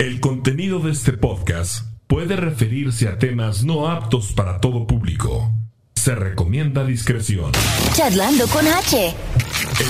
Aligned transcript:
El 0.00 0.18
contenido 0.18 0.78
de 0.78 0.92
este 0.92 1.12
podcast 1.12 1.84
puede 2.06 2.34
referirse 2.34 3.06
a 3.06 3.18
temas 3.18 3.64
no 3.64 3.86
aptos 3.90 4.32
para 4.32 4.58
todo 4.58 4.86
público. 4.86 5.52
Se 5.94 6.14
recomienda 6.14 6.86
discreción. 6.86 7.52
Charlando 7.92 8.46
con 8.46 8.66
H. 8.66 9.14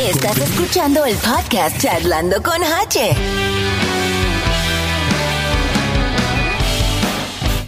Estás 0.00 0.36
escuchando 0.38 1.04
el 1.04 1.14
podcast 1.14 1.78
Charlando 1.80 2.42
con 2.42 2.60
H. 2.60 2.98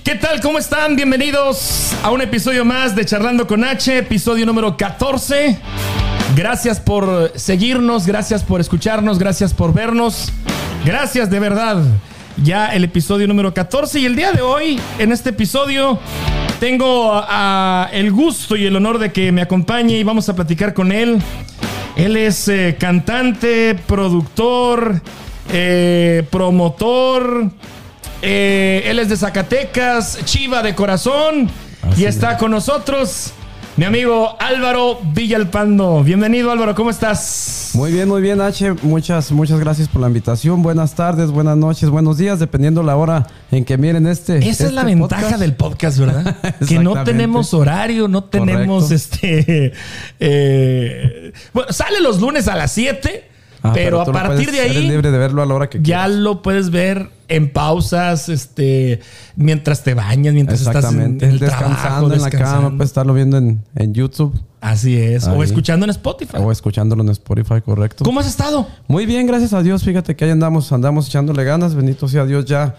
¿Qué 0.03 0.17
tal? 0.17 0.41
¿Cómo 0.41 0.59
están? 0.59 0.97
Bienvenidos 0.97 1.95
a 2.03 2.11
un 2.11 2.23
episodio 2.23 2.65
más 2.65 2.97
de 2.97 3.05
Charlando 3.05 3.47
con 3.47 3.63
H, 3.63 3.99
episodio 3.99 4.47
número 4.47 4.77
14. 4.77 5.61
Gracias 6.35 6.81
por 6.81 7.35
seguirnos, 7.37 8.05
gracias 8.05 8.43
por 8.43 8.61
escucharnos, 8.61 9.21
gracias 9.21 9.55
por 9.55 9.73
vernos. 9.73 10.33
Gracias 10.85 11.31
de 11.31 11.39
verdad. 11.39 11.85
Ya 12.37 12.69
el 12.75 12.85
episodio 12.85 13.27
número 13.29 13.53
14 13.55 14.01
y 14.01 14.07
el 14.07 14.17
día 14.17 14.33
de 14.33 14.43
hoy, 14.43 14.81
en 14.99 15.13
este 15.13 15.31
episodio, 15.31 15.99
tengo 16.59 17.13
a- 17.13 17.85
a 17.85 17.91
el 17.93 18.11
gusto 18.11 18.57
y 18.57 18.65
el 18.67 18.75
honor 18.77 18.99
de 18.99 19.13
que 19.13 19.31
me 19.33 19.43
acompañe 19.43 19.97
y 19.99 20.03
vamos 20.03 20.29
a 20.29 20.35
platicar 20.35 20.75
con 20.75 20.93
él. 20.93 21.21
Él 21.95 22.17
es 22.17 22.49
eh, 22.49 22.77
cantante, 22.79 23.75
productor, 23.87 25.01
eh, 25.53 26.25
promotor. 26.31 27.51
eh, 28.25 28.85
él 28.87 28.99
es 29.01 29.09
de 29.09 29.17
Zacatecas, 29.17 30.19
Chiva 30.25 30.63
de 30.63 30.75
corazón. 30.75 31.51
y 31.97 32.05
está 32.05 32.39
con 32.39 32.53
nosotros 32.53 33.33
mi 33.83 33.87
amigo 33.87 34.37
Álvaro 34.39 35.01
Villalpando. 35.13 36.05
Bienvenido 36.05 36.53
Álvaro, 36.53 36.73
¿cómo 36.73 36.89
estás? 36.89 37.73
Muy 37.75 37.91
bien, 37.91 38.09
muy 38.09 38.23
bien, 38.23 38.41
H. 38.41 38.75
Muchas, 38.83 39.33
muchas 39.33 39.59
gracias 39.59 39.89
por 39.89 40.01
la 40.01 40.07
invitación. 40.07 40.63
Buenas 40.63 40.95
tardes, 40.95 41.33
buenas 41.33 41.57
noches, 41.57 41.91
buenos 41.91 42.17
días, 42.17 42.39
dependiendo 42.39 42.85
la 42.85 42.95
hora 42.95 43.27
en 43.51 43.65
que 43.65 43.77
miren 43.79 44.07
este. 44.07 44.39
Esa 44.39 44.49
es 44.49 44.61
este 44.61 44.73
la 44.73 44.85
ventaja 44.85 45.37
del 45.37 45.57
podcast, 45.57 45.99
¿verdad? 45.99 46.37
que 46.69 46.79
no 46.79 47.03
tenemos 47.03 47.55
horario, 47.55 48.07
no 48.07 48.23
tenemos 48.23 48.85
Correcto. 48.85 48.95
este. 48.95 49.73
eh, 50.21 51.33
bueno, 51.53 51.73
sale 51.73 52.01
los 52.01 52.21
lunes 52.21 52.47
a 52.47 52.55
las 52.55 52.71
7, 52.71 53.32
Ah, 53.63 53.73
pero, 53.75 54.01
a 54.01 54.05
partir 54.07 54.47
puedes- 54.47 54.53
de 54.53 54.65
eres 54.67 54.77
ahí 54.77 54.89
libre 54.89 55.11
de 55.11 55.19
verlo 55.19 55.41
a 55.43 55.47
la 55.47 55.55
hora 55.55 55.71
que 55.71 55.79
ya 55.79 56.05
quieras. 56.05 56.11
lo 56.11 56.43
puedes 56.43 56.71
ver 56.71 57.11
en 57.29 57.53
pausas, 57.53 58.29
este, 58.29 59.01
mientras 59.37 59.85
te 59.85 59.95
bañas, 59.95 60.35
mientras 60.35 60.61
estás 60.61 60.93
en, 60.93 61.19
el 61.21 61.39
descansando 61.39 62.09
trabajo, 62.09 62.13
en 62.13 62.21
la 62.23 62.31
cama, 62.31 62.71
puedes 62.71 62.91
estarlo 62.91 63.15
viendo 63.15 63.39
en, 63.39 63.63
en 63.77 63.95
YouTube 63.95 64.39
Así 64.63 64.97
es. 64.97 65.27
O 65.27 65.43
escuchando 65.43 65.85
en 65.85 65.91
Spotify. 65.91 66.37
o 66.39 66.53
escuchándolo 66.53 67.03
en 67.03 67.09
Spotify, 67.09 67.61
correcto. 67.65 68.05
¿Cómo 68.05 68.21
has 68.21 68.29
estado? 68.29 68.69
Muy 68.87 69.07
bien, 69.07 69.27
gracias 69.27 69.53
a 69.55 69.61
Dios. 69.63 69.83
Fíjate 69.83 70.15
que 70.15 70.25
ahí 70.25 70.31
andamos, 70.31 70.71
andamos 70.71 71.09
echándole 71.09 71.43
ganas. 71.43 71.75
Bendito 71.75 72.07
sea 72.07 72.25
Dios, 72.27 72.45
ya, 72.45 72.77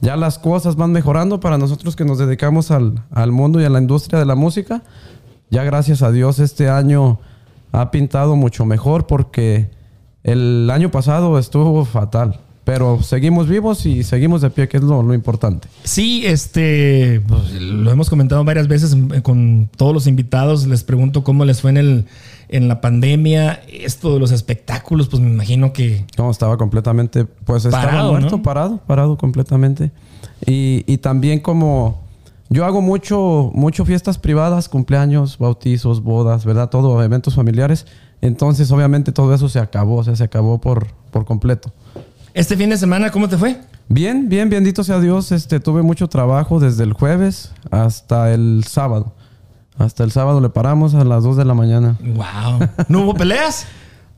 ya 0.00 0.16
las 0.16 0.38
cosas 0.38 0.76
van 0.76 0.92
mejorando 0.92 1.38
para 1.38 1.58
nosotros 1.58 1.94
que 1.94 2.06
nos 2.06 2.16
dedicamos 2.16 2.70
al, 2.70 3.02
al 3.10 3.32
mundo 3.32 3.60
y 3.60 3.64
a 3.66 3.68
la 3.68 3.78
industria 3.78 4.18
de 4.18 4.24
la 4.24 4.34
música. 4.34 4.82
Ya 5.50 5.62
gracias 5.62 6.00
a 6.00 6.10
Dios 6.10 6.38
este 6.38 6.70
año 6.70 7.20
ha 7.70 7.90
pintado 7.90 8.34
mucho 8.34 8.64
mejor 8.64 9.06
porque 9.06 9.68
el 10.26 10.68
año 10.70 10.90
pasado 10.90 11.38
estuvo 11.38 11.84
fatal. 11.84 12.40
Pero 12.64 13.00
seguimos 13.00 13.46
vivos 13.48 13.86
y 13.86 14.02
seguimos 14.02 14.40
de 14.40 14.50
pie, 14.50 14.66
que 14.68 14.78
es 14.78 14.82
lo, 14.82 15.00
lo 15.00 15.14
importante. 15.14 15.68
Sí, 15.84 16.26
este, 16.26 17.22
pues, 17.28 17.52
lo 17.52 17.92
hemos 17.92 18.10
comentado 18.10 18.42
varias 18.42 18.66
veces 18.66 18.96
eh, 19.14 19.22
con 19.22 19.70
todos 19.76 19.94
los 19.94 20.08
invitados. 20.08 20.66
Les 20.66 20.82
pregunto 20.82 21.22
cómo 21.22 21.44
les 21.44 21.60
fue 21.60 21.70
en 21.70 21.76
el, 21.76 22.06
en 22.48 22.66
la 22.66 22.80
pandemia. 22.80 23.60
Esto 23.72 24.14
de 24.14 24.18
los 24.18 24.32
espectáculos, 24.32 25.08
pues 25.08 25.22
me 25.22 25.30
imagino 25.30 25.72
que 25.72 26.06
No, 26.18 26.28
estaba 26.28 26.56
completamente, 26.56 27.24
pues 27.24 27.66
estaba 27.66 27.84
Parado, 27.84 28.10
muerto, 28.10 28.36
¿no? 28.38 28.42
parado, 28.42 28.80
parado 28.84 29.16
completamente. 29.16 29.92
Y, 30.44 30.82
y 30.88 30.98
también 30.98 31.38
como 31.38 32.02
yo 32.48 32.64
hago 32.64 32.80
mucho, 32.80 33.50
mucho 33.54 33.84
fiestas 33.84 34.18
privadas, 34.18 34.68
cumpleaños, 34.68 35.38
bautizos, 35.38 36.02
bodas, 36.02 36.44
¿verdad? 36.44 36.68
Todo, 36.68 37.02
eventos 37.02 37.34
familiares. 37.36 37.86
Entonces, 38.20 38.70
obviamente, 38.70 39.12
todo 39.12 39.34
eso 39.34 39.48
se 39.48 39.58
acabó, 39.58 39.96
o 39.96 40.04
sea, 40.04 40.16
se 40.16 40.24
acabó 40.24 40.60
por, 40.60 40.88
por 41.10 41.24
completo. 41.24 41.72
este 42.34 42.56
fin 42.56 42.70
de 42.70 42.78
semana, 42.78 43.10
¿cómo 43.10 43.28
te 43.28 43.36
fue? 43.36 43.60
Bien, 43.88 44.28
bien, 44.28 44.50
bendito 44.50 44.82
sea 44.82 44.98
Dios. 45.00 45.30
Este, 45.32 45.60
tuve 45.60 45.82
mucho 45.82 46.08
trabajo 46.08 46.58
desde 46.58 46.84
el 46.84 46.92
jueves 46.92 47.52
hasta 47.70 48.32
el 48.32 48.64
sábado. 48.66 49.14
Hasta 49.78 50.04
el 50.04 50.10
sábado 50.10 50.40
le 50.40 50.48
paramos 50.48 50.94
a 50.94 51.04
las 51.04 51.22
2 51.22 51.36
de 51.36 51.44
la 51.44 51.54
mañana. 51.54 51.96
Wow. 52.00 52.68
¿No 52.88 53.02
hubo 53.02 53.14
peleas? 53.14 53.66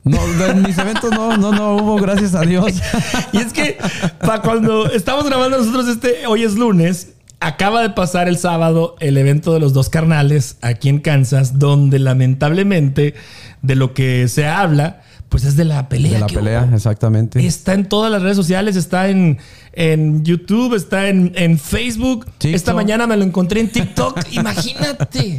No, 0.03 0.17
de 0.25 0.53
mis 0.55 0.77
eventos 0.77 1.11
no, 1.11 1.37
no, 1.37 1.51
no 1.51 1.75
hubo, 1.75 1.97
gracias 1.97 2.33
a 2.33 2.41
Dios. 2.41 2.73
Y 3.33 3.37
es 3.37 3.53
que 3.53 3.77
para 4.19 4.41
cuando 4.41 4.89
estamos 4.91 5.25
grabando 5.25 5.57
nosotros 5.57 5.87
este, 5.87 6.25
hoy 6.25 6.43
es 6.43 6.55
lunes, 6.55 7.13
acaba 7.39 7.81
de 7.81 7.89
pasar 7.91 8.27
el 8.27 8.37
sábado 8.37 8.95
el 8.99 9.17
evento 9.17 9.53
de 9.53 9.59
los 9.59 9.73
dos 9.73 9.89
carnales 9.89 10.57
aquí 10.61 10.89
en 10.89 10.99
Kansas, 10.99 11.59
donde 11.59 11.99
lamentablemente 11.99 13.13
de 13.61 13.75
lo 13.75 13.93
que 13.93 14.27
se 14.27 14.47
habla, 14.47 15.01
pues 15.29 15.45
es 15.45 15.55
de 15.55 15.65
la 15.65 15.89
pelea. 15.89 16.13
De 16.13 16.19
la 16.19 16.27
que 16.27 16.35
pelea, 16.35 16.65
hubo. 16.67 16.75
exactamente. 16.75 17.45
Está 17.45 17.73
en 17.73 17.87
todas 17.87 18.11
las 18.11 18.21
redes 18.21 18.35
sociales, 18.35 18.75
está 18.75 19.09
en, 19.09 19.37
en 19.73 20.23
YouTube, 20.23 20.75
está 20.75 21.07
en, 21.07 21.31
en 21.35 21.57
Facebook. 21.57 22.25
TikTok. 22.37 22.55
Esta 22.55 22.73
mañana 22.73 23.07
me 23.07 23.15
lo 23.15 23.23
encontré 23.23 23.61
en 23.61 23.69
TikTok. 23.71 24.19
Imagínate. 24.31 25.37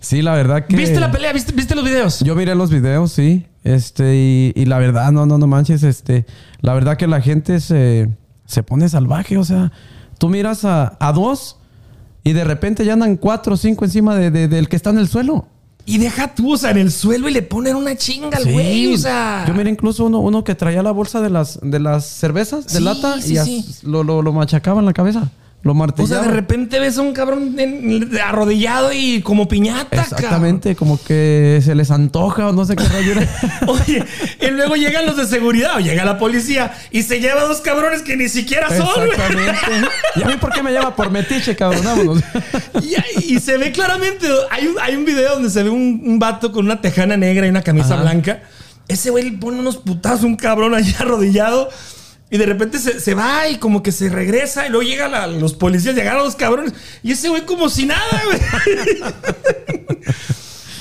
Sí, 0.00 0.22
la 0.22 0.34
verdad 0.34 0.66
que. 0.66 0.76
¿Viste 0.76 1.00
la 1.00 1.10
pelea? 1.10 1.32
¿Viste, 1.32 1.52
viste 1.52 1.74
los 1.74 1.84
videos? 1.84 2.20
Yo 2.20 2.34
miré 2.34 2.54
los 2.54 2.70
videos, 2.70 3.12
sí. 3.12 3.46
Este, 3.64 4.14
y, 4.16 4.52
y 4.54 4.66
la 4.66 4.78
verdad, 4.78 5.10
no, 5.12 5.24
no, 5.24 5.38
no 5.38 5.46
manches, 5.46 5.82
este. 5.82 6.26
La 6.60 6.74
verdad 6.74 6.96
que 6.96 7.06
la 7.06 7.20
gente 7.20 7.60
se, 7.60 8.08
se 8.44 8.62
pone 8.62 8.88
salvaje. 8.88 9.38
O 9.38 9.44
sea, 9.44 9.72
tú 10.18 10.28
miras 10.28 10.64
a, 10.64 10.96
a 11.00 11.12
dos 11.12 11.56
y 12.24 12.32
de 12.32 12.44
repente 12.44 12.84
ya 12.84 12.94
andan 12.94 13.16
cuatro 13.16 13.54
o 13.54 13.56
cinco 13.56 13.84
encima 13.84 14.16
de, 14.16 14.30
de- 14.30 14.48
del 14.48 14.68
que 14.68 14.76
está 14.76 14.90
en 14.90 14.98
el 14.98 15.08
suelo. 15.08 15.46
Y 15.88 15.98
deja 15.98 16.34
tú, 16.34 16.54
o 16.54 16.56
sea, 16.56 16.72
en 16.72 16.78
el 16.78 16.90
suelo 16.90 17.28
y 17.28 17.32
le 17.32 17.42
ponen 17.42 17.76
una 17.76 17.94
chinga 17.96 18.36
al 18.36 18.42
Sí. 18.42 18.52
güey, 18.52 18.94
o 18.94 18.98
sea. 18.98 19.44
Yo 19.46 19.54
miré 19.54 19.70
incluso 19.70 20.04
uno, 20.06 20.18
uno 20.18 20.42
que 20.42 20.56
traía 20.56 20.82
la 20.82 20.90
bolsa 20.90 21.20
de 21.20 21.30
las, 21.30 21.60
de 21.62 21.78
las 21.78 22.04
cervezas 22.06 22.66
de 22.66 22.78
Sí, 22.78 22.82
lata 22.84 23.20
sí, 23.20 23.34
y 23.34 23.38
as-. 23.38 23.84
Lo, 23.84 24.02
lo, 24.02 24.20
lo 24.22 24.32
machacaba 24.32 24.80
en 24.80 24.86
la 24.86 24.92
cabeza. 24.92 25.30
Lo 25.66 25.72
O 25.72 26.06
sea, 26.06 26.20
de 26.22 26.28
repente 26.28 26.78
ves 26.78 26.96
a 26.96 27.02
un 27.02 27.12
cabrón 27.12 27.56
en- 27.58 28.08
arrodillado 28.24 28.92
y 28.92 29.20
como 29.22 29.48
piñata, 29.48 30.00
Exactamente, 30.00 30.76
como 30.76 31.02
que 31.02 31.60
se 31.64 31.74
les 31.74 31.90
antoja 31.90 32.48
o 32.48 32.52
no 32.52 32.64
sé 32.64 32.76
qué 32.76 32.84
cabrón. 32.84 33.28
Oye, 33.66 34.04
y 34.40 34.46
luego 34.52 34.76
llegan 34.76 35.06
los 35.06 35.16
de 35.16 35.26
seguridad 35.26 35.76
o 35.76 35.80
llega 35.80 36.04
la 36.04 36.18
policía 36.18 36.72
y 36.92 37.02
se 37.02 37.18
lleva 37.20 37.40
a 37.42 37.44
dos 37.46 37.60
cabrones 37.62 38.02
que 38.02 38.16
ni 38.16 38.28
siquiera 38.28 38.68
son. 38.68 39.08
Exactamente. 39.08 39.58
¿Y 40.14 40.22
a 40.22 40.26
mí 40.26 40.34
por 40.40 40.52
qué 40.52 40.62
me 40.62 40.72
llama 40.72 40.94
por 40.94 41.10
metiche, 41.10 41.56
cabrón? 41.56 41.82
Vámonos. 41.84 42.22
Y, 43.18 43.34
y 43.34 43.40
se 43.40 43.56
ve 43.56 43.72
claramente, 43.72 44.26
hay 44.50 44.66
un, 44.68 44.76
hay 44.80 44.94
un 44.94 45.04
video 45.04 45.34
donde 45.34 45.50
se 45.50 45.62
ve 45.62 45.70
un, 45.70 46.00
un 46.04 46.18
vato 46.20 46.52
con 46.52 46.64
una 46.66 46.80
tejana 46.80 47.16
negra 47.16 47.46
y 47.46 47.50
una 47.50 47.62
camisa 47.62 47.94
Ajá. 47.94 48.02
blanca. 48.02 48.42
Ese 48.86 49.10
güey 49.10 49.30
le 49.30 49.38
pone 49.38 49.58
unos 49.58 49.78
putazos 49.78 50.22
un 50.24 50.36
cabrón 50.36 50.74
allá 50.74 50.94
arrodillado. 51.00 51.68
Y 52.30 52.38
de 52.38 52.46
repente 52.46 52.78
se, 52.78 52.98
se 52.98 53.14
va 53.14 53.48
y 53.48 53.58
como 53.58 53.82
que 53.84 53.92
se 53.92 54.08
regresa 54.08 54.66
y 54.66 54.70
luego 54.70 54.82
llegan 54.82 55.12
la- 55.12 55.26
los 55.28 55.54
policías, 55.54 55.94
llegaron 55.94 56.24
los 56.24 56.34
cabrones 56.34 56.72
y 57.02 57.12
ese 57.12 57.28
güey 57.28 57.46
como 57.46 57.68
si 57.68 57.86
nada, 57.86 58.00
güey. 58.24 58.40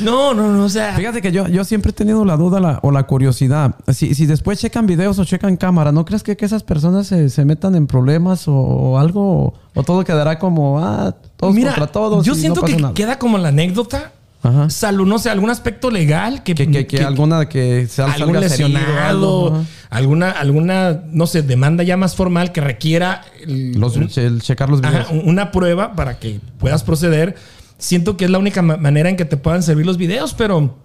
No, 0.02 0.34
no, 0.34 0.52
no, 0.52 0.66
o 0.66 0.70
sea. 0.70 0.94
Fíjate 0.96 1.22
que 1.22 1.32
yo, 1.32 1.48
yo 1.48 1.64
siempre 1.64 1.92
he 1.92 1.94
tenido 1.94 2.26
la 2.26 2.36
duda 2.36 2.60
la- 2.60 2.80
o 2.84 2.92
la 2.92 3.04
curiosidad. 3.04 3.76
Si, 3.94 4.14
si 4.14 4.26
después 4.26 4.60
checan 4.60 4.86
videos 4.86 5.18
o 5.20 5.24
checan 5.24 5.56
cámara, 5.56 5.94
¿no 5.94 6.04
crees 6.04 6.22
que, 6.22 6.36
que 6.36 6.44
esas 6.44 6.64
personas 6.64 7.08
se, 7.08 7.30
se 7.30 7.46
metan 7.46 7.76
en 7.76 7.88
problemas 7.88 8.50
o, 8.50 8.54
o 8.54 8.98
algo? 8.98 9.54
O, 9.74 9.84
todo 9.84 10.04
quedará 10.04 10.38
como, 10.38 10.80
ah, 10.84 11.16
todos 11.38 11.54
Mira, 11.56 11.70
contra 11.72 11.88
todos. 11.88 12.26
yo 12.26 12.34
no 12.34 12.40
siento 12.40 12.62
que 12.64 12.76
nada? 12.76 12.94
queda 12.94 13.18
como 13.18 13.38
la 13.38 13.48
anécdota. 13.50 14.12
Ajá. 14.48 14.70
Salud, 14.70 15.08
no 15.08 15.18
sé, 15.20 15.30
algún 15.30 15.50
aspecto 15.50 15.90
legal 15.90 16.44
que, 16.44 16.54
Que, 16.56 16.70
que, 16.70 16.86
que 16.88 17.04
alguna 17.04 17.48
que 17.50 17.88
se 17.88 18.02
algún 18.02 18.40
lesionado, 18.40 19.48
algo, 19.48 19.66
alguna, 19.90 20.32
alguna, 20.32 21.02
no 21.12 21.28
sé, 21.28 21.42
demanda 21.42 21.84
ya 21.84 21.98
más 21.98 22.16
formal 22.16 22.52
que 22.52 22.62
requiera 22.62 23.24
el- 23.42 23.74
Los, 23.80 23.96
un- 23.98 24.10
el 24.16 24.42
checar 24.42 24.70
los 24.70 24.82
videos. 24.82 24.96
ajá, 25.08 25.14
una 25.26 25.52
prueba 25.52 25.96
para 25.96 26.20
que 26.20 26.40
puedas 26.60 26.84
proceder. 26.84 27.36
Siento 27.78 28.16
que 28.18 28.26
es 28.26 28.32
la 28.32 28.38
única 28.40 28.62
ma- 28.62 28.78
manera 28.78 29.10
en 29.10 29.18
que 29.18 29.26
te 29.26 29.36
puedan 29.38 29.64
servir 29.64 29.86
los 29.86 29.98
videos, 29.98 30.34
pero 30.34 30.78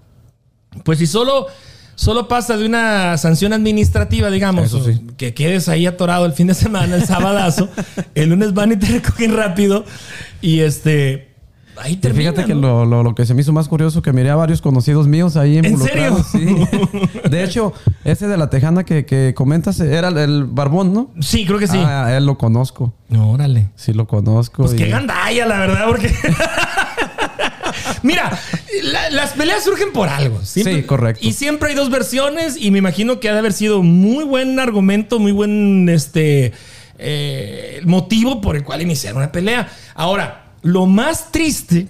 pues 0.85 0.99
si 0.99 1.07
solo, 1.07 1.47
solo 1.95 2.29
pasa 2.29 2.57
de 2.57 2.67
una 2.67 3.17
sanción 3.19 3.53
administrativa, 3.53 4.31
digamos, 4.31 4.71
sí. 4.71 5.01
que 5.17 5.35
quedes 5.35 5.69
ahí 5.69 5.87
atorado 5.87 6.27
el 6.27 6.33
fin 6.33 6.47
de 6.49 6.55
semana, 6.55 6.97
el 6.97 7.05
sabadazo, 7.07 7.69
el 8.15 8.31
lunes 8.31 8.55
van 8.55 8.73
y 8.73 8.77
te 8.77 8.87
recogen 8.87 9.37
rápido 9.37 9.85
y 10.41 10.61
este... 10.61 11.30
Ahí 11.83 11.97
termina, 11.97 12.31
fíjate 12.33 12.47
que 12.47 12.55
lo, 12.55 12.85
lo- 12.85 13.03
lo 13.03 13.15
que 13.15 13.25
se 13.27 13.33
me 13.35 13.41
hizo 13.41 13.53
más 13.53 13.67
curioso 13.69 14.03
que 14.03 14.13
miré 14.13 14.31
a 14.31 14.37
varios 14.37 14.61
conocidos 14.61 15.09
míos 15.09 15.37
ahí 15.37 15.59
¿En 15.59 15.65
involucrados. 15.65 16.27
serio? 16.27 16.69
Sí. 16.73 17.29
De 17.31 17.43
hecho, 17.45 17.73
ese 18.05 18.29
de 18.29 18.37
la 18.37 18.51
tejana 18.51 18.85
que, 18.85 19.05
que 19.07 19.33
comentas 19.35 19.81
era 19.81 20.09
el, 20.09 20.19
el 20.19 20.45
barbón, 20.45 20.93
¿no? 20.93 21.11
Sí, 21.21 21.47
creo 21.47 21.59
que 21.59 21.67
sí. 21.67 21.79
Ah, 21.79 22.15
él 22.17 22.27
lo 22.27 22.37
conozco. 22.39 22.93
No, 23.09 23.31
órale. 23.31 23.69
Sí 23.77 23.93
lo 23.93 24.07
conozco. 24.07 24.63
Pues 24.65 24.75
y- 24.75 24.77
qué 24.77 24.89
gandalla, 24.89 25.47
la 25.47 25.59
verdad, 25.59 25.87
porque. 25.89 26.13
Mira, 28.03 28.31
la- 28.83 29.11
las 29.11 29.33
peleas 29.33 29.63
surgen 29.65 29.93
por 29.93 30.09
algo. 30.09 30.41
Siempre- 30.43 30.77
Sí, 30.77 30.83
correcto. 30.83 31.27
Y 31.27 31.33
siempre 31.33 31.71
hay 31.71 31.75
dos 31.75 31.91
versiones 31.91 32.57
y 32.59 32.71
me 32.71 32.79
imagino 32.79 33.21
que 33.21 33.29
ha 33.29 33.33
de 33.33 33.39
haber 33.39 33.53
sido 33.53 33.83
muy 33.83 34.25
buen 34.25 34.59
argumento, 34.59 35.19
muy 35.19 35.33
buen 35.33 35.89
este 35.89 36.53
eh, 36.99 37.81
motivo 37.85 38.41
por 38.41 38.57
el 38.57 38.65
cual 38.65 38.83
iniciaron 38.83 39.19
una 39.19 39.33
pelea. 39.33 39.69
Ahora, 39.95 40.45
lo 40.63 40.87
más 40.87 41.33
triste, 41.33 41.89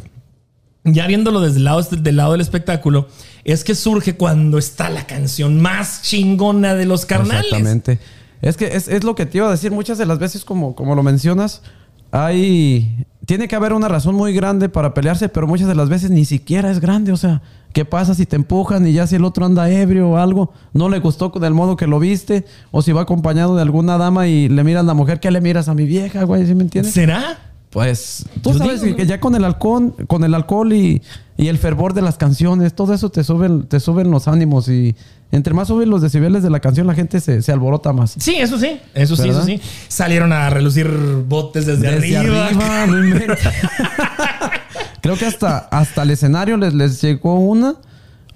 ya 0.84 1.06
viéndolo 1.06 1.40
desde 1.40 1.58
el 1.58 1.64
lado, 1.64 1.82
del 1.82 2.16
lado 2.16 2.32
del 2.32 2.40
espectáculo, 2.40 3.08
es 3.44 3.64
que 3.64 3.74
surge 3.74 4.16
cuando 4.16 4.58
está 4.58 4.90
la 4.90 5.06
canción 5.06 5.60
más 5.60 6.02
chingona 6.02 6.74
de 6.74 6.86
los 6.86 7.06
carnales. 7.06 7.44
Exactamente. 7.44 7.98
Es 8.42 8.56
que 8.56 8.76
es, 8.76 8.88
es 8.88 9.04
lo 9.04 9.14
que 9.14 9.26
te 9.26 9.38
iba 9.38 9.48
a 9.48 9.50
decir. 9.50 9.70
Muchas 9.70 9.98
de 9.98 10.06
las 10.06 10.18
veces, 10.18 10.44
como, 10.44 10.74
como 10.74 10.94
lo 10.94 11.02
mencionas, 11.02 11.62
hay. 12.10 13.06
Tiene 13.26 13.46
que 13.46 13.54
haber 13.54 13.74
una 13.74 13.86
razón 13.86 14.14
muy 14.16 14.32
grande 14.32 14.68
para 14.68 14.92
pelearse, 14.92 15.28
pero 15.28 15.46
muchas 15.46 15.68
de 15.68 15.74
las 15.74 15.88
veces 15.88 16.10
ni 16.10 16.24
siquiera 16.24 16.70
es 16.70 16.80
grande. 16.80 17.12
O 17.12 17.16
sea, 17.16 17.42
¿qué 17.72 17.84
pasa 17.84 18.14
si 18.14 18.26
te 18.26 18.34
empujan 18.34 18.86
y 18.86 18.92
ya 18.92 19.06
si 19.06 19.16
el 19.16 19.24
otro 19.24 19.44
anda 19.44 19.70
ebrio 19.70 20.10
o 20.10 20.16
algo? 20.16 20.52
No 20.72 20.88
le 20.88 20.98
gustó 20.98 21.28
del 21.28 21.54
modo 21.54 21.76
que 21.76 21.86
lo 21.86 22.00
viste, 22.00 22.44
o 22.72 22.82
si 22.82 22.92
va 22.92 23.02
acompañado 23.02 23.54
de 23.54 23.62
alguna 23.62 23.98
dama 23.98 24.26
y 24.26 24.48
le 24.48 24.64
miras 24.64 24.82
a 24.82 24.86
la 24.86 24.94
mujer, 24.94 25.20
¿qué 25.20 25.30
le 25.30 25.40
miras 25.40 25.68
a 25.68 25.74
mi 25.74 25.84
vieja, 25.84 26.24
güey? 26.24 26.44
¿Sí 26.46 26.54
me 26.54 26.62
entiendes? 26.62 26.92
¿Será? 26.92 27.49
Pues 27.70 28.24
tú 28.42 28.52
sabes 28.54 28.82
digo, 28.82 28.96
que 28.96 29.04
¿no? 29.04 29.08
ya 29.08 29.20
con 29.20 29.34
el 29.36 29.44
alcohol, 29.44 29.94
con 30.08 30.24
el 30.24 30.34
alcohol 30.34 30.72
y, 30.72 31.02
y 31.36 31.46
el 31.48 31.56
fervor 31.56 31.94
de 31.94 32.02
las 32.02 32.16
canciones, 32.16 32.74
todo 32.74 32.92
eso 32.94 33.10
te 33.10 33.22
suben, 33.22 33.68
te 33.68 33.78
suben 33.78 34.10
los 34.10 34.26
ánimos 34.26 34.68
y 34.68 34.96
entre 35.30 35.54
más 35.54 35.68
suben 35.68 35.88
los 35.88 36.02
decibeles 36.02 36.42
de 36.42 36.50
la 36.50 36.58
canción, 36.58 36.88
la 36.88 36.94
gente 36.94 37.20
se, 37.20 37.42
se 37.42 37.52
alborota 37.52 37.92
más. 37.92 38.16
Sí, 38.18 38.34
eso 38.36 38.58
sí, 38.58 38.80
eso 38.94 39.14
sí, 39.14 39.28
eso 39.28 39.44
sí. 39.44 39.60
Salieron 39.86 40.32
a 40.32 40.50
relucir 40.50 40.88
botes 41.28 41.66
desde, 41.66 41.92
Desde 41.92 42.16
arriba. 42.16 42.48
arriba. 42.82 43.36
Creo 45.00 45.16
que 45.16 45.26
hasta, 45.26 45.58
hasta 45.58 46.02
el 46.02 46.10
escenario 46.10 46.56
les, 46.56 46.74
les 46.74 47.00
llegó 47.00 47.36
una 47.38 47.76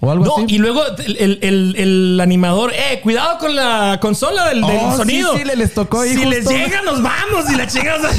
o 0.01 0.11
algo 0.11 0.25
No, 0.25 0.35
así. 0.37 0.55
y 0.55 0.57
luego 0.57 0.81
el, 1.05 1.17
el- 1.17 1.39
el- 1.41 1.75
el 1.77 2.19
animador, 2.21 2.71
eh, 2.73 2.99
cuidado 3.01 3.37
con 3.39 3.55
la 3.55 3.97
consola 4.01 4.49
del, 4.49 4.61
del 4.61 4.77
Oh, 4.81 4.91
sí, 4.91 4.97
sonido. 4.97 5.37
sí, 5.37 5.43
le- 5.45 5.55
les 5.55 5.73
tocó 5.73 6.01
ahí 6.01 6.09
Si 6.09 6.15
justo. 6.17 6.29
les 6.31 6.47
llega, 6.47 6.81
nos 6.81 7.01
vamos. 7.01 7.49
Y 7.51 7.55
la 7.55 7.67
chingas. 7.67 8.01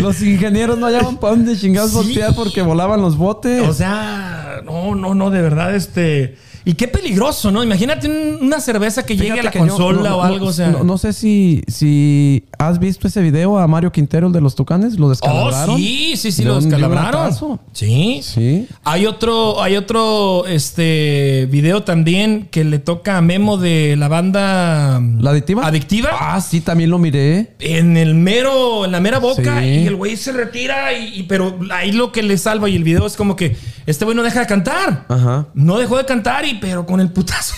Los 0.00 0.22
ingenieros 0.22 0.78
no 0.78 0.86
hallaban 0.86 1.16
para 1.18 1.32
dónde 1.34 1.56
chingados 1.56 1.90
Sí. 1.90 1.96
voltear 1.96 2.34
porque 2.34 2.62
volaban 2.62 3.00
los 3.00 3.16
botes. 3.16 3.66
o 3.68 3.72
sea, 3.72 4.60
no, 4.64 4.94
no, 4.94 5.14
no, 5.14 5.30
de 5.30 5.42
verdad, 5.42 5.74
este. 5.74 6.36
Y 6.68 6.74
qué 6.74 6.88
peligroso, 6.88 7.52
¿no? 7.52 7.62
Imagínate 7.62 8.08
un- 8.08 8.44
una 8.44 8.58
cerveza 8.58 9.06
que 9.06 9.16
llegue 9.16 9.30
a 9.30 9.36
Fíjate 9.36 9.56
la 9.60 9.66
consola 9.66 10.10
no- 10.10 10.16
o 10.16 10.18
no- 10.18 10.22
algo, 10.24 10.46
o 10.48 10.52
sea. 10.52 10.68
No, 10.70 10.82
no 10.82 10.98
sé 10.98 11.12
si, 11.12 11.62
si 11.68 12.44
has 12.58 12.80
visto 12.80 13.06
ese 13.06 13.20
video 13.22 13.56
a 13.60 13.68
Mario 13.68 13.92
Quintero, 13.92 14.26
el 14.26 14.32
de 14.32 14.40
los 14.40 14.56
Tucanes, 14.56 14.98
lo 14.98 15.06
Oh, 15.06 15.10
descalabraron. 15.10 15.76
sí, 15.76 16.14
sí, 16.16 16.32
sí, 16.32 16.42
De 16.42 16.48
lo 16.48 16.60
descalabraron. 16.60 17.32
Sí. 17.72 18.18
Sí. 18.24 18.66
Hay 18.82 19.06
otro, 19.06 19.62
hay 19.62 19.76
otro 19.76 20.44
este 20.46 21.46
video 21.52 21.84
también 21.84 22.48
que 22.50 22.64
le 22.64 22.80
toca 22.80 23.16
a 23.16 23.20
Memo 23.22 23.58
de 23.58 23.94
la 23.96 24.08
banda 24.08 25.00
¿La 25.20 25.30
adictiva? 25.30 25.64
Adictiva. 25.64 26.10
Ah, 26.18 26.40
sí, 26.40 26.60
también 26.60 26.90
lo 26.90 26.98
miré. 26.98 27.52
En 27.60 27.96
el 27.96 28.14
mero, 28.16 28.84
en 28.84 28.90
la 28.90 28.98
mera 29.00 29.20
boca, 29.20 29.60
Sí. 29.60 29.66
y 29.68 29.86
el 29.86 29.94
güey 29.94 30.16
se 30.16 30.32
retira, 30.32 30.92
y, 30.98 31.20
y- 31.20 31.22
pero 31.22 31.58
ahí 31.70 31.92
lo 31.92 32.10
que 32.10 32.24
le 32.24 32.36
salva 32.38 32.68
y 32.68 32.74
el 32.74 32.82
video 32.82 33.06
es 33.06 33.14
como 33.16 33.36
que 33.36 33.56
este 33.86 34.04
güey 34.04 34.16
no 34.16 34.24
deja 34.24 34.40
de 34.40 34.46
cantar. 34.46 35.04
Ajá. 35.08 35.46
No 35.54 35.78
dejó 35.78 35.96
de 35.96 36.04
cantar, 36.04 36.44
y 36.44 36.54
pero 36.60 36.84
con 36.86 37.00
el 37.00 37.10
putazo. 37.12 37.54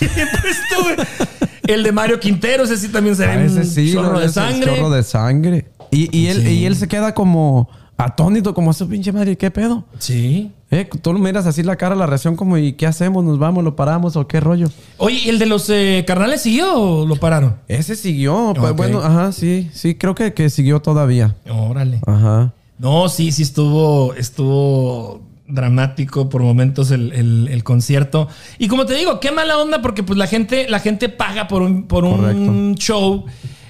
El 1.67 1.83
de 1.83 1.91
Mario 1.91 2.19
Quintero, 2.19 2.63
ese 2.63 2.77
sí 2.77 2.87
también 2.89 3.15
se 3.15 3.25
ve 3.25 3.33
Ah, 3.33 3.37
un 3.37 3.43
ese 3.45 3.63
sí, 3.65 3.93
chorro 3.93 4.19
de 4.19 4.29
sangre. 4.29 4.65
Chorro 4.75 4.89
de 4.89 5.03
sangre. 5.03 5.71
Y, 5.91 6.15
y 6.17 6.27
él, 6.27 6.41
Sí. 6.41 6.49
y 6.49 6.65
él 6.65 6.75
se 6.75 6.87
queda 6.87 7.13
como 7.13 7.69
atónito, 7.97 8.53
como 8.53 8.71
su 8.73 8.87
pinche 8.87 9.11
madre, 9.11 9.37
¿qué 9.37 9.51
pedo? 9.51 9.85
Sí. 9.99 10.51
Eh, 10.71 10.87
tú 11.01 11.13
miras 11.13 11.45
así 11.47 11.63
la 11.63 11.75
cara, 11.75 11.95
la 11.95 12.05
reacción 12.05 12.35
como, 12.35 12.57
¿y 12.57 12.73
qué 12.73 12.85
hacemos? 12.87 13.23
¿Nos 13.23 13.39
vamos? 13.39 13.63
¿Lo 13.63 13.75
paramos? 13.75 14.15
¿O 14.15 14.27
qué 14.27 14.39
rollo? 14.39 14.67
Oye, 14.97 15.17
¿y 15.25 15.29
el 15.29 15.37
de 15.39 15.45
los 15.47 15.69
eh, 15.69 16.03
carnales 16.07 16.41
siguió 16.41 16.73
o 16.75 17.05
lo 17.05 17.15
pararon? 17.17 17.57
Ese 17.67 17.95
siguió. 17.95 18.53
pues, 18.55 18.71
Ok. 18.71 18.77
Bueno, 18.77 19.01
ajá, 19.01 19.31
sí. 19.31 19.69
Sí, 19.73 19.95
creo 19.95 20.15
que, 20.15 20.33
que 20.33 20.49
siguió 20.49 20.79
todavía. 20.81 21.35
Órale. 21.49 22.01
Ajá. 22.05 22.53
No, 22.77 23.09
sí, 23.09 23.31
sí 23.31 23.41
estuvo, 23.43 24.13
estuvo 24.13 25.21
dramático 25.49 26.29
por 26.29 26.41
momentos 26.41 26.91
el, 26.91 27.11
el- 27.13 27.47
el 27.51 27.63
concierto. 27.63 28.27
Y 28.57 28.67
como 28.67 28.85
te 28.85 28.93
digo, 28.95 29.19
qué 29.19 29.31
mala 29.31 29.57
onda 29.57 29.81
porque 29.81 30.03
pues 30.03 30.17
la 30.17 30.27
gente, 30.27 30.67
la 30.69 30.79
gente 30.79 31.09
paga 31.09 31.47
por 31.47 31.61
un, 31.61 31.83
por 31.87 32.03
un 32.05 32.75
show. 32.75 33.25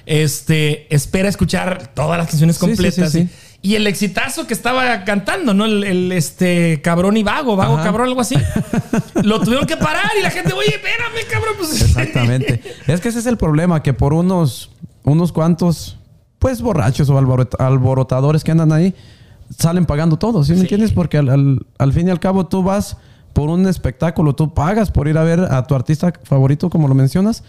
Este, 0.06 0.92
espera 0.94 1.28
escuchar 1.28 1.92
todas 1.94 2.18
las 2.18 2.28
canciones 2.28 2.56
sí, 2.56 2.60
completas. 2.60 3.12
sí, 3.12 3.22
sí. 3.22 3.28
Y 3.62 3.74
el 3.74 3.86
exitazo 3.86 4.46
que 4.46 4.54
estaba 4.54 5.04
cantando, 5.04 5.52
¿no? 5.52 5.66
El, 5.66 5.84
el, 5.84 6.12
este 6.12 6.80
cabrón 6.82 7.16
y 7.18 7.22
vago, 7.22 7.56
vago 7.56 7.74
Ajá. 7.74 7.84
cabrón, 7.84 8.08
algo 8.08 8.20
así. 8.22 8.34
Lo 9.22 9.38
tuvieron 9.40 9.66
que 9.66 9.76
parar 9.76 10.10
y 10.18 10.22
la 10.22 10.30
gente, 10.30 10.52
oye, 10.54 10.70
espérame, 10.76 11.28
cabrón. 11.30 11.54
Pues, 11.58 11.82
Exactamente. 11.82 12.62
es 12.86 13.00
que 13.00 13.10
ese 13.10 13.18
es 13.18 13.26
el 13.26 13.36
problema, 13.36 13.82
que 13.82 13.92
por 13.92 14.14
unos, 14.14 14.70
unos 15.04 15.30
cuantos, 15.32 15.98
pues 16.38 16.62
borrachos 16.62 17.10
o 17.10 17.18
alborot- 17.20 17.54
alborotadores 17.60 18.42
que 18.42 18.50
andan 18.50 18.72
ahí, 18.72 18.94
salen 19.56 19.84
pagando 19.86 20.16
todo, 20.18 20.44
¿sí 20.44 20.52
me 20.52 20.58
Sí. 20.58 20.62
entiendes? 20.62 20.92
Porque 20.92 21.18
al, 21.18 21.28
al- 21.28 21.66
al 21.78 21.92
fin 21.92 22.08
y 22.08 22.10
al 22.10 22.20
cabo 22.20 22.46
tú 22.46 22.62
vas 22.62 22.96
por 23.32 23.48
un 23.48 23.66
espectáculo, 23.68 24.34
tú 24.34 24.52
pagas 24.54 24.90
por 24.90 25.08
ir 25.08 25.16
a 25.18 25.22
ver 25.24 25.40
a 25.40 25.66
tu 25.66 25.74
artista 25.74 26.12
favorito, 26.24 26.70
como 26.70 26.88
lo 26.88 26.94
mencionas, 26.94 27.42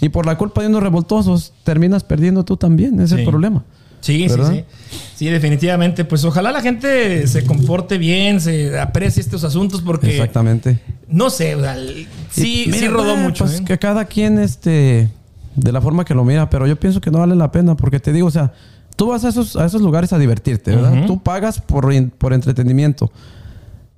y 0.00 0.08
por 0.08 0.26
la 0.26 0.36
culpa 0.38 0.60
de 0.62 0.68
unos 0.68 0.82
revoltosos 0.82 1.52
terminas 1.64 2.04
perdiendo 2.04 2.44
tú 2.44 2.56
también, 2.56 3.00
es 3.00 3.10
Sí. 3.10 3.16
el 3.16 3.24
problema. 3.24 3.64
Sí, 4.00 4.28
¿Verdad? 4.28 4.50
sí, 4.52 4.64
sí. 4.90 4.98
Sí, 5.16 5.26
definitivamente. 5.26 6.04
Pues 6.04 6.24
ojalá 6.24 6.52
la 6.52 6.60
gente 6.60 7.26
se 7.26 7.44
comporte 7.44 7.98
bien, 7.98 8.40
se 8.40 8.78
aprecie 8.78 9.20
estos 9.20 9.42
asuntos 9.42 9.82
porque 9.82 10.10
Exactamente. 10.12 10.78
no 11.08 11.30
sé, 11.30 11.56
o 11.56 11.60
sea, 11.60 11.74
el- 11.74 12.06
sí, 12.30 12.62
Y 12.62 12.66
mira, 12.68 12.78
sí 12.78 12.86
rodó 12.88 13.16
mucho. 13.16 13.44
Pues 13.44 13.58
¿eh? 13.58 13.64
que 13.64 13.76
cada 13.78 14.04
quien, 14.04 14.38
este, 14.38 15.08
de 15.56 15.72
la 15.72 15.80
forma 15.80 16.04
que 16.04 16.14
lo 16.14 16.24
mira, 16.24 16.48
pero 16.48 16.68
yo 16.68 16.76
pienso 16.78 17.00
que 17.00 17.10
no 17.10 17.18
vale 17.18 17.34
la 17.34 17.50
pena, 17.50 17.76
porque 17.76 17.98
te 17.98 18.12
digo, 18.12 18.28
o 18.28 18.30
sea, 18.30 18.52
tú 18.98 19.06
vas 19.06 19.24
a 19.24 19.28
esos, 19.28 19.54
a 19.54 19.64
esos 19.64 19.80
lugares 19.80 20.12
a 20.12 20.18
divertirte, 20.18 20.74
¿verdad? 20.74 21.06
Tú 21.06 21.22
pagas 21.22 21.60
por, 21.60 21.88
por 22.18 22.32
entretenimiento. 22.32 23.10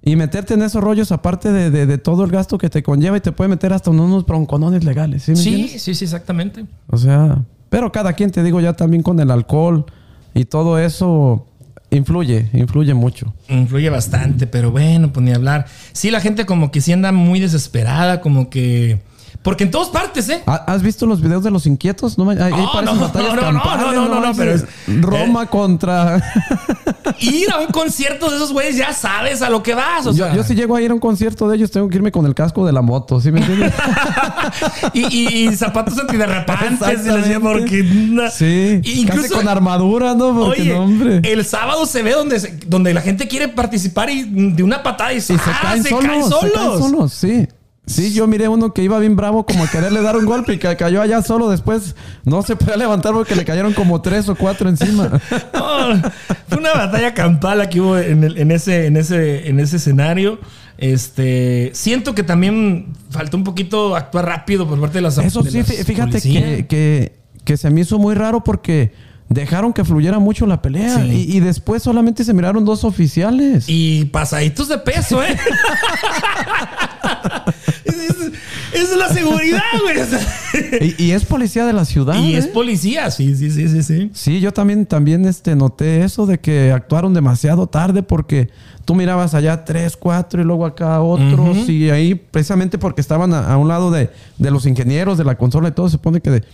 Y 0.03 0.15
meterte 0.17 0.55
en 0.55 0.63
esos 0.63 0.83
rollos, 0.85 1.11
aparte 1.11 1.51
de, 1.53 1.71
de- 1.71 1.87
de 1.87 1.99
todo 1.99 2.23
el 2.25 2.31
gasto 2.31 2.59
que 2.59 2.69
te 2.69 2.83
conlleva, 2.83 3.17
y 3.17 3.21
te 3.21 3.33
puede 3.33 3.49
meter 3.49 3.73
hasta 3.73 3.91
unos 3.91 4.25
bronconones 4.27 4.85
legales, 4.85 5.23
¿sí 5.25 5.31
me 5.33 5.37
Sí, 5.39 5.69
sí, 5.79 5.95
sí, 5.95 6.05
exactamente. 6.05 6.67
O 6.89 6.99
sea, 6.99 7.43
pero 7.71 7.91
cada 7.93 8.13
quien, 8.13 8.31
te 8.31 8.43
digo, 8.43 8.61
ya 8.61 8.75
también 8.75 9.03
con 9.03 9.19
el 9.21 9.31
alcohol 9.31 9.87
y 10.35 10.45
todo 10.45 10.79
eso, 10.79 11.47
influye, 11.91 12.49
influye 12.53 12.93
mucho. 12.95 13.33
Influye 13.49 13.89
bastante, 13.91 14.47
pero 14.47 14.71
bueno, 14.71 15.13
pues 15.13 15.25
ni 15.25 15.33
hablar. 15.33 15.67
Sí, 15.93 16.11
la 16.11 16.21
gente 16.21 16.45
como 16.47 16.71
que 16.71 16.81
sí 16.83 16.93
anda 16.93 17.11
muy 17.13 17.41
desesperada, 17.41 18.21
como 18.21 18.49
que... 18.51 19.01
Porque 19.43 19.65
en 19.65 19.71
todas 19.71 19.89
partes, 19.89 20.29
¿eh? 20.29 20.43
¿Ha- 20.45 20.65
¿Has 20.67 20.83
visto 20.83 21.07
los 21.07 21.23
videos 21.23 21.43
de 21.43 21.51
los 21.51 21.65
inquietos? 21.67 22.19
No, 22.19 22.27
me- 22.27 22.35
ahí, 22.35 22.53
ahí 22.53 22.61
No, 22.63 22.73
parecen 22.73 22.97
no, 22.97 23.01
batallas 23.03 23.29
no, 23.35 23.37
no, 23.37 23.63
campales, 23.63 23.87
no, 23.87 23.93
no, 24.09 24.15
no, 24.21 24.27
no, 24.27 24.35
pero 24.35 24.53
es- 24.53 24.65
Roma 25.01 25.47
contra... 25.47 26.23
Ir 27.21 27.51
a 27.51 27.59
un 27.61 27.69
concierto 27.69 28.29
de 28.31 28.37
esos 28.37 28.53
güeyes 28.53 28.77
ya 28.77 28.93
sabes 28.93 29.41
a 29.43 29.49
lo 29.51 29.63
que 29.63 29.75
vas. 29.75 30.07
O 30.07 30.13
yo, 30.13 30.27
sea, 30.27 30.35
yo 30.35 30.43
si 30.45 30.55
llego 30.55 30.77
a 30.77 30.83
ir 30.83 30.91
a 30.91 30.95
un 30.95 31.01
concierto 31.01 31.49
de 31.49 31.57
ellos, 31.57 31.71
tengo 31.71 31.89
que 31.89 31.97
irme 31.97 32.13
con 32.13 32.27
el 32.27 32.35
casco 32.35 32.67
de 32.67 32.73
la 32.73 32.83
moto, 32.83 33.19
¿sí 33.21 33.33
me 33.33 33.41
entiendes? 33.41 33.73
y, 34.93 35.01
y- 35.17 35.49
y 35.49 35.57
zapatos 35.57 35.99
antiderrapantes. 35.99 37.01
y 37.07 37.39
porque... 37.41 37.83
sí, 38.33 38.81
Y 38.85 39.07
casi 39.07 39.19
incluso- 39.21 39.35
con 39.37 39.49
armadura, 39.49 40.15
¿no? 40.15 40.35
Porque 40.35 40.61
Oye, 40.63 40.75
no, 40.75 40.81
hombre. 40.85 41.21
el 41.25 41.45
sábado 41.47 41.87
se 41.87 42.03
ve 42.03 42.13
donde, 42.13 42.41
se- 42.41 42.59
donde 42.67 42.93
la 42.95 43.01
gente 43.01 43.27
quiere 43.29 43.49
participar 43.49 44.11
y 44.11 44.25
de 44.53 44.63
una 44.63 44.83
patada 44.83 45.13
y, 45.13 45.17
Y 45.17 45.21
se 45.21 45.35
¡ah! 45.35 45.59
caen 45.63 45.83
se 45.83 45.89
solos, 45.89 46.05
caen 46.07 46.23
se 46.25 46.31
caen 46.31 46.53
solos. 46.53 46.79
solos, 46.91 47.13
sí. 47.13 47.49
Sí, 47.91 48.13
yo 48.13 48.27
miré 48.27 48.47
uno 48.49 48.73
que 48.73 48.83
iba 48.85 48.99
bien 49.01 49.17
bravo 49.17 49.45
como 49.45 49.65
a 49.65 49.69
quererle 49.69 50.01
dar 50.01 50.17
un 50.17 50.25
golpe 50.25 50.55
y 50.55 50.59
que 50.59 50.77
cayó 50.77 51.03
allá 51.03 51.23
solo. 51.23 51.51
Después 51.51 51.97
no 52.25 52.43
se 52.43 52.55
podía 52.57 52.77
levantar 52.77 53.13
porque 53.13 53.35
le 53.35 53.45
cayeron 53.45 53.73
como 53.75 54.01
tres 54.01 54.29
o 54.29 54.37
cuatro 54.37 54.69
encima. 54.69 55.09
Fue 56.49 56.59
una 56.59 56.73
batalla 56.73 57.15
campal 57.15 57.69
que 57.69 57.81
hubo 57.81 57.99
en, 57.99 58.25
el- 58.25 58.39
en 58.39 58.51
ese, 58.53 58.87
en, 58.87 58.97
ese, 58.97 59.49
en 59.49 59.59
ese 59.61 59.77
escenario. 59.77 60.39
Este, 60.79 61.71
siento 61.75 62.15
que 62.15 62.23
también 62.23 62.95
faltó 63.11 63.37
un 63.37 63.45
poquito 63.45 63.97
actuar 63.97 64.25
rápido 64.27 64.67
por 64.69 64.81
parte 64.81 64.99
de 64.99 65.03
las 65.03 65.19
Eso 65.19 65.43
de 65.43 65.51
sí, 65.51 65.59
las 65.59 65.85
fíjate 65.85 66.21
que, 66.23 66.67
que, 66.67 67.13
que 67.45 67.57
se 67.57 67.71
me 67.71 67.83
hizo 67.83 67.99
muy 67.99 68.15
raro 68.15 68.43
porque 68.45 68.93
dejaron 69.31 69.73
que 69.73 69.85
fluyera 69.85 70.19
mucho 70.19 70.45
la 70.47 70.61
pelea 70.61 70.97
Sí. 70.97 71.27
y, 71.31 71.37
y 71.37 71.41
después 71.41 71.83
solamente 71.83 72.23
se 72.25 72.35
miraron 72.35 72.65
dos 72.67 72.85
oficiales. 72.85 73.65
Y 73.69 74.05
pasaditos 74.07 74.69
de 74.69 74.77
peso, 74.79 75.23
¿eh? 75.23 75.39
es, 77.85 77.95
es- 77.95 78.33
es 78.73 78.97
la 78.97 79.09
seguridad, 79.09 79.61
güey. 79.83 80.95
Y, 80.97 81.05
y 81.07 81.11
es 81.13 81.25
policía 81.25 81.65
de 81.67 81.73
la 81.73 81.85
ciudad. 81.85 82.15
y 82.15 82.35
es 82.37 82.47
¿eh? 82.47 82.51
policía, 82.53 83.11
sí, 83.11 83.35
sí, 83.35 83.51
sí, 83.51 83.69
sí, 83.69 83.83
sí. 83.83 84.11
Sí, 84.15 84.41
yo 84.41 84.53
también, 84.53 84.87
también 84.87 85.27
este, 85.27 85.57
noté 85.57 86.05
eso 86.05 86.25
de 86.27 86.39
que 86.39 86.71
actuaron 86.73 87.13
demasiado 87.15 87.67
tarde 87.67 88.03
porque 88.05 88.51
tú 88.85 88.95
mirabas 88.95 89.35
allá 89.35 89.65
tres, 89.65 89.97
cuatro 89.97 90.41
y 90.41 90.45
luego 90.45 90.67
acá 90.67 91.01
otros 91.01 91.59
Ujú. 91.59 91.71
y 91.71 91.91
ahí 91.91 92.15
precisamente 92.15 92.79
porque 92.79 93.01
estaban 93.01 93.35
a, 93.35 93.53
a 93.53 93.57
un 93.57 93.67
lado 93.69 93.91
de, 93.91 94.11
de 94.39 94.51
los 94.53 94.67
ingenieros 94.67 95.19
de 95.19 95.25
la 95.25 95.37
consola 95.37 95.69
y 95.69 95.73
todo, 95.73 95.89
se 95.89 95.93
supone 95.93 96.21
que 96.21 96.31
de- 96.31 96.45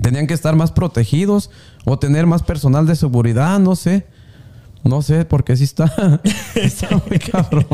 tenían 0.00 0.26
que 0.26 0.34
estar 0.34 0.56
más 0.56 0.72
protegidos 0.72 1.50
o 1.84 1.98
tener 1.98 2.26
más 2.26 2.42
personal 2.42 2.86
de 2.86 2.96
seguridad, 2.96 3.58
no 3.58 3.76
sé. 3.76 4.06
No 4.84 5.02
sé, 5.02 5.24
porque 5.24 5.56
sí 5.56 5.64
está, 5.64 6.20
está 6.54 6.88
muy 7.08 7.18
cabrón. 7.32 7.66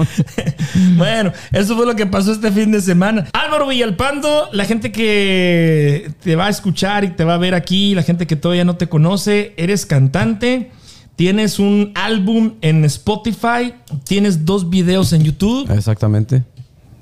bueno, 0.97 1.33
eso 1.53 1.77
fue 1.77 1.85
lo 1.87 1.95
que 1.95 2.07
pasó 2.07 2.33
este 2.33 2.51
fin 2.51 2.73
de 2.73 2.81
semana. 2.81 3.27
Álvaro 3.33 3.69
Villalpando, 3.69 4.49
la 4.53 4.65
gente 4.65 4.91
que 4.91 6.11
te 6.23 6.35
va 6.35 6.47
a 6.47 6.49
escuchar 6.49 7.05
y 7.05 7.09
te 7.09 7.25
va 7.25 7.35
a 7.35 7.39
ver 7.39 7.55
aquí, 7.55 7.95
la 7.95 8.03
gente 8.03 8.27
que 8.27 8.37
todavía 8.37 8.65
no 8.65 8.77
te 8.77 8.89
conoce, 8.89 9.53
eres 9.59 9.85
cantante, 9.85 10.71
tienes 11.15 11.59
un 11.59 11.93
álbum 11.95 12.55
en 12.63 12.85
Spotify, 12.87 13.75
tienes 14.05 14.47
dos 14.47 14.71
videos 14.71 15.13
en 15.13 15.25
YouTube. 15.25 15.71
Exactamente. 15.71 16.43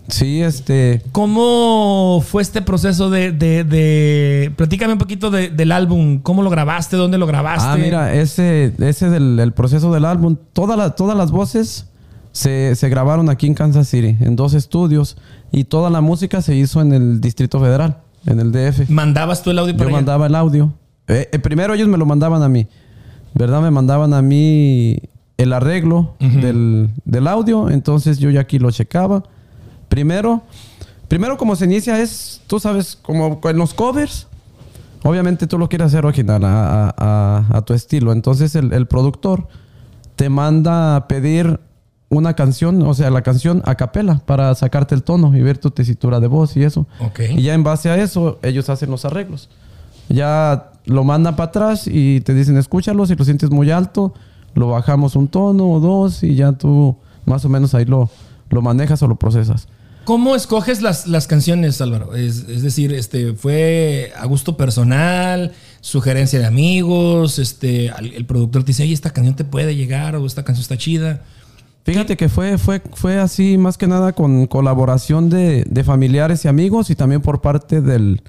Sí, 0.09 0.42
este. 0.42 1.02
¿Cómo 1.12 2.23
fue 2.26 2.42
este 2.42 2.61
proceso 2.62 3.09
de. 3.11 3.32
de, 3.32 3.64
de- 3.64 4.52
platícame 4.56 4.94
un 4.94 4.99
poquito 4.99 5.30
de- 5.30 5.49
del 5.50 5.73
álbum. 5.73 6.18
¿Cómo 6.18 6.42
lo 6.42 6.50
grabaste? 6.50 6.97
¿Dónde 6.97 7.18
lo 7.18 7.26
grabaste? 7.26 7.68
Ah, 7.68 7.76
mira, 7.76 8.12
ese, 8.14 8.73
ese 8.78 9.09
del 9.11 9.38
el 9.38 9.52
proceso 9.52 9.92
del 9.92 10.04
álbum, 10.04 10.37
todas 10.52 10.76
las 10.76 10.97
todas 10.97 11.16
las 11.16 11.30
voces 11.30 11.87
se, 12.32 12.75
se 12.75 12.88
grabaron 12.88 13.30
aquí 13.30 13.47
en 13.47 13.54
Kansas 13.54 13.88
City, 13.88 14.16
en 14.21 14.37
dos 14.37 14.54
estudios, 14.54 15.16
y 15.52 15.64
toda 15.64 15.88
la 15.90 16.00
música 16.00 16.42
se 16.42 16.56
hizo 16.56 16.80
en 16.80 16.92
el 16.92 17.21
Distrito 17.21 17.61
Federal, 17.61 17.99
en 18.26 18.40
el 18.40 18.52
DF. 18.52 18.88
¿Mandabas 18.90 19.42
tú 19.42 19.50
el 19.50 19.59
audio 19.59 19.73
para 19.76 19.85
Yo 19.85 19.88
allá? 19.88 19.97
mandaba 19.99 20.26
el 20.26 20.35
audio. 20.35 20.73
Eh, 21.09 21.28
eh, 21.32 21.38
primero 21.38 21.75
ellos 21.75 21.88
me 21.88 21.97
lo 21.99 22.06
mandaban 22.06 22.42
a 22.42 22.49
mí, 22.49 22.66
¿verdad? 23.35 23.61
Me 23.62 23.71
mandaban 23.71 24.14
a 24.14 24.23
mí 24.23 24.99
el 25.38 25.52
arreglo 25.52 26.14
del, 26.21 26.90
del 27.04 27.26
audio, 27.28 27.71
entonces 27.71 28.18
yo 28.18 28.30
ya 28.30 28.40
aquí 28.40 28.59
lo 28.59 28.71
checaba. 28.71 29.23
Primero, 29.96 30.40
primero 31.06 31.37
como 31.37 31.54
se 31.54 31.66
inicia 31.66 32.00
es, 32.00 32.40
tú 32.46 32.58
sabes, 32.58 32.96
como 33.02 33.38
en 33.44 33.58
los 33.58 33.75
covers, 33.75 34.26
obviamente 35.02 35.46
tú 35.46 35.58
lo 35.58 35.68
quieres 35.68 35.88
hacer 35.88 36.06
original 36.06 36.42
a, 36.46 36.87
a- 36.88 36.94
a- 36.96 37.58
a 37.58 37.61
tu 37.62 37.75
estilo. 37.75 38.12
Entonces 38.12 38.54
el, 38.54 38.72
el 38.72 38.87
productor 38.87 39.49
te 40.16 40.30
manda 40.30 40.96
a 40.96 41.08
pedir 41.08 41.61
una 42.08 42.32
canción, 42.34 42.80
o 42.82 42.94
sea, 42.94 43.11
la 43.11 43.20
canción 43.20 43.61
a 43.66 43.75
capela 43.75 44.22
para 44.25 44.54
sacarte 44.54 44.94
el 44.94 45.02
tono 45.02 45.37
y 45.37 45.42
ver 45.42 45.58
tu 45.58 45.70
tesitura 45.70 46.20
de 46.20 46.26
voz 46.26 46.56
y 46.56 46.64
eso. 46.64 46.87
Y 47.37 47.42
ya 47.42 47.52
en 47.52 47.62
base 47.62 47.90
a 47.90 47.96
eso, 48.02 48.38
ellos 48.42 48.70
hacen 48.70 48.90
los 48.90 49.04
arreglos. 49.04 49.50
Ya 50.08 50.70
lo 50.87 51.04
mandan 51.04 51.37
para 51.37 51.49
atrás 51.50 51.87
y 51.87 52.20
te 52.22 52.32
dicen, 52.32 52.56
escúchalo, 52.56 53.04
si 53.06 53.14
lo 53.14 53.25
sientes 53.26 53.50
muy 53.50 53.70
alto, 53.70 54.14
lo 54.54 54.68
bajamos 54.68 55.16
un 55.16 55.28
tono 55.28 55.70
o 55.70 55.80
dos 55.80 56.22
y 56.22 56.34
ya 56.34 56.52
tú 56.52 56.96
más 57.26 57.44
o 57.44 57.49
menos 57.50 57.75
ahí 57.75 57.84
lo, 57.84 58.08
lo 58.49 58.62
manejas 58.62 59.02
o 59.02 59.06
lo 59.06 59.16
procesas. 59.16 59.68
¿Cómo 60.04 60.35
escoges 60.35 60.82
las, 60.82 61.06
las 61.06 61.26
canciones, 61.26 61.80
Álvaro? 61.80 62.14
Es, 62.16 62.49
es 62.49 62.62
decir, 62.62 62.92
este, 62.92 63.35
¿fue 63.35 64.12
a 64.16 64.26
gusto 64.26 64.56
personal, 64.56 65.52
sugerencia 65.80 66.38
de 66.40 66.47
amigos? 66.47 67.38
Este, 67.38 67.87
el 67.87 68.26
productor 68.26 68.64
te 68.64 68.68
dice, 68.68 68.82
oye, 68.82 68.92
esta 68.94 69.11
canción 69.11 69.37
te 69.37 69.44
puede 69.44 69.76
llegar 69.76 70.16
o 70.16 70.26
esta 70.26 70.42
canción 70.42 70.62
está 70.62 70.76
chida. 70.76 71.23
Fíjate 71.85 72.16
que 72.16 72.28
fue, 72.28 72.59
fue, 72.59 72.80
fue 72.94 73.18
así 73.18 73.59
más 73.59 73.78
que 73.78 73.87
nada 73.87 74.12
con 74.12 74.47
colaboración 74.47 75.28
de, 75.30 75.64
de 75.68 75.85
familiares 75.85 76.44
y 76.44 76.49
amigos 76.49 76.90
y 76.90 76.94
también 76.97 77.23
por 77.23 77.40
parte 77.40 77.80
del, 77.80 78.23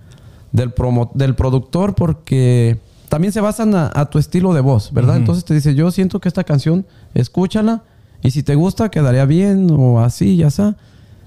del, 0.51 0.73
promo- 0.73 1.11
del 1.13 1.35
productor 1.35 1.95
porque 1.95 2.79
también 3.09 3.31
se 3.31 3.41
basan 3.41 3.75
a, 3.75 3.91
a 3.93 4.09
tu 4.09 4.17
estilo 4.17 4.53
de 4.53 4.61
voz, 4.61 4.91
¿verdad? 4.91 5.17
Entonces 5.17 5.45
te 5.45 5.53
dice, 5.53 5.75
yo 5.75 5.91
siento 5.91 6.19
que 6.19 6.27
esta 6.29 6.43
canción, 6.43 6.85
escúchala 7.13 7.83
y 8.23 8.31
si 8.31 8.41
te 8.41 8.55
gusta 8.55 8.89
quedaría 8.89 9.25
bien 9.25 9.69
o 9.71 9.99
así, 9.99 10.35
ya 10.37 10.47
está. 10.47 10.75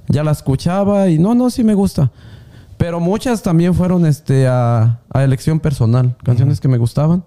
Ya 0.08 0.22
la 0.24 0.30
escuchaba 0.32 1.08
y 1.08 1.18
no, 1.18 1.34
no, 1.34 1.50
sí 1.50 1.64
me 1.64 1.74
gusta. 1.74 2.10
Pero 2.78 3.00
muchas 3.00 3.42
también 3.42 3.74
fueron 3.74 4.04
este, 4.06 4.46
a, 4.46 5.00
a 5.12 5.24
elección 5.24 5.60
personal, 5.60 6.16
canciones 6.22 6.60
que 6.60 6.68
me 6.68 6.78
gustaban. 6.78 7.24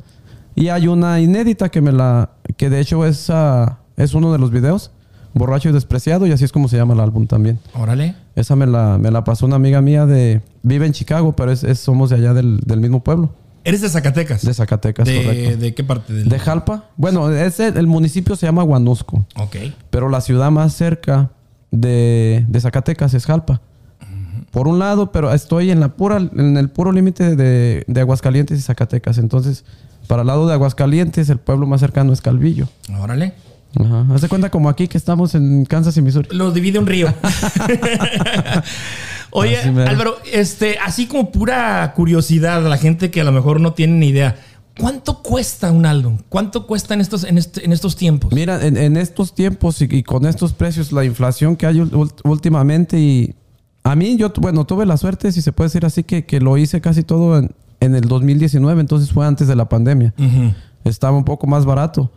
Y 0.56 0.70
hay 0.70 0.88
una 0.88 1.20
inédita 1.20 1.70
que 1.70 1.82
me 1.82 1.92
la. 1.92 2.32
que 2.58 2.70
de 2.70 2.80
hecho 2.80 3.06
es, 3.06 3.30
ah, 3.30 3.80
es 3.98 4.14
uno 4.14 4.32
de 4.32 4.38
los 4.40 4.52
videos, 4.52 4.92
Borracho 5.34 5.70
y 5.70 5.72
Despreciado, 5.72 6.28
y 6.28 6.32
así 6.32 6.44
es 6.44 6.52
como 6.52 6.68
se 6.68 6.78
llama 6.78 6.94
el 6.94 7.00
álbum 7.00 7.28
también. 7.28 7.60
Órale. 7.74 8.16
Esa 8.36 8.56
me 8.56 8.68
la, 8.68 8.98
me 8.98 9.10
la 9.12 9.24
pasó 9.24 9.46
una 9.46 9.56
amiga 9.56 9.82
mía 9.82 10.06
de. 10.06 10.42
vive 10.64 10.86
en 10.86 10.94
Chicago, 10.94 11.36
pero 11.36 11.52
es, 11.52 11.64
es- 11.64 11.80
somos 11.80 12.10
de 12.10 12.18
allá 12.18 12.34
del, 12.34 12.60
del 12.66 12.80
mismo 12.80 13.04
pueblo, 13.04 13.34
¿Eres 13.64 13.82
de 13.82 13.90
Zacatecas? 13.90 14.42
de 14.46 14.54
Zacatecas, 14.54 15.06
¿De, 15.08 15.24
correcto. 15.24 15.58
de 15.58 15.74
qué 15.76 15.84
parte 15.84 16.14
del...? 16.14 16.30
De 16.30 16.40
Jalpa. 16.40 16.86
Bueno, 16.96 17.30
es 17.32 17.60
el, 17.60 17.76
el 17.78 17.88
municipio 17.88 18.36
se 18.36 18.46
llama 18.46 18.64
Guanusco, 18.64 19.26
Ok. 19.36 19.56
pero 19.90 20.10
la 20.10 20.22
ciudad 20.22 20.50
más 20.52 20.74
cerca 20.74 21.32
de, 21.72 22.46
de 22.48 22.62
Zacatecas 22.62 23.14
es 23.14 23.26
Jalpa. 23.26 23.62
Por 24.52 24.68
un 24.68 24.80
lado, 24.80 25.12
pero 25.12 25.32
estoy 25.32 25.70
en 25.70 25.80
la 25.80 25.90
pura, 25.90 26.18
en 26.18 26.58
el 26.58 26.70
puro 26.70 26.92
límite 26.92 27.36
de, 27.36 27.84
de 27.86 28.02
Aguascalientes 28.02 28.58
y 28.58 28.62
Zacatecas. 28.62 29.20
Entonces, 29.20 29.64
para 30.08 30.22
el 30.22 30.28
lado 30.28 30.48
de 30.48 30.54
Aguascalientes, 30.54 31.30
el 31.30 31.38
pueblo 31.38 31.68
más 31.68 31.82
cercano 31.82 32.14
es 32.14 32.22
Calvillo. 32.22 32.68
Órale. 33.00 33.34
Ajá. 33.80 34.08
Haz 34.12 34.22
de 34.22 34.28
cuenta 34.28 34.50
como 34.50 34.70
aquí 34.70 34.88
que 34.88 34.98
estamos 34.98 35.36
en 35.36 35.66
Kansas 35.66 35.96
y 35.98 36.02
Missouri. 36.02 36.30
Lo 36.32 36.52
divide 36.52 36.80
un 36.80 36.88
río. 36.88 37.14
Oye. 39.32 39.60
Álvaro, 39.60 40.18
este, 40.32 40.78
así 40.80 41.06
como 41.06 41.32
pura 41.32 41.94
curiosidad 41.96 42.64
la 42.64 42.78
gente 42.78 43.12
que 43.12 43.22
a 43.22 43.24
lo 43.24 43.32
mejor 43.32 43.62
no 43.62 43.74
tiene 43.74 43.98
ni 43.98 44.08
idea. 44.08 44.36
¿Cuánto 44.80 45.22
cuesta 45.22 45.72
un 45.72 45.86
álbum? 45.86 46.18
¿Cuánto 46.30 46.66
cuesta 46.66 46.94
en 46.94 47.02
estos, 47.02 47.24
en 47.24 47.38
este- 47.38 47.66
en 47.66 47.72
estos 47.74 47.96
tiempos? 47.96 48.32
Mira, 48.34 48.66
en, 48.66 48.78
en 48.78 48.98
estos 48.98 49.34
tiempos 49.34 49.82
y, 49.82 49.88
y 49.90 50.04
con 50.04 50.26
estos 50.26 50.54
precios, 50.54 50.92
la 50.92 51.04
inflación 51.06 51.56
que 51.56 51.66
hay 51.66 51.82
últimamente 52.24 53.00
y 53.00 53.36
a 53.84 53.96
mí, 53.96 54.18
yo, 54.18 54.32
bueno, 54.40 54.66
tuve 54.66 54.86
la 54.86 54.98
suerte, 54.98 55.32
si 55.32 55.42
se 55.42 55.52
puede 55.52 55.68
decir 55.70 55.86
así, 55.86 56.04
que, 56.04 56.26
que 56.26 56.40
lo 56.40 56.58
hice 56.58 56.82
casi 56.82 57.04
todo 57.04 57.38
en, 57.38 57.52
en 57.80 57.96
el 57.96 58.02
2019, 58.08 58.80
entonces 58.82 59.12
fue 59.12 59.26
antes 59.26 59.48
de 59.48 59.56
la 59.56 59.68
pandemia. 59.70 60.14
Estaba 60.84 61.18
un 61.18 61.24
poco 61.24 61.48
más 61.48 61.66
barato. 61.66 62.12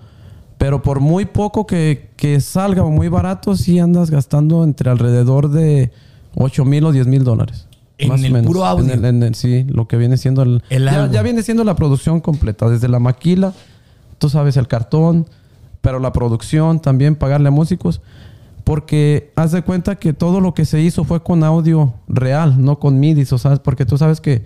Pero 0.59 0.83
por 0.83 1.01
muy 1.01 1.25
poco 1.25 1.67
que, 1.67 2.11
que 2.17 2.41
salga 2.41 2.85
o 2.85 2.91
muy 2.91 3.09
barato, 3.09 3.57
sí 3.57 3.79
andas 3.81 4.11
gastando 4.11 4.63
entre 4.65 4.91
alrededor 4.91 5.51
de 5.51 5.91
8 6.37 6.65
mil 6.65 6.85
o 6.85 6.93
10 6.93 7.07
mil 7.09 7.25
dólares. 7.25 7.67
En 8.03 8.09
más 8.09 8.23
el 8.23 8.33
menos. 8.33 8.47
puro 8.47 8.65
audio. 8.65 8.85
En 8.85 8.91
el- 8.91 9.05
en 9.05 9.23
el- 9.23 9.35
sí, 9.35 9.65
lo 9.69 9.89
que 9.89 9.97
viene 9.97 10.17
siendo 10.17 10.43
el... 10.43 10.63
El 10.71 10.85
ya, 10.85 11.11
ya 11.11 11.23
viene 11.23 11.43
siendo 11.43 11.65
la 11.65 11.75
producción 11.77 12.21
completa, 12.21 12.69
desde 12.69 12.89
la 12.89 12.99
maquila, 12.99 13.53
tú 14.19 14.29
sabes, 14.29 14.57
el 14.57 14.69
cartón, 14.69 15.27
pero 15.81 15.99
la 15.99 16.13
producción 16.13 16.81
también, 16.81 17.17
pagarle 17.17 17.49
a 17.49 17.51
músicos. 17.51 18.01
Porque 18.65 19.33
haz 19.35 19.51
de 19.53 19.63
cuenta 19.63 19.97
que 19.97 20.13
todo 20.13 20.41
lo 20.41 20.55
que 20.55 20.65
se 20.65 20.81
hizo 20.81 21.03
fue 21.05 21.23
con 21.23 21.43
audio 21.43 21.95
real, 22.07 22.63
no 22.65 22.79
con 22.79 23.01
midis, 23.01 23.33
o 23.33 23.39
sea, 23.39 23.57
porque 23.57 23.85
tú 23.87 23.99
sabes 23.99 24.21
que 24.21 24.45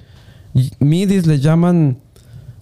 midis 0.79 1.27
le 1.27 1.39
llaman... 1.39 1.99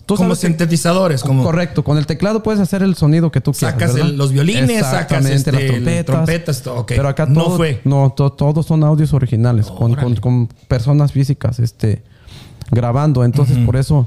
Tú 0.07 0.17
Como 0.17 0.35
sintetizadores, 0.35 1.23
como 1.23 1.43
Correcto, 1.43 1.83
con 1.83 1.97
el 1.97 2.07
teclado 2.07 2.43
puedes 2.43 2.61
hacer 2.61 2.83
el 2.83 2.95
sonido 2.95 3.31
que 3.33 3.41
tú 3.41 3.53
quieras. 3.53 3.73
sacas 3.81 3.95
los 4.11 4.33
violines, 4.33 4.83
sacas 4.85 5.25
este, 5.25 5.51
las 5.53 5.63
trompetas. 5.67 6.05
trompetas, 6.05 6.63
to- 6.63 6.75
ok. 6.81 6.89
Pero 6.95 7.09
acá 7.09 7.25
No 7.27 7.45
todo- 7.45 7.57
fue. 7.57 7.81
No, 7.85 8.13
to- 8.15 8.31
todos 8.33 8.67
son 8.67 8.85
audios 8.85 9.15
originales, 9.15 9.67
con, 9.69 9.95
con- 9.95 10.05
Órale. 10.05 10.21
con 10.21 10.49
personas 10.69 11.13
físicas 11.13 11.59
este, 11.59 12.03
grabando. 12.71 13.25
Entonces, 13.25 13.57
por 13.65 13.77
eso 13.77 14.07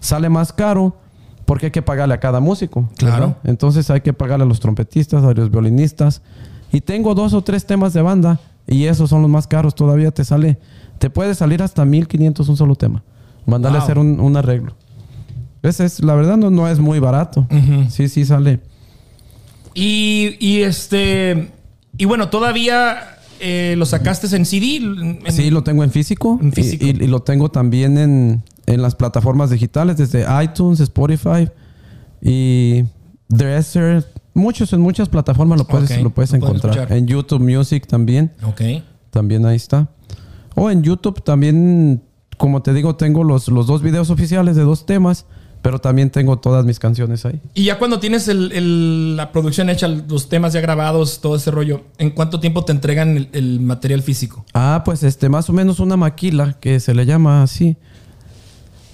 sale 0.00 0.28
más 0.28 0.52
caro, 0.52 0.96
porque 1.44 1.66
hay 1.66 1.72
que 1.72 1.82
pagarle 1.82 2.14
a 2.14 2.18
cada 2.20 2.40
músico. 2.40 2.88
Claro. 2.96 3.16
¿verdad? 3.28 3.36
Entonces 3.44 3.88
hay 3.90 4.00
que 4.00 4.12
pagarle 4.12 4.44
a 4.44 4.48
los 4.48 4.58
trompetistas, 4.58 5.22
a 5.24 5.32
los 5.32 5.50
violinistas. 5.50 6.22
Y 6.72 6.80
tengo 6.80 7.14
dos 7.14 7.34
o 7.34 7.42
tres 7.42 7.64
temas 7.66 7.92
de 7.92 8.02
banda, 8.02 8.40
y 8.66 8.86
esos 8.86 9.08
son 9.10 9.22
los 9.22 9.30
más 9.30 9.46
caros. 9.46 9.76
Todavía 9.76 10.10
te 10.10 10.24
sale, 10.24 10.58
te 10.98 11.08
puede 11.08 11.36
salir 11.36 11.62
hasta 11.62 11.84
1500 11.84 12.48
un 12.48 12.56
solo 12.56 12.74
tema. 12.74 13.04
Mandarle 13.46 13.78
Wow. 13.78 13.82
a 13.82 13.84
hacer 13.84 13.98
un, 14.00 14.18
un 14.18 14.36
arreglo. 14.36 14.74
Es, 15.66 16.00
la 16.02 16.14
verdad 16.14 16.36
no, 16.36 16.50
no 16.50 16.68
es 16.68 16.78
muy 16.78 16.98
barato. 16.98 17.46
Sí, 17.90 18.08
sí 18.08 18.24
sale. 18.24 18.60
Y, 19.74 20.36
y 20.40 20.62
este. 20.62 21.50
Y 21.98 22.04
bueno, 22.04 22.28
todavía 22.28 23.18
eh, 23.40 23.74
lo 23.76 23.84
sacaste 23.86 24.34
en 24.36 24.44
CD. 24.46 24.76
en- 24.76 25.20
Sí, 25.32 25.50
lo 25.50 25.62
tengo 25.62 25.84
en 25.84 25.90
físico. 25.90 26.38
En 26.40 26.48
y- 26.48 26.52
físico. 26.52 26.84
Y, 26.86 26.90
y 26.90 27.06
lo 27.06 27.20
tengo 27.20 27.50
también 27.50 27.98
en, 27.98 28.42
en 28.66 28.82
las 28.82 28.94
plataformas 28.94 29.50
digitales, 29.50 29.96
desde 29.96 30.24
iTunes, 30.42 30.80
Spotify 30.80 31.48
y 32.22 32.84
Dresser. 33.28 34.06
Muchos, 34.34 34.72
en 34.74 34.80
muchas 34.80 35.08
plataformas 35.08 35.58
lo 35.58 35.66
puedes, 35.66 36.02
lo 36.02 36.10
puedes 36.10 36.30
lo 36.32 36.36
encontrar. 36.38 36.92
En 36.92 37.06
YouTube 37.06 37.40
Music 37.40 37.86
también. 37.86 38.32
Ok. 38.44 38.60
También 39.10 39.46
ahí 39.46 39.56
está. 39.56 39.88
O 40.54 40.70
en 40.70 40.82
YouTube 40.82 41.22
también, 41.22 42.02
como 42.36 42.60
te 42.62 42.74
digo, 42.74 42.96
tengo 42.96 43.24
los, 43.24 43.48
los 43.48 43.66
dos 43.66 43.80
videos 43.82 44.10
oficiales 44.10 44.56
de 44.56 44.62
dos 44.62 44.84
temas, 44.84 45.24
pero 45.62 45.78
también 45.80 46.10
tengo 46.10 46.38
todas 46.38 46.64
mis 46.64 46.78
canciones 46.78 47.24
ahí. 47.26 47.40
Y 47.54 47.64
ya 47.64 47.78
cuando 47.78 47.98
tienes 47.98 48.28
el- 48.28 48.52
el- 48.52 49.16
la 49.16 49.32
producción 49.32 49.68
hecha, 49.70 49.88
los 49.88 50.28
temas 50.28 50.52
ya 50.52 50.60
grabados, 50.60 51.20
todo 51.20 51.36
ese 51.36 51.50
rollo, 51.50 51.82
¿en 51.98 52.10
cuánto 52.10 52.38
tiempo 52.40 52.64
te 52.64 52.72
entregan 52.72 53.16
el, 53.16 53.28
el 53.32 53.60
material 53.60 54.02
físico? 54.02 54.44
Ah, 54.54 54.82
pues 54.84 55.02
este, 55.02 55.28
más 55.28 55.50
o 55.50 55.52
menos 55.52 55.80
una 55.80 55.96
maquila, 55.96 56.56
que 56.60 56.78
se 56.80 56.94
le 56.94 57.04
llama 57.06 57.42
así. 57.42 57.76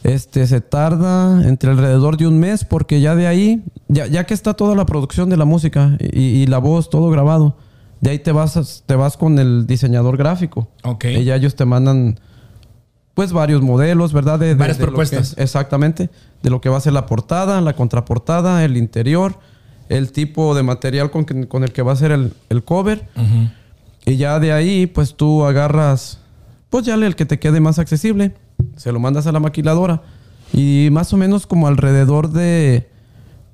Este, 0.04 0.46
se 0.48 0.60
tarda 0.60 1.46
entre 1.46 1.70
alrededor 1.70 2.16
de 2.16 2.26
un 2.26 2.40
mes, 2.40 2.64
porque 2.64 3.00
ya 3.00 3.14
de 3.14 3.28
ahí, 3.28 3.62
ya, 3.86 4.06
ya 4.08 4.24
que 4.24 4.34
está 4.34 4.54
toda 4.54 4.74
la 4.74 4.84
producción 4.84 5.30
de 5.30 5.36
la 5.36 5.44
música 5.44 5.96
y, 6.00 6.18
y 6.20 6.46
la 6.46 6.58
voz, 6.58 6.90
todo 6.90 7.08
grabado, 7.08 7.56
de 8.00 8.10
ahí 8.10 8.18
te 8.18 8.32
vas, 8.32 8.82
te 8.84 8.96
vas 8.96 9.16
con 9.16 9.38
el 9.38 9.64
diseñador 9.68 10.16
gráfico. 10.16 10.68
Ok. 10.82 11.04
Y 11.04 11.22
ya 11.24 11.36
ellos 11.36 11.54
te 11.54 11.64
mandan, 11.66 12.18
pues, 13.14 13.32
varios 13.32 13.62
modelos, 13.62 14.12
¿verdad? 14.12 14.38
De, 14.38 14.48
de- 14.48 14.54
Varias 14.54 14.78
de 14.78 14.82
lo 14.84 14.86
que- 14.86 14.90
propuestas. 14.92 15.34
exactamente. 15.38 16.10
De 16.42 16.50
lo 16.50 16.60
que 16.60 16.68
va 16.68 16.78
a 16.78 16.80
ser 16.80 16.92
la 16.92 17.06
portada, 17.06 17.60
la 17.60 17.74
contraportada, 17.74 18.64
el 18.64 18.76
interior, 18.76 19.38
el 19.88 20.12
tipo 20.12 20.54
de 20.54 20.62
material 20.62 21.10
con, 21.10 21.24
que- 21.24 21.46
con 21.48 21.62
el 21.64 21.72
que 21.72 21.82
va 21.82 21.92
a 21.92 21.96
ser 21.96 22.12
el, 22.12 22.32
el 22.48 22.64
cover. 22.64 23.06
Y 24.04 24.16
ya 24.16 24.40
de 24.40 24.52
ahí, 24.52 24.86
pues 24.86 25.14
tú 25.14 25.44
agarras, 25.44 26.18
pues 26.70 26.84
ya 26.86 26.94
el 26.94 27.14
que 27.16 27.26
te 27.26 27.38
quede 27.38 27.60
más 27.60 27.78
accesible. 27.78 28.34
Se 28.76 28.90
lo 28.92 28.98
mandas 29.00 29.26
a 29.26 29.32
la 29.32 29.40
maquiladora. 29.40 30.02
Y 30.52 30.88
más 30.92 31.12
o 31.12 31.16
menos 31.16 31.46
como 31.46 31.66
alrededor 31.68 32.30
de, 32.30 32.88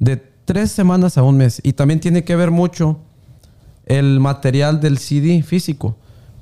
de 0.01 0.17
tres 0.45 0.71
semanas 0.73 1.19
a 1.19 1.23
un 1.23 1.37
mes. 1.37 1.61
Y 1.63 1.73
también 1.75 2.01
tiene 2.01 2.25
que 2.25 2.35
ver 2.37 2.51
mucho 2.51 2.99
el 3.87 4.21
material 4.21 4.81
del 4.81 4.99
CD 4.99 5.43
físico. 5.43 5.97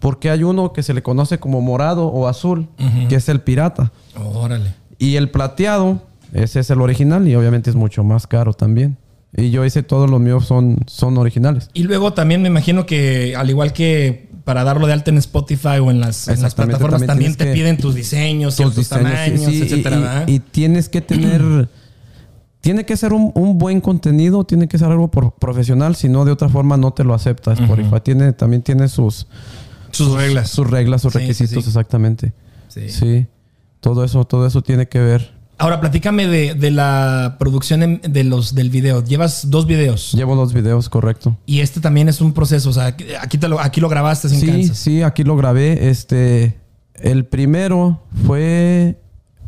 Porque 0.07 0.31
hay 0.31 0.45
uno 0.45 0.73
que 0.73 0.85
se 0.85 0.95
le 0.95 1.03
conoce 1.03 1.39
como 1.39 1.61
morado 1.61 2.07
o 2.07 2.29
azul, 2.29 2.69
que 3.09 3.17
es 3.17 3.29
el 3.29 3.41
pirata. 3.41 3.91
Órale. 4.17 4.73
Y 4.99 5.17
el 5.17 5.31
plateado, 5.33 6.01
ese 6.33 6.61
es 6.61 6.71
el 6.71 6.81
original 6.81 7.27
y 7.27 7.35
obviamente 7.35 7.71
es 7.71 7.75
mucho 7.77 8.05
más 8.05 8.29
caro 8.29 8.53
también. 8.55 8.99
Y 9.37 9.51
yo 9.51 9.65
hice 9.65 9.83
todos 9.83 10.09
los 10.09 10.21
míos 10.21 10.47
son, 10.47 10.79
son 10.87 11.19
originales. 11.19 11.71
Y 11.75 11.83
luego 11.83 12.13
también 12.13 12.41
me 12.41 12.47
imagino 12.47 12.87
que, 12.87 13.35
al 13.37 13.51
igual 13.51 13.73
que 13.73 14.29
para 14.45 14.63
darlo 14.63 14.87
de 14.87 14.93
alta 14.93 15.11
en 15.11 15.19
Spotify 15.19 15.79
o 15.83 15.91
en 15.91 15.99
las, 15.99 16.29
en 16.29 16.35
las 16.35 16.45
Exactamente, 16.45 16.79
plataformas, 16.79 17.07
también 17.09 17.33
también, 17.37 17.53
te 17.55 17.61
piden 17.61 17.77
tus 17.77 17.97
diseños, 17.97 18.55
Tus 18.55 18.77
diseños, 18.77 19.11
tamaños, 19.13 19.41
sí, 19.41 19.59
y- 19.59 19.63
etcétera. 19.63 20.25
y, 20.29 20.35
y 20.35 20.39
tienes 20.39 20.89
que 20.89 21.01
tener... 21.01 21.69
Tiene 22.61 22.85
que 22.85 22.97
ser 22.97 23.13
un, 23.13 23.31
un 23.35 23.59
buen 23.59 23.81
contenido, 23.81 24.43
tiene 24.45 24.67
que 24.67 24.77
ser 24.79 24.89
algo 24.91 25.09
por- 25.09 25.33
profesional, 25.35 25.95
si 25.95 26.09
no 26.09 26.25
de 26.25 26.33
otra 26.33 26.49
forma 26.49 26.77
no 26.77 26.93
te 26.93 27.05
lo 27.05 27.15
acepta 27.15 27.53
Spotify. 27.53 28.01
tiene, 28.03 28.33
también 28.33 28.63
tiene 28.63 28.89
sus, 28.89 29.29
sus 29.91 30.15
reglas. 30.15 30.51
sus 30.51 30.69
reglas, 30.71 31.03
sus 31.03 31.13
Sí, 31.13 31.19
requisitos, 31.21 31.65
sí. 31.65 31.71
exactamente. 31.71 32.33
Sí. 32.69 32.89
Sí. 32.89 33.27
Todo 33.81 34.05
eso, 34.05 34.25
todo 34.25 34.47
eso 34.47 34.63
tiene 34.63 34.87
que 34.89 34.99
ver. 35.01 35.35
Ahora, 35.59 35.81
platícame 35.81 36.27
de, 36.27 36.55
de 36.55 36.71
la 36.71 37.37
producción 37.39 37.83
en- 37.83 38.01
de 38.07 38.25
los, 38.25 38.55
del 38.55 38.69
video. 38.69 39.03
Llevas 39.03 39.51
dos 39.51 39.67
videos. 39.67 40.13
Llevo 40.13 40.35
los 40.35 40.53
videos, 40.53 40.89
correcto. 40.91 41.39
Y 41.47 41.61
este 41.61 41.81
también 41.81 42.09
es 42.11 42.21
un 42.21 42.35
proceso. 42.35 42.69
O 42.69 42.73
sea, 42.75 42.95
aquí, 43.23 43.39
te 43.39 43.49
lo, 43.49 43.59
aquí 43.61 43.81
lo 43.81 43.89
grabaste 43.89 44.29
sin 44.29 44.41
Sí, 44.41 44.47
Kansas. 44.49 44.77
sí, 44.77 45.03
aquí 45.03 45.25
lo 45.25 45.35
grabé. 45.37 45.89
Este, 45.89 46.59
el 46.95 47.25
primero 47.25 48.03
fue 48.27 48.99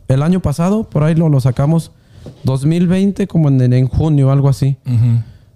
el 0.09 0.23
año 0.23 0.41
pasado, 0.41 0.85
por 0.89 1.03
ahí 1.05 1.15
lo, 1.15 1.29
lo 1.29 1.41
sacamos 1.41 1.93
2020, 2.45 3.27
como 3.27 3.49
en, 3.49 3.73
en 3.73 3.89
junio, 3.89 4.31
algo 4.31 4.49
así. 4.49 4.77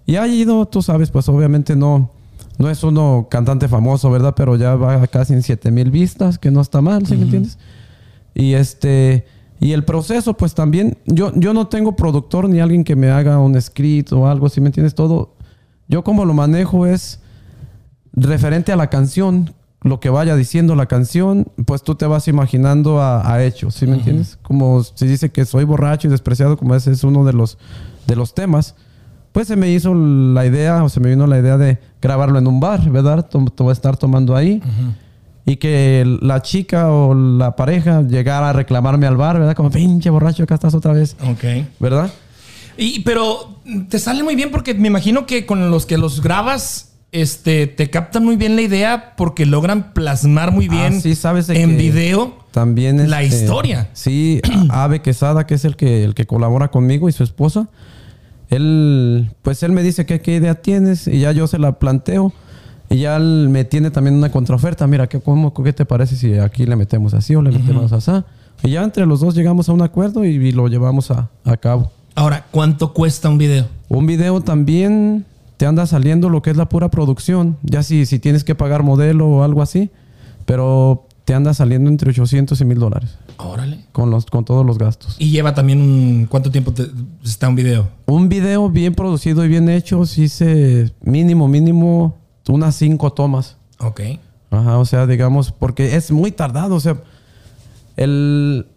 Y 0.05 0.17
ha 0.17 0.27
ido, 0.27 0.67
tú 0.67 0.81
sabes, 0.83 1.09
pues 1.09 1.27
obviamente 1.29 1.75
no, 1.75 2.11
no 2.63 2.69
es 2.69 2.83
uno 2.83 3.27
cantante 3.29 3.67
famoso, 3.67 4.09
¿verdad? 4.09 4.33
Pero 4.35 4.55
ya 4.55 4.75
va 4.75 5.05
casi 5.07 5.33
en 5.33 5.43
7 5.43 5.69
mil 5.69 5.91
vistas, 5.91 6.39
que 6.39 6.49
no 6.49 6.61
está 6.61 6.81
mal, 6.81 7.05
¿sí 7.05 7.15
me 7.15 7.23
entiendes? 7.23 7.57
Y 8.33 8.53
este, 8.53 9.25
y 9.59 9.73
el 9.73 9.83
proceso, 9.83 10.35
pues 10.35 10.55
también, 10.55 10.97
yo, 11.05 11.31
yo 11.35 11.53
no 11.53 11.67
tengo 11.67 11.95
productor 11.95 12.49
ni 12.49 12.59
alguien 12.59 12.83
que 12.83 12.95
me 12.95 13.11
haga 13.11 13.37
un 13.39 13.55
escrito 13.55 14.21
o 14.21 14.27
algo, 14.27 14.49
¿sí 14.49 14.61
me 14.61 14.67
entiendes? 14.67 14.95
Todo, 14.95 15.35
yo 15.87 16.03
como 16.03 16.25
lo 16.25 16.33
manejo 16.33 16.85
es 16.85 17.19
referente 18.13 18.71
a 18.71 18.75
la 18.75 18.89
canción, 18.89 19.53
lo 19.81 19.99
que 19.99 20.09
vaya 20.09 20.35
diciendo 20.35 20.75
la 20.75 20.85
canción, 20.85 21.47
pues 21.65 21.83
tú 21.83 21.95
te 21.95 22.05
vas 22.05 22.27
imaginando 22.29 23.01
a, 23.01 23.29
a 23.29 23.43
hechos, 23.43 23.75
¿sí 23.75 23.85
me 23.85 23.95
entiendes? 23.95 24.39
Como 24.41 24.81
si 24.83 25.05
dice 25.05 25.31
que 25.31 25.43
soy 25.43 25.65
borracho 25.65 26.07
y 26.07 26.11
despreciado, 26.11 26.57
como 26.57 26.75
ese 26.75 26.91
es 26.91 27.03
uno 27.03 27.25
de 27.25 27.33
los, 27.33 27.57
de 28.07 28.15
los 28.15 28.33
temas, 28.33 28.75
pues 29.33 29.47
se 29.47 29.57
me 29.57 29.69
hizo 29.69 29.93
la 29.93 30.45
idea, 30.45 30.81
o 30.83 30.87
se 30.89 31.01
me 31.01 31.09
vino 31.09 31.27
la 31.27 31.37
idea 31.39 31.57
de 31.57 31.77
grabarlo 32.01 32.39
en 32.39 32.47
un 32.47 32.59
bar, 32.61 32.89
¿verdad? 32.89 33.27
Tom- 33.29 33.49
to- 33.53 33.71
estar 33.71 33.97
tomando 33.97 34.35
ahí. 34.35 34.61
Y 35.45 35.57
que 35.57 36.05
la 36.21 36.41
chica 36.41 36.89
o 36.89 37.13
la 37.13 37.57
pareja 37.57 38.01
llegara 38.03 38.51
a 38.51 38.53
reclamarme 38.53 39.07
al 39.07 39.17
bar, 39.17 39.37
¿verdad? 39.39 39.55
Como, 39.55 39.69
pinche 39.71 40.09
borracho, 40.09 40.43
acá 40.43 40.55
estás 40.55 40.73
otra 40.73 40.93
vez, 40.93 41.17
Ok. 41.29 41.65
¿verdad? 41.81 42.09
Y, 42.77 43.01
pero 43.01 43.59
te 43.89 43.99
sale 43.99 44.23
muy 44.23 44.35
bien 44.35 44.51
porque 44.51 44.73
me 44.73 44.87
imagino 44.87 45.25
que 45.25 45.45
con 45.45 45.69
los 45.69 45.85
que 45.85 45.97
los 45.97 46.21
grabas, 46.21 46.93
este, 47.11 47.67
te 47.67 47.89
captan 47.89 48.23
muy 48.25 48.37
bien 48.37 48.55
la 48.55 48.61
idea 48.63 49.13
porque 49.17 49.45
logran 49.45 49.93
plasmar 49.93 50.51
muy 50.51 50.67
bien 50.69 50.93
Ah, 50.97 50.99
sí, 51.01 51.13
sabes 51.15 51.49
en 51.49 51.77
video. 51.77 52.37
También 52.51 53.09
La 53.09 53.21
este, 53.21 53.43
historia. 53.43 53.89
Sí, 53.93 54.41
Ave 54.69 55.01
Quesada, 55.01 55.45
que 55.45 55.55
es 55.55 55.65
el 55.65 55.75
que, 55.75 56.03
el 56.03 56.15
que 56.15 56.25
colabora 56.25 56.69
conmigo 56.69 57.09
y 57.09 57.11
su 57.11 57.23
esposa. 57.23 57.67
Él, 58.55 59.31
pues 59.41 59.63
él 59.63 59.71
me 59.71 59.83
dice 59.83 60.05
que 60.05 60.21
qué 60.21 60.35
idea 60.35 60.55
tienes 60.55 61.07
y 61.07 61.19
ya 61.19 61.31
yo 61.31 61.47
se 61.47 61.57
la 61.59 61.79
planteo. 61.79 62.33
Y 62.89 62.97
ya 62.97 63.15
él 63.15 63.47
me 63.49 63.65
tiene 63.65 63.89
también 63.89 64.15
una 64.15 64.31
contraoferta. 64.31 64.85
Mira, 64.85 65.07
¿qué, 65.07 65.19
cómo, 65.19 65.53
¿qué 65.53 65.73
te 65.73 65.85
parece 65.85 66.15
si 66.15 66.37
aquí 66.37 66.65
le 66.65 66.75
metemos 66.75 67.13
así 67.15 67.33
o 67.33 67.41
le 67.41 67.49
metemos 67.51 67.91
así? 67.91 68.11
Y 68.61 68.71
ya 68.71 68.83
entre 68.83 69.05
los 69.05 69.21
dos 69.21 69.33
llegamos 69.33 69.67
a 69.69 69.73
un 69.73 69.81
acuerdo 69.81 70.23
y, 70.25 70.35
y 70.35 70.51
lo 70.51 70.67
llevamos 70.67 71.09
a, 71.09 71.29
a 71.43 71.57
cabo. 71.57 71.91
Ahora, 72.13 72.45
¿cuánto 72.51 72.93
cuesta 72.93 73.29
un 73.29 73.39
video? 73.39 73.65
Un 73.89 74.05
video 74.05 74.41
también 74.41 75.25
te 75.57 75.65
anda 75.65 75.87
saliendo 75.87 76.29
lo 76.29 76.43
que 76.43 76.51
es 76.51 76.57
la 76.57 76.69
pura 76.69 76.89
producción. 76.89 77.57
Ya 77.63 77.81
si, 77.81 78.05
si 78.05 78.19
tienes 78.19 78.43
que 78.43 78.53
pagar 78.53 78.83
modelo 78.83 79.27
o 79.27 79.43
algo 79.43 79.63
así. 79.63 79.89
Pero 80.45 81.07
te 81.25 81.33
anda 81.33 81.53
saliendo 81.53 81.89
entre 81.89 82.09
800 82.09 82.59
y 82.59 82.65
1000 82.65 82.79
dólares. 82.79 83.17
Órale. 83.37 83.85
Con, 83.91 84.09
los, 84.09 84.25
con 84.25 84.43
todos 84.45 84.65
los 84.65 84.77
gastos. 84.77 85.15
Y 85.19 85.29
lleva 85.31 85.53
también 85.53 85.81
un... 85.81 86.27
¿Cuánto 86.29 86.51
tiempo 86.51 86.73
te- 86.73 86.87
está 87.23 87.47
un 87.49 87.55
video? 87.55 87.87
Un 88.05 88.27
video 88.29 88.69
bien 88.69 88.93
producido 88.93 89.45
y 89.45 89.47
bien 89.47 89.69
hecho, 89.69 90.05
sí 90.05 90.27
se 90.27 90.91
mínimo, 91.01 91.47
mínimo 91.47 92.17
unas 92.49 92.75
cinco 92.75 93.13
tomas. 93.13 93.57
Ok. 93.79 94.01
Ajá, 94.51 94.77
o 94.77 94.85
sea, 94.85 95.07
digamos, 95.07 95.51
porque 95.51 95.95
es 95.95 96.11
muy 96.11 96.31
tardado. 96.31 96.75
O 96.75 96.79
sea, 96.79 96.97
el, 97.95 98.67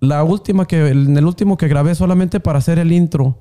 la 0.00 0.24
última 0.24 0.66
que, 0.66 0.88
el- 0.90 1.06
en 1.08 1.16
el 1.16 1.26
último 1.26 1.56
que 1.56 1.68
grabé 1.68 1.94
solamente 1.94 2.40
para 2.40 2.58
hacer 2.58 2.78
el 2.78 2.92
intro 2.92 3.38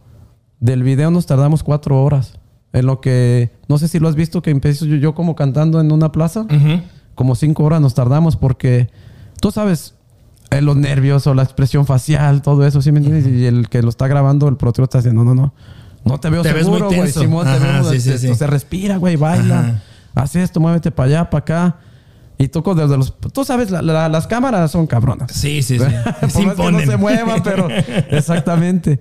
del 0.60 0.84
video 0.84 1.12
nos 1.12 1.26
tardamos 1.26 1.64
cuatro 1.64 2.04
horas. 2.04 2.38
En 2.74 2.86
lo 2.86 3.02
que, 3.02 3.52
no 3.68 3.78
sé 3.78 3.88
si 3.88 4.00
lo 4.00 4.08
has 4.08 4.16
visto, 4.16 4.42
que 4.42 4.50
empecé 4.52 4.88
yo, 4.88 4.96
yo 4.96 5.14
como 5.14 5.36
cantando 5.36 5.82
en 5.82 5.92
una 5.92 6.12
plaza. 6.12 6.42
Ujú. 6.42 6.82
Como 7.16 7.36
cinco 7.36 7.64
horas 7.64 7.82
nos 7.82 7.94
tardamos 7.94 8.36
porque, 8.36 8.90
tú 9.42 9.52
sabes, 9.52 9.96
eh, 10.50 10.62
los 10.62 10.76
nervios 10.76 11.28
o 11.28 11.34
la 11.34 11.44
expresión 11.44 11.86
facial, 11.86 12.42
todo 12.42 12.66
eso, 12.66 12.82
¿sí 12.82 12.92
me 12.92 13.00
entiendes? 13.00 13.28
Y 13.28 13.46
el 13.46 13.70
que 13.70 13.82
lo 13.82 13.90
está 13.90 14.08
grabando, 14.08 14.48
el 14.48 14.58
productor 14.58 14.84
está 14.84 14.98
diciendo, 15.00 15.24
no, 15.24 15.34
no, 15.36 15.42
no. 15.44 15.54
No 16.04 16.20
te 16.20 16.30
veo 16.32 16.42
Te 16.42 16.52
seguro, 16.52 16.88
güey. 16.92 17.12
Simón, 17.12 17.46
te 17.46 17.60
veo, 17.60 17.84
sí, 17.92 18.02
sí, 18.02 18.10
este, 18.12 18.34
sí. 18.34 18.46
Respira, 18.46 18.98
güey, 18.98 19.16
baila. 19.18 19.60
Ajá. 19.60 19.82
Haz 20.16 20.36
esto, 20.36 20.60
muévete 20.60 20.90
para 20.92 21.08
allá, 21.08 21.30
para 21.30 21.40
acá. 21.42 21.76
Y 22.40 22.48
toco 22.48 22.74
desde 22.74 22.98
los... 22.98 23.14
Tú 23.32 23.46
sabes, 23.46 23.70
la- 23.70 23.84
la- 23.84 24.10
las 24.10 24.26
cámaras 24.26 24.72
son 24.72 24.88
cabronas. 24.88 25.32
Sí, 25.32 25.62
sí, 25.62 25.78
sí. 25.78 25.86
Por 26.22 26.30
Se 26.32 26.42
más 26.46 26.56
que 26.56 26.72
no 26.72 26.80
se 26.80 26.98
muevan, 26.98 27.44
pero... 27.44 27.68
Exactamente. 28.10 29.00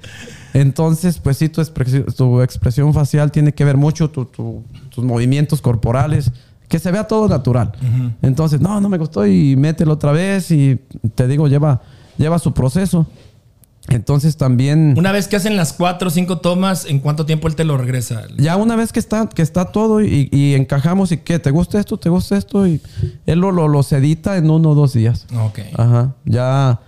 Entonces, 0.53 1.19
pues 1.19 1.39
sí, 1.39 1.49
tu 1.49 1.61
expresión, 1.61 2.05
tu 2.17 2.43
expresión 2.43 2.93
facial 2.93 3.33
tiene 3.33 3.55
que 3.55 3.65
ver 3.65 3.77
mucho, 3.79 4.11
tu- 4.11 4.27
tu- 4.27 4.63
tus 4.91 5.05
movimientos 5.05 5.63
corporales, 5.63 6.31
que 6.71 6.79
se 6.79 6.91
vea 6.93 7.05
todo 7.05 7.29
natural. 7.29 7.73
Entonces, 8.23 8.61
no, 8.61 8.81
no 8.81 8.89
me 8.89 8.97
gustó 8.97 9.27
y 9.27 9.57
mételo 9.57 9.95
otra 9.95 10.13
vez 10.13 10.53
y 10.53 10.81
te 11.17 11.27
digo, 11.27 11.49
lleva, 11.49 11.83
lleva 12.17 12.39
su 12.39 12.55
proceso. 12.55 13.07
Entonces 13.89 14.37
también... 14.37 14.95
Una 14.97 15.11
vez 15.11 15.27
que 15.27 15.35
hacen 15.35 15.57
las 15.57 15.73
cuatro 15.73 16.07
o 16.07 16.11
cinco 16.13 16.39
tomas, 16.39 16.85
¿en 16.85 17.01
cuánto 17.01 17.27
tiempo 17.27 17.49
él 17.49 17.57
te 17.57 17.65
lo 17.65 17.77
regresa? 17.77 18.23
Ya 18.39 18.57
una 18.57 18.77
vez 18.77 18.93
que 18.93 19.01
está, 19.01 19.29
que 19.29 19.43
está 19.43 19.65
todo 19.73 20.01
y, 20.01 20.29
y 20.31 20.55
encajamos 20.55 21.11
y 21.11 21.17
que 21.17 21.41
te 21.41 21.51
gusta 21.51 21.81
esto, 21.81 21.97
te 21.97 22.09
gusta 22.09 22.37
esto 22.37 22.69
y 22.69 22.81
él 23.27 23.41
lo, 23.41 23.51
lo, 23.51 23.67
los 23.67 23.91
edita 23.93 24.37
en 24.37 24.49
uno 24.49 24.71
o 24.71 24.75
dos 24.77 24.93
días. 24.93 25.27
Ok. 25.37 25.59
Ajá. 25.77 26.15
Ya 26.25 26.79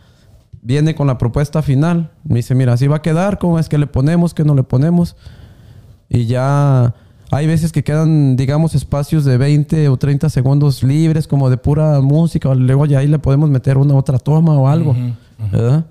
viene 0.60 0.94
con 0.94 1.08
la 1.08 1.18
propuesta 1.18 1.60
final. 1.60 2.12
Me 2.22 2.36
dice, 2.36 2.54
mira, 2.54 2.74
así 2.74 2.86
va 2.86 2.98
a 2.98 3.02
quedar, 3.02 3.38
¿cómo 3.38 3.58
es 3.58 3.68
que 3.68 3.78
le 3.78 3.88
ponemos, 3.88 4.32
qué 4.32 4.44
no 4.44 4.54
le 4.54 4.62
ponemos? 4.62 5.16
Y 6.08 6.26
ya 6.26 6.94
hay 7.32 7.46
veces 7.46 7.72
que 7.72 7.82
quedan, 7.82 8.36
digamos, 8.36 8.74
espacios 8.74 9.24
de 9.24 9.38
20 9.38 9.88
o 9.88 9.96
30 9.96 10.28
segundos 10.28 10.82
libres, 10.82 11.26
como 11.26 11.48
de 11.48 11.56
pura 11.56 12.00
música. 12.02 12.50
o 12.50 12.54
Luego 12.54 12.84
ya 12.84 12.98
ahí 12.98 13.06
le 13.08 13.18
podemos 13.18 13.48
meter 13.48 13.78
una 13.78 13.94
otra 13.94 14.18
toma 14.18 14.54
o 14.54 14.68
algo. 14.68 14.94
¿verdad? 15.50 15.86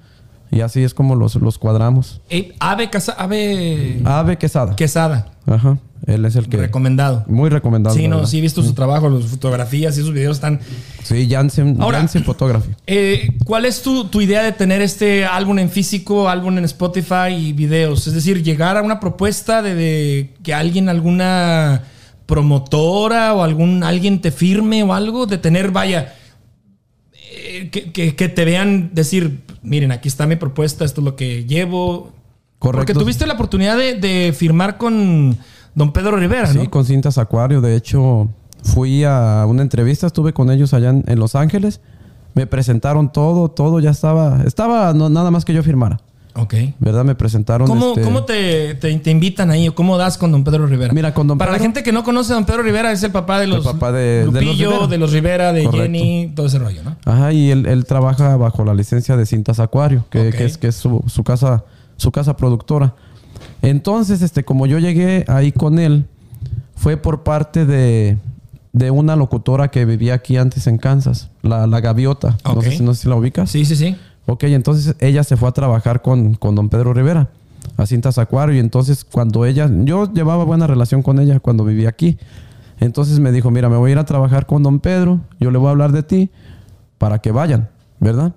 Y 0.51 0.61
así 0.61 0.83
es 0.83 0.93
como 0.93 1.15
los, 1.15 1.35
los 1.35 1.57
cuadramos. 1.57 2.21
Eh, 2.29 2.53
Ave, 2.59 2.91
Casa, 2.91 3.13
Ave 3.13 4.01
Ave 4.05 4.37
Quesada. 4.37 4.75
Quesada. 4.75 5.31
Ajá. 5.47 5.79
Él 6.07 6.25
es 6.25 6.35
el 6.35 6.49
que... 6.49 6.57
Recomendado. 6.57 7.23
Muy 7.27 7.49
recomendado. 7.49 7.95
Sí, 7.95 8.07
no, 8.07 8.25
sí 8.25 8.39
he 8.39 8.41
visto 8.41 8.63
su 8.63 8.73
trabajo, 8.73 9.07
las 9.09 9.25
fotografías 9.25 9.95
y 9.97 10.01
sus 10.01 10.13
videos 10.13 10.37
están. 10.37 10.59
Sí, 11.03 11.27
Janssen, 11.29 11.77
Ahora- 11.79 11.99
Janssen 11.99 12.23
Photography. 12.23 12.71
Eh, 12.87 13.29
¿Cuál 13.45 13.65
es 13.65 13.81
tu, 13.83 14.05
tu 14.05 14.19
idea 14.19 14.41
de 14.43 14.51
tener 14.51 14.81
este 14.81 15.25
álbum 15.25 15.59
en 15.59 15.69
físico, 15.69 16.27
álbum 16.27 16.57
en 16.57 16.65
Spotify 16.65 17.33
y 17.37 17.53
videos? 17.53 18.07
Es 18.07 18.13
decir, 18.15 18.41
llegar 18.41 18.77
a 18.77 18.81
una 18.81 18.99
propuesta 18.99 19.61
de, 19.61 19.75
de 19.75 20.33
que 20.43 20.53
alguien, 20.55 20.89
alguna 20.89 21.83
promotora 22.25 23.33
o 23.35 23.43
algún 23.43 23.83
alguien 23.83 24.21
te 24.21 24.31
firme 24.31 24.81
o 24.83 24.93
algo, 24.93 25.25
de 25.27 25.37
tener, 25.37 25.69
vaya, 25.71 26.15
eh, 27.13 27.69
que, 27.71 27.91
que- 27.91 28.15
que 28.15 28.29
te 28.29 28.45
vean 28.45 28.89
decir, 28.93 29.41
miren, 29.61 29.91
aquí 29.91 30.07
está 30.07 30.25
mi 30.25 30.35
propuesta, 30.35 30.83
esto 30.85 31.01
es 31.01 31.05
lo 31.05 31.15
que 31.15 31.45
llevo. 31.45 32.13
Porque 32.59 32.77
Correcto. 32.77 32.99
tuviste 32.99 33.25
la 33.27 33.33
oportunidad 33.33 33.75
de, 33.77 33.95
de 33.95 34.33
firmar 34.33 34.77
con 34.77 35.37
don 35.75 35.91
Pedro 35.93 36.17
Rivera, 36.17 36.47
Sí, 36.47 36.57
¿no? 36.57 36.69
con 36.69 36.85
Cintas 36.85 37.17
Acuario. 37.17 37.61
De 37.61 37.75
hecho, 37.75 38.29
fui 38.63 39.03
a 39.03 39.45
una 39.47 39.61
entrevista, 39.61 40.07
estuve 40.07 40.33
con 40.33 40.51
ellos 40.51 40.73
allá 40.73 40.89
en, 40.89 41.03
en 41.07 41.19
Los 41.19 41.35
Ángeles. 41.35 41.81
Me 42.33 42.47
presentaron 42.47 43.11
todo, 43.11 43.49
todo 43.49 43.79
ya 43.79 43.89
estaba. 43.91 44.43
Estaba 44.45 44.93
no, 44.93 45.09
nada 45.09 45.31
más 45.31 45.43
que 45.45 45.53
yo 45.53 45.63
firmara. 45.63 45.99
Ok. 46.33 46.53
¿verdad? 46.79 47.03
Me 47.03 47.13
presentaron. 47.13 47.67
¿Cómo, 47.67 47.89
este, 47.89 48.01
cómo 48.03 48.23
te, 48.23 48.75
te- 48.75 48.97
te 48.99 49.11
invitan 49.11 49.51
ahí 49.51 49.67
o 49.67 49.75
cómo 49.75 49.97
das 49.97 50.17
con 50.17 50.31
don 50.31 50.45
Pedro 50.45 50.65
Rivera? 50.65 50.93
Mira, 50.93 51.13
con 51.13 51.27
don 51.27 51.37
Para 51.37 51.51
la 51.51 51.59
gente 51.59 51.83
que 51.83 51.91
no 51.91 52.05
conoce 52.05 52.31
a 52.31 52.35
don 52.35 52.45
Pedro 52.45 52.63
Rivera, 52.63 52.89
es 52.93 53.03
el 53.03 53.11
papá 53.11 53.37
de 53.41 53.47
los 53.47 53.65
papá 53.65 53.91
de- 53.91 54.19
de 54.19 54.25
los 54.27 54.33
Lupillo, 54.35 54.69
Rivera. 54.69 54.87
de 54.87 54.97
los 54.97 55.11
Rivera, 55.11 55.51
de 55.53 55.65
Correcto. 55.65 55.83
Jenny, 55.83 56.31
todo 56.33 56.45
ese 56.45 56.57
rollo, 56.59 56.83
¿no? 56.83 56.95
Ajá, 57.03 57.33
y 57.33 57.51
él, 57.51 57.65
él 57.65 57.83
trabaja 57.85 58.37
bajo 58.37 58.63
la 58.63 58.73
licencia 58.73 59.17
de 59.17 59.25
Cintas 59.25 59.59
Acuario, 59.59 60.05
que 60.09 60.29
es, 60.29 60.57
que 60.57 60.67
es 60.67 60.75
su, 60.75 61.03
su 61.07 61.25
casa, 61.25 61.65
su 61.97 62.13
casa 62.13 62.37
productora. 62.37 62.95
Entonces, 63.61 64.21
este, 64.21 64.43
como 64.43 64.65
yo 64.65 64.79
llegué 64.79 65.25
ahí 65.27 65.51
con 65.51 65.77
él, 65.79 66.05
fue 66.75 66.97
por 66.97 67.23
parte 67.23 67.65
de, 67.65 68.17
de 68.73 68.91
una 68.91 69.15
locutora 69.15 69.69
que 69.69 69.85
vivía 69.85 70.15
aquí 70.15 70.37
antes 70.37 70.65
en 70.67 70.77
Kansas, 70.77 71.29
la, 71.43 71.67
la 71.67 71.79
Gaviota. 71.79 72.37
No, 72.45 72.53
Ok. 72.53 72.63
sé, 72.63 72.71
si- 72.77 72.83
no 72.83 72.93
sé 72.93 73.03
si 73.03 73.09
la 73.09 73.15
ubicas. 73.15 73.49
Sí, 73.51 73.65
sí, 73.65 73.75
sí. 73.75 73.95
Ok, 74.25 74.43
entonces 74.45 74.95
ella 74.99 75.23
se 75.23 75.35
fue 75.37 75.49
a 75.49 75.51
trabajar 75.51 76.01
con, 76.01 76.35
con 76.35 76.55
don 76.55 76.69
Pedro 76.69 76.93
Rivera 76.93 77.29
a 77.77 77.85
Cintas 77.85 78.17
Acuario. 78.17 78.55
Y 78.55 78.59
entonces 78.59 79.03
cuando 79.05 79.45
ella, 79.45 79.69
yo 79.83 80.11
llevaba 80.11 80.43
buena 80.43 80.67
relación 80.67 81.01
con 81.03 81.19
ella 81.19 81.39
cuando 81.39 81.63
vivía 81.65 81.89
aquí. 81.89 82.17
Entonces 82.79 83.19
me 83.19 83.31
dijo, 83.31 83.51
mira, 83.51 83.69
me 83.69 83.77
voy 83.77 83.89
a 83.89 83.93
ir 83.93 83.97
a 83.99 84.05
trabajar 84.05 84.47
con 84.47 84.63
don 84.63 84.79
Pedro, 84.79 85.19
yo 85.39 85.51
le 85.51 85.59
voy 85.59 85.67
a 85.67 85.71
hablar 85.71 85.91
de 85.91 86.01
ti 86.01 86.31
para 86.97 87.19
que 87.19 87.31
vayan, 87.31 87.69
¿verdad? 87.99 88.33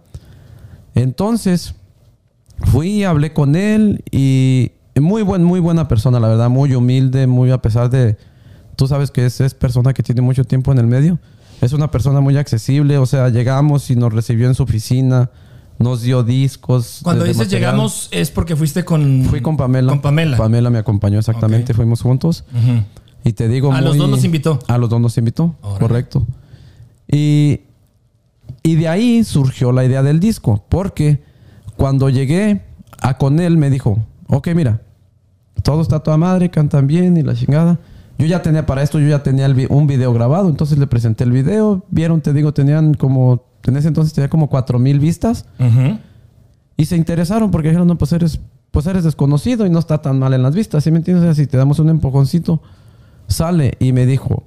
Entonces 0.95 1.75
fui, 2.61 3.05
hablé 3.05 3.33
con 3.33 3.57
él 3.57 4.05
y 4.11 4.73
muy 5.03 5.23
buen, 5.23 5.43
muy 5.45 5.61
buena 5.61 5.89
persona, 5.89 6.21
la 6.21 6.29
verdad, 6.29 6.49
muy 6.51 6.75
humilde, 6.75 7.27
muy 7.27 7.51
a 7.51 7.59
pesar 7.61 7.91
de, 7.91 8.17
tú 8.77 8.87
sabes 8.87 9.11
que 9.11 9.27
es, 9.27 9.41
es 9.41 9.55
persona 9.55 9.93
que 9.93 10.03
tiene 10.03 10.21
mucho 10.21 10.45
tiempo 10.45 10.71
en 10.73 10.79
el 10.79 10.87
medio. 10.87 11.19
Es 11.61 11.73
una 11.73 11.91
persona 11.91 12.21
muy 12.21 12.37
accesible, 12.37 12.99
o 12.99 13.07
sea, 13.07 13.29
llegamos 13.31 13.91
y 13.91 13.97
nos 13.97 14.13
recibió 14.13 14.47
en 14.49 14.55
su 14.55 14.63
oficina, 14.65 15.31
nos 15.79 16.03
dio 16.03 16.23
discos. 16.23 17.01
Cuando 17.03 17.23
de- 17.25 17.29
de 17.29 17.33
dices 17.33 17.47
material. 17.47 17.73
llegamos 17.73 18.09
es 18.13 18.31
porque 18.31 18.55
fuiste 18.57 18.85
con... 18.85 19.25
Fui 19.25 19.41
con 19.41 19.57
Pamela. 19.57 19.91
Con 19.91 20.01
Pamela. 20.01 20.37
Pamela 20.37 20.71
me 20.71 20.79
acompañó 20.79 21.19
exactamente, 21.19 21.75
fuimos 21.75 22.01
juntos. 22.03 22.45
Y 23.25 23.33
te 23.33 23.49
digo. 23.49 23.73
A 23.73 23.81
los 23.81 23.97
dos 23.97 24.09
nos 24.11 24.23
invitó. 24.25 24.59
A 24.69 24.77
los 24.79 24.91
dos 24.91 25.01
nos 25.01 25.17
invitó, 25.17 25.55
correcto. 25.81 26.27
Y, 27.11 27.61
y 28.63 28.75
de 28.77 28.89
ahí 28.89 29.25
surgió 29.25 29.73
la 29.73 29.85
idea 29.85 30.03
del 30.03 30.21
disco, 30.21 30.65
porque 30.69 31.23
cuando 31.77 32.11
llegué 32.11 32.63
a 33.01 33.17
con 33.17 33.41
él 33.41 33.57
me 33.57 33.71
dijo: 33.71 33.99
Ok, 34.29 34.49
mira, 34.55 34.81
todo 35.63 35.83
está 35.83 35.97
a 35.97 36.01
toda 36.01 36.17
madre, 36.17 36.51
cantan 36.51 36.87
bien 36.87 37.17
y 37.17 37.23
la 37.23 37.35
chingada. 37.35 37.79
Yo 38.19 38.27
ya 38.27 38.43
tenía 38.43 38.65
para 38.65 38.83
esto, 38.83 38.99
yo 39.01 39.09
ya 39.09 39.23
tenía 39.23 39.47
el 39.47 39.55
vi- 39.55 39.67
un 39.69 39.87
video 39.87 40.13
grabado, 40.13 40.49
entonces 40.49 40.79
le 40.79 40.87
presenté 40.87 41.25
el 41.25 41.33
video. 41.33 41.85
Vieron, 41.91 42.21
te 42.21 42.33
digo, 42.33 42.53
tenían 42.55 42.95
como, 42.95 43.45
en 43.65 43.77
ese 43.77 43.89
entonces 43.89 44.13
tenía 44.15 44.29
como 44.29 44.49
cuatro 44.49 44.79
mil 44.79 45.01
vistas. 45.01 45.47
Y 46.77 46.85
se 46.87 46.97
interesaron 46.97 47.51
porque 47.51 47.69
dijeron, 47.69 47.87
no, 47.89 47.97
pues 47.99 48.13
eres, 48.13 48.41
pues 48.71 48.87
eres 48.87 49.05
desconocido 49.05 49.67
y 49.67 49.71
no 49.71 49.79
está 49.79 49.99
tan 50.03 50.19
mal 50.19 50.33
en 50.35 50.43
las 50.43 50.55
vistas. 50.55 50.85
¿Sí 50.85 50.91
me 50.91 50.99
entiendes? 50.99 51.23
O 51.23 51.27
sea, 51.27 51.35
si 51.35 51.47
te 51.49 51.57
damos 51.57 51.79
un 51.79 51.89
empujoncito, 51.89 52.63
sale. 53.27 53.75
Y 53.81 53.93
me 53.93 54.07
dijo, 54.07 54.45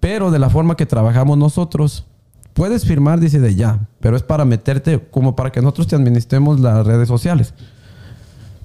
pero 0.00 0.30
de 0.30 0.38
la 0.38 0.50
forma 0.50 0.76
que 0.76 0.86
trabajamos 0.86 1.38
nosotros, 1.38 2.06
puedes 2.54 2.84
firmar, 2.84 3.20
dice 3.20 3.40
de 3.40 3.54
ya, 3.54 3.88
pero 4.00 4.16
es 4.16 4.22
para 4.22 4.44
meterte, 4.44 4.98
como 5.10 5.34
para 5.36 5.50
que 5.52 5.60
nosotros 5.60 5.86
te 5.86 5.96
administremos 5.96 6.60
las 6.60 6.86
redes 6.86 7.08
sociales. 7.08 7.54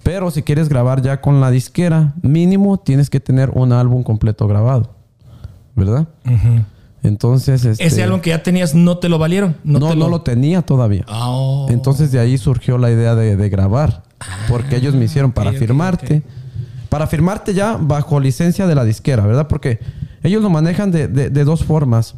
Pero 0.04 0.32
si 0.32 0.42
quieres 0.44 0.70
grabar 0.70 1.02
ya 1.02 1.20
con 1.22 1.42
la 1.42 1.52
disquera, 1.52 2.14
mínimo 2.22 2.78
tienes 2.78 3.10
que 3.10 3.20
tener 3.20 3.50
un 3.52 3.74
álbum 3.74 4.04
completo 4.04 4.48
grabado. 4.48 4.92
¿Verdad? 5.76 6.08
Entonces, 7.04 7.64
este, 7.66 7.86
Ese 7.86 8.04
álbum 8.04 8.20
que 8.20 8.32
ya 8.32 8.42
tenías 8.44 8.74
no 8.74 8.98
te 8.98 9.10
lo 9.10 9.18
valieron. 9.20 9.56
no, 9.64 9.94
no 9.96 10.10
lo 10.10 10.22
tenía 10.22 10.62
todavía. 10.62 11.06
Ah, 11.08 11.30
oh. 11.30 11.68
Entonces 11.70 12.12
de 12.12 12.20
ahí 12.20 12.38
surgió 12.38 12.78
la 12.78 12.92
idea 12.92 13.16
de, 13.16 13.36
de 13.38 13.50
grabar. 13.50 14.04
Porque 14.50 14.78
ellos 14.78 14.96
me 14.96 15.06
hicieron 15.06 15.32
para 15.32 15.52
firmarte. 15.54 16.24
Para 16.90 17.06
firmarte 17.06 17.54
ya 17.54 17.78
bajo 17.80 18.20
licencia 18.20 18.66
de 18.66 18.74
la 18.76 18.84
disquera, 18.84 19.26
¿verdad? 19.28 19.48
Porque 19.48 19.80
ellos 20.24 20.42
lo 20.42 20.50
manejan 20.50 20.90
de, 20.92 21.08
de- 21.08 21.30
de 21.30 21.44
dos 21.44 21.64
formas. 21.64 22.16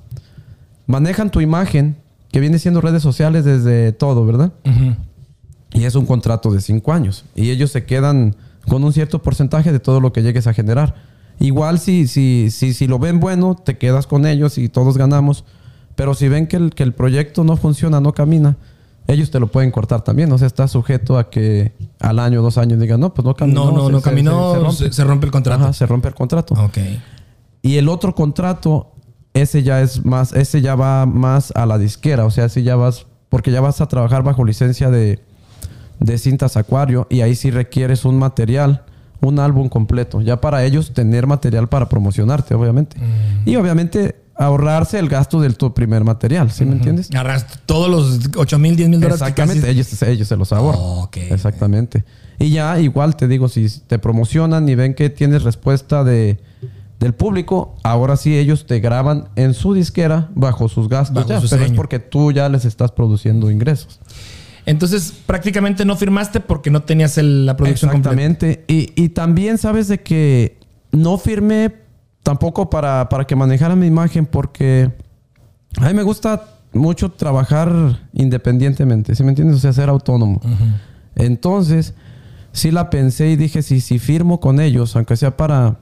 Manejan 0.88 1.30
tu 1.30 1.42
imagen, 1.42 1.98
que 2.32 2.39
viene 2.39 2.58
siendo 2.60 2.80
redes 2.80 3.04
sociales 3.04 3.44
desde 3.46 3.92
todo, 3.92 4.26
¿verdad? 4.26 4.54
Ujú. 4.65 4.96
Y 5.71 5.84
es 5.86 5.95
un 5.95 6.05
contrato 6.05 6.51
de 6.51 6.62
cinco 6.62 6.93
años. 6.93 7.25
Y 7.36 7.51
ellos 7.51 7.71
se 7.71 7.86
quedan 7.86 8.36
con 8.67 8.84
un 8.84 8.93
cierto 8.93 9.21
porcentaje 9.21 9.71
de 9.71 9.79
todo 9.79 9.99
lo 9.99 10.12
que 10.13 10.21
llegues 10.23 10.47
a 10.47 10.53
generar. 10.53 10.95
Igual 11.39 11.79
si, 11.79 12.08
si, 12.08 12.49
si, 12.51 12.73
si 12.73 12.88
lo 12.88 12.99
ven 12.99 13.19
bueno, 13.19 13.55
te 13.55 13.77
quedas 13.77 14.08
con 14.08 14.25
ellos 14.25 14.58
y 14.58 14.67
todos 14.69 14.97
ganamos. 14.97 15.45
Pero 15.95 16.13
si 16.13 16.27
ven 16.27 16.47
que 16.47 16.58
el, 16.58 16.71
que 16.71 16.84
el 16.84 16.93
proyecto 16.93 17.43
no 17.43 17.55
funciona, 17.58 17.99
no 18.01 18.13
camina, 18.13 18.58
ellos 19.08 19.32
te 19.32 19.39
lo 19.39 19.47
pueden 19.47 19.71
cortar 19.71 20.03
también. 20.03 20.32
O 20.32 20.38
sea, 20.38 20.47
está 20.47 20.67
sujeto 20.67 21.17
a 21.17 21.29
que 21.29 21.73
al 21.99 22.19
año, 22.19 22.41
dos 22.41 22.58
años 22.58 22.79
digan, 22.79 22.99
no, 22.99 23.13
pues 23.13 23.25
no 23.25 23.36
caminó. 23.36 23.65
No, 23.65 23.71
no, 23.77 23.86
se- 23.88 23.91
no 23.91 24.01
caminó, 24.01 24.53
se- 24.53 24.55
se 24.55 24.60
se, 24.60 24.63
rompe. 24.63 24.93
se 24.95 25.03
rompe 25.03 25.25
el 25.27 25.32
contrato. 25.32 25.63
Ajá, 25.63 25.73
se 25.73 25.86
rompe 25.86 26.08
el 26.10 26.15
contrato. 26.15 26.53
Ok. 26.55 26.77
Y 27.62 27.77
el 27.77 27.89
otro 27.89 28.15
contrato, 28.15 28.91
ese 29.34 29.63
ya 29.63 29.82
es 29.82 30.05
más, 30.05 30.34
ese 30.34 30.62
ya 30.62 30.75
va 30.75 31.05
más 31.05 31.51
a 31.55 31.65
la 31.65 31.77
disquera. 31.77 32.25
O 32.25 32.32
sea, 32.32 32.45
ese 32.45 32.63
ya 32.63 32.75
vas, 32.75 33.05
porque 33.29 33.51
ya 33.51 33.62
vas 33.62 33.82
a 33.82 33.88
trabajar 33.88 34.23
bajo 34.23 34.43
licencia 34.45 34.89
de, 34.89 35.19
de 35.99 36.17
cintas 36.17 36.57
acuario 36.57 37.07
y 37.09 37.21
ahí 37.21 37.35
sí 37.35 37.51
requieres 37.51 38.05
un 38.05 38.17
material, 38.17 38.83
un 39.21 39.39
álbum 39.39 39.69
completo. 39.69 40.21
Ya 40.21 40.39
para 40.41 40.63
ellos 40.63 40.93
tener 40.93 41.27
material 41.27 41.67
para 41.67 41.89
promocionarte, 41.89 42.55
obviamente. 42.55 42.97
Mm. 42.97 43.49
Y 43.49 43.55
obviamente 43.55 44.15
ahorrarse 44.39 44.97
el 44.97 45.09
gasto 45.09 45.41
del 45.41 45.57
tu 45.57 45.73
primer 45.73 46.05
material, 46.05 46.49
¿sí 46.49 46.63
me 46.63 46.71
entiendes? 46.71 47.09
Agarras 47.12 47.45
todos 47.65 47.89
los 47.89 48.29
8 48.38 48.57
mil, 48.57 48.77
10 48.77 48.89
mil 48.89 49.01
dólares. 49.01 49.21
Exactamente, 49.21 49.62
casi- 49.67 49.71
ellos, 49.73 50.01
ellos 50.03 50.27
se 50.29 50.38
los 50.38 50.53
ahorran. 50.53 50.79
Ok. 50.81 51.17
Exactamente. 51.29 52.05
Y 52.39 52.51
ya 52.51 52.79
igual 52.79 53.17
te 53.17 53.27
digo, 53.27 53.49
si 53.49 53.67
te 53.88 53.99
promocionan 53.99 54.69
y 54.69 54.75
ven 54.75 54.93
que 54.93 55.09
tienes 55.09 55.43
respuesta 55.43 56.05
de, 56.05 56.39
del 57.01 57.13
público, 57.13 57.75
ahora 57.83 58.15
sí 58.15 58.38
ellos 58.38 58.65
te 58.65 58.79
graban 58.79 59.27
en 59.35 59.53
su 59.53 59.73
disquera 59.73 60.29
bajo 60.35 60.69
sus 60.69 60.88
gastos. 60.88 61.15
Bajo 61.15 61.27
ya, 61.27 61.41
su 61.41 61.49
pero 61.49 61.65
es 61.65 61.73
porque 61.73 61.99
tú 61.99 62.31
ya 62.31 62.47
les 62.47 62.63
estás 62.63 62.93
produciendo 62.93 63.51
ingresos. 63.51 63.99
Entonces, 64.69 65.12
prácticamente 65.25 65.84
no 65.84 65.95
firmaste 65.95 66.39
porque 66.39 66.69
no 66.69 66.84
tenías 66.84 67.17
el- 67.17 67.45
la 67.45 67.58
producción 67.58 67.91
completa. 67.91 68.21
Exactamente. 68.21 68.65
Y, 68.67 68.91
y 68.95 69.10
también 69.10 69.58
sabes 69.58 69.88
de 69.88 69.99
que 70.01 70.58
no 70.91 71.17
firmé 71.17 71.73
tampoco 72.23 72.69
para, 72.69 73.10
para 73.10 73.25
que 73.25 73.36
manejara 73.36 73.75
mi 73.75 73.88
imagen 73.88 74.25
porque 74.27 74.91
a 75.77 75.88
mí 75.88 75.93
me 75.95 76.03
gusta 76.03 76.55
mucho 76.71 77.10
trabajar 77.12 77.99
independientemente, 78.13 79.15
¿sí 79.15 79.23
me 79.23 79.29
entiendes? 79.29 79.58
O 79.58 79.60
sea, 79.60 79.73
ser 79.73 79.89
autónomo. 79.89 80.39
Entonces, 81.15 81.95
sí 82.51 82.69
la 82.71 82.89
pensé 82.91 83.29
y 83.32 83.36
dije, 83.36 83.62
si, 83.63 83.82
si 83.82 83.97
firmo 83.97 84.39
con 84.39 84.60
ellos, 84.60 84.95
aunque 84.95 85.15
sea 85.17 85.36
para... 85.36 85.79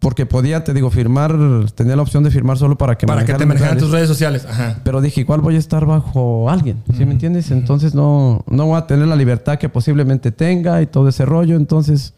Porque 0.00 0.24
podía, 0.26 0.64
te 0.64 0.72
digo, 0.72 0.90
firmar, 0.90 1.36
tenía 1.74 1.94
la 1.94 2.00
opción 2.02 2.24
de 2.24 2.30
firmar 2.30 2.56
solo 2.56 2.76
para 2.78 2.96
que 2.96 3.06
Para 3.06 3.24
que 3.24 3.34
te 3.34 3.44
manejaran 3.44 3.76
tus 3.78 3.90
redes. 3.90 4.08
sociales. 4.08 4.46
Ajá. 4.48 4.78
Pero 4.82 5.00
dije, 5.02 5.20
igual 5.20 5.42
voy 5.42 5.56
a 5.56 5.58
estar 5.58 5.84
bajo 5.84 6.48
alguien, 6.48 6.82
¿sí 6.96 7.04
me 7.04 7.12
entiendes? 7.12 7.50
Entonces 7.50 7.94
no, 7.94 8.42
no 8.48 8.66
voy 8.66 8.78
a 8.78 8.86
tener 8.86 9.06
la 9.08 9.14
libertad 9.16 9.58
que 9.58 9.68
posiblemente 9.68 10.32
tenga 10.32 10.80
y 10.80 10.86
todo 10.86 11.08
ese 11.10 11.26
rollo. 11.26 11.54
Entonces, 11.56 12.14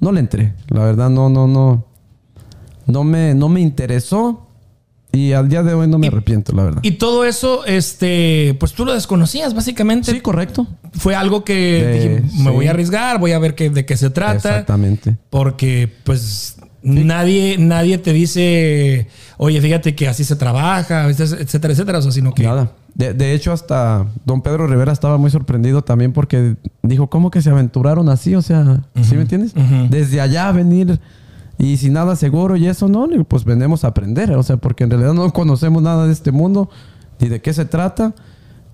no 0.00 0.12
le 0.12 0.20
entré. 0.20 0.52
La 0.68 0.84
verdad, 0.84 1.08
no, 1.08 1.30
no, 1.30 1.46
no. 1.48 1.86
No 2.86 3.04
me, 3.04 3.34
no 3.34 3.48
me 3.48 3.60
interesó. 3.60 4.44
Y 5.10 5.32
al 5.32 5.48
día 5.48 5.62
de 5.62 5.72
hoy 5.72 5.88
no 5.88 5.98
me 5.98 6.06
Y- 6.06 6.10
arrepiento, 6.10 6.52
la 6.52 6.64
verdad. 6.64 6.80
Y 6.82 6.92
todo 6.92 7.24
eso, 7.24 7.64
este, 7.64 8.54
pues 8.60 8.74
tú 8.74 8.84
lo 8.84 8.92
desconocías, 8.92 9.54
básicamente. 9.54 10.12
sí, 10.12 10.20
correcto. 10.20 10.66
Fue 10.92 11.14
algo 11.14 11.42
que 11.44 11.54
De- 11.54 11.92
dije, 11.94 12.22
me 12.44 12.50
sí. 12.50 12.54
voy 12.56 12.66
a 12.66 12.70
arriesgar, 12.72 13.18
voy 13.18 13.32
a 13.32 13.38
ver 13.38 13.54
qué, 13.54 13.70
de 13.70 13.86
qué 13.86 13.96
se 13.96 14.10
trata. 14.10 14.34
Exactamente. 14.36 15.16
Porque, 15.30 15.90
pues, 16.04 16.56
nadie, 16.88 17.56
nadie 17.58 17.98
te 17.98 18.12
dice, 18.12 19.08
oye, 19.36 19.60
fíjate 19.60 19.94
que 19.94 20.08
así 20.08 20.24
se 20.24 20.36
trabaja, 20.36 21.08
etcétera, 21.08 21.72
etcétera. 21.72 21.98
O 21.98 22.02
sea, 22.02 22.12
sino 22.12 22.34
que. 22.34 22.42
Nada. 22.44 22.72
De, 22.94 23.14
de 23.14 23.32
hecho, 23.32 23.52
hasta 23.52 24.06
don 24.24 24.42
Pedro 24.42 24.66
Rivera 24.66 24.92
estaba 24.92 25.18
muy 25.18 25.30
sorprendido 25.30 25.82
también 25.82 26.12
porque 26.12 26.56
dijo, 26.82 27.08
¿cómo 27.08 27.30
que 27.30 27.42
se 27.42 27.50
aventuraron 27.50 28.08
así? 28.08 28.34
O 28.34 28.42
sea, 28.42 28.82
¿sí 29.02 29.14
me 29.14 29.22
entiendes? 29.22 29.52
Desde 29.88 30.20
allá 30.20 30.50
venir 30.50 30.98
y 31.58 31.76
sin 31.76 31.92
nada 31.92 32.16
seguro 32.16 32.56
y 32.56 32.66
eso, 32.66 32.88
no, 32.88 33.08
pues 33.26 33.44
venimos 33.44 33.84
a 33.84 33.88
aprender. 33.88 34.32
O 34.32 34.42
sea, 34.42 34.56
porque 34.56 34.84
en 34.84 34.90
realidad 34.90 35.12
no 35.12 35.32
conocemos 35.32 35.82
nada 35.82 36.06
de 36.06 36.12
este 36.12 36.32
mundo 36.32 36.70
ni 37.20 37.28
de 37.28 37.40
qué 37.40 37.52
se 37.52 37.64
trata. 37.64 38.14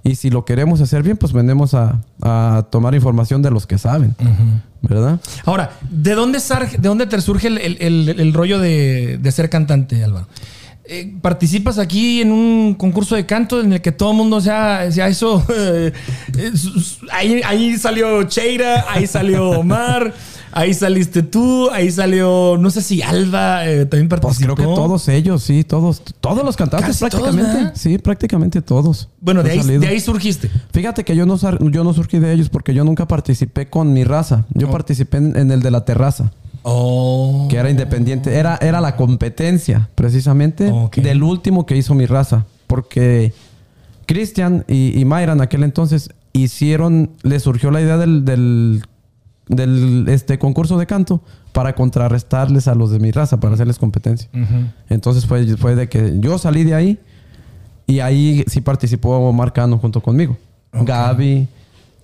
Y 0.04 0.16
si 0.16 0.28
lo 0.30 0.44
queremos 0.44 0.80
hacer 0.82 1.02
bien, 1.02 1.16
pues 1.16 1.32
venimos 1.32 1.72
a, 1.74 2.00
a 2.22 2.66
tomar 2.70 2.94
información 2.94 3.40
de 3.40 3.50
los 3.50 3.66
que 3.66 3.78
saben, 3.78 4.14
¿verdad? 4.82 5.18
Ahora, 5.46 5.70
¿de 5.90 6.14
dónde, 6.14 6.38
sarge- 6.40 6.76
de 6.76 6.88
dónde 6.88 7.06
te 7.06 7.18
surge 7.22 7.46
el, 7.48 7.56
el- 7.58 7.78
el- 7.80 8.20
el 8.20 8.32
rollo 8.34 8.58
de, 8.58 9.18
de 9.18 9.32
ser 9.32 9.48
cantante, 9.48 10.04
Álvaro? 10.04 10.28
Eh, 10.86 11.14
participas 11.22 11.78
aquí 11.78 12.20
en 12.20 12.30
un 12.30 12.74
concurso 12.74 13.14
de 13.16 13.24
canto 13.24 13.58
en 13.62 13.72
el 13.72 13.80
que 13.80 13.90
todo 13.92 14.10
el 14.10 14.18
mundo 14.18 14.38
ya, 14.40 14.86
ya 14.90 15.08
eso. 15.08 15.42
eh, 15.56 15.90
eh, 16.36 16.52
ahí, 17.10 17.40
ahí 17.42 17.78
salió 17.78 18.24
Cheira, 18.24 18.84
ahí 18.90 19.06
salió 19.06 19.48
Omar, 19.52 20.12
Ahí 20.56 20.72
saliste 20.72 21.22
tú, 21.24 21.68
ahí 21.70 21.90
salió, 21.90 22.56
no 22.58 22.70
sé 22.70 22.80
si 22.80 23.02
Alba 23.02 23.66
eh, 23.66 23.86
también 23.86 24.08
Pues 24.08 24.20
participó. 24.20 24.54
creo 24.54 24.68
que 24.68 24.74
todos 24.74 25.08
ellos, 25.08 25.42
sí, 25.42 25.64
todos, 25.64 26.00
todos 26.20 26.44
los 26.44 26.56
cantantes 26.56 26.86
Casi 26.98 27.00
todos, 27.00 27.22
prácticamente. 27.22 27.56
¿verdad? 27.58 27.72
sí, 27.74 27.98
prácticamente 27.98 28.62
todos. 28.62 29.08
Bueno, 29.20 29.42
de 29.42 29.50
ahí, 29.50 29.78
de 29.78 29.86
ahí 29.88 29.98
surgiste. 29.98 30.48
Fíjate 30.72 31.02
que 31.04 31.16
yo 31.16 31.26
no, 31.26 31.36
yo 31.70 31.82
no 31.82 31.92
surgí 31.92 32.20
de 32.20 32.32
ellos 32.32 32.48
porque 32.50 32.72
yo 32.72 32.84
nunca 32.84 33.08
participé 33.08 33.68
con 33.68 33.92
mi 33.92 34.04
raza. 34.04 34.44
Yo 34.54 34.70
participé 34.70 35.16
en, 35.16 35.36
en 35.36 35.50
el 35.50 35.60
de 35.60 35.70
la 35.72 35.84
terraza, 35.84 36.30
Oh. 36.62 37.46
que 37.50 37.56
era 37.56 37.68
independiente. 37.68 38.34
Era, 38.34 38.56
era 38.62 38.80
la 38.80 38.96
competencia, 38.96 39.90
precisamente, 39.94 40.72
del 40.96 41.22
último 41.22 41.66
que 41.66 41.76
hizo 41.76 41.94
mi 41.94 42.06
raza. 42.06 42.46
Porque 42.68 43.34
Cristian 44.06 44.64
y, 44.68 44.98
y 44.98 45.04
Mayra 45.04 45.32
en 45.32 45.40
aquel 45.40 45.62
entonces 45.64 46.10
hicieron, 46.32 47.10
les 47.22 47.42
surgió 47.42 47.70
la 47.70 47.80
idea 47.80 47.96
del, 47.96 48.24
del, 48.24 48.82
del, 49.48 50.06
este, 50.08 50.38
concurso 50.38 50.78
de 50.78 50.86
canto 50.86 51.22
para 51.52 51.74
contrarrestarles 51.74 52.68
a 52.68 52.74
los 52.74 52.90
de 52.90 52.98
mi 52.98 53.10
raza, 53.10 53.38
para 53.40 53.54
hacerles 53.54 53.78
competencia. 53.78 54.28
Entonces 54.88 55.26
fue, 55.26 55.46
fue 55.56 55.74
de 55.74 55.88
que 55.88 56.14
yo 56.18 56.38
salí 56.38 56.64
de 56.64 56.74
ahí 56.74 56.98
y 57.86 58.00
ahí 58.00 58.44
sí 58.46 58.60
participó 58.60 59.32
Marcano 59.32 59.78
junto 59.78 60.00
conmigo. 60.00 60.36
Gaby, 60.72 61.48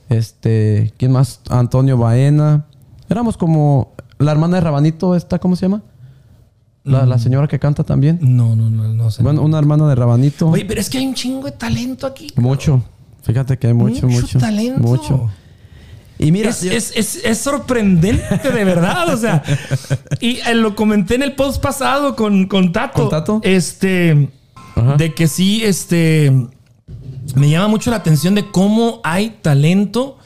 este, 0.09 0.92
¿quién 0.96 1.12
más? 1.12 1.40
Antonio 1.48 1.96
Baena. 1.98 2.66
Éramos 3.09 3.37
como 3.37 3.92
la 4.18 4.31
hermana 4.33 4.57
de 4.57 4.61
Rabanito, 4.61 5.16
esta, 5.16 5.38
¿cómo 5.38 5.57
se 5.57 5.62
llama? 5.62 5.83
La, 6.85 7.05
la 7.05 7.18
señora 7.18 7.46
que 7.48 7.59
canta 7.59 7.85
también. 7.85 8.18
No, 8.22 8.55
no, 8.57 8.70
no, 8.70 8.88
no 8.88 9.11
sé. 9.11 9.22
Bueno, 9.22 9.42
una 9.42 9.59
hermana 9.59 9.88
de 9.88 9.94
Rabanito. 9.94 10.48
Oye, 10.48 10.64
pero 10.64 10.81
es 10.81 10.88
que 10.88 10.98
hay 10.98 11.07
un 11.07 11.14
chingo 11.14 11.46
de 11.46 11.53
talento 11.53 12.07
aquí. 12.07 12.29
Mucho. 12.37 12.83
Fíjate 13.22 13.59
que 13.59 13.66
hay 13.66 13.74
mucho, 13.74 14.07
Mucho 14.07 14.22
mucho. 14.22 14.38
talento. 14.38 14.81
Mucho. 14.81 15.31
Y 16.22 16.33
mira, 16.33 16.50
es, 16.50 16.61
yo- 16.62 16.70
es, 16.72 16.92
es- 16.94 17.24
es 17.24 17.38
sorprendente, 17.38 18.22
de 18.52 18.64
verdad. 18.64 19.09
O 19.12 19.16
sea, 19.16 19.42
y 20.20 20.38
eh, 20.46 20.54
lo 20.54 20.76
comenté 20.76 21.14
en 21.14 21.22
el 21.22 21.33
post 21.35 21.62
pasado 21.62 22.14
con, 22.14 22.46
con 22.46 22.72
Tato. 22.72 23.00
¿Con 23.02 23.09
Tato? 23.11 23.40
Este, 23.42 24.28
Ajá. 24.76 24.96
de 24.96 25.14
que 25.14 25.26
sí, 25.28 25.62
este, 25.64 26.30
me 27.35 27.48
llama 27.48 27.68
mucho 27.68 27.90
la 27.90 27.96
atención 27.96 28.35
de 28.35 28.50
cómo 28.50 29.00
hay 29.02 29.38
talento 29.42 30.18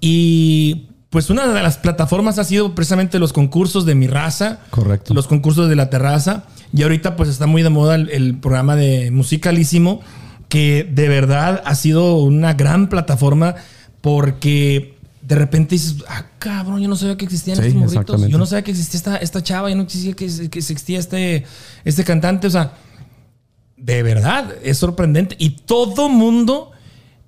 y 0.00 0.86
pues 1.10 1.30
una 1.30 1.46
de 1.46 1.62
las 1.62 1.78
plataformas 1.78 2.38
ha 2.38 2.44
sido 2.44 2.74
precisamente 2.74 3.18
los 3.18 3.32
concursos 3.32 3.86
de 3.86 3.94
mi 3.94 4.06
raza. 4.06 4.60
Correcto. 4.70 5.14
Los 5.14 5.26
concursos 5.26 5.68
de 5.68 5.76
la 5.76 5.88
terraza. 5.90 6.44
Y 6.72 6.82
ahorita 6.82 7.16
pues 7.16 7.28
está 7.28 7.46
muy 7.46 7.62
de 7.62 7.70
moda 7.70 7.94
el, 7.94 8.10
el 8.10 8.36
programa 8.38 8.76
de 8.76 9.10
Musicalísimo, 9.10 10.00
que 10.48 10.86
de 10.90 11.08
verdad 11.08 11.62
ha 11.64 11.74
sido 11.74 12.16
una 12.16 12.54
gran 12.54 12.88
plataforma 12.88 13.54
porque 14.00 14.95
de 15.26 15.34
repente 15.34 15.74
dices, 15.74 15.96
ah, 16.08 16.24
cabrón, 16.38 16.80
yo 16.80 16.88
no 16.88 16.94
sabía 16.94 17.16
que 17.16 17.24
existían 17.24 17.56
Sí, 17.56 17.64
estos 17.66 17.74
morritos. 17.74 18.28
Yo 18.28 18.38
no 18.38 18.46
sabía 18.46 18.62
que 18.62 18.70
existía 18.70 18.98
esta, 18.98 19.16
esta 19.16 19.42
chava, 19.42 19.68
yo 19.68 19.74
no 19.74 19.82
existía 19.82 20.14
que, 20.14 20.48
que 20.48 20.58
existía 20.60 21.00
este, 21.00 21.44
este 21.84 22.04
cantante. 22.04 22.46
O 22.46 22.50
sea, 22.50 22.74
de 23.76 24.04
verdad, 24.04 24.54
es 24.62 24.78
sorprendente. 24.78 25.34
Y 25.40 25.50
todo 25.50 26.08
mundo 26.08 26.70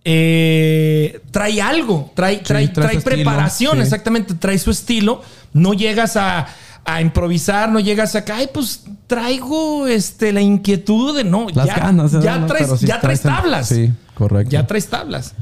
eh, 0.04 1.20
trae 1.32 1.60
algo, 1.60 2.12
trae, 2.14 2.36
trae, 2.36 2.68
trae 2.68 2.68
trae 2.68 2.92
su 2.92 2.98
estilo, 2.98 3.16
preparación, 3.16 3.76
sí. 3.78 3.82
exactamente, 3.82 4.34
trae 4.34 4.58
su 4.58 4.70
estilo. 4.70 5.22
No 5.52 5.74
llegas 5.74 6.16
a, 6.16 6.46
a 6.84 7.00
improvisar, 7.00 7.68
no 7.68 7.80
llegas 7.80 8.14
acá, 8.14 8.36
ay, 8.36 8.48
pues 8.54 8.84
traigo 9.08 9.88
este, 9.88 10.32
la 10.32 10.40
inquietud 10.40 11.16
de 11.16 11.24
no, 11.24 11.48
las 11.52 11.66
ya, 11.66 11.74
ganas. 11.74 12.12
ya 12.12 12.38
No, 12.38 12.46
traes, 12.46 12.80
ya 12.80 13.00
traes 13.00 13.22
tablas. 13.22 13.68
Sí, 13.70 13.92
correcto. 14.14 14.52
Ya 14.52 14.68
traes 14.68 14.86
tablas. 14.86 15.34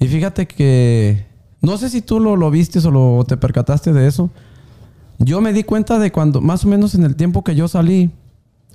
Y 0.00 0.08
fíjate 0.08 0.48
que 0.48 1.29
no 1.62 1.76
sé 1.76 1.90
si 1.90 2.00
tú 2.00 2.20
lo, 2.20 2.36
lo 2.36 2.50
viste 2.50 2.78
o 2.78 2.90
lo, 2.90 3.24
te 3.24 3.36
percataste 3.36 3.92
de 3.92 4.06
eso. 4.06 4.30
Yo 5.18 5.40
me 5.40 5.52
di 5.52 5.64
cuenta 5.64 5.98
de 5.98 6.10
cuando, 6.10 6.40
más 6.40 6.64
o 6.64 6.68
menos 6.68 6.94
en 6.94 7.04
el 7.04 7.16
tiempo 7.16 7.44
que 7.44 7.54
yo 7.54 7.68
salí 7.68 8.10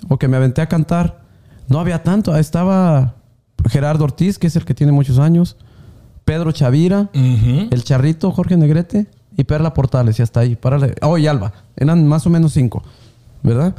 o 0.08 0.18
que 0.18 0.28
me 0.28 0.36
aventé 0.36 0.62
a 0.62 0.68
cantar, 0.68 1.22
no 1.68 1.80
había 1.80 2.04
tanto. 2.04 2.36
Estaba 2.36 3.14
Gerardo 3.68 4.04
Ortiz, 4.04 4.38
que 4.38 4.46
es 4.46 4.54
el 4.54 4.64
que 4.64 4.74
tiene 4.74 4.92
muchos 4.92 5.18
años, 5.18 5.56
Pedro 6.24 6.52
Chavira, 6.52 7.10
el 7.12 7.82
Charrito, 7.82 8.30
Jorge 8.30 8.56
Negrete 8.56 9.08
y 9.36 9.44
Perla 9.44 9.74
Portales, 9.74 10.20
y 10.20 10.22
hasta 10.22 10.40
ahí. 10.40 10.54
Párale. 10.54 10.94
Oh, 11.02 11.18
y 11.18 11.26
Alba. 11.26 11.52
Eran 11.76 12.06
más 12.06 12.26
o 12.26 12.30
menos 12.30 12.52
cinco, 12.52 12.84
¿verdad? 13.42 13.74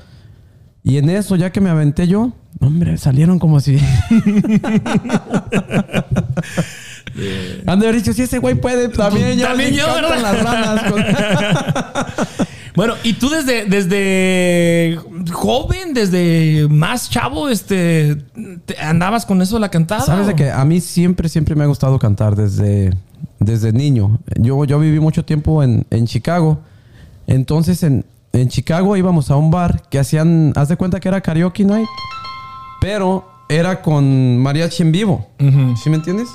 Y 0.84 0.98
en 0.98 1.10
eso, 1.10 1.38
ya 1.38 1.52
que 1.52 1.62
me 1.62 1.70
aventé 1.70 2.08
yo, 2.08 2.34
hombre, 2.60 2.98
salieron 2.98 3.40
como 3.40 3.62
si. 3.62 3.78
Han 7.66 7.80
de 7.80 7.88
haber 7.88 8.02
dicho, 8.02 8.14
si 8.14 8.22
ese 8.24 8.40
güey 8.40 8.56
puede, 8.56 8.90
también 9.44 9.74
yo, 9.74 9.86
las 10.22 10.44
ranas. 10.44 10.92
con- 10.92 11.04
Bueno, 12.76 12.94
y 13.02 13.14
tú 13.14 13.28
desde, 13.30 13.66
desde 13.66 15.00
joven, 15.34 15.96
desde 15.96 16.68
más 16.70 17.10
chavo, 17.10 17.50
este, 17.50 18.18
te- 18.68 18.78
andabas 18.80 19.26
con 19.26 19.42
eso 19.42 19.56
de 19.56 19.62
la 19.62 19.70
cantada. 19.70 20.02
Sabes 20.02 20.28
de 20.28 20.36
que 20.36 20.52
a 20.52 20.64
mí 20.64 20.80
siempre, 20.80 21.28
siempre 21.28 21.56
me 21.56 21.64
ha 21.64 21.68
gustado 21.68 21.98
cantar 21.98 22.36
desde, 22.36 22.94
desde 23.40 23.74
niño. 23.74 24.20
Yo, 24.40 24.64
yo 24.66 24.78
viví 24.80 25.00
mucho 25.00 25.26
tiempo 25.26 25.64
en, 25.64 25.88
en 25.90 26.06
Chicago. 26.06 26.60
Entonces, 27.26 27.82
en, 27.82 28.06
en 28.34 28.48
Chicago 28.48 28.96
íbamos 28.96 29.32
a 29.32 29.38
un 29.38 29.50
bar 29.50 29.82
que 29.90 29.98
hacían, 29.98 30.54
haz 30.56 30.70
de 30.70 30.78
cuenta 30.78 31.00
que 31.00 31.08
era 31.08 31.20
karaoke 31.22 31.64
night, 31.66 31.88
pero 32.80 33.28
era 33.50 33.82
con 33.82 34.38
mariachi 34.38 34.84
en 34.84 34.92
vivo. 34.92 35.28
¿Sí 35.84 35.90
me 35.90 35.96
entiendes? 35.96 36.28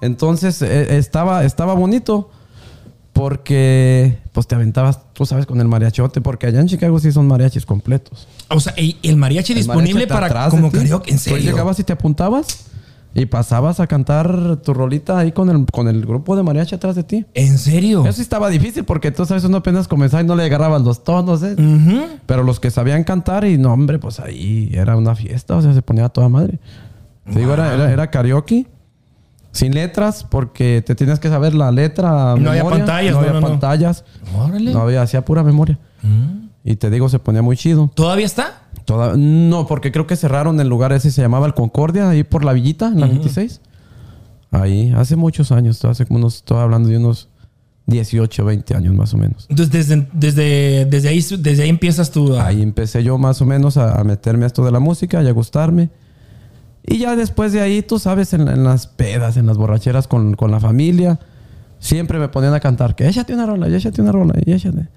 Entonces, 0.00 0.60
eh, 0.62 0.96
estaba, 0.96 1.44
estaba 1.44 1.74
bonito 1.74 2.30
porque, 3.14 4.18
pues 4.32 4.46
te 4.48 4.56
aventabas, 4.56 5.00
tú 5.12 5.24
sabes, 5.24 5.46
con 5.46 5.60
el 5.60 5.68
mariachote, 5.68 6.20
porque 6.20 6.48
allá 6.48 6.60
en 6.60 6.66
Chicago 6.66 6.98
sí 6.98 7.12
son 7.12 7.28
mariachis 7.28 7.64
completos. 7.64 8.26
O 8.48 8.58
sea, 8.58 8.74
y 8.76 8.98
el 9.02 9.16
mariachi 9.16 9.52
El 9.52 9.58
disponible 9.58 10.06
mariachi 10.06 10.32
para 10.32 10.50
como 10.50 10.70
karaoke. 10.70 11.10
En 11.10 11.16
Tú 11.16 11.22
serio. 11.22 11.52
llegabas 11.52 11.78
y 11.78 11.84
te 11.84 11.92
apuntabas 11.92 12.66
y 13.14 13.26
pasabas 13.26 13.78
a 13.78 13.86
cantar 13.86 14.56
tu 14.56 14.74
rolita 14.74 15.16
ahí 15.16 15.30
con 15.30 15.48
el, 15.48 15.64
con 15.66 15.86
el 15.86 16.04
grupo 16.04 16.34
de 16.34 16.42
mariachi 16.42 16.74
atrás 16.74 16.96
de 16.96 17.04
ti. 17.04 17.24
En 17.34 17.58
serio. 17.58 18.02
Eso 18.02 18.14
sí 18.14 18.22
estaba 18.22 18.48
difícil 18.48 18.84
porque 18.84 19.12
tú 19.12 19.24
sabes, 19.24 19.44
uno 19.44 19.58
apenas 19.58 19.86
comenzaba 19.86 20.20
y 20.24 20.26
no 20.26 20.34
le 20.34 20.42
agarrabas 20.42 20.82
los 20.82 21.04
tonos, 21.04 21.40
¿eh? 21.44 21.54
Pero 22.26 22.42
los 22.42 22.58
que 22.58 22.72
sabían 22.72 23.04
cantar 23.04 23.44
y 23.44 23.56
no, 23.58 23.72
hombre, 23.72 24.00
pues 24.00 24.18
ahí 24.18 24.70
era 24.72 24.96
una 24.96 25.14
fiesta, 25.14 25.54
o 25.54 25.62
sea, 25.62 25.72
se 25.72 25.82
ponía 25.82 26.06
a 26.06 26.08
toda 26.08 26.28
madre. 26.28 26.58
Te 27.32 27.38
digo, 27.38 27.54
era, 27.54 27.72
era, 27.72 27.92
era 27.92 28.10
karaoke. 28.10 28.66
Sin 29.54 29.72
letras, 29.72 30.26
porque 30.28 30.82
te 30.84 30.94
tienes 30.96 31.20
que 31.20 31.28
saber 31.28 31.54
la 31.54 31.70
letra. 31.70 32.34
No 32.36 32.50
había 32.50 32.64
pantallas, 32.64 33.12
No 33.14 33.20
no, 33.22 33.26
había 33.28 33.40
no, 33.40 33.46
pantallas. 33.48 34.04
Órale. 34.36 34.72
No 34.72 34.80
había, 34.80 35.00
hacía 35.00 35.24
pura 35.24 35.42
memoria. 35.44 35.78
Y 36.64 36.76
te 36.76 36.90
digo, 36.90 37.08
se 37.08 37.18
ponía 37.18 37.40
muy 37.40 37.56
chido. 37.56 37.90
¿Todavía 37.94 38.26
está? 38.26 38.62
Toda- 38.84 39.14
no, 39.16 39.66
porque 39.66 39.92
creo 39.92 40.06
que 40.06 40.16
cerraron 40.16 40.58
el 40.60 40.68
lugar 40.68 40.92
ese, 40.92 41.10
se 41.10 41.22
llamaba 41.22 41.46
el 41.46 41.54
Concordia, 41.54 42.10
ahí 42.10 42.24
por 42.24 42.44
la 42.44 42.52
villita, 42.52 42.88
en 42.88 43.00
la 43.00 43.06
26. 43.06 43.60
Ahí, 44.50 44.92
hace 44.96 45.16
muchos 45.16 45.52
años, 45.52 45.84
hace 45.84 46.04
como 46.06 46.18
unos, 46.18 46.36
estoy 46.36 46.58
hablando 46.58 46.88
de 46.88 46.96
unos 46.98 47.28
18, 47.86 48.44
20 48.44 48.74
años 48.76 48.94
más 48.94 49.12
o 49.14 49.18
menos. 49.18 49.46
Entonces, 49.50 49.72
desde, 49.88 50.08
desde, 50.12 50.84
desde, 50.86 51.08
ahí, 51.08 51.24
desde 51.38 51.62
ahí 51.64 51.68
empiezas 51.68 52.10
tú 52.10 52.34
a... 52.36 52.46
Ahí 52.46 52.62
empecé 52.62 53.02
yo 53.04 53.18
más 53.18 53.40
o 53.42 53.46
menos 53.46 53.76
a, 53.76 54.00
a 54.00 54.04
meterme 54.04 54.44
a 54.44 54.46
esto 54.46 54.64
de 54.64 54.72
la 54.72 54.80
música 54.80 55.22
y 55.22 55.28
a 55.28 55.32
gustarme. 55.32 55.90
Y 56.86 56.98
ya 56.98 57.16
después 57.16 57.52
de 57.52 57.60
ahí, 57.60 57.82
tú 57.82 57.98
sabes, 57.98 58.32
en, 58.34 58.46
en 58.48 58.64
las 58.64 58.86
pedas, 58.86 59.36
en 59.36 59.46
las 59.46 59.56
borracheras 59.56 60.06
con, 60.06 60.34
con 60.34 60.50
la 60.50 60.60
familia, 60.60 61.18
siempre 61.78 62.18
me 62.18 62.28
ponían 62.28 62.54
a 62.54 62.60
cantar 62.60 62.94
que 62.94 63.08
échate 63.08 63.34
una 63.34 63.46
rola, 63.46 63.68
échate 63.68 64.02
una 64.02 64.12
rola, 64.12 64.34
y 64.44 64.52
échate. 64.52 64.88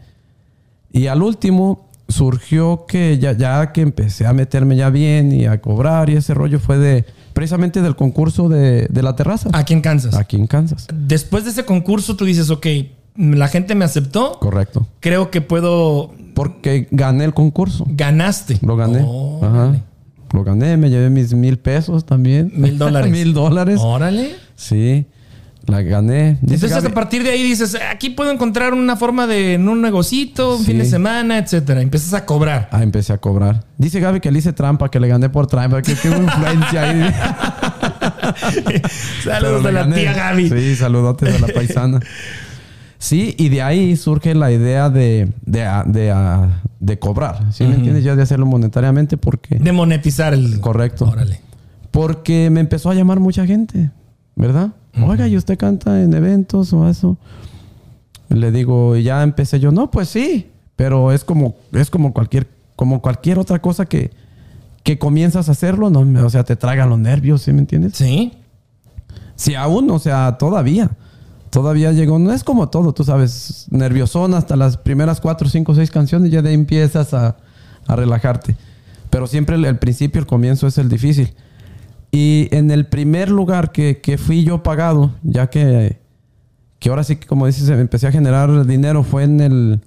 Y 0.92 1.08
al 1.08 1.22
último 1.22 1.88
surgió 2.10 2.86
que 2.88 3.18
ya, 3.20 3.34
ya 3.34 3.72
que 3.74 3.82
empecé 3.82 4.26
a 4.26 4.34
meterme 4.34 4.76
ya 4.76 4.90
bien 4.90 5.32
y 5.32 5.46
a 5.46 5.60
cobrar 5.62 6.10
y 6.10 6.16
ese 6.16 6.34
rollo 6.34 6.60
fue 6.60 6.78
de 6.78 7.06
precisamente 7.34 7.82
del 7.82 7.96
concurso 7.98 8.48
de, 8.48 8.88
de 8.90 9.04
la 9.04 9.16
terraza 9.16 9.50
Aquí 9.54 9.74
en 9.74 9.82
Kansas. 9.82 10.16
aquí 10.16 10.38
en 10.38 10.48
Kansas. 10.48 10.88
Después 10.94 11.44
de 11.44 11.52
ese 11.52 11.66
concurso, 11.66 12.16
tú 12.16 12.26
dices, 12.26 12.50
ok, 12.50 12.66
la 13.18 13.48
gente 13.48 13.76
me 13.76 13.84
aceptó. 13.86 14.40
Correcto. 14.40 14.88
Creo 15.02 15.30
que 15.32 15.42
puedo... 15.42 16.12
Porque 16.34 16.88
gané 16.92 17.26
el 17.26 17.34
concurso. 17.34 17.86
Ganaste. 17.90 18.60
Lo 18.62 18.76
gané. 18.78 19.04
Oh, 19.06 19.40
Ajá. 19.44 19.76
Lo 20.34 20.44
gané, 20.44 20.78
me 20.78 20.90
llevé 20.90 21.10
mis 21.10 21.34
mil 21.34 21.58
pesos 21.58 22.06
también. 22.06 22.52
Mil 22.56 22.78
dólares. 22.80 23.12
mil 23.12 23.34
dólares. 23.34 23.80
Órale. 23.82 24.36
Sí, 24.56 25.06
la 25.66 25.82
gané. 25.82 26.38
Dice 26.42 26.66
Entonces, 26.66 26.84
Gaby- 26.84 26.92
a 26.92 26.94
partir 26.94 27.24
de 27.24 27.30
ahí 27.32 27.44
dices, 27.44 27.78
aquí 27.92 28.10
puedo 28.10 28.32
encontrar 28.32 28.74
una 28.74 28.96
forma 28.96 29.28
de 29.28 29.56
en 29.56 29.68
un 29.68 29.82
negocito, 29.82 30.56
un 30.56 30.60
Sí. 30.60 30.66
fin 30.72 30.78
de 30.80 30.86
semana, 30.86 31.38
etcétera. 31.38 31.82
Empiezas 31.82 32.14
a 32.14 32.26
cobrar. 32.26 32.70
Ah, 32.72 32.84
empecé 32.84 33.12
a 33.14 33.18
cobrar. 33.18 33.66
Dice 33.78 34.00
Gaby 34.00 34.20
que 34.22 34.32
le 34.32 34.40
hice 34.40 34.54
trampa, 34.54 34.90
que 34.90 35.00
le 35.00 35.08
gané 35.10 35.30
por 35.30 35.48
trampa, 35.48 35.82
que 35.82 35.94
qué 35.96 36.08
influencia 36.10 36.82
ahí. 36.84 37.12
Saludos 39.24 39.64
de 39.64 39.72
la 39.72 39.82
gané. 39.82 39.96
tía 39.96 40.14
Gaby. 40.14 40.50
Sí, 40.50 40.76
saludotes 40.76 41.34
de 41.34 41.40
la 41.40 41.48
paisana. 41.54 42.00
Sí, 43.00 43.36
y 43.38 43.50
de 43.50 43.62
ahí 43.62 43.96
surge 43.96 44.34
la 44.34 44.52
idea 44.52 44.90
de, 44.90 45.32
de, 45.46 45.70
de, 45.86 46.48
de 46.80 47.00
cobrar. 47.00 47.54
¿Sí 47.54 47.64
me 47.64 47.76
entiendes? 47.76 48.04
Ya 48.04 48.16
de 48.16 48.24
hacerlo 48.24 48.46
monetariamente 48.46 49.18
porque... 49.18 49.56
De 49.56 49.72
monetizar 49.72 50.34
el. 50.34 50.60
Correcto. 50.60 51.06
Órale. 51.06 51.42
Porque 51.92 52.50
me 52.50 52.60
empezó 52.60 52.90
a 52.90 52.96
llamar 52.96 53.20
mucha 53.20 53.46
gente, 53.46 53.92
¿verdad? 54.36 54.72
Oiga, 55.06 55.28
¿y 55.28 55.38
usted 55.38 55.58
canta 55.58 56.02
en 56.02 56.14
eventos 56.14 56.74
o 56.74 56.90
eso? 56.90 57.18
Le 58.30 58.52
digo, 58.52 58.96
y 58.96 59.04
ya 59.04 59.24
empecé 59.24 59.60
yo, 59.60 59.72
no, 59.72 59.92
pues 59.92 60.10
sí, 60.10 60.50
pero 60.76 61.12
es 61.12 61.24
como, 61.24 61.56
es 61.72 61.90
como 61.90 62.14
cualquier, 62.14 62.48
como 62.76 63.02
cualquier 63.02 63.40
otra 63.40 63.62
cosa 63.62 63.86
que, 63.86 64.12
que 64.84 64.98
comienzas 64.98 65.50
a 65.50 65.54
hacerlo, 65.54 65.90
no, 65.90 66.26
o 66.26 66.30
sea, 66.30 66.44
te 66.44 66.56
tragan 66.56 66.90
los 66.90 67.00
nervios, 67.00 67.44
¿sí 67.44 67.54
me 67.54 67.60
entiendes? 67.60 67.94
Sí. 67.96 68.34
Sí, 69.36 69.56
aún, 69.56 69.90
o 69.92 70.00
sea, 70.00 70.38
todavía. 70.38 70.92
Todavía 71.50 71.92
llegó, 71.92 72.20
no 72.20 72.34
es 72.34 72.44
como 72.44 72.70
todo, 72.70 72.94
tú 72.94 73.04
sabes, 73.04 73.68
nerviosón 73.72 74.34
hasta 74.34 74.56
las 74.56 74.78
primeras 74.78 75.22
cuatro, 75.22 75.48
cinco, 75.50 75.74
seis 75.74 75.92
canciones, 75.92 76.32
ya 76.32 76.42
de 76.42 76.50
ahí 76.50 76.56
empiezas 76.56 77.14
a, 77.14 77.38
a 77.88 77.96
relajarte. 77.96 78.56
Pero 79.10 79.28
siempre 79.28 79.56
el, 79.56 79.66
el 79.66 79.78
principio, 79.78 80.20
el 80.20 80.28
comienzo 80.28 80.68
es 80.68 80.78
el 80.78 80.90
difícil. 80.90 81.34
Y 82.12 82.48
en 82.52 82.72
el 82.72 82.86
primer 82.88 83.30
lugar 83.30 83.72
que, 83.72 84.02
que 84.02 84.18
fui 84.18 84.44
yo 84.44 84.64
pagado, 84.64 85.16
ya 85.24 85.50
que, 85.50 86.00
que 86.80 86.90
ahora 86.90 87.04
sí 87.04 87.16
que 87.16 87.28
como 87.28 87.46
dices, 87.46 87.70
empecé 87.70 88.08
a 88.08 88.12
generar 88.12 88.66
dinero, 88.66 89.04
fue 89.04 89.24
en 89.24 89.40
el 89.40 89.82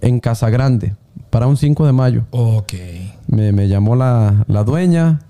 en 0.00 0.20
Casa 0.20 0.50
Grande, 0.50 0.94
para 1.30 1.46
un 1.46 1.56
5 1.56 1.86
de 1.86 1.92
mayo. 1.92 2.24
Ok. 2.30 2.74
Me, 3.28 3.52
me 3.52 3.68
llamó 3.68 3.96
la, 3.96 4.44
la 4.46 4.64
dueña, 4.64 5.20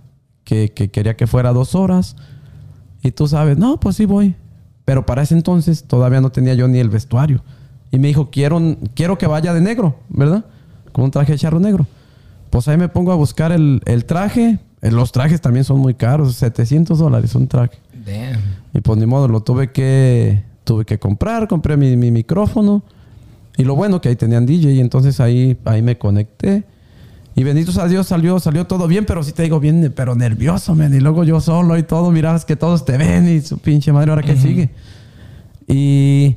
que, 0.45 0.73
que 0.73 0.91
quería 0.91 1.17
que 1.17 1.27
fuera 1.27 1.53
dos 1.53 1.75
horas. 1.75 2.17
Y 3.03 3.13
tú 3.13 3.29
sabes, 3.29 3.59
no, 3.59 3.79
pues 3.79 3.97
sí 3.97 4.05
voy. 4.05 4.35
Pero 4.87 5.05
para 5.05 5.23
ese 5.23 5.35
entonces 5.35 5.85
todavía 5.85 6.23
no 6.23 6.31
tenía 6.31 6.55
yo 6.55 6.67
ni 6.69 6.79
el 6.79 6.89
vestuario. 6.89 7.43
Y 7.91 7.99
me 7.99 8.09
dijo, 8.09 8.31
quiero, 8.31 8.61
quiero 8.95 9.19
que 9.19 9.27
vaya 9.27 9.53
de 9.53 9.61
negro, 9.61 9.97
¿verdad? 10.09 10.47
Con 10.93 11.05
un 11.05 11.11
traje 11.11 11.33
de 11.33 11.39
charro 11.39 11.61
negro. 11.61 11.87
Pues 12.49 12.67
ahí 12.69 12.79
me 12.79 12.89
pongo 12.89 13.13
a 13.13 13.17
buscar 13.17 13.53
el, 13.53 13.83
el 13.85 14.07
traje. 14.07 14.59
Eh, 14.81 14.91
Los 14.91 15.13
trajes 15.13 15.41
también 15.41 15.65
son 15.65 15.79
muy 15.81 15.95
caros, 15.95 16.37
700 16.37 16.99
dólares 16.99 17.35
un 17.35 17.49
traje. 17.49 17.79
Damn. 18.07 18.41
Y 18.73 18.81
pues 18.81 18.99
ni 18.99 19.07
modo, 19.07 19.29
lo 19.29 19.41
tuve 19.41 19.73
que, 19.73 20.43
tuve 20.65 20.85
que 20.85 20.99
comprar, 20.99 21.49
compré 21.49 21.77
mi, 21.77 21.97
mi 21.97 22.11
micrófono. 22.11 22.83
Y 23.57 23.65
lo 23.65 23.75
bueno 23.75 24.01
que 24.01 24.11
ahí 24.11 24.17
tenían 24.17 24.47
DJ, 24.47 24.73
y 24.73 24.81
entonces 24.81 25.19
ahí, 25.19 25.59
ahí 25.65 25.83
me 25.83 25.99
conecté. 25.99 26.65
Y 27.37 27.45
bendito 27.45 27.71
sea 27.71 27.87
Dios, 27.87 28.07
salió, 28.07 28.41
salió 28.41 28.67
todo 28.67 28.89
bien, 28.89 29.05
pero 29.05 29.23
sí 29.23 29.33
te 29.33 29.43
digo 29.43 29.61
bien, 29.61 29.93
pero 29.95 30.15
nervioso, 30.17 30.75
man. 30.75 30.93
Y 30.95 31.01
luego 31.01 31.23
yo 31.23 31.41
solo 31.41 31.77
y 31.77 31.83
todo, 31.83 32.11
mirabas 32.11 32.45
que 32.47 32.57
todos 32.57 32.85
te 32.87 32.97
ven 32.97 33.29
y 33.29 33.43
su 33.43 33.59
pinche 33.59 33.93
madre, 33.93 34.11
ahora 34.11 34.23
qué 34.23 34.37
sigue. 34.37 34.71
Y 35.69 36.37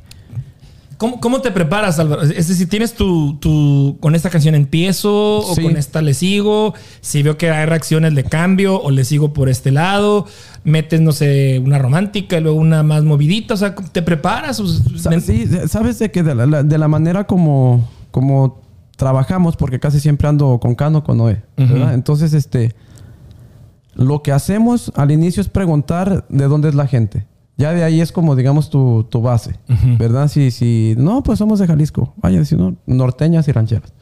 ¿Cómo, 0.98 1.18
cómo 1.18 1.40
te 1.40 1.50
preparas, 1.50 1.98
Álvaro? 1.98 2.20
Es 2.20 2.48
decir, 2.48 2.68
¿tienes 2.68 2.92
tu, 2.92 3.38
tu- 3.38 3.96
con 4.00 4.14
esta 4.14 4.28
canción 4.28 4.54
empiezo 4.54 5.38
o 5.38 5.54
Sí. 5.54 5.62
con 5.62 5.78
esta 5.78 6.02
le 6.02 6.12
sigo? 6.12 6.74
Si 7.00 7.22
veo 7.22 7.38
que 7.38 7.48
hay 7.50 7.64
reacciones, 7.64 8.12
le 8.12 8.24
cambio 8.24 8.78
o 8.78 8.90
le 8.90 9.04
sigo 9.06 9.32
por 9.32 9.48
este 9.48 9.70
lado. 9.70 10.26
Metes, 10.64 11.00
no 11.00 11.12
sé, 11.12 11.58
una 11.64 11.78
romántica 11.78 12.36
y 12.36 12.42
luego 12.42 12.58
una 12.60 12.82
más 12.82 13.02
movidita. 13.04 13.54
O 13.54 13.56
sea, 13.56 13.74
¿te 13.74 14.02
preparas? 14.02 14.60
Sí, 15.24 15.48
sabes 15.68 15.98
de 16.00 16.10
que 16.10 16.22
de 16.22 16.34
la, 16.34 16.44
la- 16.44 16.62
de 16.62 16.76
la 16.76 16.88
manera 16.88 17.24
como, 17.26 17.88
como 18.10 18.60
trabajamos, 19.00 19.56
porque 19.56 19.80
casi 19.80 19.98
siempre 19.98 20.28
ando 20.28 20.60
con 20.60 20.74
Cano, 20.74 21.02
con 21.02 21.16
Noé. 21.16 21.42
Ujú. 21.58 21.74
Entonces, 21.90 22.34
este, 22.34 22.74
lo 23.94 24.22
que 24.22 24.30
hacemos 24.30 24.92
al 24.94 25.10
inicio 25.10 25.40
es 25.40 25.48
preguntar 25.48 26.26
de 26.28 26.44
dónde 26.48 26.68
es 26.68 26.74
la 26.74 26.86
gente. 26.86 27.26
Ya 27.56 27.72
de 27.72 27.82
ahí 27.82 28.00
es 28.02 28.12
como, 28.12 28.36
digamos, 28.36 28.68
tu, 28.70 29.04
tu 29.04 29.20
base, 29.22 29.58
¿verdad? 29.98 30.28
Si, 30.28 30.50
si, 30.50 30.94
no, 30.98 31.22
pues 31.22 31.38
somos 31.38 31.58
de 31.58 31.66
Jalisco. 31.66 32.12
Vaya, 32.18 32.44
si 32.44 32.56
no, 32.56 32.76
norteñas 32.86 33.48
y 33.48 33.52
rancheras. 33.52 33.92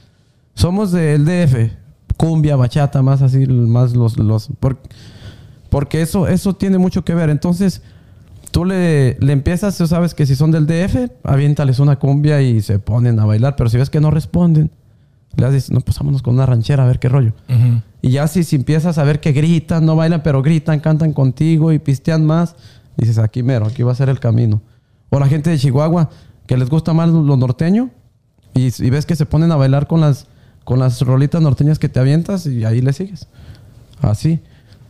Somos 0.54 0.90
del 0.92 1.24
DF, 1.24 1.72
cumbia, 2.16 2.56
bachata, 2.56 3.00
más 3.02 3.22
así, 3.22 3.46
más 3.46 3.94
los, 3.94 4.18
los, 4.18 4.48
por- 4.60 4.78
porque 5.70 6.02
eso, 6.02 6.26
eso 6.28 6.54
tiene 6.56 6.78
mucho 6.78 7.04
que 7.04 7.14
ver. 7.14 7.30
Entonces, 7.30 7.82
tú 8.52 8.64
le, 8.64 9.16
le 9.20 9.32
empiezas, 9.32 9.76
tú 9.76 9.86
sabes 9.86 10.14
que 10.14 10.24
si 10.26 10.34
son 10.36 10.50
del 10.50 10.66
DF, 10.66 11.10
aviéntales 11.24 11.78
una 11.80 11.98
cumbia 11.98 12.40
y 12.42 12.60
se 12.62 12.78
ponen 12.78 13.18
a 13.20 13.24
bailar. 13.26 13.54
Pero 13.56 13.70
si 13.70 13.76
ves 13.76 13.90
que 13.90 14.00
no 14.00 14.10
responden, 14.12 14.70
le 15.36 15.46
haces, 15.46 15.70
no, 15.70 15.80
pues 15.80 15.98
vámonos 15.98 16.22
con 16.22 16.34
una 16.34 16.46
ranchera 16.46 16.84
a 16.84 16.86
ver 16.86 16.98
qué 16.98 17.08
rollo. 17.08 17.32
Y 18.02 18.10
ya 18.10 18.26
si, 18.28 18.44
si 18.44 18.56
empiezas 18.56 18.98
a 18.98 19.04
ver 19.04 19.20
que 19.20 19.32
gritan, 19.32 19.84
no 19.84 19.96
bailan, 19.96 20.22
pero 20.22 20.42
gritan, 20.42 20.80
cantan 20.80 21.12
contigo 21.12 21.72
y 21.72 21.78
pistean 21.78 22.24
más, 22.24 22.56
dices, 22.96 23.18
aquí 23.18 23.42
mero, 23.42 23.66
aquí 23.66 23.82
va 23.82 23.92
a 23.92 23.94
ser 23.94 24.08
el 24.08 24.20
camino. 24.20 24.62
O 25.10 25.18
la 25.18 25.26
gente 25.26 25.50
de 25.50 25.58
Chihuahua, 25.58 26.10
que 26.46 26.56
les 26.56 26.68
gusta 26.68 26.92
más 26.92 27.08
lo 27.08 27.36
norteño, 27.36 27.90
y, 28.54 28.66
y 28.84 28.90
ves 28.90 29.06
que 29.06 29.16
se 29.16 29.26
ponen 29.26 29.52
a 29.52 29.56
bailar 29.56 29.86
con 29.86 30.00
las, 30.00 30.26
con 30.64 30.78
las 30.78 31.00
rolitas 31.02 31.40
norteñas 31.40 31.78
que 31.78 31.88
te 31.88 32.00
avientas 32.00 32.46
y 32.46 32.64
ahí 32.64 32.80
le 32.80 32.92
sigues. 32.92 33.28
Así. 34.00 34.40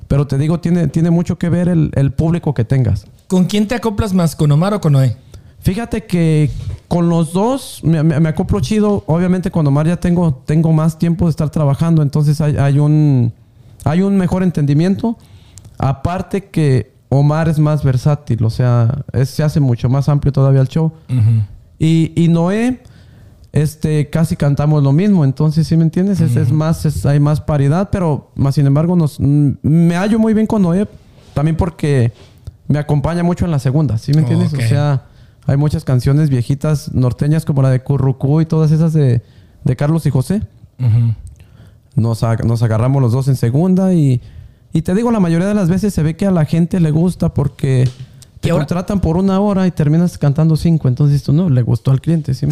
Pero 0.06 0.26
te 0.26 0.38
digo, 0.38 0.60
tiene, 0.60 0.88
tiene 0.88 1.10
mucho 1.10 1.38
que 1.38 1.50
ver 1.50 1.68
el, 1.68 1.90
el 1.94 2.12
público 2.12 2.54
que 2.54 2.64
tengas. 2.64 3.06
¿Con 3.26 3.44
quién 3.44 3.68
te 3.68 3.74
acoplas 3.74 4.14
más? 4.14 4.36
¿Con 4.36 4.50
Omar 4.50 4.72
o 4.72 4.80
con 4.80 4.94
Noé? 4.94 5.16
Fíjate 5.60 6.04
que 6.04 6.50
con 6.86 7.08
los 7.08 7.32
dos 7.32 7.80
me, 7.82 8.02
me- 8.02 8.18
me 8.20 8.28
acoplo 8.30 8.60
chido. 8.60 9.04
Obviamente 9.06 9.50
con 9.50 9.66
Omar 9.66 9.86
ya 9.86 9.96
tengo, 9.98 10.34
tengo 10.46 10.72
más 10.72 10.98
tiempo 10.98 11.26
de 11.26 11.30
estar 11.30 11.50
trabajando, 11.50 12.02
entonces 12.02 12.40
hay, 12.40 12.56
hay 12.56 12.78
un, 12.78 13.32
hay 13.84 14.02
un 14.02 14.16
mejor 14.16 14.42
entendimiento. 14.42 15.18
Aparte 15.78 16.46
que 16.46 16.92
Omar 17.10 17.48
es 17.48 17.58
más 17.58 17.84
versátil, 17.84 18.44
o 18.44 18.50
sea, 18.50 19.04
es- 19.12 19.30
se 19.30 19.42
hace 19.42 19.60
mucho 19.60 19.88
más 19.88 20.08
amplio 20.08 20.32
todavía 20.32 20.60
el 20.60 20.68
show. 20.68 20.92
Y, 21.78 22.12
y 22.16 22.28
Noé, 22.28 22.82
este, 23.52 24.10
casi 24.10 24.36
cantamos 24.36 24.82
lo 24.82 24.92
mismo, 24.92 25.24
entonces, 25.24 25.66
¿sí 25.66 25.76
me 25.76 25.84
entiendes? 25.84 26.20
Es, 26.20 26.36
es 26.36 26.52
más, 26.52 26.84
es- 26.86 27.06
hay 27.06 27.18
más 27.20 27.40
paridad, 27.40 27.88
pero 27.90 28.30
más 28.34 28.54
sin 28.56 28.66
embargo 28.66 28.94
nos, 28.96 29.18
me 29.20 29.94
hallo 29.96 30.18
muy 30.18 30.34
bien 30.34 30.46
con 30.46 30.62
Noé, 30.62 30.86
también 31.34 31.56
porque 31.56 32.12
me 32.66 32.78
acompaña 32.78 33.22
mucho 33.22 33.44
en 33.44 33.50
la 33.50 33.58
segunda, 33.58 33.96
¿sí 33.98 34.12
me 34.12 34.20
entiendes? 34.20 34.52
Ok. 34.52 34.58
O 34.58 34.68
sea, 34.68 35.02
hay 35.48 35.56
muchas 35.56 35.82
canciones 35.84 36.30
viejitas 36.30 36.92
norteñas 36.94 37.44
como 37.44 37.62
la 37.62 37.70
de 37.70 37.82
Currucú 37.82 38.40
y 38.40 38.46
todas 38.46 38.70
esas 38.70 38.92
de, 38.92 39.22
de 39.64 39.76
Carlos 39.76 40.06
y 40.06 40.10
José. 40.10 40.42
Nos, 41.96 42.22
ag- 42.22 42.44
nos 42.44 42.62
agarramos 42.62 43.02
los 43.02 43.12
dos 43.12 43.26
en 43.28 43.34
segunda 43.36 43.92
y, 43.92 44.20
y 44.72 44.82
te 44.82 44.94
digo, 44.94 45.10
la 45.10 45.20
mayoría 45.20 45.48
de 45.48 45.54
las 45.54 45.68
veces 45.68 45.92
se 45.92 46.02
ve 46.02 46.14
que 46.16 46.26
a 46.26 46.30
la 46.30 46.44
gente 46.44 46.78
le 46.78 46.90
gusta 46.92 47.34
porque 47.34 47.88
te 48.40 48.50
ahora- 48.50 48.64
contratan 48.66 49.00
por 49.00 49.16
una 49.16 49.40
hora 49.40 49.66
y 49.66 49.72
terminas 49.72 50.16
cantando 50.18 50.56
cinco. 50.56 50.86
Entonces, 50.86 51.22
tú 51.24 51.32
no, 51.32 51.48
le 51.50 51.62
gustó 51.62 51.90
al 51.90 52.00
cliente, 52.00 52.34
¿sí? 52.34 52.46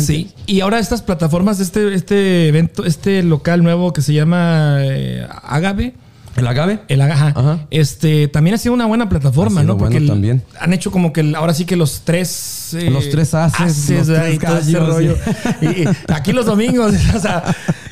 Y 0.46 0.60
ahora 0.60 0.80
estas 0.80 1.02
plataformas, 1.02 1.60
este, 1.60 1.94
este 1.94 2.48
evento, 2.48 2.84
este 2.84 3.22
local 3.22 3.62
nuevo 3.62 3.92
que 3.92 4.02
se 4.02 4.14
llama 4.14 4.78
eh, 4.80 5.24
Agave. 5.44 5.94
¿El 6.36 6.46
agave? 6.46 6.80
El 6.88 7.00
Aga- 7.00 7.32
ajá. 7.34 7.66
Este 7.70 8.28
también 8.28 8.54
ha 8.54 8.58
sido 8.58 8.74
una 8.74 8.86
buena 8.86 9.08
plataforma, 9.08 9.60
Ha 9.60 9.64
sido 9.64 9.74
¿no? 9.74 9.78
Porque 9.78 9.94
bueno 9.94 10.04
el- 10.04 10.10
también. 10.10 10.42
han 10.60 10.72
hecho 10.72 10.90
como 10.90 11.12
que 11.12 11.20
el- 11.20 11.34
ahora 11.34 11.54
sí 11.54 11.64
que 11.64 11.76
los 11.76 12.02
tres 12.02 12.74
eh, 12.74 12.90
Los 12.90 13.08
tres 13.10 13.32
haces, 13.34 13.90
los 13.90 14.06
tres 14.06 14.34
y 14.34 14.38
todo 14.38 14.58
ese 14.58 14.72
gallos, 14.72 14.88
rollo. 14.88 15.16
sí. 15.60 15.66
Y, 15.66 15.82
y 15.82 15.88
aquí 16.12 16.32
los 16.32 16.46
domingos, 16.46 16.92
o 17.14 17.18
sea, 17.20 17.42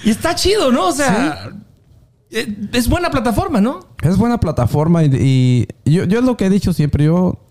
y 0.05 0.11
está 0.11 0.35
chido, 0.35 0.71
¿no? 0.73 0.89
O 0.89 0.93
sea, 0.93 1.51
eh, 2.31 2.57
es 2.73 2.89
buena 2.89 3.11
plataforma, 3.11 3.61
¿no? 3.61 3.81
Es 4.03 4.17
buena 4.17 4.39
plataforma 4.41 5.03
y, 5.05 5.67
y 5.85 5.91
yo, 5.91 6.05
yo 6.05 6.19
es 6.19 6.25
lo 6.25 6.37
que 6.37 6.47
he 6.47 6.51
dicho 6.51 6.73
siempre. 6.73 7.05
Yo 7.05 7.49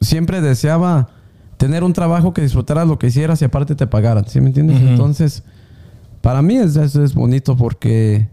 siempre 0.00 0.40
deseaba 0.40 1.08
tener 1.56 1.82
un 1.84 1.92
trabajo 1.92 2.32
que 2.32 2.40
disfrutaras 2.42 2.86
lo 2.86 2.98
que 2.98 3.08
hicieras 3.08 3.42
y 3.42 3.44
aparte 3.46 3.74
te 3.74 3.86
pagaran, 3.86 4.26
¿sí 4.28 4.40
me 4.40 4.46
entiendes? 4.48 4.80
Entonces, 4.80 5.42
para 6.22 6.40
mí 6.42 6.56
es, 6.56 6.76
es, 6.76 6.94
es 6.96 7.14
bonito 7.14 7.56
porque 7.56 8.28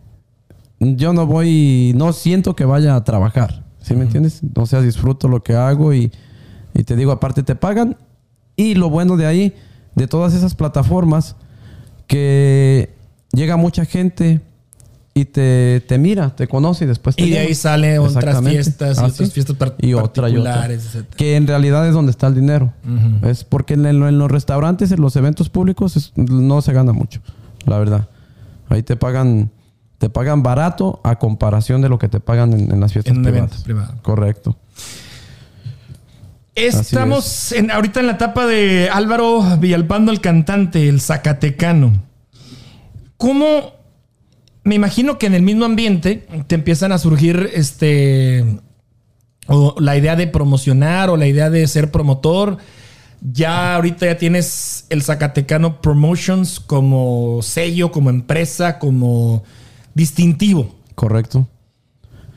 yo 0.80 1.14
no 1.14 1.26
voy, 1.26 1.94
no 1.96 2.14
siento 2.14 2.56
que 2.56 2.66
vaya 2.66 2.96
a 2.96 3.04
trabajar, 3.04 3.64
¿sí 3.82 3.96
me 3.96 4.04
entiendes? 4.04 4.42
O 4.56 4.66
sea, 4.66 4.82
disfruto 4.82 5.28
lo 5.28 5.42
que 5.44 5.54
hago 5.56 5.94
y, 5.94 6.12
y 6.74 6.84
te 6.84 6.96
digo, 6.96 7.12
aparte 7.12 7.44
te 7.44 7.56
pagan. 7.56 7.98
Y 8.56 8.76
lo 8.76 8.90
bueno 8.90 9.18
de 9.18 9.26
ahí, 9.28 9.54
de 9.96 10.08
todas 10.08 10.34
esas 10.34 10.56
plataformas, 10.56 11.36
que 12.08 12.90
llega 13.32 13.58
mucha 13.58 13.86
gente 13.86 14.42
y 15.14 15.26
te, 15.26 15.84
te 15.88 15.98
mira, 15.98 16.36
te 16.36 16.48
conoce 16.48 16.86
y 16.86 16.88
después 16.88 17.16
te 17.16 17.24
Y 17.24 17.32
de 17.32 17.40
ahí 17.40 17.56
salen 17.56 18.00
otras 18.00 18.40
fiestas 18.44 18.98
y 18.98 19.02
Ah, 19.02 19.06
otras 19.08 19.30
sí. 19.30 19.34
fiestas 19.34 19.56
par- 19.56 19.76
y 19.80 19.94
otra 19.94 20.30
y 20.30 20.38
otra. 20.38 20.54
particulares, 20.54 20.86
etcétera. 20.86 21.18
Que 21.18 21.36
en 21.36 21.48
realidad 21.48 21.88
es 21.88 21.94
donde 21.94 22.12
está 22.12 22.28
el 22.28 22.36
dinero. 22.36 22.74
Es 23.24 23.44
porque 23.44 23.74
en, 23.74 23.86
en 23.86 24.20
los 24.20 24.30
restaurantes, 24.32 24.92
en 24.92 25.02
los 25.02 25.16
eventos 25.16 25.50
públicos, 25.50 25.98
es- 25.98 26.14
no 26.16 26.62
se 26.62 26.72
gana 26.74 26.94
mucho, 26.94 27.20
la 27.66 27.80
verdad. 27.80 28.08
Ahí 28.70 28.84
te 28.84 28.96
pagan, 28.96 29.50
te 29.98 30.10
pagan 30.10 30.44
barato 30.44 31.02
a 31.04 31.18
comparación 31.18 31.82
de 31.82 31.90
lo 31.90 31.98
que 31.98 32.08
te 32.08 32.20
pagan 32.20 32.54
en, 32.54 32.72
en 32.72 32.80
las 32.80 32.94
fiestas 32.94 33.16
En 33.16 33.24
privadas. 33.24 33.64
privado. 33.64 33.96
Correcto. 34.02 34.58
Estamos 36.56 37.52
en, 37.52 37.70
ahorita 37.70 38.00
en 38.00 38.08
la 38.08 38.14
etapa 38.14 38.48
de 38.48 38.90
Álvaro 38.92 39.42
Villalpando, 39.60 40.12
el 40.12 40.22
cantante, 40.22 40.90
el 40.90 41.02
Zacatecano. 41.02 41.94
¿Cómo? 43.18 43.74
Me 44.64 44.76
imagino 44.76 45.20
que 45.20 45.28
en 45.28 45.36
el 45.36 45.44
mismo 45.44 45.66
ambiente 45.66 46.28
te 46.48 46.56
empiezan 46.56 46.92
a 46.92 46.98
surgir 46.98 47.52
este. 47.54 48.60
O 49.48 49.76
la 49.80 49.96
idea 49.96 50.16
de 50.16 50.28
promocionar 50.28 51.10
o 51.10 51.16
la 51.18 51.28
idea 51.28 51.50
de 51.50 51.66
ser 51.68 51.92
promotor. 51.92 52.58
Ya 53.22 53.76
ahorita 53.76 54.06
ya 54.08 54.18
tienes 54.18 54.86
el 54.90 55.04
Zacatecano 55.04 55.82
Promotions 55.82 56.60
como 56.60 57.40
sello, 57.42 57.92
como 57.92 58.10
empresa, 58.10 58.78
como 58.78 59.44
distintivo. 59.98 60.76
Correcto. 60.96 61.48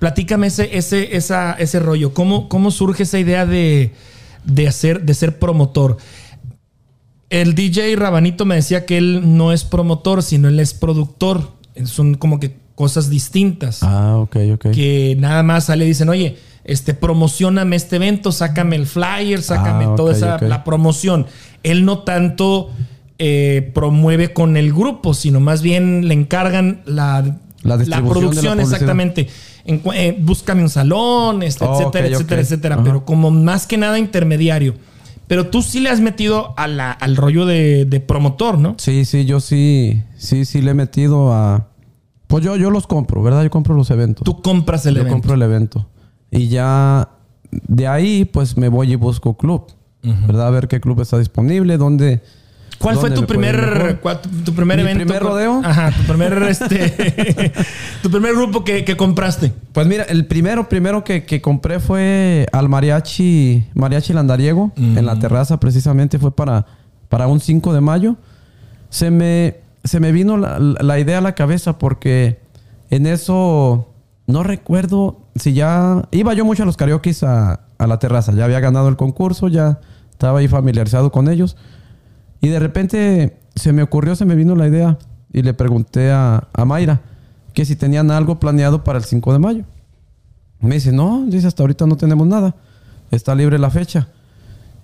Platícame 0.00 0.48
ese, 0.48 0.76
ese, 0.76 1.16
esa, 1.16 1.52
ese 1.52 1.78
rollo. 1.78 2.12
¿Cómo, 2.14 2.48
¿Cómo 2.48 2.70
surge 2.70 3.04
esa 3.04 3.18
idea 3.18 3.46
de, 3.46 3.92
de, 4.44 4.66
hacer, 4.66 5.02
de 5.02 5.14
ser 5.14 5.38
promotor? 5.38 5.98
el 7.30 7.54
DJ 7.54 7.94
Rabanito 7.94 8.44
me 8.44 8.56
decía 8.56 8.84
que 8.84 8.98
él 8.98 9.36
no 9.36 9.52
es 9.52 9.64
promotor, 9.64 10.22
sino 10.22 10.48
él 10.48 10.58
es 10.58 10.74
productor. 10.74 11.52
Son 11.84 12.16
como 12.16 12.40
que 12.40 12.56
cosas 12.74 13.08
distintas. 13.08 13.82
Ah, 13.82 14.16
ok, 14.16 14.36
ok. 14.54 14.70
Que 14.72 15.16
nada 15.18 15.44
más 15.44 15.66
sale 15.66 15.84
y 15.84 15.88
dicen, 15.88 16.08
oye, 16.08 16.38
este, 16.64 16.92
promocioname 16.92 17.76
este 17.76 17.96
evento, 17.96 18.32
sácame 18.32 18.74
el 18.74 18.86
flyer, 18.86 19.42
sácame 19.42 19.84
Ah, 19.84 19.94
toda 19.96 20.12
esa 20.12 20.40
la 20.42 20.64
promoción. 20.64 21.26
Él 21.62 21.84
no 21.84 22.00
tanto 22.00 22.70
eh, 23.18 23.70
promueve 23.74 24.32
con 24.32 24.56
el 24.56 24.72
grupo, 24.72 25.14
sino 25.14 25.38
más 25.38 25.62
bien 25.62 26.08
le 26.08 26.14
encargan 26.14 26.82
la, 26.84 27.38
La 27.62 27.76
la 27.76 28.02
producción, 28.02 28.58
exactamente. 28.60 29.28
En 29.64 29.82
eh, 29.94 30.16
búscame 30.18 30.62
un 30.62 30.70
salón, 30.70 31.42
este, 31.42 31.64
Oh, 31.64 31.74
etcétera, 31.78 32.06
etcétera, 32.08 32.40
etcétera. 32.40 32.74
Ajá. 32.76 32.84
Pero 32.84 33.04
como 33.04 33.30
más 33.30 33.66
que 33.66 33.76
nada 33.76 33.98
intermediario. 33.98 34.74
Pero 35.26 35.46
tú 35.48 35.62
sí 35.62 35.78
le 35.80 35.90
has 35.90 36.00
metido 36.00 36.54
a 36.56 36.66
la- 36.66 36.90
al 36.90 37.16
rollo 37.16 37.46
de, 37.46 37.84
de 37.84 38.00
promotor, 38.00 38.58
¿no? 38.58 38.74
Sí, 38.78 39.04
sí, 39.04 39.26
yo 39.26 39.38
sí, 39.40 40.02
sí, 40.16 40.44
sí 40.44 40.60
le 40.62 40.72
he 40.72 40.74
metido 40.74 41.32
a... 41.32 41.68
Pues 42.26 42.42
yo, 42.44 42.56
yo 42.56 42.70
los 42.70 42.86
compro, 42.86 43.22
¿verdad? 43.22 43.42
Yo 43.44 43.50
compro 43.50 43.74
los 43.74 43.90
eventos. 43.90 44.24
Tú 44.24 44.40
compras 44.42 44.86
el 44.86 44.94
yo 44.94 45.00
evento. 45.02 45.14
compro 45.14 45.34
el 45.34 45.42
evento. 45.42 45.86
Y 46.30 46.48
ya 46.48 47.10
de 47.50 47.86
ahí, 47.86 48.24
pues 48.24 48.56
me 48.56 48.68
voy 48.68 48.92
y 48.92 48.96
busco 48.96 49.36
club, 49.36 49.66
¿verdad? 50.02 50.46
A 50.48 50.50
ver 50.50 50.66
qué 50.66 50.80
club 50.80 51.00
está 51.00 51.18
disponible, 51.18 51.76
dónde... 51.76 52.22
¿Cuál 52.80 52.96
fue 52.96 53.10
tu 53.10 53.26
primer, 53.26 53.98
cuál- 54.00 54.20
tu, 54.22 54.54
primer 54.54 54.78
¿Mi 54.78 54.82
evento? 54.84 55.04
primer 55.04 55.22
rodeo? 55.22 55.60
Ajá, 55.62 55.90
tu 55.90 56.02
primer, 56.04 56.42
este, 56.48 57.52
tu 58.02 58.10
primer 58.10 58.34
grupo 58.34 58.64
que, 58.64 58.84
que 58.84 58.96
compraste. 58.96 59.52
Pues 59.72 59.86
mira, 59.86 60.04
el 60.04 60.24
primero, 60.26 60.68
primero 60.68 61.04
que, 61.04 61.24
que 61.24 61.42
compré 61.42 61.78
fue 61.78 62.46
al 62.52 62.70
mariachi, 62.70 63.66
mariachi 63.74 64.14
Landariego, 64.14 64.72
en 64.76 65.04
la 65.04 65.18
terraza 65.18 65.60
precisamente, 65.60 66.18
fue 66.18 66.34
para, 66.34 66.64
para 67.10 67.26
un 67.26 67.40
5 67.40 67.74
de 67.74 67.80
mayo. 67.82 68.16
Se 68.88 69.10
me, 69.10 69.58
se 69.84 70.00
me 70.00 70.10
vino 70.10 70.38
la, 70.38 70.58
la 70.58 70.98
idea 70.98 71.18
a 71.18 71.20
la 71.20 71.34
cabeza 71.34 71.78
porque 71.78 72.40
en 72.88 73.06
eso 73.06 73.92
no 74.26 74.42
recuerdo 74.42 75.18
si 75.36 75.52
ya... 75.52 76.02
Iba 76.12 76.32
yo 76.34 76.44
mucho 76.46 76.62
a 76.62 76.66
los 76.66 76.76
karaoke 76.78 77.14
a, 77.22 77.60
a 77.78 77.86
la 77.86 77.98
terraza, 77.98 78.32
ya 78.32 78.44
había 78.46 78.60
ganado 78.60 78.88
el 78.88 78.96
concurso, 78.96 79.48
ya 79.48 79.80
estaba 80.10 80.38
ahí 80.38 80.48
familiarizado 80.48 81.12
con 81.12 81.28
ellos. 81.28 81.56
Y 82.40 82.48
de 82.48 82.58
repente 82.58 83.38
se 83.54 83.72
me 83.72 83.82
ocurrió, 83.82 84.14
se 84.16 84.24
me 84.24 84.34
vino 84.34 84.54
la 84.56 84.66
idea 84.68 84.98
y 85.32 85.42
le 85.42 85.54
pregunté 85.54 86.10
a, 86.10 86.48
a 86.52 86.64
Mayra 86.64 87.00
que 87.54 87.64
si 87.64 87.76
tenían 87.76 88.10
algo 88.10 88.38
planeado 88.40 88.84
para 88.84 88.98
el 88.98 89.04
5 89.04 89.32
de 89.32 89.38
mayo. 89.38 89.64
Me 90.60 90.74
dice, 90.76 90.92
no, 90.92 91.24
dice, 91.26 91.46
hasta 91.46 91.62
ahorita 91.62 91.86
no 91.86 91.96
tenemos 91.96 92.26
nada. 92.26 92.54
Está 93.10 93.34
libre 93.34 93.58
la 93.58 93.70
fecha. 93.70 94.08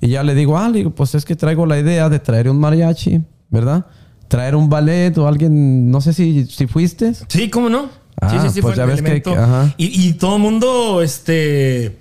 Y 0.00 0.08
ya 0.08 0.22
le 0.22 0.34
digo, 0.34 0.58
ah, 0.58 0.68
le 0.68 0.78
digo, 0.78 0.90
pues 0.90 1.14
es 1.14 1.24
que 1.24 1.36
traigo 1.36 1.64
la 1.66 1.78
idea 1.78 2.08
de 2.08 2.18
traer 2.18 2.48
un 2.50 2.58
mariachi, 2.58 3.22
¿verdad? 3.50 3.86
Traer 4.28 4.56
un 4.56 4.68
ballet 4.68 5.16
o 5.18 5.26
alguien, 5.28 5.90
no 5.90 6.00
sé 6.00 6.12
si, 6.12 6.46
si 6.46 6.66
fuiste. 6.66 7.12
Sí, 7.28 7.48
¿cómo 7.50 7.68
no? 7.68 7.88
Ah, 8.20 8.30
sí, 8.30 8.36
sí, 8.40 8.54
sí, 8.54 8.62
pues 8.62 8.74
fue 8.74 8.76
ya 8.86 8.92
el 8.92 9.02
ves 9.02 9.22
que- 9.22 9.30
ajá. 9.30 9.74
Y, 9.76 10.08
y 10.08 10.12
todo 10.14 10.36
el 10.36 10.42
mundo, 10.42 11.02
este. 11.02 11.98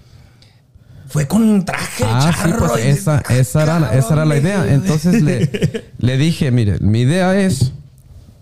Fue 1.16 1.28
con 1.28 1.64
traje 1.64 2.04
de 2.04 2.10
Ah, 2.12 2.32
sí, 2.36 2.50
charro. 2.52 2.68
pues 2.68 2.86
y- 2.86 2.90
esa, 2.90 3.20
esa, 3.30 3.64
era, 3.64 3.94
esa 3.96 4.14
era 4.14 4.26
la 4.26 4.38
idea. 4.38 4.66
Entonces 4.72 5.22
le, 5.22 5.86
le 5.98 6.18
dije, 6.18 6.52
mire, 6.52 6.78
mi 6.82 7.00
idea 7.02 7.40
es 7.40 7.72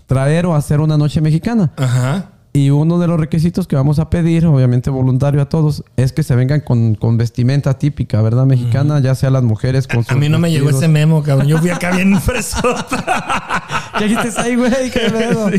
traer 0.07 0.45
o 0.47 0.55
hacer 0.55 0.79
una 0.81 0.97
noche 0.97 1.21
mexicana. 1.21 1.71
Ajá. 1.77 2.29
Y 2.55 2.69
uno 2.69 2.99
de 2.99 3.07
los 3.07 3.19
requisitos 3.19 3.65
que 3.67 3.75
vamos 3.75 3.97
a 3.97 4.11
pedir, 4.11 4.45
obviamente 4.45 4.91
voluntario 4.91 5.41
a 5.41 5.45
todos, 5.49 5.83
es 5.97 6.13
que 6.13 6.21
se 6.21 6.35
vengan 6.35 6.59
con, 6.61 6.93
con 6.93 7.17
vestimenta 7.17 7.79
típica, 7.79 8.21
¿verdad? 8.21 8.45
Mexicana, 8.45 8.99
ya 8.99 9.15
sea 9.15 9.31
las 9.31 9.41
mujeres 9.41 9.87
con 9.87 10.05
A 10.07 10.13
mí 10.13 10.29
no 10.29 10.37
me 10.37 10.51
llegó 10.51 10.69
ese 10.69 10.87
memo, 10.87 11.23
cabrón. 11.23 11.47
Yo 11.47 11.57
fui 11.57 11.71
acá 11.71 11.89
bien 11.95 12.19
fresota. 12.21 13.63
¿Qué 13.97 14.05
dijiste 14.07 14.39
ahí, 14.41 14.55
güey? 14.55 14.91
¿Qué 14.91 14.99
pedo? 15.11 15.49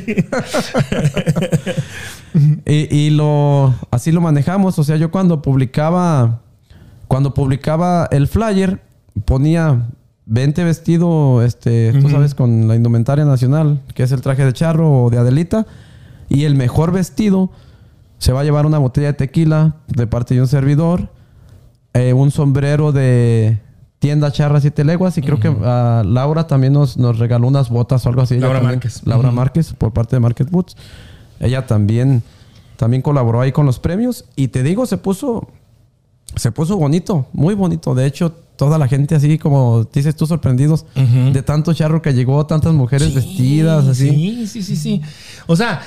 y, 2.66 2.96
y 2.96 3.10
lo, 3.10 3.74
así 3.90 4.12
lo 4.12 4.20
manejamos. 4.20 4.78
O 4.78 4.84
sea, 4.84 4.96
yo 4.96 5.10
cuando 5.10 5.42
publicaba, 5.42 6.40
cuando 7.09 7.34
publicaba 7.34 8.09
el 8.11 8.26
flyer, 8.28 8.80
ponía 9.24 9.88
20 10.26 10.64
vestido, 10.64 11.42
este, 11.42 11.92
tú 12.00 12.09
sabes, 12.09 12.34
con 12.34 12.66
la 12.68 12.76
indumentaria 12.76 13.24
nacional, 13.24 13.80
que 13.94 14.02
es 14.05 14.12
el 14.12 14.20
traje 14.22 14.44
de 14.44 14.52
charro 14.52 15.05
o 15.05 15.11
de 15.11 15.18
Adelita. 15.18 15.66
Y 16.28 16.44
el 16.44 16.55
mejor 16.55 16.92
vestido 16.92 17.50
se 18.18 18.32
va 18.32 18.40
a 18.40 18.44
llevar 18.44 18.64
una 18.66 18.78
botella 18.78 19.09
de 19.09 19.12
tequila 19.12 19.76
de 19.88 20.07
parte 20.07 20.34
de 20.34 20.40
un 20.40 20.48
servidor, 20.48 21.11
eh, 21.92 22.12
un 22.14 22.30
sombrero 22.30 22.90
de 22.92 23.59
tienda 23.98 24.30
charra 24.32 24.61
siete 24.61 24.84
leguas 24.84 25.16
y 25.16 25.22
creo 25.22 25.40
que 25.40 25.55
ah, 25.64 26.02
Laura 26.05 26.46
también 26.46 26.72
nos, 26.72 26.96
nos 26.96 27.18
regaló 27.18 27.46
unas 27.46 27.68
botas 27.70 28.05
o 28.05 28.09
algo 28.09 28.22
así. 28.22 28.34
Ella 28.34 28.42
Laura 28.46 28.59
también- 28.61 28.76
Márquez. 28.78 29.02
Laura 29.07 29.28
Ujú. 29.28 29.36
Márquez 29.36 29.72
por 29.74 29.92
parte 29.92 30.16
de 30.16 30.20
Market 30.20 30.50
Boots. 30.50 30.76
Ella 31.40 31.66
también, 31.66 32.22
también 32.76 33.02
colaboró 33.02 33.40
ahí 33.40 33.52
con 33.52 33.66
los 33.66 33.78
premios 33.78 34.24
y 34.36 34.48
te 34.48 34.62
digo, 34.62 34.86
se 34.86 34.96
puso, 34.98 35.48
se 36.37 36.53
puso 36.53 36.76
bonito, 36.76 37.26
muy 37.32 37.55
bonito. 37.55 37.95
De 37.95 38.07
hecho, 38.07 38.32
toda 38.57 38.78
la 38.78 38.87
gente 38.89 39.14
así 39.16 39.37
como 39.39 39.85
dices 39.93 40.14
tú 40.16 40.26
sorprendidos 40.26 40.87
de 40.95 41.43
tanto 41.43 41.72
charro 41.74 42.01
que 42.03 42.12
llegó, 42.14 42.47
tantas 42.47 42.72
mujeres 42.72 43.09
Sí, 43.09 43.14
vestidas 43.14 43.87
así. 43.89 44.11
Sí, 44.11 44.47
sí, 44.47 44.62
sí, 44.62 44.76
sí. 44.76 45.03
O 45.47 45.57
sea, 45.57 45.82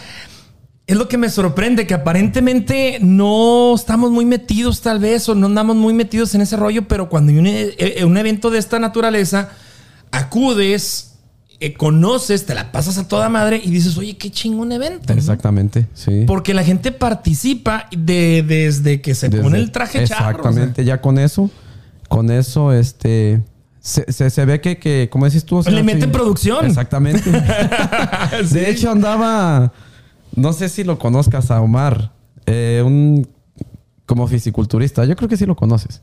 es 0.86 0.96
lo 0.98 1.08
que 1.10 1.18
me 1.18 1.30
sorprende, 1.30 1.86
que 1.88 1.94
aparentemente 1.94 3.00
no 3.02 3.74
estamos 3.76 4.10
muy 4.12 4.26
metidos 4.26 4.82
tal 4.82 5.00
vez 5.00 5.28
o 5.30 5.36
no 5.36 5.48
andamos 5.48 5.76
muy 5.76 5.94
metidos 5.94 6.34
en 6.36 6.42
ese 6.42 6.56
rollo, 6.58 6.88
pero 6.88 7.10
cuando 7.10 7.32
hay 7.32 7.38
un, 7.40 7.48
e- 7.48 8.04
un 8.06 8.18
evento 8.18 8.50
de 8.50 8.60
esta 8.60 8.80
naturaleza, 8.80 9.50
acudes, 10.12 11.07
eh, 11.60 11.74
conoces, 11.74 12.46
te 12.46 12.54
la 12.54 12.72
pasas 12.72 12.98
a 12.98 13.08
toda 13.08 13.30
madre 13.30 13.60
y 13.64 13.72
dices, 13.72 13.98
oye, 13.98 14.16
qué 14.18 14.30
chingón 14.30 14.72
evento. 14.72 15.12
Exactamente, 15.14 15.88
sí. 15.94 16.24
Porque 16.28 16.54
la 16.54 16.64
gente 16.64 16.92
participa 16.92 17.88
de, 17.96 18.44
desde 18.48 19.02
que 19.02 19.16
se 19.16 19.30
Desde- 19.30 19.44
pone 19.44 19.58
el 19.60 19.72
traje 19.72 20.04
charro. 20.06 20.40
o 20.40 20.44
sea. 20.44 20.50
Exactamente, 20.52 20.86
ya 20.86 21.02
con 21.02 21.18
eso, 21.18 21.50
con 22.10 22.30
eso, 22.32 22.72
este, 22.74 23.42
se, 23.80 24.12
se- 24.12 24.30
se 24.30 24.46
ve 24.46 24.62
que, 24.62 24.78
que, 24.78 25.10
como 25.12 25.26
dices 25.26 25.46
tú, 25.46 25.58
o 25.58 25.64
sea, 25.64 25.72
Le 25.74 25.82
meten 25.84 26.12
producción. 26.12 26.66
Exactamente. 26.66 27.30
De 28.52 28.70
hecho, 28.70 28.92
andaba, 28.92 29.74
no 30.36 30.54
sé 30.54 30.70
si 30.70 30.84
lo 30.84 31.00
conozcas 31.00 31.50
a 31.52 31.62
Omar, 31.62 32.12
eh, 32.46 32.84
un 32.86 33.28
como 34.06 34.28
fisiculturista. 34.28 35.04
Yo 35.06 35.16
creo 35.16 35.28
que 35.28 35.38
sí 35.38 35.46
lo 35.46 35.56
conoces. 35.56 36.02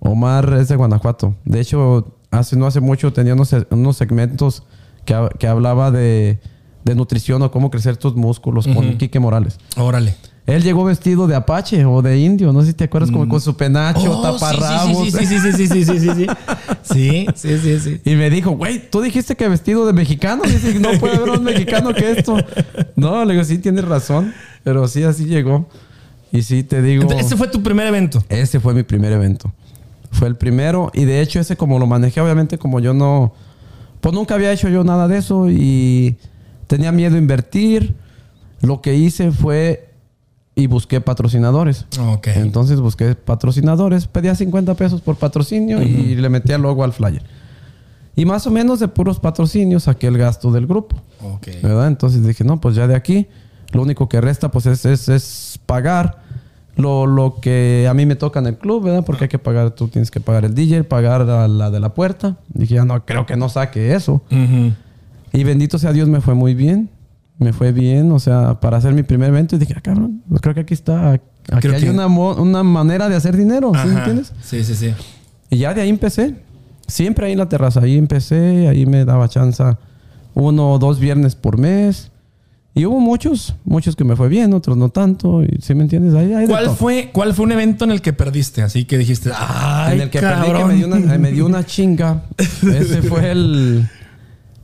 Omar 0.00 0.52
es 0.60 0.68
de 0.68 0.76
Guanajuato. 0.76 1.34
De 1.44 1.60
hecho, 1.60 2.18
hace 2.38 2.56
no 2.56 2.66
hace 2.66 2.80
mucho 2.80 3.12
tenía 3.12 3.34
unos, 3.34 3.54
unos 3.70 3.96
segmentos 3.96 4.62
que, 5.04 5.14
que 5.38 5.46
hablaba 5.46 5.90
de, 5.90 6.38
de 6.84 6.94
nutrición 6.94 7.42
o 7.42 7.50
cómo 7.50 7.70
crecer 7.70 7.96
tus 7.96 8.14
músculos 8.14 8.66
con 8.66 8.96
Quique 8.98 9.20
Morales. 9.20 9.58
Órale. 9.76 10.14
Él 10.46 10.62
llegó 10.62 10.84
vestido 10.84 11.26
de 11.26 11.34
apache 11.34 11.86
o 11.86 12.02
de 12.02 12.18
indio, 12.18 12.52
no 12.52 12.60
sé 12.60 12.66
si 12.68 12.72
te 12.74 12.84
acuerdas, 12.84 13.10
como 13.10 13.26
con 13.26 13.40
su 13.40 13.56
penacho, 13.56 14.18
Oh, 14.18 14.20
taparrabos. 14.20 15.04
Sí, 15.04 15.10
sí, 15.10 15.26
sí, 15.26 15.38
sí, 15.38 15.52
sí, 15.52 15.68
sí, 15.68 15.84
sí, 15.84 15.98
sí, 15.98 16.10
sí. 16.14 16.26
Sí, 16.82 17.26
sí, 17.34 17.58
sí, 17.58 17.80
sí. 17.80 18.00
Y 18.04 18.14
me 18.14 18.28
dijo, 18.28 18.50
güey, 18.50 18.90
tú 18.90 19.00
dijiste 19.00 19.36
que 19.36 19.48
vestido 19.48 19.86
de 19.86 19.94
mexicano. 19.94 20.42
Dice, 20.44 20.78
no 20.78 20.90
puede 21.00 21.16
haber 21.16 21.30
un 21.30 21.44
mexicano 21.44 21.94
que 21.94 22.10
esto. 22.10 22.36
No, 22.94 23.24
le 23.24 23.32
digo, 23.32 23.44
sí, 23.44 23.56
tienes 23.56 23.86
razón. 23.86 24.34
Pero 24.64 24.86
sí, 24.86 25.02
así 25.02 25.24
llegó. 25.24 25.66
Y 26.30 26.42
sí, 26.42 26.62
te 26.62 26.82
digo. 26.82 27.02
Entonces, 27.04 27.26
Ese 27.26 27.36
fue 27.38 27.48
tu 27.48 27.62
primer 27.62 27.86
evento. 27.86 28.22
Ese 28.28 28.60
fue 28.60 28.74
mi 28.74 28.82
primer 28.82 29.12
evento. 29.12 29.50
Fue 30.14 30.28
el 30.28 30.36
primero. 30.36 30.90
Y 30.94 31.04
de 31.04 31.20
hecho, 31.20 31.40
ese 31.40 31.56
como 31.56 31.78
lo 31.78 31.86
manejé, 31.86 32.20
obviamente, 32.20 32.56
como 32.56 32.80
yo 32.80 32.94
no. 32.94 33.34
Pues 34.00 34.14
nunca 34.14 34.34
había 34.34 34.52
hecho 34.52 34.68
yo 34.68 34.84
nada 34.84 35.08
de 35.08 35.18
eso. 35.18 35.50
Y 35.50 36.16
tenía 36.66 36.92
miedo 36.92 37.16
a 37.16 37.18
invertir. 37.18 37.96
Lo 38.62 38.80
que 38.80 38.94
hice 38.94 39.30
fue. 39.32 39.90
Y 40.54 40.68
busqué 40.68 41.00
patrocinadores. 41.00 41.86
Entonces 42.36 42.80
busqué 42.80 43.16
patrocinadores. 43.16 44.06
Pedía 44.06 44.34
50 44.36 44.74
pesos 44.74 45.00
por 45.00 45.16
patrocinio 45.16 45.82
y 45.82 46.14
le 46.14 46.28
metía 46.28 46.58
logo 46.58 46.84
al 46.84 46.92
flyer. 46.92 47.24
Y 48.14 48.24
más 48.24 48.46
o 48.46 48.52
menos 48.52 48.78
de 48.78 48.86
puros 48.86 49.18
patrocinios 49.18 49.84
saqué 49.84 50.06
el 50.06 50.16
gasto 50.16 50.52
del 50.52 50.68
grupo. 50.68 50.96
Entonces 51.88 52.24
dije, 52.24 52.44
no, 52.44 52.60
pues 52.60 52.76
ya 52.76 52.86
de 52.86 52.94
aquí, 52.94 53.26
lo 53.72 53.82
único 53.82 54.08
que 54.08 54.20
resta 54.20 54.48
pues 54.52 54.66
es, 54.66 54.84
es, 54.84 55.08
es 55.08 55.58
pagar 55.66 56.22
lo, 56.76 57.06
lo 57.06 57.36
que 57.40 57.86
a 57.88 57.94
mí 57.94 58.04
me 58.06 58.16
toca 58.16 58.40
en 58.40 58.46
el 58.46 58.56
club, 58.58 58.84
¿verdad? 58.84 59.04
Porque 59.04 59.24
hay 59.24 59.28
que 59.28 59.38
pagar, 59.38 59.70
tú 59.72 59.88
tienes 59.88 60.10
que 60.10 60.20
pagar 60.20 60.44
el 60.44 60.54
DJ, 60.54 60.84
pagar 60.84 61.22
a 61.22 61.46
la 61.48 61.70
de 61.70 61.80
la 61.80 61.94
puerta. 61.94 62.36
Dije, 62.48 62.74
ya 62.76 62.84
no, 62.84 63.04
creo 63.04 63.26
que 63.26 63.36
no 63.36 63.48
saque 63.48 63.94
eso. 63.94 64.22
Y 65.32 65.44
bendito 65.44 65.78
sea 65.78 65.92
Dios, 65.92 66.08
me 66.08 66.20
fue 66.20 66.34
muy 66.34 66.54
bien. 66.54 66.90
Me 67.38 67.52
fue 67.52 67.72
bien, 67.72 68.12
o 68.12 68.20
sea, 68.20 68.60
para 68.60 68.76
hacer 68.76 68.92
mi 68.94 69.02
primer 69.02 69.28
evento. 69.30 69.56
Y 69.56 69.58
dije, 69.58 69.74
ah, 69.76 69.80
cabrón, 69.80 70.22
pues 70.28 70.40
creo 70.40 70.54
que 70.54 70.60
aquí 70.60 70.74
está, 70.74 71.10
aquí 71.12 71.24
Creo 71.60 71.74
hay 71.74 71.82
que- 71.82 71.90
una, 71.90 72.06
una 72.06 72.62
manera 72.62 73.08
de 73.08 73.16
hacer 73.16 73.36
dinero, 73.36 73.72
¿sí 73.74 73.88
entiendes? 73.88 74.32
Sí, 74.40 74.62
sí, 74.62 74.74
sí. 74.76 74.94
Y 75.50 75.58
ya 75.58 75.74
de 75.74 75.80
ahí 75.82 75.88
empecé. 75.88 76.36
Siempre 76.86 77.26
ahí 77.26 77.32
en 77.32 77.38
la 77.38 77.48
terraza. 77.48 77.80
Ahí 77.80 77.96
empecé. 77.98 78.68
Ahí 78.68 78.86
me 78.86 79.04
daba 79.04 79.28
chance 79.28 79.62
uno 80.34 80.72
o 80.72 80.78
dos 80.78 81.00
viernes 81.00 81.34
por 81.34 81.58
mes. 81.58 82.10
Y 82.76 82.86
hubo 82.86 82.98
muchos, 82.98 83.54
muchos 83.64 83.94
que 83.94 84.02
me 84.02 84.16
fue 84.16 84.28
bien, 84.28 84.52
otros 84.52 84.76
no 84.76 84.88
tanto. 84.88 85.44
Y, 85.44 85.60
¿Sí 85.62 85.74
me 85.74 85.82
entiendes? 85.82 86.12
Ahí, 86.14 86.46
¿Cuál 86.48 86.70
fue, 86.70 87.10
¿Cuál 87.12 87.32
fue 87.32 87.44
un 87.44 87.52
evento 87.52 87.84
en 87.84 87.92
el 87.92 88.02
que 88.02 88.12
perdiste? 88.12 88.62
Así 88.62 88.84
que 88.84 88.98
dijiste, 88.98 89.30
ay, 89.32 89.96
en 89.96 90.02
el 90.02 90.10
que 90.10 90.20
perdí, 90.20 90.52
que 90.52 90.64
me 90.64 90.74
dio, 90.74 90.86
una, 90.88 91.18
me 91.18 91.30
dio 91.30 91.46
una 91.46 91.64
chinga. 91.64 92.24
Ese 92.38 93.02
fue 93.02 93.30
el. 93.30 93.88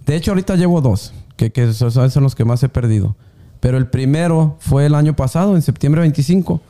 De 0.07 0.17
hecho, 0.17 0.33
ahorita 0.33 0.57
llevo 0.57 0.81
dos, 0.81 1.13
que, 1.37 1.53
que 1.53 1.65
esos 1.65 1.95
son 1.95 2.23
los 2.25 2.35
que 2.35 2.45
más 2.45 2.61
he 2.65 2.69
perdido. 2.69 3.15
Pero 3.61 3.77
el 3.77 3.87
primero 3.87 4.57
fue 4.59 4.87
el 4.87 4.97
año 4.97 5.15
pasado, 5.15 5.55
en 5.55 5.63
septiembre 5.63 6.01
25. 6.01 6.61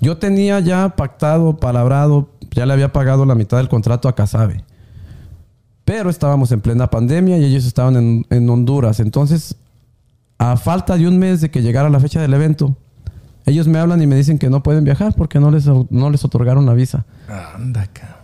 Yo 0.00 0.18
tenía 0.18 0.60
ya 0.60 0.90
pactado, 0.90 1.56
palabrado, 1.56 2.28
ya 2.52 2.64
le 2.64 2.74
había 2.74 2.92
pagado 2.92 3.24
la 3.26 3.34
mitad 3.34 3.56
del 3.56 3.68
contrato 3.68 4.08
a 4.08 4.14
Casabe. 4.14 4.62
Pero 5.84 6.10
estábamos 6.10 6.52
en 6.52 6.60
plena 6.60 6.88
pandemia 6.88 7.38
y 7.38 7.44
ellos 7.44 7.64
estaban 7.64 7.96
en, 7.96 8.26
en 8.30 8.48
Honduras. 8.48 9.00
Entonces, 9.00 9.56
a 10.40 10.56
falta 10.56 10.96
de 10.96 11.06
un 11.06 11.18
mes 11.18 11.42
de 11.42 11.50
que 11.50 11.60
llegara 11.60 11.90
la 11.90 12.00
fecha 12.00 12.18
del 12.18 12.32
evento, 12.32 12.74
ellos 13.44 13.68
me 13.68 13.78
hablan 13.78 14.00
y 14.00 14.06
me 14.06 14.16
dicen 14.16 14.38
que 14.38 14.48
no 14.48 14.62
pueden 14.62 14.84
viajar 14.84 15.12
porque 15.14 15.38
no 15.38 15.50
les, 15.50 15.66
no 15.66 16.08
les 16.08 16.24
otorgaron 16.24 16.64
la 16.64 16.72
visa. 16.72 17.04
Anda, 17.28 17.86
cabrón. 17.92 18.16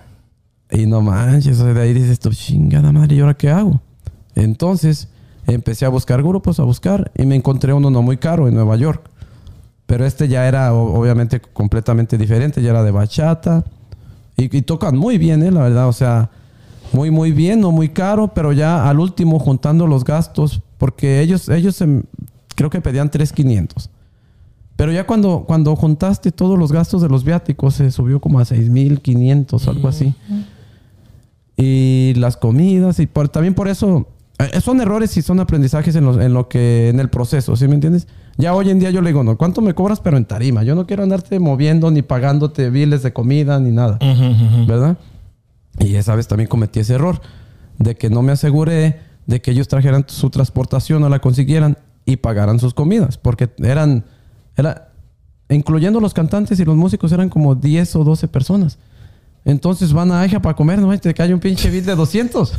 Y 0.70 0.86
no 0.86 1.02
manches, 1.02 1.58
de 1.58 1.78
ahí 1.78 1.92
dices 1.92 2.18
tú, 2.18 2.30
chingada 2.30 2.90
madre, 2.90 3.16
¿y 3.16 3.20
ahora 3.20 3.34
qué 3.34 3.50
hago? 3.50 3.82
Entonces 4.34 5.08
empecé 5.46 5.84
a 5.84 5.90
buscar 5.90 6.22
grupos, 6.22 6.58
a 6.58 6.62
buscar, 6.62 7.12
y 7.14 7.26
me 7.26 7.36
encontré 7.36 7.74
uno 7.74 7.90
no 7.90 8.00
muy 8.00 8.16
caro 8.16 8.48
en 8.48 8.54
Nueva 8.54 8.76
York. 8.76 9.10
Pero 9.84 10.06
este 10.06 10.26
ya 10.26 10.48
era 10.48 10.72
obviamente 10.72 11.40
completamente 11.40 12.16
diferente, 12.16 12.62
ya 12.62 12.70
era 12.70 12.82
de 12.82 12.92
bachata. 12.92 13.62
Y, 14.38 14.56
y 14.56 14.62
tocan 14.62 14.96
muy 14.96 15.18
bien, 15.18 15.42
¿eh? 15.42 15.50
la 15.50 15.64
verdad, 15.64 15.86
o 15.86 15.92
sea, 15.92 16.30
muy, 16.94 17.10
muy 17.10 17.32
bien, 17.32 17.60
no 17.60 17.72
muy 17.72 17.90
caro, 17.90 18.28
pero 18.28 18.52
ya 18.52 18.88
al 18.88 19.00
último 19.00 19.38
juntando 19.38 19.86
los 19.86 20.02
gastos, 20.02 20.62
porque 20.78 21.20
ellos, 21.20 21.48
ellos 21.48 21.82
creo 22.54 22.70
que 22.70 22.80
pedían 22.80 23.10
3,500. 23.10 23.90
Pero 24.76 24.92
ya 24.92 25.06
cuando, 25.06 25.44
cuando 25.46 25.74
juntaste 25.74 26.32
todos 26.32 26.58
los 26.58 26.70
gastos 26.70 27.00
de 27.00 27.08
los 27.08 27.24
viáticos, 27.24 27.74
se 27.74 27.90
subió 27.90 28.20
como 28.20 28.40
a 28.40 28.44
6,500 28.44 29.66
o 29.66 29.70
algo 29.70 29.88
así 29.88 30.14
y 31.56 32.12
las 32.16 32.36
comidas 32.36 33.00
y 33.00 33.06
por, 33.06 33.28
también 33.28 33.54
por 33.54 33.68
eso 33.68 34.06
eh, 34.38 34.60
son 34.60 34.80
errores 34.80 35.16
y 35.16 35.22
son 35.22 35.40
aprendizajes 35.40 35.96
en 35.96 36.04
lo, 36.04 36.20
en 36.20 36.34
lo 36.34 36.48
que 36.48 36.90
en 36.90 37.00
el 37.00 37.08
proceso, 37.08 37.56
¿sí 37.56 37.66
me 37.66 37.74
entiendes? 37.74 38.06
Ya 38.36 38.54
hoy 38.54 38.68
en 38.68 38.78
día 38.78 38.90
yo 38.90 39.00
le 39.00 39.08
digo, 39.08 39.24
no, 39.24 39.38
¿cuánto 39.38 39.62
me 39.62 39.74
cobras 39.74 40.00
pero 40.00 40.18
en 40.18 40.26
tarima? 40.26 40.62
Yo 40.62 40.74
no 40.74 40.86
quiero 40.86 41.02
andarte 41.02 41.40
moviendo 41.40 41.90
ni 41.90 42.02
pagándote 42.02 42.68
biles 42.68 43.02
de 43.02 43.14
comida 43.14 43.58
ni 43.58 43.70
nada, 43.70 43.98
¿verdad? 44.66 44.98
Y 45.78 45.94
esa 45.94 46.14
vez 46.14 46.28
también 46.28 46.48
cometí 46.48 46.80
ese 46.80 46.94
error 46.94 47.20
de 47.78 47.94
que 47.94 48.10
no 48.10 48.22
me 48.22 48.32
aseguré 48.32 49.00
de 49.26 49.40
que 49.40 49.50
ellos 49.50 49.68
trajeran 49.68 50.04
su 50.08 50.30
transportación 50.30 51.02
o 51.02 51.08
la 51.08 51.18
consiguieran 51.18 51.76
y 52.04 52.16
pagaran 52.16 52.58
sus 52.60 52.74
comidas, 52.74 53.18
porque 53.18 53.50
eran 53.58 54.04
era 54.56 54.92
incluyendo 55.48 56.00
los 56.00 56.14
cantantes 56.14 56.58
y 56.58 56.64
los 56.64 56.76
músicos 56.76 57.12
eran 57.12 57.28
como 57.28 57.54
10 57.54 57.96
o 57.96 58.04
12 58.04 58.28
personas. 58.28 58.78
Entonces 59.44 59.92
van 59.92 60.10
a 60.10 60.22
Aja 60.22 60.40
para 60.40 60.56
comer, 60.56 60.80
no 60.80 60.98
te 60.98 61.14
cae 61.14 61.32
un 61.32 61.38
pinche 61.38 61.70
bill 61.70 61.84
de 61.84 61.94
200 61.94 62.52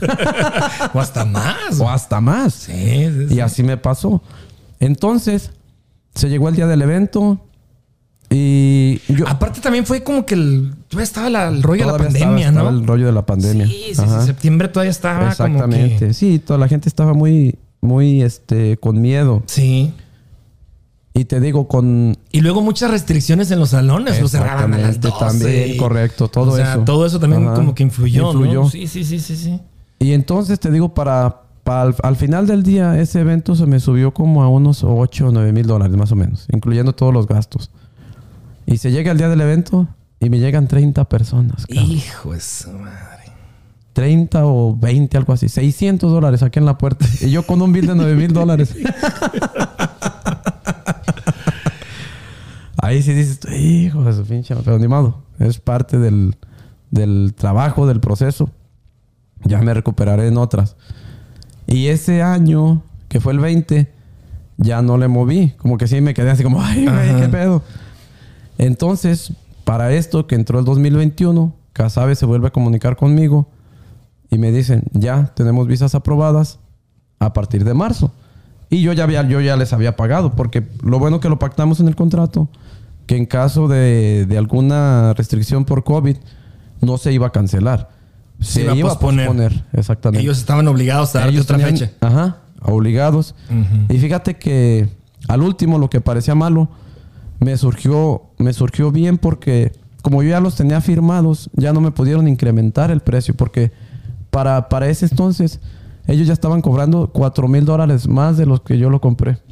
O 0.93 0.99
hasta 0.99 1.25
más. 1.25 1.79
o 1.81 1.89
hasta 1.89 2.21
más. 2.21 2.53
Sí, 2.53 2.71
sí, 2.73 3.27
sí. 3.27 3.35
Y 3.35 3.39
así 3.41 3.61
me 3.61 3.75
pasó. 3.75 4.21
Entonces, 4.79 5.51
se 6.15 6.29
llegó 6.29 6.47
el 6.47 6.55
día 6.55 6.67
del 6.67 6.81
evento 6.81 7.46
y 8.29 8.99
yo 9.13 9.27
Aparte 9.27 9.61
también 9.61 9.85
fue 9.85 10.03
como 10.03 10.25
que 10.25 10.35
el, 10.35 10.73
todavía 10.89 11.03
estaba 11.05 11.29
la- 11.29 11.47
el 11.47 11.63
rollo 11.63 11.85
de 11.85 11.91
la 11.91 11.97
estaba- 12.07 12.09
pandemia, 12.19 12.49
estaba 12.49 12.71
¿no? 12.71 12.77
el 12.79 12.85
rollo 12.87 13.05
de 13.05 13.11
la 13.13 13.25
pandemia. 13.25 13.65
Sí, 13.67 13.83
sí, 13.93 13.95
sí, 13.95 14.25
septiembre 14.25 14.67
todavía 14.67 14.91
estaba 14.91 15.29
Exactamente. 15.29 15.87
como 15.87 15.99
que... 15.99 16.13
Sí, 16.13 16.39
toda 16.39 16.59
la 16.59 16.67
gente 16.67 16.89
estaba 16.89 17.13
muy, 17.13 17.55
muy, 17.81 18.21
este, 18.21 18.77
con 18.77 18.99
miedo. 19.01 19.43
Sí. 19.45 19.93
Y 21.13 21.25
te 21.25 21.39
digo, 21.39 21.67
con... 21.67 22.15
Y 22.31 22.41
luego 22.41 22.61
muchas 22.61 22.91
restricciones 22.91 23.49
en 23.49 23.59
los 23.59 23.69
salones, 23.69 24.21
lo 24.21 24.27
cerraban 24.27 24.73
a 24.73 24.77
las 24.77 25.01
12. 25.01 25.07
Exactamente, 25.07 25.45
también, 25.59 25.77
correcto, 25.77 26.27
todo 26.27 26.51
o 26.51 26.55
sea, 26.55 26.73
eso. 26.73 26.81
todo 26.83 27.05
eso 27.07 27.19
también 27.19 27.43
Ajá. 27.45 27.55
como 27.55 27.73
que 27.73 27.81
influyó, 27.83 28.27
Influyó. 28.33 28.63
¿no? 28.63 28.69
Sí, 28.69 28.85
sí, 28.87 29.03
sí, 29.03 29.19
sí, 29.19 29.35
sí. 29.35 29.59
Y 29.99 30.11
entonces 30.11 30.59
te 30.59 30.69
digo, 30.69 30.93
para, 30.93 31.41
para 31.63 31.81
al, 31.83 31.95
al 32.03 32.15
final 32.17 32.45
del 32.45 32.61
día, 32.61 32.99
ese 32.99 33.21
evento 33.21 33.55
se 33.55 33.65
me 33.65 33.79
subió 33.79 34.13
como 34.13 34.43
a 34.43 34.47
unos 34.49 34.83
8 34.83 35.29
o 35.29 35.31
9 35.31 35.53
mil 35.53 35.65
dólares 35.65 35.97
más 35.97 36.11
o 36.11 36.15
menos, 36.15 36.45
incluyendo 36.53 36.93
todos 36.93 37.11
los 37.11 37.25
gastos. 37.25 37.71
Y 38.67 38.77
se 38.77 38.91
llega 38.91 39.11
el 39.11 39.17
día 39.17 39.29
del 39.29 39.41
evento 39.41 39.87
y 40.19 40.29
me 40.29 40.37
llegan 40.39 40.67
30 40.67 41.05
personas. 41.05 41.65
cabrón. 41.65 41.85
Hijo 41.91 42.33
de 42.33 42.39
su 42.41 42.69
madre. 42.71 43.31
30 43.93 44.45
o 44.45 44.75
20, 44.77 45.17
algo 45.17 45.33
así. 45.33 45.49
600 45.49 46.11
dólares 46.11 46.43
aquí 46.43 46.59
en 46.59 46.65
la 46.65 46.77
puerta. 46.77 47.05
Y 47.21 47.31
yo 47.31 47.41
con 47.47 47.59
un 47.63 47.71
bill 47.73 47.87
de 47.87 47.95
9 47.95 48.13
mil 48.15 48.31
dólares. 48.33 48.75
Ahí 52.79 53.01
sí 53.01 53.13
dices, 53.13 53.39
hijo 53.59 54.03
de 54.03 54.13
su 54.13 54.23
pinche, 54.23 54.53
madre", 54.53 54.65
pero 54.65 54.79
ni 54.79 54.87
modo. 54.87 55.23
Es 55.39 55.59
parte 55.59 55.97
del, 55.97 56.35
del 56.91 57.33
trabajo, 57.35 57.87
del 57.87 57.99
proceso. 57.99 58.49
Ya 59.43 59.61
me 59.61 59.73
recuperaré 59.73 60.27
en 60.27 60.37
otras. 60.37 60.75
Y 61.65 61.87
ese 61.87 62.21
año, 62.21 62.83
que 63.07 63.19
fue 63.19 63.33
el 63.33 63.39
20, 63.39 63.91
ya 64.57 64.81
no 64.81 64.97
le 64.97 65.07
moví. 65.07 65.53
Como 65.57 65.77
que 65.77 65.87
sí 65.87 66.01
me 66.01 66.13
quedé 66.13 66.29
así 66.31 66.43
como, 66.43 66.61
ay, 66.61 66.85
güey, 66.85 67.15
qué 67.21 67.27
pedo. 67.29 67.63
Entonces, 68.57 69.33
para 69.63 69.93
esto 69.93 70.27
que 70.27 70.35
entró 70.35 70.59
el 70.59 70.65
2021, 70.65 71.53
Casabe 71.73 72.15
se 72.15 72.25
vuelve 72.25 72.47
a 72.47 72.51
comunicar 72.51 72.95
conmigo 72.95 73.49
y 74.31 74.37
me 74.37 74.51
dicen, 74.51 74.83
ya 74.93 75.31
tenemos 75.35 75.67
visas 75.67 75.93
aprobadas 75.95 76.59
a 77.19 77.33
partir 77.33 77.63
de 77.63 77.73
marzo. 77.73 78.11
Y 78.69 78.81
yo 78.81 78.91
ya, 78.93 79.03
había, 79.03 79.27
yo 79.27 79.39
ya 79.41 79.55
les 79.55 79.71
había 79.73 79.95
pagado, 79.95 80.35
porque 80.35 80.67
lo 80.83 80.99
bueno 80.99 81.19
que 81.19 81.29
lo 81.29 81.39
pactamos 81.39 81.79
en 81.79 81.87
el 81.87 81.95
contrato, 81.95 82.49
que 83.05 83.15
en 83.15 83.25
caso 83.25 83.67
de, 83.67 84.25
de 84.27 84.37
alguna 84.37 85.13
restricción 85.13 85.63
por 85.65 85.83
COVID, 85.83 86.17
no 86.81 86.97
se 86.97 87.13
iba 87.13 87.27
a 87.27 87.29
cancelar. 87.31 87.89
Se 88.39 88.63
iba 88.63 88.91
a 88.91 88.99
posponer. 88.99 89.63
exactamente. 89.73 90.21
Ellos 90.21 90.37
estaban 90.37 90.67
obligados 90.67 91.15
a 91.15 91.27
Ellos 91.27 91.43
otra 91.45 91.57
tenían- 91.57 91.77
fecha. 91.77 91.91
Ajá, 92.01 92.37
obligados. 92.61 93.33
Y 93.89 93.97
fíjate 93.99 94.35
que 94.37 94.89
al 95.27 95.41
último, 95.41 95.77
lo 95.79 95.89
que 95.89 96.01
parecía 96.01 96.35
malo, 96.35 96.69
me 97.39 97.57
surgió, 97.57 98.23
me 98.37 98.53
surgió 98.53 98.91
bien 98.91 99.17
porque 99.17 99.71
como 100.01 100.23
yo 100.23 100.29
ya 100.29 100.39
los 100.39 100.55
tenía 100.55 100.81
firmados, 100.81 101.49
ya 101.53 101.73
no 101.73 101.81
me 101.81 101.91
pudieron 101.91 102.27
incrementar 102.27 102.91
el 102.91 103.01
precio 103.01 103.33
porque 103.35 103.71
para, 104.29 104.69
para 104.69 104.87
ese 104.89 105.05
entonces 105.05 105.59
ellos 106.07 106.27
ya 106.27 106.33
estaban 106.33 106.61
cobrando 106.61 107.09
4 107.11 107.47
mil 107.47 107.65
dólares 107.65 108.07
más 108.07 108.37
de 108.37 108.45
los 108.45 108.61
que 108.61 108.77
yo 108.77 108.89
lo 108.89 109.01
compré. 109.01 109.37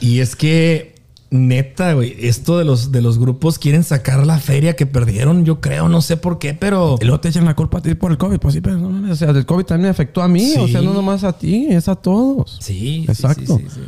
Y 0.00 0.20
es 0.20 0.36
que, 0.36 0.94
neta, 1.30 1.92
güey, 1.92 2.14
esto 2.20 2.58
de 2.58 2.64
los, 2.64 2.92
de 2.92 3.02
los 3.02 3.18
grupos 3.18 3.58
quieren 3.58 3.82
sacar 3.82 4.26
la 4.26 4.38
feria 4.38 4.76
que 4.76 4.86
perdieron, 4.86 5.44
yo 5.44 5.60
creo, 5.60 5.88
no 5.88 6.00
sé 6.02 6.16
por 6.16 6.38
qué, 6.38 6.54
pero... 6.54 6.96
Y 7.00 7.04
luego 7.04 7.20
te 7.20 7.28
echan 7.28 7.44
la 7.44 7.56
culpa 7.56 7.78
a 7.78 7.82
ti 7.82 7.94
por 7.94 8.12
el 8.12 8.18
COVID. 8.18 8.38
Pues 8.38 8.54
sí, 8.54 8.60
pero 8.60 8.78
no 8.78 9.12
O 9.12 9.16
sea, 9.16 9.30
el 9.30 9.44
COVID 9.44 9.64
también 9.64 9.84
me 9.84 9.90
afectó 9.90 10.22
a 10.22 10.28
mí. 10.28 10.54
O 10.58 10.68
sea, 10.68 10.80
no 10.82 10.94
nomás 10.94 11.24
a 11.24 11.32
ti, 11.32 11.66
es 11.68 11.88
a 11.88 11.96
todos. 11.96 12.58
Sí, 12.60 13.04
Exacto. 13.08 13.58
sí, 13.58 13.66
sí. 13.68 13.80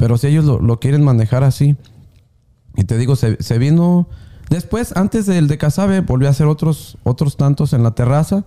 Pero 0.00 0.16
si 0.16 0.28
ellos 0.28 0.46
lo, 0.46 0.58
lo 0.60 0.80
quieren 0.80 1.04
manejar 1.04 1.44
así. 1.44 1.76
Y 2.74 2.84
te 2.84 2.96
digo, 2.96 3.16
se, 3.16 3.36
se 3.42 3.58
vino. 3.58 4.08
Después, 4.48 4.96
antes 4.96 5.26
del 5.26 5.46
de 5.46 5.58
Casabe, 5.58 6.00
volvió 6.00 6.26
a 6.28 6.30
hacer 6.30 6.46
otros, 6.46 6.96
otros 7.02 7.36
tantos 7.36 7.74
en 7.74 7.82
la 7.82 7.90
terraza. 7.90 8.46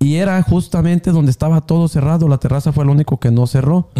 Y 0.00 0.16
era 0.16 0.42
justamente 0.42 1.12
donde 1.12 1.30
estaba 1.30 1.60
todo 1.60 1.86
cerrado. 1.86 2.26
La 2.26 2.38
terraza 2.38 2.72
fue 2.72 2.84
lo 2.84 2.90
único 2.90 3.20
que 3.20 3.30
no 3.30 3.46
cerró. 3.46 3.90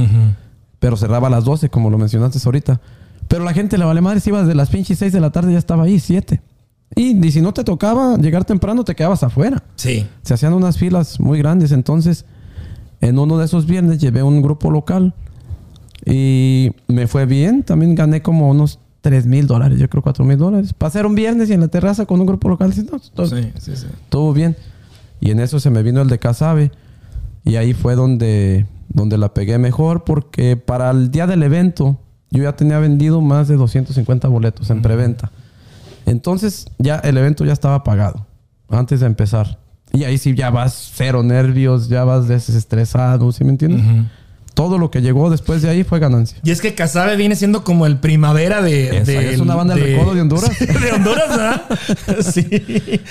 Pero 0.80 0.97
cerraba 0.97 1.28
a 1.28 1.30
las 1.30 1.45
12, 1.45 1.68
como 1.70 1.89
lo 1.89 1.99
mencionaste 1.99 2.41
ahorita. 2.45 2.80
Pero 3.28 3.45
la 3.45 3.53
gente 3.55 3.78
le 3.78 3.85
vale 3.85 4.01
madre. 4.01 4.18
Si 4.18 4.30
ibas 4.30 4.49
de 4.49 4.57
las 4.57 4.70
pinches 4.70 4.99
6 4.99 5.12
de 5.12 5.20
la 5.20 5.30
tarde, 5.30 5.53
ya 5.53 5.59
estaba 5.61 5.85
ahí, 5.85 6.01
7. 6.01 6.43
Y, 6.97 7.24
y 7.24 7.30
si 7.30 7.43
no 7.43 7.55
te 7.55 7.62
tocaba 7.62 8.16
llegar 8.16 8.45
temprano, 8.45 8.82
te 8.82 8.97
quedabas 8.97 9.22
afuera 9.22 9.62
Sí. 9.76 10.05
se 10.22 10.35
hacían 10.35 10.53
unas 10.53 10.78
filas 10.78 11.20
muy 11.20 11.39
grandes. 11.39 11.70
Entonces, 11.70 12.24
en 13.01 13.20
uno 13.20 13.39
de 13.39 13.45
esos 13.45 13.66
viernes 13.66 13.99
llevé 14.01 14.24
un 14.24 14.43
grupo 14.43 14.70
local 14.72 15.14
y 16.07 16.72
me 16.88 17.07
fue 17.07 17.26
bien. 17.26 17.62
También 17.62 17.94
gané 17.94 18.22
como 18.22 18.48
unos 18.50 18.78
3 19.00 19.26
mil 19.26 19.46
dólares, 19.46 19.78
yo 19.78 19.88
creo 19.88 20.02
4 20.02 20.24
mil 20.24 20.38
dólares. 20.38 20.72
Pasar 20.72 21.07
un 21.07 21.14
viernes 21.14 21.50
y 21.50 21.52
en 21.52 21.61
la 21.61 21.68
terraza 21.68 22.07
con 22.07 22.20
un 22.20 22.26
grupo 22.26 22.48
local. 22.48 22.72
no, 22.90 22.98
todo, 23.14 23.26
Sí, 23.26 23.52
sí, 23.59 23.76
sí. 23.76 23.86
todo 24.09 24.32
bien. 24.32 24.57
Y 25.20 25.30
en 25.30 25.40
eso 25.40 25.61
se 25.61 25.70
me 25.70 25.82
vino 25.82 26.00
el 26.02 26.09
de 26.09 26.18
Casabe. 26.18 26.70
Y 27.44 27.57
ahí 27.57 27.74
fue 27.74 27.94
donde, 27.94 28.66
donde 28.88 29.18
la 29.18 29.34
pegué 29.34 29.59
mejor 29.59 30.05
porque 30.05 30.57
para 30.57 30.90
el 30.90 31.11
día 31.11 31.26
del 31.26 31.42
evento 31.42 31.98
yo 32.30 32.42
ya 32.42 32.57
tenía 32.57 32.78
vendido 32.78 33.20
más 33.20 33.46
de 33.48 33.57
250 33.57 34.28
boletos 34.28 34.70
en 34.70 34.80
preventa. 34.82 35.30
Entonces 36.07 36.66
ya 36.78 36.96
el 36.96 37.16
evento 37.16 37.44
ya 37.44 37.52
estaba 37.52 37.84
pagado 37.84 38.26
antes 38.68 39.00
de 39.00 39.07
empezar. 39.07 39.59
Y 39.92 40.05
ahí 40.05 40.18
sí 40.18 40.34
ya 40.34 40.50
vas 40.50 40.90
cero 40.94 41.22
nervios, 41.22 41.88
ya 41.88 42.02
vas 42.05 42.26
desestresado, 42.26 43.30
¿sí 43.30 43.44
me 43.44 43.50
entiendes? 43.50 43.82
Ujú. 43.84 44.05
Todo 44.55 44.78
lo 44.78 44.90
que 44.90 45.02
llegó 45.02 45.30
después 45.30 45.61
de 45.62 45.68
ahí 45.68 45.84
fue 45.84 45.98
ganancia. 45.98 46.38
Y 46.44 46.50
es 46.52 46.61
que 46.61 46.74
Casabe 46.74 47.16
viene 47.16 47.36
siendo 47.36 47.64
como 47.64 47.86
el 47.86 47.98
primavera 47.98 48.62
de. 48.62 48.98
Esa, 48.98 49.11
de- 49.12 49.34
es 49.34 49.40
una 49.40 49.55
banda 49.57 49.74
del 49.74 49.84
recodo 49.96 50.14
de 50.14 50.20
Honduras. 50.20 50.59
de 50.59 50.92
Honduras, 50.92 51.28
¿verdad? 51.28 51.62
sí. 52.32 52.48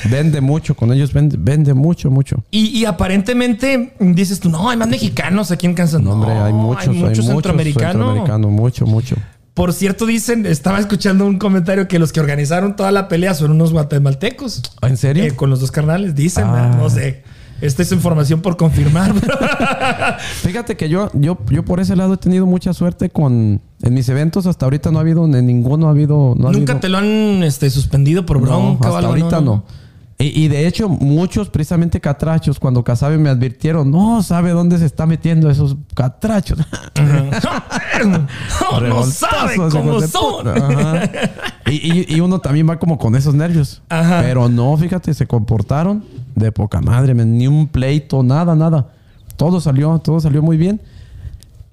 Vende 0.09 0.41
mucho, 0.41 0.75
con 0.75 0.91
ellos 0.93 1.11
vende, 1.13 1.35
vende 1.39 1.73
mucho, 1.73 2.09
mucho. 2.09 2.43
Y, 2.49 2.67
y 2.79 2.85
aparentemente 2.85 3.93
dices 3.99 4.39
tú, 4.39 4.49
no, 4.49 4.69
hay 4.69 4.77
más 4.77 4.87
mexicanos 4.87 5.51
aquí 5.51 5.65
en 5.65 5.73
Kansas. 5.73 6.01
No, 6.01 6.11
hombre, 6.13 6.31
hay 6.31 6.53
muchos, 6.53 6.87
hay 6.87 6.93
muchos 6.95 7.25
centroamericanos. 7.25 7.91
centroamericanos, 7.93 8.51
mucho, 8.51 8.85
mucho. 8.85 9.15
Por 9.53 9.71
cierto, 9.73 10.07
dicen, 10.07 10.45
estaba 10.47 10.79
escuchando 10.79 11.27
un 11.27 11.37
comentario 11.37 11.87
que 11.87 11.99
los 11.99 12.11
que 12.11 12.19
organizaron 12.19 12.75
toda 12.75 12.91
la 12.91 13.07
pelea 13.07 13.35
son 13.35 13.51
unos 13.51 13.71
guatemaltecos. 13.71 14.63
¿En 14.81 14.97
serio? 14.97 15.23
Eh, 15.25 15.35
con 15.35 15.49
los 15.51 15.59
dos 15.59 15.69
carnales, 15.71 16.15
dicen, 16.15 16.45
Ah. 16.47 16.75
no 16.75 16.89
sé. 16.89 17.21
Esta 17.63 17.81
es 17.81 17.91
información 17.93 18.41
por 18.41 18.57
confirmar. 18.57 19.13
Fíjate 20.43 20.75
que 20.75 20.89
yo, 20.89 21.09
yo, 21.13 21.37
yo 21.49 21.63
por 21.63 21.79
ese 21.79 21.95
lado 21.95 22.15
he 22.15 22.17
tenido 22.17 22.45
mucha 22.45 22.73
suerte 22.73 23.09
con 23.09 23.61
en 23.81 23.93
mis 23.93 24.09
eventos. 24.09 24.45
Hasta 24.47 24.65
ahorita 24.65 24.91
no 24.91 24.97
ha 24.97 25.01
habido, 25.01 25.25
en 25.25 25.45
ninguno 25.45 25.87
ha 25.87 25.91
habido. 25.91 26.35
No 26.37 26.49
ha 26.49 26.51
Nunca 26.51 26.73
habido- 26.73 26.79
te 26.81 26.89
lo 26.89 26.97
han 26.97 27.43
este, 27.43 27.69
suspendido 27.69 28.25
por 28.25 28.37
No, 28.41 28.43
bronca 28.47 28.89
o 28.91 28.95
hasta 28.95 28.99
algo. 28.99 29.09
ahorita 29.11 29.41
no. 29.41 29.63
Y, 30.19 30.43
y 30.43 30.47
de 30.47 30.67
hecho, 30.67 30.87
muchos 30.87 31.49
precisamente 31.49 31.99
catrachos, 31.99 32.59
cuando 32.59 32.83
Casabe 32.83 33.17
me 33.17 33.29
advirtieron, 33.29 33.89
no 33.91 34.21
sabe 34.23 34.51
dónde 34.51 34.77
se 34.77 34.85
está 34.85 35.05
metiendo 35.05 35.49
esos 35.49 35.75
catrachos. 35.95 36.59
no, 38.05 38.79
no 38.81 39.03
sabe 39.03 39.55
cómo 39.55 40.01
son. 40.01 40.47
Y, 41.67 41.71
y- 41.71 42.05
y 42.15 42.19
uno 42.19 42.39
también 42.39 42.69
va 42.69 42.77
como 42.79 42.97
con 42.97 43.15
esos 43.15 43.33
nervios. 43.33 43.81
Ajá. 43.89 44.21
Pero 44.21 44.49
no, 44.49 44.75
fíjate, 44.77 45.13
se 45.13 45.25
comportaron 45.27 46.03
de 46.35 46.51
poca 46.51 46.81
madre, 46.81 47.13
men, 47.13 47.37
ni 47.37 47.47
un 47.47 47.67
pleito, 47.67 48.23
nada, 48.23 48.55
nada. 48.55 48.89
Todo 49.35 49.59
salió, 49.61 49.97
todo 49.99 50.19
salió 50.19 50.41
muy 50.41 50.57
bien. 50.57 50.81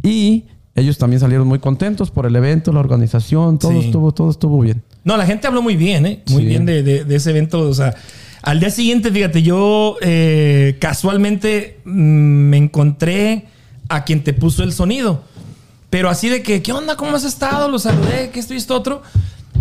Y 0.02 0.44
ellos 0.74 0.96
también 0.98 1.20
salieron 1.20 1.46
muy 1.46 1.58
contentos 1.58 2.10
por 2.10 2.26
el 2.26 2.34
evento, 2.36 2.72
la 2.72 2.80
organización, 2.80 3.58
todo 3.58 3.72
Sí. 3.72 3.86
estuvo, 3.86 4.12
todo 4.12 4.30
estuvo 4.30 4.58
bien. 4.60 4.82
No, 5.04 5.16
la 5.16 5.26
gente 5.26 5.46
habló 5.46 5.60
muy 5.62 5.76
bien, 5.76 6.06
¿eh? 6.06 6.22
Muy 6.30 6.42
Sí. 6.42 6.48
bien 6.48 6.64
de, 6.64 6.82
de- 6.82 7.04
de 7.04 7.16
ese 7.16 7.30
evento. 7.30 7.60
O 7.60 7.74
sea, 7.74 7.94
al 8.42 8.60
día 8.60 8.70
siguiente, 8.70 9.10
fíjate, 9.10 9.42
yo 9.42 9.96
eh, 10.00 10.76
casualmente 10.80 11.80
mm, 11.84 11.90
me 11.90 12.56
encontré 12.56 13.46
a 13.88 14.04
quien 14.04 14.22
te 14.22 14.32
puso 14.32 14.62
el 14.62 14.72
sonido. 14.72 15.22
Pero 15.90 16.08
así 16.08 16.28
de 16.28 16.42
que, 16.42 16.62
¿qué 16.62 16.72
onda? 16.72 16.96
¿Cómo 16.96 17.16
has 17.16 17.24
estado? 17.24 17.68
Lo 17.68 17.78
saludé, 17.78 18.30
que 18.30 18.40
esto 18.40 18.54
y 18.54 18.56
esto 18.56 18.76
otro. 18.76 19.02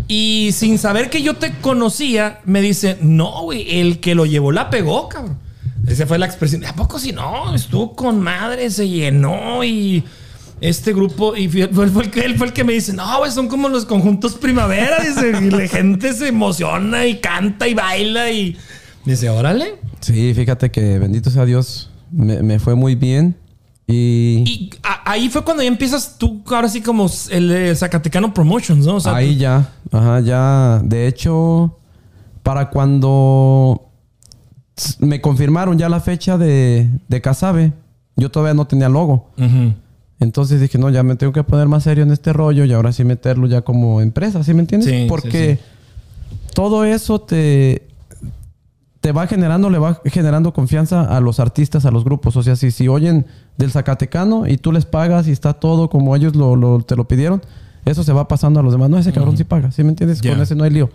Y 0.07 0.51
sin 0.53 0.77
saber 0.77 1.09
que 1.09 1.21
yo 1.21 1.35
te 1.35 1.53
conocía, 1.59 2.39
me 2.45 2.61
dice, 2.61 2.97
no, 3.01 3.43
güey, 3.43 3.79
el 3.79 3.99
que 3.99 4.15
lo 4.15 4.25
llevó 4.25 4.51
la 4.51 4.69
pegó, 4.69 5.09
cabrón. 5.09 5.37
Esa 5.87 6.05
fue 6.05 6.19
la 6.19 6.27
expresión. 6.27 6.63
¿A 6.65 6.75
poco 6.75 6.99
si 6.99 7.11
no? 7.11 7.53
Estuvo 7.55 7.95
con 7.95 8.19
madre, 8.19 8.69
se 8.69 8.87
llenó 8.87 9.63
y 9.63 10.03
este 10.61 10.93
grupo, 10.93 11.35
y 11.35 11.47
fue, 11.47 11.67
fue- 11.69 11.87
fue 11.87 12.03
el 12.03 12.11
que, 12.11 12.19
él 12.21 12.37
fue 12.37 12.47
el 12.47 12.53
que 12.53 12.63
me 12.63 12.73
dice, 12.73 12.93
no, 12.93 13.19
güey, 13.19 13.31
son 13.31 13.47
como 13.47 13.69
los 13.69 13.85
conjuntos 13.85 14.35
primavera, 14.35 14.97
dice, 15.01 15.31
y 15.45 15.49
la 15.49 15.67
gente 15.67 16.13
se 16.13 16.27
emociona 16.29 17.05
y 17.05 17.19
canta 17.19 17.67
y 17.67 17.73
baila 17.73 18.31
y 18.31 18.57
dice, 19.05 19.29
órale. 19.29 19.75
Sí, 20.01 20.33
fíjate 20.33 20.69
que 20.71 20.99
bendito 20.99 21.29
sea 21.29 21.45
Dios, 21.45 21.89
me, 22.11 22.41
me 22.43 22.59
fue 22.59 22.75
muy 22.75 22.95
bien. 22.95 23.35
Y, 23.87 24.43
Y 24.45 24.69
a- 24.83 25.11
ahí 25.11 25.29
fue 25.29 25.43
cuando 25.43 25.63
ya 25.63 25.69
empiezas 25.69 26.17
tú, 26.19 26.43
ahora 26.47 26.69
sí 26.69 26.81
como 26.81 27.09
el, 27.31 27.75
Zacatecano 27.75 28.33
Promotions, 28.33 28.85
¿no? 28.85 28.95
O 28.95 28.99
sea, 28.99 29.15
ahí 29.15 29.35
ya, 29.37 29.71
ajá, 29.91 30.19
ya. 30.19 30.81
De 30.83 31.07
hecho, 31.07 31.79
para 32.43 32.69
cuando 32.69 33.89
me 34.99 35.19
confirmaron 35.21 35.77
ya 35.77 35.89
la 35.89 35.99
fecha 35.99 36.37
de, 36.37 36.87
de 37.07 37.21
Casabe, 37.21 37.73
yo 38.15 38.29
todavía 38.29 38.53
no 38.53 38.67
tenía 38.67 38.89
logo. 38.89 39.31
Ujú. 39.37 39.73
Entonces 40.19 40.59
dije, 40.59 40.77
no, 40.77 40.89
ya 40.89 41.01
me 41.03 41.15
tengo 41.15 41.31
que 41.31 41.43
poner 41.43 41.67
más 41.67 41.83
serio 41.83 42.03
en 42.03 42.11
este 42.11 42.33
rollo 42.33 42.65
y 42.65 42.73
ahora 42.73 42.91
sí 42.91 43.03
meterlo 43.05 43.47
ya 43.47 43.61
como 43.61 44.01
empresa, 44.01 44.43
¿sí 44.43 44.53
me 44.53 44.59
entiendes? 44.61 44.89
Sí, 44.89 45.05
Porque 45.07 45.55
sí. 45.55 46.33
todo 46.53 46.83
eso 46.83 47.21
te, 47.21 47.87
te 48.99 49.13
va 49.13 49.27
generando, 49.27 49.69
le 49.69 49.77
va 49.77 50.01
generando 50.05 50.51
confianza 50.53 51.03
a 51.15 51.21
los 51.21 51.39
artistas, 51.39 51.85
a 51.85 51.91
los 51.91 52.03
grupos. 52.03 52.35
O 52.35 52.43
sea, 52.43 52.57
si, 52.57 52.71
si 52.71 52.89
oyen 52.89 53.25
del 53.57 53.71
Zacatecano 53.71 54.45
y 54.45 54.57
tú 54.57 54.73
les 54.73 54.85
pagas 54.85 55.27
y 55.27 55.31
está 55.31 55.53
todo 55.53 55.89
como 55.89 56.13
ellos 56.15 56.35
lo, 56.35 56.57
lo- 56.57 56.81
te 56.81 56.97
lo 56.97 57.07
pidieron, 57.07 57.41
eso 57.85 58.03
se 58.03 58.11
va 58.11 58.27
pasando 58.27 58.59
a 58.59 58.63
los 58.63 58.73
demás. 58.73 58.89
No, 58.89 58.97
ese 58.99 59.13
cabrón 59.13 59.37
sí 59.37 59.45
paga, 59.45 59.71
¿sí 59.71 59.83
me 59.83 59.89
entiendes? 59.89 60.21
Con 60.21 60.41
ese 60.41 60.53
no 60.53 60.65
hay 60.65 60.71
lío. 60.71 60.89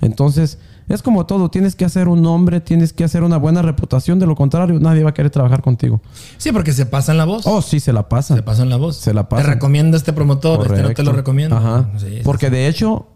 Entonces, 0.00 0.58
es 0.94 1.02
como 1.02 1.24
todo, 1.24 1.50
tienes 1.50 1.74
que 1.74 1.86
hacer 1.86 2.06
un 2.06 2.20
nombre, 2.20 2.60
tienes 2.60 2.92
que 2.92 3.02
hacer 3.02 3.22
una 3.22 3.38
buena 3.38 3.62
reputación, 3.62 4.18
de 4.18 4.26
lo 4.26 4.36
contrario, 4.36 4.78
nadie 4.78 5.02
va 5.02 5.10
a 5.10 5.14
querer 5.14 5.30
trabajar 5.30 5.62
contigo. 5.62 6.02
Sí, 6.36 6.52
porque 6.52 6.72
se 6.74 6.84
pasan 6.84 7.16
la 7.16 7.24
voz. 7.24 7.46
Oh, 7.46 7.62
sí, 7.62 7.80
se 7.80 7.94
la 7.94 8.10
pasan. 8.10 8.36
Se 8.36 8.42
pasan 8.42 8.68
la 8.68 8.76
voz. 8.76 8.96
Se 8.96 9.14
la 9.14 9.26
pasan. 9.26 9.46
Te 9.46 9.52
recomienda 9.54 9.96
este 9.96 10.12
promotor, 10.12 10.66
este 10.66 10.82
no 10.82 10.90
te 10.92 11.02
lo 11.02 11.12
recomiendo. 11.12 11.56
Ajá. 11.56 11.88
Sí, 11.96 12.06
sí, 12.08 12.20
Porque 12.22 12.50
de 12.50 12.68
hecho, 12.68 13.06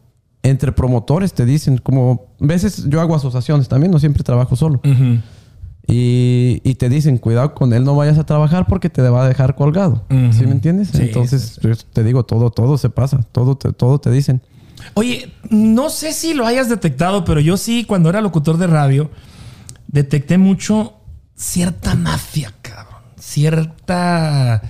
entre 0.43 0.73
promotores 0.73 1.35
te 1.35 1.45
dicen, 1.45 1.77
como 1.77 2.29
veces 2.39 2.89
yo 2.89 3.01
hago 3.01 3.15
asociaciones 3.15 3.69
también, 3.69 3.93
no 3.93 3.99
siempre 3.99 4.23
trabajo 4.23 4.57
solo. 4.57 4.81
Y, 5.87 6.63
y 6.65 6.75
te 6.77 6.89
dicen, 6.89 7.19
cuidado 7.19 7.55
con 7.55 7.73
él, 7.75 7.85
no 7.85 7.95
vayas 7.95 8.19
a 8.19 8.25
trabajar 8.25 8.67
porque 8.67 8.89
te 8.89 9.03
va 9.03 9.25
a 9.25 9.29
dejar 9.29 9.55
colgado. 9.55 10.03
Ujú. 10.11 10.33
¿Sí 10.33 10.47
me 10.47 10.53
entiendes? 10.53 10.89
Sí, 10.89 11.03
Entonces, 11.03 11.61
te 11.93 12.03
digo, 12.03 12.25
todo, 12.25 12.51
todo 12.51 12.79
se 12.79 12.91
pasa, 12.91 13.21
todo 13.33 13.57
te, 13.57 13.73
todo 13.73 13.99
te 13.99 14.11
dicen. 14.11 14.41
Oye, 14.95 15.33
no 15.51 15.91
sé 15.91 16.13
si 16.13 16.35
lo 16.35 16.47
hayas 16.47 16.69
detectado, 16.69 17.25
pero 17.25 17.41
yo 17.41 17.57
sí, 17.57 17.85
cuando 17.85 18.09
era 18.11 18.21
locutor 18.21 18.57
de 18.59 18.67
radio, 18.67 19.11
detecté 19.89 20.39
mucho 20.39 20.95
cierta 21.35 21.95
mafia, 21.95 22.53
cabrón. 22.63 23.03
Cierta 23.19 24.63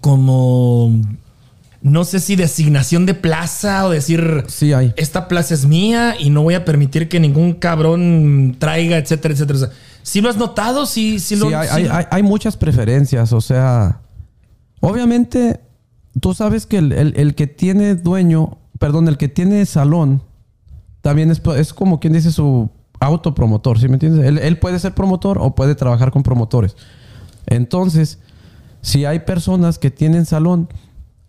como 0.00 0.90
no 1.80 2.04
sé 2.04 2.18
si 2.20 2.34
designación 2.36 3.06
de 3.06 3.14
plaza 3.14 3.86
o 3.86 3.90
decir 3.90 4.44
Sí 4.48 4.72
hay. 4.72 4.92
esta 4.96 5.28
plaza 5.28 5.54
es 5.54 5.64
mía 5.66 6.14
y 6.18 6.30
no 6.30 6.42
voy 6.42 6.54
a 6.54 6.64
permitir 6.64 7.08
que 7.08 7.20
ningún 7.20 7.54
cabrón 7.54 8.56
traiga, 8.58 8.96
etcétera, 8.98 9.34
etcétera. 9.34 9.56
O 9.56 9.60
sea, 9.60 9.70
¿Sí 10.02 10.20
lo 10.20 10.28
has 10.30 10.36
notado? 10.36 10.86
Sí, 10.86 11.18
sí, 11.20 11.36
lo 11.36 11.48
Sí, 11.48 11.54
hay, 11.54 11.68
sí 11.68 11.74
hay- 11.74 11.84
lo- 11.84 11.94
hay- 11.94 12.04
hay 12.10 12.22
muchas 12.22 12.56
preferencias, 12.56 13.32
o 13.32 13.40
sea, 13.40 14.00
obviamente 14.80 15.60
tú 16.20 16.34
sabes 16.34 16.66
que 16.66 16.78
el, 16.78 16.92
el- 16.92 17.14
el 17.16 17.34
que 17.34 17.46
tiene 17.46 17.94
dueño, 17.94 18.57
perdón, 18.78 19.08
el 19.08 19.16
que 19.16 19.28
tiene 19.28 19.64
salón, 19.66 20.22
también 21.00 21.30
es, 21.30 21.40
es 21.56 21.72
como 21.72 22.00
quien 22.00 22.12
dice 22.12 22.32
su 22.32 22.70
autopromotor, 23.00 23.78
¿sí 23.78 23.88
me 23.88 23.94
entiendes? 23.94 24.26
Él, 24.26 24.38
él 24.38 24.58
puede 24.58 24.78
ser 24.78 24.94
promotor 24.94 25.38
o 25.40 25.54
puede 25.54 25.74
trabajar 25.74 26.10
con 26.10 26.22
promotores. 26.22 26.76
Entonces, 27.46 28.18
si 28.82 29.04
hay 29.04 29.20
personas 29.20 29.78
que 29.78 29.90
tienen 29.90 30.26
salón, 30.26 30.68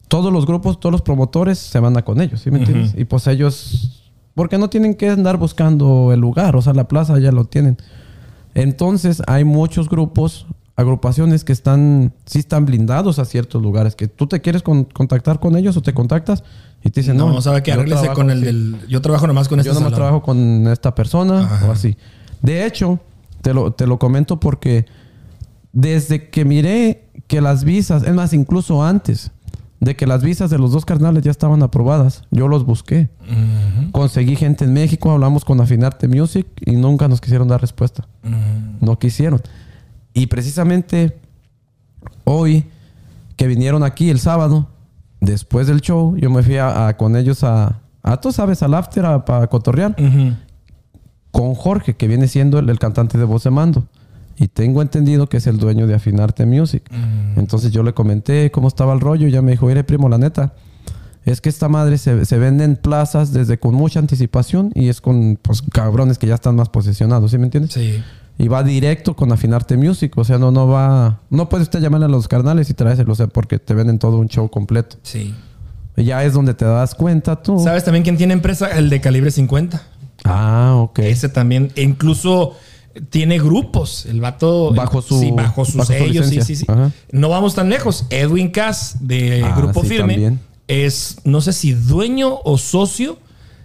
todos 0.08 0.34
los 0.34 0.46
grupos, 0.46 0.80
todos 0.80 0.92
los 0.92 1.02
promotores 1.02 1.60
se 1.60 1.80
van 1.80 1.96
a 1.98 2.04
con 2.04 2.20
ellos, 2.22 2.42
¿sí 2.42 2.50
me 2.52 2.60
entiendes? 2.60 2.94
Y 2.98 3.06
pues 3.06 3.28
ellos, 3.28 4.12
porque 4.34 4.58
no 4.58 4.70
tienen 4.70 4.96
que 4.96 5.10
andar 5.10 5.38
buscando 5.38 6.12
el 6.12 6.20
lugar, 6.20 6.56
o 6.56 6.62
sea, 6.62 6.74
la 6.74 6.88
plaza 6.88 7.20
ya 7.20 7.32
lo 7.32 7.46
tienen. 7.46 7.78
Entonces 8.56 9.22
hay 9.28 9.44
muchos 9.44 9.90
grupos, 9.90 10.48
agrupaciones 10.76 11.44
que 11.44 11.54
están, 11.54 12.14
sí 12.26 12.40
están 12.40 12.66
blindados 12.66 13.20
a 13.20 13.26
ciertos 13.26 13.62
lugares, 13.62 13.96
que 13.96 14.08
tú 14.08 14.26
te 14.28 14.42
quieres 14.42 14.64
con- 14.64 14.86
contactar 14.86 15.40
con 15.40 15.56
ellos 15.56 15.78
o 15.78 15.82
te 15.82 15.94
contactas 15.94 16.44
y 16.84 16.90
te 16.92 17.02
dicen, 17.02 17.18
no, 17.18 17.32
no, 17.32 17.42
sabe 17.42 17.62
que 17.62 17.72
yo 17.72 17.76
arréglese 17.76 18.02
trabajo 18.02 18.22
con 18.22 18.30
el 18.32 18.42
del. 18.42 18.76
Yo 18.88 19.02
trabajo 19.02 19.28
nomás 19.28 19.48
con 19.50 19.60
este 19.60 19.68
Yo 19.68 19.74
nomás 19.74 19.92
salón. 19.92 19.98
trabajo 20.00 20.22
con 20.24 20.68
esta 20.68 20.96
persona 20.96 21.42
Ajá. 21.42 21.68
o 21.68 21.72
así. 21.72 21.98
De 22.42 22.66
hecho, 22.66 23.00
te 23.42 23.54
lo, 23.54 23.72
te 23.72 23.86
lo 23.86 24.00
comento 24.00 24.40
porque 24.40 24.86
desde 25.74 26.30
que 26.30 26.46
miré 26.46 27.04
que 27.28 27.42
las 27.42 27.64
visas, 27.64 28.04
es 28.04 28.14
más, 28.14 28.34
incluso 28.34 28.84
antes 28.84 29.32
de 29.82 29.96
que 29.96 30.08
las 30.08 30.24
visas 30.24 30.50
de 30.50 30.58
los 30.58 30.72
dos 30.72 30.84
carnales 30.86 31.24
ya 31.24 31.32
estaban 31.32 31.64
aprobadas, 31.64 32.24
yo 32.32 32.48
los 32.48 32.66
busqué. 32.66 33.10
Conseguí 33.92 34.36
gente 34.36 34.66
en 34.66 34.74
México, 34.74 35.12
hablamos 35.12 35.46
con 35.46 35.62
Afinarte 35.62 36.08
Music 36.08 36.48
y 36.66 36.72
nunca 36.72 37.08
nos 37.08 37.22
quisieron 37.22 37.48
dar 37.48 37.62
respuesta. 37.62 38.08
No 38.82 39.00
quisieron. 39.00 39.42
Y 40.14 40.28
precisamente 40.28 41.18
hoy 42.26 42.66
que 43.38 43.48
vinieron 43.48 43.84
aquí 43.84 44.10
el 44.10 44.20
sábado, 44.20 44.68
después 45.22 45.68
del 45.68 45.82
show, 45.82 46.16
yo 46.18 46.30
me 46.30 46.44
fui 46.44 46.58
a, 46.58 46.88
a- 46.88 46.98
con 46.98 47.16
ellos 47.16 47.44
a, 47.44 47.80
a, 48.04 48.18
tú 48.22 48.32
sabes, 48.32 48.64
al 48.64 48.74
after 48.74 49.06
a- 49.06 49.26
para 49.26 49.48
cotorrear 49.48 49.96
con 51.32 51.54
Jorge, 51.56 51.96
que 51.96 52.08
viene 52.08 52.28
siendo 52.28 52.60
el, 52.60 52.70
el 52.70 52.80
cantante 52.80 53.18
de 53.18 53.24
voz 53.26 53.44
de 53.44 53.52
mando. 53.52 53.86
Y 54.38 54.48
tengo 54.48 54.82
entendido 54.82 55.28
que 55.28 55.38
es 55.38 55.48
el 55.48 55.58
dueño 55.58 55.86
de 55.86 55.96
Afinarte 55.96 56.46
Music. 56.46 56.84
Entonces 57.36 57.72
yo 57.72 57.84
le 57.84 57.94
comenté 57.94 58.52
cómo 58.52 58.68
estaba 58.70 58.94
el 58.94 59.02
rollo 59.02 59.28
y 59.28 59.32
ya 59.32 59.42
me 59.42 59.52
dijo, 59.52 59.66
mire 59.68 59.84
primo, 59.84 60.08
la 60.08 60.18
neta, 60.18 60.54
es 61.26 61.42
que 61.42 61.50
esta 61.50 61.68
madre 61.68 61.98
se, 61.98 62.24
se 62.26 62.38
vende 62.40 62.64
en 62.64 62.78
plazas 62.78 63.34
desde 63.34 63.60
con 63.60 63.76
mucha 63.76 64.00
anticipación 64.00 64.72
y 64.76 64.88
es 64.88 65.02
con 65.02 65.38
pues, 65.42 65.62
cabrones 65.62 66.18
que 66.18 66.26
ya 66.28 66.36
están 66.36 66.56
más 66.56 66.70
posicionados, 66.70 67.32
¿sí 67.32 67.38
me 67.38 67.46
entiendes? 67.46 67.74
Sí. 67.74 68.02
Y 68.40 68.48
va 68.48 68.64
directo 68.64 69.16
con 69.16 69.32
Afinarte 69.32 69.76
Music, 69.78 70.18
o 70.18 70.24
sea, 70.24 70.38
no, 70.40 70.50
no 70.50 70.66
va... 70.68 71.20
No 71.30 71.50
puede 71.50 71.64
usted 71.64 71.82
llamarle 71.82 72.06
a 72.06 72.10
los 72.10 72.28
carnales 72.28 72.70
y 72.70 72.74
traérselo, 72.74 73.12
o 73.12 73.16
sea, 73.16 73.28
porque 73.28 73.60
te 73.60 73.74
venden 73.76 74.00
todo 74.00 74.18
un 74.18 74.28
show 74.30 74.50
completo. 74.50 74.96
Sí. 75.04 75.36
Y 75.98 76.06
ya 76.06 76.24
es 76.24 76.34
donde 76.34 76.54
te 76.54 76.64
das 76.66 76.96
cuenta 76.96 77.44
tú. 77.44 77.60
¿Sabes 77.62 77.84
también 77.84 78.04
quién 78.04 78.16
tiene 78.18 78.34
empresa? 78.34 78.68
El 78.70 78.90
de 78.90 79.02
calibre 79.02 79.30
50. 79.30 79.82
Ah, 80.24 80.76
ok. 80.78 81.00
Ese 81.00 81.28
también, 81.28 81.72
e 81.76 81.84
incluso 81.84 82.56
tiene 83.10 83.40
grupos. 83.40 84.06
El 84.06 84.22
vato. 84.22 84.74
Bajo 84.74 85.02
su- 85.02 85.20
Sí, 85.20 85.32
bajo 85.32 85.66
su 85.66 85.78
bajo 85.78 85.92
su 85.92 85.98
sello. 86.00 86.24
Sí, 86.24 86.42
sí, 86.42 86.56
sí. 86.56 86.66
Ajá. 86.70 86.92
No 87.12 87.28
vamos 87.28 87.56
tan 87.56 87.70
lejos. 87.70 88.06
Edwin 88.10 88.52
Cass 88.52 88.96
de 89.02 89.44
Ah, 89.44 89.54
Grupo 89.58 89.82
sí, 89.82 89.90
Firme 89.90 90.14
también. 90.14 90.40
es, 90.70 91.18
no 91.26 91.42
sé 91.42 91.52
si 91.52 91.74
dueño 91.74 92.40
o 92.46 92.58
socio 92.58 93.18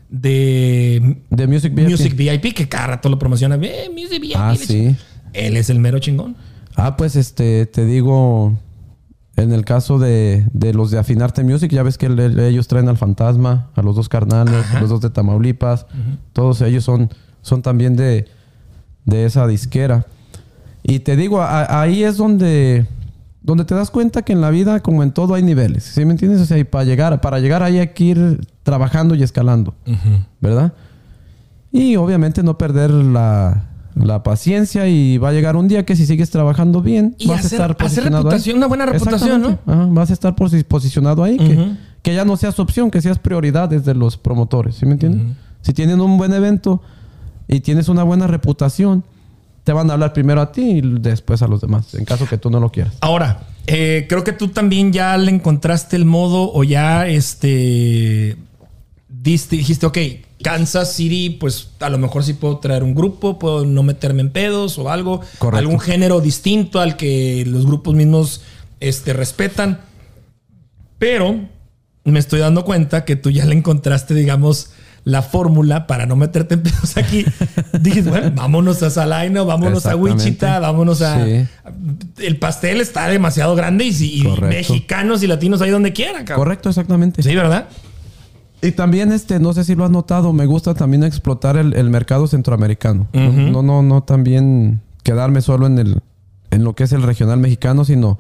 de 0.09 1.19
De 1.31 1.47
Music 1.47 1.75
VIP. 1.75 1.89
Music 1.91 2.15
VIP, 2.17 2.55
que 2.55 2.69
cada 2.69 2.87
rato 2.89 3.09
lo 3.09 3.19
promociona. 3.19 3.57
Eh, 3.61 3.91
Music 3.93 4.21
VIP. 4.21 4.37
Ah, 4.37 4.55
sí. 4.57 4.95
Él 5.33 5.57
es 5.57 5.71
el 5.71 5.79
mero 5.81 5.99
chingón. 5.99 6.37
Ah, 6.77 6.97
pues 6.97 7.17
este, 7.17 7.67
te 7.67 7.85
digo, 7.85 8.57
en 9.37 9.53
el 9.53 9.65
caso 9.65 9.99
de, 9.99 10.47
de 10.53 10.75
los 10.75 10.91
de 10.91 10.99
Afinarte 10.99 11.43
Music, 11.45 11.71
ya 11.73 11.83
ves 11.83 11.99
que 11.99 12.07
el- 12.07 12.19
el- 12.19 12.39
ellos 12.41 12.69
traen 12.69 12.89
al 12.89 12.97
Fantasma, 12.97 13.71
a 13.75 13.83
los 13.83 13.97
dos 13.97 14.09
carnales, 14.09 14.65
los 14.81 14.89
dos 14.91 15.01
de 15.01 15.11
Tamaulipas, 15.11 15.87
todos 16.33 16.61
ellos 16.63 16.85
son, 16.85 17.11
son 17.43 17.63
también 17.63 17.97
de, 17.97 18.27
de 19.05 19.25
esa 19.25 19.47
disquera. 19.47 20.07
Y 20.83 21.01
te 21.01 21.17
digo, 21.17 21.41
a- 21.41 21.81
ahí 21.81 22.03
es 22.05 22.17
donde, 22.17 22.87
donde 23.45 23.65
te 23.65 23.75
das 23.77 23.91
cuenta 23.93 24.23
que 24.23 24.33
en 24.33 24.41
la 24.41 24.51
vida, 24.51 24.81
como 24.81 25.03
en 25.05 25.13
todo, 25.13 25.35
hay 25.35 25.43
niveles. 25.45 25.85
¿Sí 25.85 26.05
me 26.05 26.13
entiendes? 26.13 26.41
O 26.41 26.47
sea, 26.47 26.59
y 26.59 26.65
para 26.65 26.83
llegar, 26.85 27.21
para 27.21 27.39
llegar 27.39 27.63
ahí 27.63 27.79
hay 27.79 27.89
que 27.89 28.05
ir 28.05 28.41
trabajando 28.65 29.15
y 29.15 29.23
escalando, 29.23 29.75
¿verdad? 30.41 30.73
Y 31.71 31.97
obviamente 31.97 32.43
no 32.43 32.57
perder 32.57 32.91
la, 32.91 33.65
la 33.95 34.23
paciencia 34.23 34.87
y 34.89 35.19
va 35.19 35.31
a 35.31 35.33
llegar 35.33 35.57
un 35.57 35.69
día 35.69 35.85
que 35.85 35.97
si 35.97 36.07
sigues 36.07 36.31
trabajando 36.31 36.81
bien, 36.83 37.17
Y 37.19 37.27
vas 37.29 37.41
hacer- 37.45 37.61
a 37.61 37.65
estar 37.67 37.71
hacer 37.73 37.77
posicionado 37.77 38.23
reputación, 38.25 38.55
ahí. 38.55 38.59
una 38.59 38.67
buena 38.67 38.87
reputación, 38.87 39.43
¿no? 39.43 39.59
Ajá, 39.67 39.87
vas 39.91 40.11
a 40.11 40.13
estar 40.13 40.35
posi- 40.37 40.65
posicionado 40.65 41.23
ahí, 41.25 41.37
que, 41.37 41.73
que 42.03 42.15
ya 42.15 42.25
no 42.25 42.37
seas 42.37 42.59
opción, 42.61 42.91
que 42.91 43.03
seas 43.03 43.19
prioridad 43.19 43.69
desde 43.69 43.93
los 43.95 44.17
promotores, 44.17 44.77
¿sí 44.77 44.87
me 44.87 44.93
entiendes? 44.93 45.37
Si 45.63 45.73
tienen 45.73 46.01
un 46.01 46.17
buen 46.17 46.33
evento 46.33 46.81
y 47.49 47.61
tienes 47.61 47.89
una 47.89 48.05
buena 48.05 48.27
reputación, 48.27 49.05
te 49.65 49.73
van 49.73 49.91
a 49.91 49.95
hablar 49.95 50.12
primero 50.12 50.41
a 50.41 50.53
ti 50.53 50.62
y 50.62 50.81
después 50.83 51.43
a 51.43 51.49
los 51.49 51.61
demás, 51.61 51.95
en 51.95 52.05
caso 52.05 52.29
que 52.29 52.39
tú 52.39 52.51
no 52.51 52.61
lo 52.61 52.71
quieras. 52.71 52.95
Ahora, 53.01 53.49
eh, 53.67 54.07
creo 54.09 54.23
que 54.23 54.33
tú 54.33 54.49
también 54.49 54.93
ya 54.93 55.17
le 55.17 55.31
encontraste 55.31 55.97
el 55.97 56.05
modo 56.05 56.53
o 56.53 56.65
ya 56.65 57.09
este 57.09 58.37
diste, 59.09 59.57
dijiste, 59.57 59.87
ok, 59.87 59.99
Kansas 60.43 60.93
City, 60.93 61.31
pues 61.31 61.71
a 61.81 61.89
lo 61.89 61.97
mejor 61.97 62.23
sí 62.23 62.35
puedo 62.35 62.59
traer 62.59 62.83
un 62.83 62.95
grupo, 62.95 63.39
puedo 63.39 63.65
no 63.65 63.83
meterme 63.83 64.21
en 64.21 64.31
pedos 64.31 64.79
o 64.79 64.91
algo, 64.91 65.23
Correcto. 65.39 65.59
algún 65.59 65.81
género 65.81 66.21
distinto 66.21 66.81
al 66.81 66.99
que 66.99 67.45
los 67.47 67.65
grupos 67.65 67.95
mismos 67.95 68.43
este, 68.81 69.15
respetan. 69.15 69.81
Pero 70.99 71.41
me 72.05 72.19
estoy 72.19 72.41
dando 72.41 72.67
cuenta 72.67 73.07
que 73.07 73.17
tú 73.17 73.31
ya 73.31 73.47
le 73.47 73.55
encontraste, 73.55 74.12
digamos, 74.12 74.74
la 75.05 75.21
fórmula 75.23 75.87
para 75.87 76.07
no 76.07 76.17
meterte 76.17 76.55
en 76.55 76.63
pedos 76.63 76.97
aquí. 76.97 77.25
Dijiste, 77.81 78.11
bueno, 78.11 78.33
vámonos 78.35 78.83
a 78.83 78.91
Salaina, 78.91 79.43
vámonos 79.43 79.85
a. 79.87 79.95
Wichita, 79.97 80.59
vámonos 80.61 81.03
a... 81.03 81.25
Sí. 81.25 81.47
El 82.19 82.39
pastel 82.39 82.81
está 82.81 83.07
demasiado 83.09 83.55
grande 83.55 83.85
y, 83.85 83.93
si- 83.93 84.21
y 84.23 84.41
mexicanos 84.41 85.23
y 85.23 85.27
latinos 85.27 85.61
ahí 85.61 85.71
donde 85.71 85.93
quieran, 85.93 86.25
cabrón. 86.25 86.45
Correcto, 86.45 86.69
exactamente. 86.71 87.23
Sí, 87.23 87.35
¿verdad? 87.35 87.69
Y 88.63 88.73
también, 88.73 89.13
este, 89.13 89.41
no 89.41 89.53
sé 89.53 89.63
si 89.65 89.75
lo 89.75 89.85
has 89.85 89.91
notado, 89.91 90.33
me 90.33 90.47
gusta 90.47 90.73
también 90.75 91.05
explotar 91.05 91.59
el, 91.59 91.75
el 91.75 91.91
mercado 91.91 92.27
centroamericano. 92.27 93.07
No, 93.13 93.63
no, 93.63 93.83
no 93.83 94.03
también 94.05 94.81
quedarme 95.03 95.43
solo 95.43 95.67
en 95.67 95.79
el, 95.79 96.01
en 96.51 96.65
lo 96.65 96.75
que 96.75 96.85
es 96.85 96.93
el 96.93 97.03
regional 97.03 97.39
mexicano, 97.41 97.85
sino, 97.85 98.19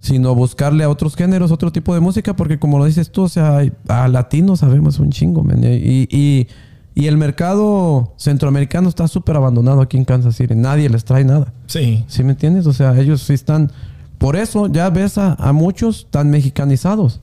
sino 0.00 0.34
buscarle 0.34 0.82
a 0.84 0.88
otros 0.88 1.14
géneros, 1.14 1.50
otro 1.52 1.70
tipo 1.72 1.94
de 1.94 2.00
música, 2.00 2.34
porque 2.34 2.58
como 2.58 2.78
lo 2.78 2.86
dices 2.86 3.12
tú, 3.12 3.22
o 3.22 3.28
sea, 3.28 3.60
a 3.88 4.08
latinos 4.08 4.60
sabemos 4.60 4.98
un 4.98 5.10
chingo, 5.10 5.42
man. 5.44 5.62
Y, 5.62 6.08
y, 6.10 6.48
y 6.94 7.06
el 7.06 7.16
mercado 7.18 8.14
centroamericano 8.16 8.88
está 8.88 9.06
súper 9.08 9.36
abandonado 9.36 9.80
aquí 9.82 9.96
en 9.98 10.04
Kansas 10.04 10.36
City. 10.36 10.54
Nadie 10.54 10.88
les 10.88 11.04
trae 11.04 11.24
nada. 11.24 11.52
Sí. 11.66 12.04
¿Sí 12.08 12.24
me 12.24 12.30
entiendes? 12.32 12.66
O 12.66 12.72
sea, 12.72 12.98
ellos 12.98 13.22
sí 13.22 13.34
están. 13.34 13.70
Por 14.18 14.36
eso 14.36 14.66
ya 14.66 14.90
ves 14.90 15.16
a, 15.18 15.34
a 15.34 15.52
muchos 15.52 16.06
tan 16.10 16.30
mexicanizados 16.30 17.20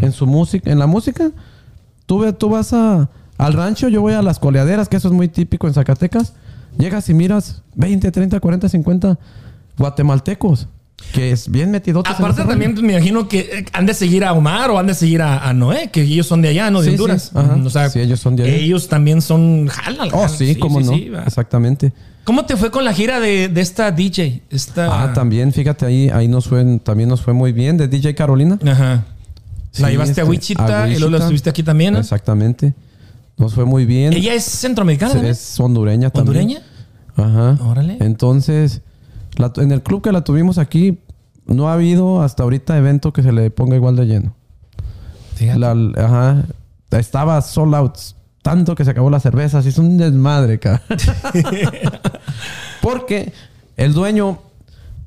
en 0.00 0.10
su 0.12 0.26
música, 0.26 0.70
en 0.70 0.78
la 0.80 0.86
música. 0.88 1.30
Tú, 2.06 2.18
ve- 2.20 2.32
tú 2.32 2.48
vas 2.48 2.72
a, 2.72 3.08
al 3.38 3.52
rancho, 3.52 3.88
yo 3.88 4.00
voy 4.00 4.14
a 4.14 4.22
las 4.22 4.38
coleaderas, 4.40 4.88
que 4.88 4.96
eso 4.96 5.06
es 5.08 5.14
muy 5.14 5.28
típico 5.28 5.68
en 5.68 5.74
Zacatecas. 5.74 6.32
Llegas 6.78 7.08
y 7.08 7.14
miras 7.14 7.62
20, 7.76 8.10
30, 8.10 8.40
40, 8.40 8.68
50 8.68 9.18
guatemaltecos, 9.78 10.68
que 11.12 11.32
es 11.32 11.50
bien 11.50 11.70
metidotes. 11.70 12.10
en 12.10 12.16
Aparte 12.16 12.38
rollo. 12.42 12.50
también 12.50 12.72
pues, 12.72 12.84
me 12.84 12.92
imagino 12.94 13.28
que 13.28 13.40
eh, 13.40 13.64
han 13.72 13.86
de 13.86 13.94
seguir 13.94 14.24
a 14.24 14.32
Omar 14.32 14.70
o 14.70 14.78
han 14.78 14.86
de 14.86 14.94
seguir 14.94 15.22
a, 15.22 15.48
a 15.48 15.52
Noé, 15.52 15.90
que 15.90 16.02
ellos 16.02 16.26
son 16.26 16.40
de 16.42 16.48
allá, 16.48 16.70
¿no? 16.70 16.80
De 16.80 16.86
Sí, 16.86 16.90
Honduras. 16.92 17.30
sí. 17.32 17.38
Ajá. 17.38 17.56
O 17.64 17.70
sea, 17.70 17.90
Sí, 17.90 17.98
ellos 18.00 18.20
son 18.20 18.36
de 18.36 18.44
allá. 18.44 18.54
Ellos 18.54 18.88
también 18.88 19.20
son 19.22 19.66
jalan. 19.66 20.08
Oh, 20.12 20.28
sí, 20.28 20.54
cómo 20.56 20.80
no. 20.80 20.94
Exactamente. 20.94 21.92
¿Cómo 22.24 22.44
te 22.44 22.56
fue 22.56 22.70
con 22.70 22.84
la 22.84 22.92
gira 22.92 23.18
de, 23.18 23.48
de 23.48 23.60
esta 23.60 23.90
DJ? 23.90 24.42
Esta... 24.50 25.02
Ah, 25.04 25.12
también, 25.12 25.52
fíjate, 25.52 25.86
ahí, 25.86 26.08
ahí 26.10 26.28
nos 26.28 26.46
fue, 26.46 26.64
también 26.84 27.08
nos 27.08 27.22
fue 27.22 27.32
muy 27.32 27.50
bien 27.52 27.76
de 27.76 27.88
DJ 27.88 28.14
Carolina. 28.14 28.58
Ajá. 28.64 29.04
la 29.78 29.90
llevaste 29.90 30.20
a 30.20 30.24
este, 30.24 30.30
Wichita 30.30 30.84
a 30.84 30.88
y 30.88 30.98
luego 30.98 31.10
la 31.16 31.18
estuviste 31.18 31.50
aquí 31.50 31.62
también, 31.62 31.94
¿no? 31.94 31.98
Exactamente. 32.00 32.74
Nos 33.36 33.54
fue 33.54 33.64
muy 33.64 33.86
bien. 33.86 34.12
Ella 34.12 34.34
es 34.34 34.44
centroamericana, 34.44 35.28
es 35.28 35.58
hondureña 35.58 36.10
también. 36.10 36.42
¿Hondureña? 36.44 36.62
Ajá. 37.16 37.58
Órale. 37.64 37.96
Entonces, 38.00 38.82
la- 39.36 39.52
en 39.56 39.72
el 39.72 39.82
club 39.82 40.02
que 40.02 40.12
la 40.12 40.22
tuvimos 40.22 40.58
aquí, 40.58 40.98
no 41.46 41.68
ha 41.68 41.74
habido 41.74 42.22
hasta 42.22 42.42
ahorita 42.42 42.76
evento 42.78 43.12
que 43.12 43.22
se 43.22 43.32
le 43.32 43.50
ponga 43.50 43.76
igual 43.76 43.96
de 43.96 44.06
lleno. 44.06 44.34
La- 45.56 45.72
ajá. 45.96 46.44
Estaba 46.90 47.40
sold 47.40 47.74
out. 47.74 47.96
Tanto 48.42 48.74
que 48.74 48.84
se 48.84 48.90
acabó 48.90 49.10
la 49.10 49.20
cerveza. 49.20 49.58
Así 49.58 49.68
es 49.70 49.78
un 49.78 49.96
desmadre, 49.98 50.58
cara. 50.58 50.82
Porque 52.80 53.32
el 53.76 53.92
dueño, 53.92 54.38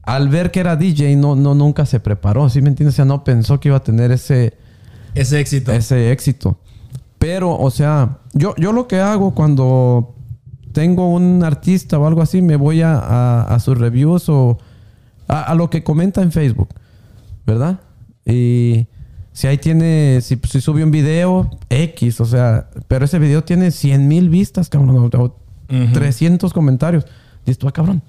al 0.03 0.30
ver 0.30 0.51
que 0.51 0.59
era 0.59 0.76
DJ, 0.76 1.15
no, 1.15 1.36
no 1.36 1.55
nunca 1.55 1.86
se 1.86 1.99
preparó. 1.99 2.49
¿Sí 2.49 2.61
me 2.61 2.69
entiendes? 2.69 2.95
O 2.95 2.97
sea, 2.97 3.05
no 3.05 3.24
pensó 3.24 3.59
que 3.59 3.69
iba 3.69 3.78
a 3.78 3.84
tener 3.84 4.11
ese, 4.11 4.53
Ese 5.15 5.39
éxito. 5.39 5.71
ese 5.71 6.11
éxito. 6.11 6.57
Pero, 7.19 7.57
o 7.57 7.71
sea, 7.71 8.17
yo, 8.34 8.53
yo 8.57 8.71
lo 8.74 8.88
que 8.88 8.99
hago 8.99 9.34
cuando 9.34 10.13
tengo 10.74 11.09
un 11.09 11.43
artista 11.43 11.97
o 11.99 12.05
algo 12.07 12.21
así, 12.21 12.41
me 12.41 12.55
voy 12.57 12.82
a, 12.82 12.97
a- 12.97 13.43
a 13.55 13.59
sus 13.59 13.78
reviews 13.78 14.28
o 14.30 14.57
a, 15.28 15.41
a 15.43 15.55
lo 15.55 15.69
que 15.69 15.84
comenta 15.84 16.21
en 16.21 16.32
Facebook, 16.32 16.69
¿verdad? 17.45 17.80
Y 18.26 18.88
si 19.32 19.47
ahí 19.47 19.57
tiene, 19.57 20.19
si, 20.21 20.39
si 20.43 20.61
sube 20.61 20.84
un 20.84 20.91
video, 20.91 21.49
X, 21.69 22.19
o 22.21 22.26
sea, 22.26 22.69
pero 22.88 23.05
ese 23.05 23.19
video 23.19 23.43
tiene 23.43 23.71
100 23.71 24.07
mil 24.07 24.30
vistas, 24.30 24.69
cabrón, 24.69 25.09
o, 25.13 25.17
o 25.24 25.36
300 25.93 26.51
comentarios. 26.53 27.05
Dices 27.45 27.57
tú, 27.57 27.67
ah, 27.67 27.71
cabrón, 27.71 28.01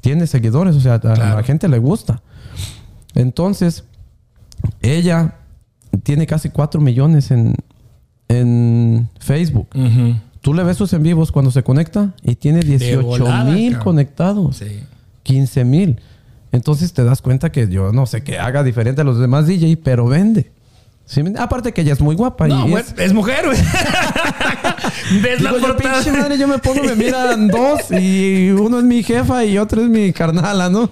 tiene 0.00 0.26
seguidores, 0.26 0.76
o 0.76 0.80
sea, 0.80 0.94
a 0.94 1.16
la 1.16 1.42
gente 1.42 1.68
le 1.68 1.78
gusta. 1.78 2.22
Entonces, 3.14 3.84
ella 4.82 5.34
tiene 6.02 6.26
casi 6.26 6.50
4 6.50 6.80
millones 6.80 7.30
en, 7.30 7.54
en 8.28 9.08
Facebook. 9.18 9.68
Tú 10.46 10.54
le 10.54 10.62
ves 10.62 10.76
sus 10.76 10.92
en 10.92 11.02
vivos 11.02 11.32
cuando 11.32 11.50
se 11.50 11.64
conecta 11.64 12.10
y 12.22 12.36
tiene 12.36 12.60
18 12.60 13.02
volada, 13.02 13.42
mil 13.50 13.72
cabrón. 13.72 13.82
conectados. 13.84 14.56
Sí. 14.58 14.80
15 15.24 15.64
mil. 15.64 16.00
Entonces 16.52 16.92
te 16.92 17.02
das 17.02 17.20
cuenta 17.20 17.50
que 17.50 17.66
yo 17.68 17.90
no 17.90 18.06
sé 18.06 18.22
qué 18.22 18.38
haga 18.38 18.62
diferente 18.62 19.00
a 19.00 19.04
los 19.04 19.18
demás 19.18 19.48
DJ, 19.48 19.76
pero 19.82 20.06
vende. 20.06 20.52
¿Sí 21.04 21.24
me- 21.24 21.36
Aparte 21.36 21.72
que 21.72 21.80
ella 21.80 21.94
es 21.94 22.00
muy 22.00 22.14
guapa. 22.14 22.46
No, 22.46 22.68
y 22.68 22.74
es- 22.74 22.94
es, 22.96 23.12
mujer, 23.12 23.44
güey. 23.46 23.58
¿Ves 25.20 25.40
la 25.40 25.50
yo, 25.50 25.60
portada? 25.60 25.94
pinche 26.00 26.16
madre, 26.16 26.38
yo 26.38 26.46
me 26.46 26.58
pongo, 26.58 26.80
me 26.84 26.94
miran 26.94 27.48
dos 27.48 27.80
y 27.90 28.50
uno 28.50 28.78
es 28.78 28.84
mi 28.84 29.02
jefa 29.02 29.44
y 29.44 29.58
otro 29.58 29.82
es 29.82 29.88
mi 29.88 30.12
carnala, 30.12 30.70
¿no? 30.70 30.88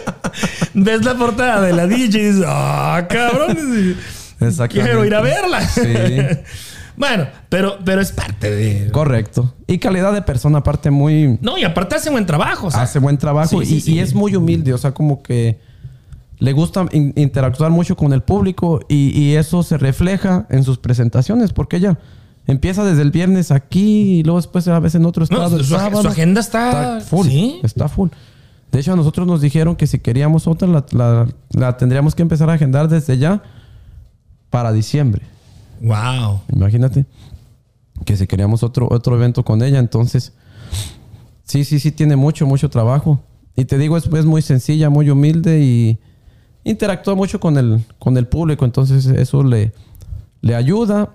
¿Ves 0.72 1.04
la 1.04 1.14
portada 1.16 1.60
de 1.60 1.74
la 1.74 1.86
DJ 1.86 2.04
y 2.04 2.08
dices, 2.30 2.44
ah, 2.46 3.06
cabrón? 3.10 3.58
Exactamente. 4.40 4.68
Quiero 4.90 5.04
ir 5.04 5.14
a 5.14 5.20
verla. 5.20 5.68
Sí. 5.68 5.82
Bueno, 7.00 7.26
pero, 7.48 7.78
pero 7.84 8.00
es 8.00 8.12
parte 8.12 8.50
de. 8.54 8.90
Correcto. 8.92 9.54
Y 9.66 9.78
calidad 9.78 10.12
de 10.12 10.22
persona 10.22 10.58
aparte 10.58 10.90
muy... 10.90 11.38
No, 11.40 11.56
y 11.58 11.64
aparte 11.64 11.96
hace 11.96 12.10
buen 12.10 12.26
trabajo. 12.26 12.66
O 12.66 12.70
sea, 12.70 12.82
hace 12.82 12.98
buen 13.00 13.16
trabajo 13.18 13.60
Sí, 13.60 13.66
sí, 13.66 13.74
y, 13.76 13.80
sí. 13.80 13.94
y 13.94 13.98
es 14.00 14.14
muy 14.14 14.36
humilde, 14.36 14.72
o 14.74 14.78
sea, 14.78 14.92
como 14.92 15.22
que 15.22 15.58
le 16.38 16.52
gusta 16.52 16.86
in- 16.92 17.12
interactuar 17.16 17.70
mucho 17.70 17.96
con 17.96 18.12
el 18.12 18.22
público 18.22 18.80
y, 18.88 19.18
y 19.18 19.34
eso 19.36 19.62
se 19.62 19.78
refleja 19.78 20.46
en 20.50 20.62
sus 20.62 20.78
presentaciones, 20.78 21.52
porque 21.52 21.76
ella 21.78 21.98
empieza 22.46 22.84
desde 22.84 23.02
el 23.02 23.10
viernes 23.10 23.50
aquí 23.50 24.18
y 24.18 24.22
luego 24.22 24.38
después 24.38 24.66
a 24.68 24.78
veces 24.80 24.96
en 25.00 25.06
otro 25.06 25.24
No, 25.30 25.36
estado. 25.36 25.56
el 25.58 25.64
su, 25.64 25.74
sábado. 25.74 26.02
su 26.02 26.08
agenda 26.08 26.40
está, 26.40 27.00
full, 27.00 27.26
Sí. 27.26 27.60
está 27.62 27.88
full. 27.88 28.08
De 28.72 28.80
hecho, 28.80 28.92
a 28.92 28.96
nosotros 28.96 29.26
nos 29.26 29.40
dijeron 29.40 29.74
que 29.76 29.86
si 29.86 29.98
queríamos 29.98 30.46
otra, 30.46 30.68
la, 30.68 30.84
la- 30.92 31.26
la 31.50 31.76
tendríamos 31.76 32.14
que 32.14 32.22
empezar 32.22 32.48
a 32.50 32.54
agendar 32.54 32.88
desde 32.88 33.18
ya 33.18 33.42
para 34.48 34.72
diciembre. 34.72 35.22
Wow. 35.80 36.40
Imagínate 36.54 37.06
que 38.04 38.16
si 38.16 38.26
queríamos 38.26 38.62
otro, 38.62 38.88
otro 38.90 39.16
evento 39.16 39.44
con 39.44 39.62
ella, 39.62 39.78
entonces 39.78 40.32
sí, 41.44 41.64
sí, 41.64 41.80
sí 41.80 41.92
tiene 41.92 42.16
mucho, 42.16 42.46
mucho 42.46 42.70
trabajo. 42.70 43.20
Y 43.56 43.64
te 43.64 43.78
digo, 43.78 43.96
es, 43.96 44.06
es 44.06 44.24
muy 44.24 44.42
sencilla, 44.42 44.90
muy 44.90 45.10
humilde 45.10 45.60
y 45.60 45.98
interactúa 46.64 47.14
mucho 47.14 47.40
con 47.40 47.58
el, 47.58 47.84
con 47.98 48.16
el 48.16 48.26
público, 48.26 48.64
entonces 48.64 49.06
eso 49.06 49.42
le, 49.42 49.72
le 50.40 50.54
ayuda. 50.54 51.10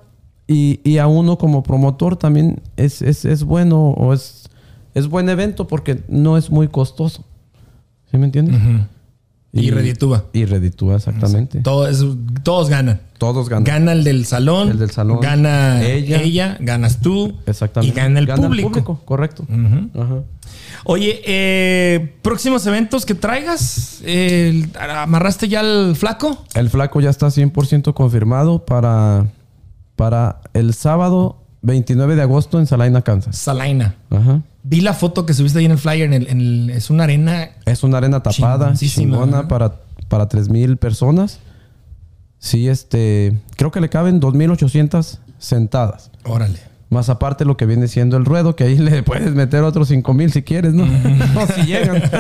Y, 0.48 0.80
y 0.84 1.00
a 1.00 1.08
uno 1.08 1.40
como 1.40 1.64
promotor 1.64 2.18
también 2.18 2.62
es, 2.78 3.02
es, 3.02 3.26
es 3.26 3.44
bueno 3.44 3.90
o 3.92 4.14
es, 4.14 4.48
es 4.94 5.08
buen 5.08 5.28
evento 5.28 5.68
porque 5.68 6.04
no 6.08 6.38
es 6.38 6.52
muy 6.52 6.68
costoso. 6.68 7.24
¿Sí 8.12 8.18
me 8.20 8.26
entiendes? 8.26 8.56
Y 9.62 9.72
reditúa. 9.72 10.26
Y 10.34 10.46
reditúa, 10.46 10.98
exactamente. 10.98 11.62
Todo 11.62 11.88
es- 11.88 12.04
todos 12.44 12.70
ganan. 12.70 13.02
Todos 13.18 13.48
ganan. 13.48 13.64
Gana 13.64 13.94
el 13.94 14.04
del 14.04 14.26
salón. 14.26 14.70
El 14.70 14.80
del 14.80 14.92
salón. 14.92 15.20
Gana 15.22 15.82
ella. 15.84 16.22
Ella. 16.22 16.58
ganas 16.60 17.00
tú. 17.00 17.34
Exactamente. 17.46 17.94
Y 17.94 17.96
gana 17.98 18.20
el 18.20 18.28
público. 18.28 19.02
correcto. 19.06 19.46
Ajá. 19.96 20.22
Oye, 20.84 21.22
eh, 21.26 22.14
próximos 22.22 22.66
eventos 22.68 23.06
que 23.06 23.16
traigas. 23.16 24.02
El- 24.06 24.70
¿Amarraste 24.80 25.48
ya 25.48 25.62
el 25.62 25.96
flaco? 25.96 26.44
El 26.54 26.70
flaco 26.70 27.00
ya 27.02 27.10
está 27.10 27.28
100% 27.32 27.94
confirmado 27.94 28.66
para, 28.66 29.28
para 29.96 30.42
el 30.54 30.74
sábado 30.74 31.38
29 31.66 32.16
de 32.16 32.22
agosto 32.22 32.60
en 32.60 32.68
Salina, 32.68 33.02
Kansas. 33.02 33.36
Salaina. 33.38 33.96
Ajá. 34.10 34.42
Vi 34.64 34.82
la 34.82 34.94
foto 34.94 35.26
que 35.26 35.34
subiste 35.34 35.60
ahí 35.60 35.66
en 35.66 35.72
el 35.72 35.78
flyer. 35.78 36.06
En 36.06 36.14
el, 36.14 36.28
en 36.30 36.40
el- 36.42 36.70
es 36.70 36.90
una 36.90 37.04
arena. 37.06 37.50
Es 37.66 37.84
una 37.84 37.98
arena 37.98 38.22
tapada, 38.24 38.74
chingona 38.74 39.48
para, 39.48 39.76
para 40.08 40.30
3.000 40.30 40.78
personas. 40.78 41.40
Sí, 42.40 42.68
este... 42.68 43.40
Creo 43.58 43.72
que 43.72 43.82
le 43.82 43.90
caben 43.90 44.22
2.800 44.22 45.18
sentadas. 45.40 46.12
Órale. 46.24 46.60
Más 46.90 47.10
aparte 47.10 47.46
lo 47.46 47.58
que 47.58 47.66
viene 47.66 47.88
siendo 47.88 48.16
el 48.18 48.26
ruedo, 48.26 48.56
que 48.56 48.64
ahí 48.66 48.78
le 48.80 49.02
puedes 49.04 49.34
meter 49.34 49.64
otros 49.64 49.90
5.000 49.92 50.30
si 50.30 50.44
quieres, 50.44 50.74
¿no? 50.74 50.86
no, 51.34 51.48
si 51.48 51.64
llegan. 51.64 52.02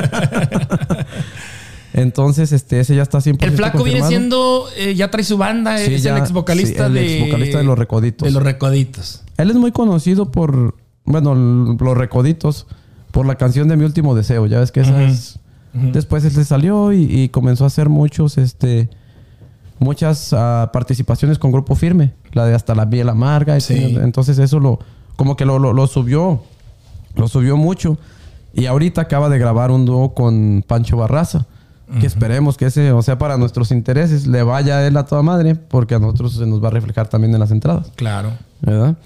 Entonces, 1.97 2.51
este, 2.51 2.81
ese 2.81 2.93
ya 2.95 3.03
está 3.03 3.19
100% 3.19 3.37
El 3.43 3.51
flaco 3.53 3.81
viene 3.83 4.05
siendo. 4.05 4.65
eh, 4.77 4.95
ya 4.95 5.09
trae 5.09 5.23
su 5.23 5.37
banda. 5.37 5.77
Sí, 5.77 5.93
es 5.93 6.03
ya, 6.03 6.11
el 6.15 6.21
ex 6.21 6.33
vocalista 6.33 6.83
sí, 6.83 6.87
el 6.87 6.93
de. 6.93 7.17
exvocalista 7.19 7.57
de 7.59 7.63
Los 7.63 7.79
Recoditos. 7.79 8.25
De 8.27 8.31
los 8.33 8.43
Recoditos. 8.43 9.23
Él 9.37 9.49
es 9.49 9.55
muy 9.55 9.71
conocido 9.71 10.29
por, 10.31 10.75
bueno, 11.05 11.33
los 11.35 11.97
recoditos, 11.97 12.67
por 13.11 13.25
la 13.25 13.35
canción 13.35 13.67
de 13.69 13.77
Mi 13.77 13.85
Último 13.85 14.13
Deseo. 14.13 14.45
Ya 14.45 14.59
ves 14.59 14.71
que 14.71 14.81
esa 14.81 15.03
es... 15.03 15.39
Después 15.73 16.23
él 16.25 16.31
se 16.31 16.45
salió 16.45 16.91
y, 16.93 17.03
y 17.03 17.29
comenzó 17.29 17.63
a 17.63 17.67
hacer 17.67 17.87
muchos, 17.89 18.37
este... 18.37 18.89
Muchas 19.79 20.31
ah, 20.31 20.69
participaciones 20.71 21.37
con 21.37 21.51
Grupo 21.51 21.75
Firme. 21.75 22.13
La 22.31 22.45
de 22.45 22.55
Hasta 22.55 22.75
la 22.75 22.89
Piel 22.89 23.09
Amarga. 23.09 23.59
Sí. 23.59 23.97
Entonces 24.01 24.37
eso 24.39 24.59
lo... 24.59 24.79
Como 25.17 25.35
que 25.35 25.45
lo, 25.45 25.59
lo- 25.59 25.73
lo 25.73 25.87
subió. 25.87 26.43
Lo 27.15 27.27
subió 27.27 27.57
mucho. 27.57 27.97
Y 28.53 28.65
ahorita 28.67 29.01
acaba 29.01 29.27
de 29.29 29.37
grabar 29.37 29.71
un 29.71 29.85
dúo 29.85 30.13
con 30.13 30.63
Pancho 30.65 30.95
Barraza. 30.97 31.45
Que 31.99 32.07
esperemos 32.07 32.57
que 32.57 32.65
ese, 32.65 32.91
o 32.91 33.01
sea, 33.03 33.17
para 33.19 33.38
nuestros 33.38 33.71
intereses, 33.71 34.25
le 34.25 34.41
vaya 34.41 34.77
a 34.77 34.88
él 34.88 34.97
a 34.97 35.05
toda 35.05 35.21
madre. 35.21 35.55
Porque 35.55 35.95
a 35.95 35.99
nosotros 35.99 36.33
se 36.33 36.45
nos 36.45 36.63
va 36.63 36.69
a 36.69 36.71
reflejar 36.71 37.07
también 37.07 37.33
en 37.33 37.39
las 37.39 37.51
entradas. 37.51 37.91
Claro. 37.95 38.31
¿verdad? 38.61 38.97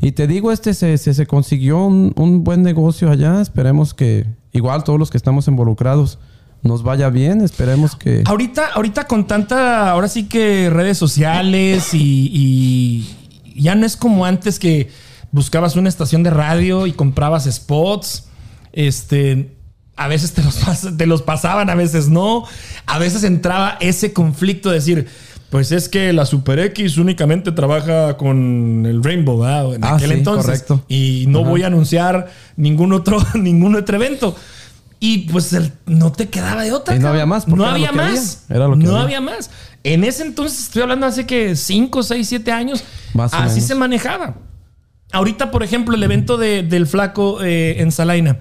Y 0.00 0.12
te 0.12 0.26
digo, 0.26 0.52
este 0.52 0.74
se, 0.74 0.98
se, 0.98 1.14
se 1.14 1.26
consiguió 1.26 1.84
un, 1.84 2.12
un 2.16 2.44
buen 2.44 2.62
negocio 2.62 3.10
allá. 3.10 3.40
Esperemos 3.40 3.92
que, 3.92 4.26
igual 4.52 4.84
todos 4.84 4.98
los 4.98 5.10
que 5.10 5.16
estamos 5.16 5.48
involucrados, 5.48 6.18
nos 6.62 6.82
vaya 6.82 7.10
bien. 7.10 7.40
Esperemos 7.40 7.96
que. 7.96 8.22
Ahorita, 8.26 8.68
ahorita 8.74 9.06
con 9.06 9.26
tanta, 9.26 9.90
ahora 9.90 10.08
sí 10.08 10.28
que 10.28 10.70
redes 10.70 10.98
sociales 10.98 11.94
y, 11.94 12.30
y 12.32 13.60
ya 13.60 13.74
no 13.74 13.86
es 13.86 13.96
como 13.96 14.24
antes 14.26 14.58
que 14.58 14.90
buscabas 15.32 15.76
una 15.76 15.88
estación 15.88 16.22
de 16.22 16.30
radio 16.30 16.86
y 16.86 16.92
comprabas 16.92 17.44
spots. 17.50 18.28
Este, 18.72 19.55
a 19.96 20.08
veces 20.08 20.32
te 20.34 20.42
los, 20.42 20.58
te 20.96 21.06
los 21.06 21.22
pasaban, 21.22 21.70
a 21.70 21.74
veces 21.74 22.08
no. 22.08 22.44
A 22.86 22.98
veces 22.98 23.24
entraba 23.24 23.76
ese 23.80 24.12
conflicto 24.12 24.68
de 24.70 24.76
decir, 24.76 25.06
pues 25.50 25.72
es 25.72 25.88
que 25.88 26.12
la 26.12 26.26
Super 26.26 26.58
X 26.58 26.98
únicamente 26.98 27.52
trabaja 27.52 28.16
con 28.16 28.84
el 28.86 29.02
Rainbow, 29.02 29.38
¿verdad? 29.40 29.74
En 29.74 29.84
Ah, 29.84 29.94
aquel 29.94 30.10
sí, 30.10 30.16
entonces. 30.18 30.44
correcto. 30.44 30.84
Y 30.88 31.24
no 31.28 31.40
Ajá. 31.40 31.48
voy 31.50 31.62
a 31.62 31.68
anunciar 31.68 32.30
ningún 32.56 32.92
otro, 32.92 33.18
ningún 33.34 33.74
otro 33.76 33.96
evento. 33.96 34.36
Y 34.98 35.28
pues 35.30 35.52
el- 35.52 35.72
no 35.86 36.10
te 36.12 36.28
quedaba 36.28 36.62
de 36.62 36.72
otra. 36.72 36.96
Y 36.96 36.98
no 36.98 37.08
había 37.08 37.26
más, 37.26 37.44
porque 37.44 37.56
No 37.58 37.64
era 37.64 37.70
lo 37.78 37.86
había 37.86 37.92
más. 37.92 38.44
Era 38.48 38.66
lo 38.66 38.78
que 38.78 38.84
no 38.84 38.90
había. 38.96 39.18
había 39.18 39.20
más. 39.20 39.50
En 39.84 40.04
ese 40.04 40.22
entonces, 40.24 40.60
estoy 40.64 40.82
hablando 40.82 41.06
hace 41.06 41.26
que 41.26 41.54
5, 41.54 42.02
6, 42.02 42.26
7 42.28 42.50
años, 42.50 42.82
Más 43.14 43.32
así 43.34 43.46
menos. 43.54 43.64
se 43.64 43.74
manejaba. 43.74 44.36
Ahorita, 45.12 45.50
por 45.50 45.62
ejemplo, 45.62 45.94
el 45.94 46.02
evento 46.02 46.36
de- 46.38 46.62
del 46.62 46.86
flaco 46.86 47.42
eh, 47.42 47.80
en 47.80 47.92
Salaina. 47.92 48.38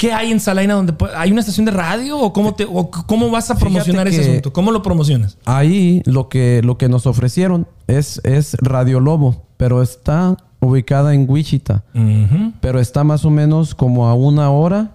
¿Qué 0.00 0.14
hay 0.14 0.32
en 0.32 0.40
Salaina 0.40 0.72
donde 0.72 0.94
hay 1.14 1.30
una 1.30 1.40
estación 1.40 1.66
de 1.66 1.72
radio 1.72 2.18
o 2.18 2.32
cómo 2.32 2.54
te 2.54 2.64
o 2.66 2.90
cómo 2.90 3.30
vas 3.30 3.50
a 3.50 3.58
promocionar 3.58 4.08
ese 4.08 4.22
asunto? 4.22 4.50
¿Cómo 4.50 4.72
lo 4.72 4.82
promocionas? 4.82 5.36
Ahí 5.44 6.00
lo 6.06 6.30
que, 6.30 6.62
lo 6.64 6.78
que 6.78 6.88
nos 6.88 7.06
ofrecieron 7.06 7.66
es, 7.86 8.18
es 8.24 8.56
Radio 8.62 8.98
Lobo, 9.00 9.44
pero 9.58 9.82
está 9.82 10.38
ubicada 10.58 11.12
en 11.14 11.26
Wichita. 11.28 11.84
Pero 12.62 12.80
está 12.80 13.04
más 13.04 13.26
o 13.26 13.30
menos 13.30 13.74
como 13.74 14.08
a 14.08 14.14
una 14.14 14.48
hora 14.48 14.92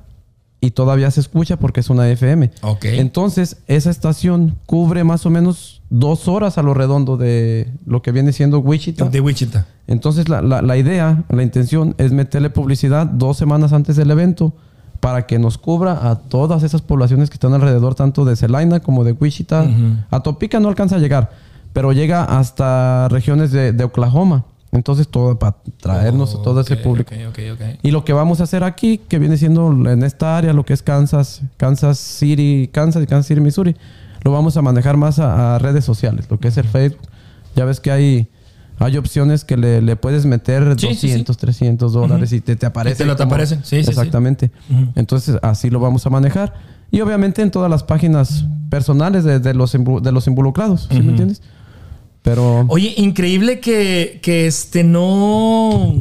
y 0.60 0.72
todavía 0.72 1.12
se 1.12 1.20
escucha 1.20 1.58
porque 1.58 1.82
es 1.82 1.92
una 1.92 2.10
FM. 2.10 2.50
Ok. 2.64 2.86
Entonces, 2.86 3.58
esa 3.68 3.92
estación 3.92 4.56
cubre 4.66 5.04
más 5.04 5.28
o 5.28 5.30
menos 5.30 5.84
dos 5.92 6.28
horas 6.28 6.58
a 6.58 6.64
lo 6.64 6.74
redondo 6.74 7.16
de 7.16 7.70
lo 7.86 8.02
que 8.02 8.12
viene 8.12 8.34
siendo 8.34 8.58
Wichita. 8.58 9.06
De 9.08 9.22
Wichita. 9.22 9.68
Entonces, 9.86 10.30
la, 10.30 10.42
la- 10.42 10.64
la 10.64 10.78
idea, 10.78 11.26
la 11.30 11.44
intención 11.44 11.94
es 12.00 12.12
meterle 12.12 12.50
publicidad 12.50 13.06
dos 13.06 13.38
semanas 13.38 13.72
antes 13.72 13.96
del 13.98 14.10
evento 14.10 14.56
para 15.00 15.26
que 15.26 15.40
nos 15.40 15.58
cubra 15.58 16.10
a 16.10 16.16
todas 16.20 16.64
esas 16.64 16.82
poblaciones 16.82 17.30
que 17.30 17.36
están 17.36 17.54
alrededor, 17.54 17.96
tanto 17.96 18.26
de 18.26 18.36
Celina 18.36 18.80
como 18.80 19.04
de 19.04 19.12
Wichita. 19.12 19.68
A 20.10 20.20
Topica 20.22 20.60
no 20.60 20.70
alcanza 20.70 20.96
a 20.96 21.00
llegar, 21.00 21.32
pero 21.74 21.92
llega 21.92 22.24
hasta 22.24 23.08
regiones 23.10 23.52
de, 23.52 23.72
de 23.74 23.84
Oklahoma. 23.84 24.46
Entonces, 24.72 25.08
todo 25.08 25.40
para 25.40 25.56
traernos 25.80 26.36
a 26.36 26.42
todo 26.42 26.60
ese 26.60 26.76
público. 26.76 27.14
Y 27.82 27.92
lo 27.92 28.04
que 28.04 28.14
vamos 28.14 28.42
a 28.42 28.44
hacer 28.44 28.64
aquí, 28.64 28.98
que 28.98 29.20
viene 29.20 29.38
siendo 29.38 29.72
en 29.90 30.04
esta 30.04 30.38
área, 30.38 30.52
lo 30.54 30.66
que 30.66 30.74
es 30.74 30.84
Kansas, 30.84 31.42
Kansas 31.58 31.98
City, 31.98 32.70
Kansas 32.74 33.04
y 33.04 33.08
Kansas 33.08 33.28
City, 33.28 33.40
Missouri, 33.40 33.76
lo 34.24 34.32
vamos 34.32 34.58
a 34.58 34.62
manejar 34.62 34.98
más 34.98 35.20
a, 35.20 35.56
a 35.56 35.60
redes 35.60 35.86
sociales, 35.86 36.26
lo 36.30 36.40
que 36.40 36.50
es 36.50 36.58
el 36.58 36.68
Facebook. 36.68 37.08
Ya 37.56 37.64
ves 37.64 37.80
que 37.80 37.92
hay, 37.92 38.28
hay 38.80 38.98
opciones 38.98 39.44
que 39.46 39.58
le, 39.58 39.82
le 39.82 39.96
puedes 39.96 40.26
meter 40.26 40.76
Sí, 40.78 40.96
sí, 40.96 41.08
200, 41.08 41.38
300 41.38 41.94
dólares 41.94 42.34
y 42.34 42.42
te, 42.42 42.56
te 42.56 42.66
aparece. 42.66 42.96
Y 42.96 42.98
te 42.98 43.06
lo 43.06 43.16
te 43.16 43.24
aparecen. 43.24 43.64
Sí. 43.64 43.78
Exactamente. 43.78 44.52
Entonces, 44.96 45.38
así 45.42 45.70
lo 45.70 45.80
vamos 45.80 46.06
a 46.06 46.10
manejar. 46.10 46.54
Y 46.92 47.02
obviamente 47.02 47.42
en 47.42 47.52
todas 47.52 47.70
las 47.70 47.84
páginas 47.84 48.46
personales 48.70 49.24
de, 49.24 49.40
de 49.40 49.54
los, 49.54 49.72
de 49.74 50.12
los 50.12 50.28
involucrados, 50.28 50.88
¿sí 50.92 51.02
me 51.02 51.10
entiendes? 51.12 51.42
Pero... 52.22 52.66
Oye, 52.70 52.94
increíble 52.98 53.60
que, 53.60 54.20
que 54.22 54.48
este 54.48 54.84
no. 54.84 55.94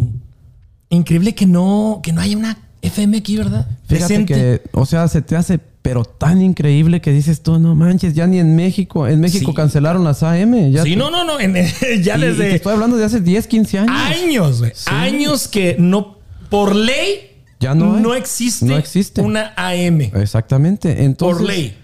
Increíble 0.89 1.35
que 1.35 1.47
no, 1.47 2.01
que 2.03 2.12
no 2.12 2.20
haya 2.20 2.37
una 2.37 2.59
FM 2.83 3.18
aquí, 3.18 3.37
¿verdad? 3.37 3.66
Fíjate 3.87 4.12
Decente. 4.20 4.35
que, 4.35 4.62
o 4.72 4.87
sea, 4.87 5.09
se 5.09 5.22
te 5.22 5.37
hace 5.37 5.61
pero 5.85 6.03
tan 6.07 6.41
increíble 6.41 7.03
que 7.03 7.12
dices 7.12 7.43
tú, 7.43 7.59
no 7.59 7.74
manches, 7.74 8.14
ya 8.14 8.26
ni 8.26 8.39
en 8.39 8.57
México, 8.57 9.07
en 9.07 9.20
México 9.20 9.51
Sí. 9.51 9.55
cancelaron 9.55 10.03
las 10.03 10.22
AM. 10.22 10.70
Ya 10.72 10.82
Sí, 10.82 10.91
te- 10.93 10.97
no, 10.97 11.11
no, 11.11 11.24
no. 11.24 11.39
en- 11.39 11.53
ya 12.03 12.14
y- 12.14 12.18
y 12.18 12.20
te 12.20 12.26
desde 12.28 12.55
estoy 12.55 12.72
hablando 12.72 12.97
de 12.97 13.05
hace 13.05 13.20
10, 13.20 13.47
15 13.47 13.78
años. 13.80 13.95
años, 13.95 14.61
güey. 14.61 14.72
Años 14.87 15.47
que 15.47 15.76
no, 15.78 16.16
por 16.49 16.74
ley, 16.74 17.32
Ya 17.61 17.74
no 17.74 18.12
hay. 18.14 18.18
existe, 18.18 18.64
No 18.64 18.76
existe. 18.78 19.20
una 19.20 19.53
AM. 19.57 20.11
Exactamente. 20.14 21.05
Entonces, 21.05 21.39
por 21.39 21.47
ley. 21.47 21.76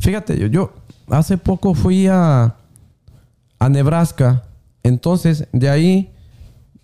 Fíjate, 0.00 0.36
yo, 0.36 0.48
yo 0.48 0.74
hace 1.08 1.38
poco 1.38 1.74
fui 1.74 2.08
a, 2.08 2.56
a 3.60 3.68
Nebraska. 3.68 4.42
Entonces, 4.82 5.46
de 5.52 5.70
ahí 5.70 6.10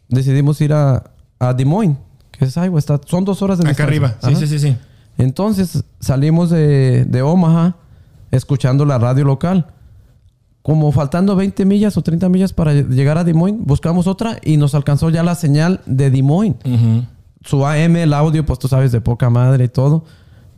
decidimos 0.08 0.60
ir 0.60 0.72
a, 0.72 1.10
a 1.40 1.52
Des 1.52 1.66
Moines, 1.66 1.96
que 2.30 2.44
es 2.44 2.54
Iowa. 2.56 2.78
Está, 2.78 3.00
son 3.06 3.24
dos 3.24 3.42
horas 3.42 3.58
de 3.58 3.64
Acá 3.64 3.70
distancia. 3.70 3.84
arriba. 3.88 4.16
Sí, 4.22 4.26
Ajá. 4.30 4.36
sí, 4.38 4.46
sí, 4.46 4.58
sí. 4.60 4.76
Entonces 5.20 5.84
salimos 6.00 6.50
de, 6.50 7.04
de 7.04 7.22
Omaha 7.22 7.76
escuchando 8.30 8.84
la 8.84 8.98
radio 8.98 9.24
local. 9.24 9.66
Como 10.62 10.92
faltando 10.92 11.36
20 11.36 11.64
millas 11.64 11.96
o 11.96 12.02
30 12.02 12.28
millas 12.28 12.52
para 12.52 12.74
llegar 12.74 13.16
a 13.18 13.24
Des 13.24 13.34
Moines, 13.34 13.60
buscamos 13.64 14.06
otra 14.06 14.38
y 14.44 14.56
nos 14.56 14.74
alcanzó 14.74 15.08
ya 15.08 15.22
la 15.22 15.34
señal 15.34 15.80
de 15.86 16.10
Des 16.10 16.22
Moines. 16.22 16.56
Su 17.42 17.66
AM, 17.66 17.96
el 17.96 18.12
audio, 18.12 18.44
pues 18.44 18.58
tú 18.58 18.68
sabes, 18.68 18.92
de 18.92 19.00
poca 19.00 19.30
madre 19.30 19.64
y 19.64 19.68
todo. 19.68 20.04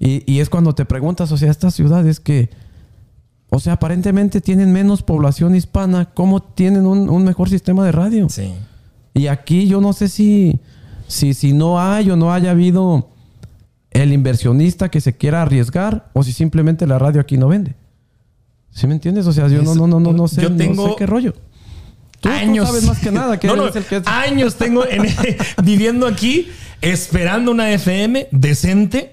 Y, 0.01 0.31
y 0.31 0.41
es 0.41 0.51
cuando 0.51 0.75
te 0.75 0.85
preguntas, 0.85 1.31
o 1.31 1.37
sea, 1.37 1.51
estas 1.51 1.75
ciudades 1.75 2.19
que, 2.19 2.51
o 3.51 3.61
sea, 3.61 3.75
aparentemente 3.75 4.41
tienen 4.41 4.73
menos 4.73 5.03
población 5.03 5.55
hispana, 5.55 6.07
¿cómo 6.13 6.43
tienen 6.43 6.87
un, 6.87 7.09
un 7.09 7.23
mejor 7.23 7.49
sistema 7.49 7.85
de 7.85 7.93
radio? 7.93 8.29
Sí. 8.29 8.53
Y 9.15 9.29
aquí 9.29 9.69
yo 9.69 9.81
no 9.81 9.93
sé 9.93 10.09
si, 10.09 10.59
si, 11.07 11.35
si 11.35 11.53
no 11.53 11.81
hay 11.81 12.11
o 12.11 12.17
no 12.17 12.33
haya 12.33 12.51
habido 12.51 13.12
el 13.95 14.13
inversionista 14.13 14.91
que 14.91 15.01
se 15.01 15.17
quiera 15.17 15.43
arriesgar 15.43 16.11
o 16.13 16.23
si 16.23 16.33
simplemente 16.33 16.87
la 16.87 16.99
radio 16.99 17.21
aquí 17.21 17.37
no 17.37 17.49
vende. 17.49 17.75
¿Sí 18.71 18.87
me 18.87 18.95
entiendes? 18.95 19.27
O 19.27 19.33
sea, 19.33 19.49
yo 19.49 19.63
no, 19.63 19.75
no, 19.75 19.87
no, 19.87 20.01
no, 20.01 20.13
no 20.13 20.29
sé, 20.29 20.43
Yo 20.43 20.51
no 20.51 20.89
sé 20.89 20.95
qué 20.97 21.07
rollo. 21.07 21.33
Tú, 21.33 22.29
tú 22.29 22.29
años. 22.31 22.67
sabes 22.69 22.85
más 22.85 22.99
que 23.01 23.11
nada 23.11 23.39
que 23.39 23.47
No, 23.49 23.57
no, 23.57 23.67
el 23.69 23.85
que 23.85 23.97
es- 23.97 24.07
años 24.07 24.55
tengo 24.57 24.87
en- 24.89 25.05
viviendo 25.65 26.07
aquí, 26.07 26.49
esperando 26.81 27.51
una 27.51 27.71
FM 27.73 28.29
decente, 28.31 29.13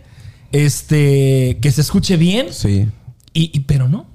este, 0.51 1.57
que 1.61 1.71
se 1.71 1.81
escuche 1.81 2.17
bien. 2.17 2.47
Sí. 2.51 2.87
Y, 3.33 3.51
y- 3.53 3.59
pero 3.61 3.87
no. 3.87 4.07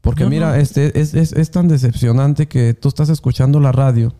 Porque 0.00 0.24
No, 0.24 0.30
mira, 0.30 0.48
no. 0.50 0.54
este 0.56 1.00
es, 1.00 1.14
es, 1.14 1.32
es 1.32 1.50
tan 1.50 1.68
decepcionante 1.68 2.46
que 2.48 2.74
tú 2.74 2.88
estás 2.88 3.08
escuchando 3.08 3.60
la 3.60 3.70
radio 3.72 4.14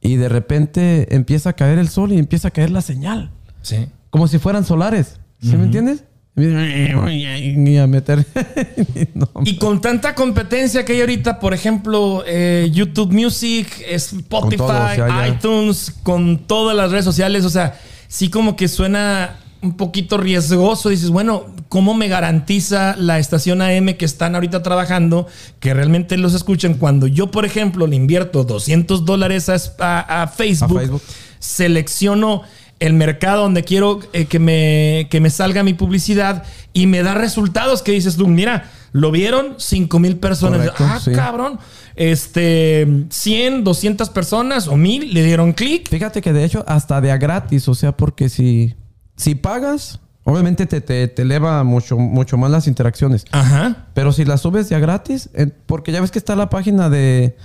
y 0.00 0.16
de 0.16 0.28
repente 0.28 1.14
empieza 1.14 1.50
a 1.50 1.52
caer 1.52 1.78
el 1.78 1.88
sol 1.88 2.12
y 2.12 2.18
empieza 2.18 2.48
a 2.48 2.50
caer 2.50 2.70
la 2.70 2.82
señal. 2.82 3.30
Sí. 3.62 3.86
Como 4.12 4.28
si 4.28 4.38
fueran 4.38 4.64
solares. 4.64 5.18
¿Sí 5.40 5.56
me 5.56 5.64
entiendes? 5.64 6.04
Y 6.36 7.76
a 7.76 7.86
meter. 7.86 8.24
No, 9.14 9.28
Y 9.44 9.56
con 9.56 9.80
tanta 9.80 10.14
competencia 10.14 10.84
que 10.84 10.92
hay 10.92 11.00
ahorita, 11.00 11.40
por 11.40 11.52
ejemplo, 11.54 12.22
eh, 12.26 12.70
YouTube 12.72 13.12
Music, 13.12 13.66
Spotify, 13.88 14.56
Con 14.58 14.66
todo, 14.68 14.84
o 14.84 14.94
sea, 14.94 15.08
ya. 15.08 15.28
iTunes, 15.28 15.92
con 16.02 16.38
todas 16.46 16.76
las 16.76 16.90
redes 16.90 17.04
sociales, 17.04 17.44
o 17.44 17.50
sea, 17.50 17.78
sí 18.08 18.28
como 18.30 18.54
que 18.56 18.68
suena 18.68 19.38
un 19.62 19.76
poquito 19.76 20.16
riesgoso. 20.18 20.88
Dices, 20.90 21.10
bueno, 21.10 21.46
¿cómo 21.68 21.94
me 21.94 22.08
garantiza 22.08 22.96
la 22.98 23.18
estación 23.18 23.60
AM 23.62 23.94
que 23.94 24.04
están 24.04 24.34
ahorita 24.34 24.62
trabajando 24.62 25.26
que 25.60 25.72
realmente 25.74 26.16
los 26.18 26.34
escuchen 26.34 26.74
cuando 26.74 27.06
yo, 27.06 27.30
por 27.30 27.44
ejemplo, 27.44 27.86
le 27.86 27.96
invierto 27.96 28.44
200 28.44 29.04
dólares 29.04 29.48
a, 29.48 29.56
a- 29.80 30.22
a 30.22 30.26
Facebook, 30.28 30.76
A 30.78 30.80
Facebook. 30.80 31.02
selecciono 31.38 32.42
el 32.82 32.94
mercado 32.94 33.42
donde 33.42 33.62
quiero 33.62 34.00
eh, 34.12 34.26
que, 34.26 34.40
me, 34.40 35.06
que 35.08 35.20
me 35.20 35.30
salga 35.30 35.62
mi 35.62 35.72
publicidad 35.72 36.42
y 36.72 36.88
me 36.88 37.04
da 37.04 37.14
resultados 37.14 37.80
que 37.80 37.92
dices 37.92 38.16
tú, 38.16 38.26
mira, 38.26 38.70
lo 38.90 39.12
vieron 39.12 39.54
5 39.56 39.98
mil 40.00 40.16
personas. 40.16 40.58
Correcto, 40.58 40.84
ah, 40.84 41.00
sí. 41.00 41.12
cabrón. 41.12 41.60
Este, 41.94 43.06
100, 43.08 43.62
200 43.62 44.10
personas 44.10 44.66
o 44.66 44.76
mil 44.76 45.14
le 45.14 45.22
dieron 45.22 45.52
clic. 45.52 45.88
Fíjate 45.88 46.20
que 46.20 46.32
de 46.32 46.44
hecho 46.44 46.64
hasta 46.66 47.00
de 47.00 47.12
a 47.12 47.18
gratis, 47.18 47.68
o 47.68 47.74
sea, 47.76 47.96
porque 47.96 48.28
si, 48.28 48.74
si 49.16 49.36
pagas, 49.36 50.00
obviamente 50.24 50.66
te, 50.66 50.80
te, 50.80 51.06
te 51.06 51.22
eleva 51.22 51.62
mucho, 51.62 51.96
mucho 51.98 52.36
más 52.36 52.50
las 52.50 52.66
interacciones. 52.66 53.26
Ajá. 53.30 53.86
Pero 53.94 54.10
si 54.10 54.24
la 54.24 54.38
subes 54.38 54.68
de 54.68 54.74
a 54.74 54.80
gratis, 54.80 55.30
eh, 55.34 55.46
porque 55.66 55.92
ya 55.92 56.00
ves 56.00 56.10
que 56.10 56.18
está 56.18 56.34
la 56.34 56.50
página 56.50 56.90
de, 56.90 57.36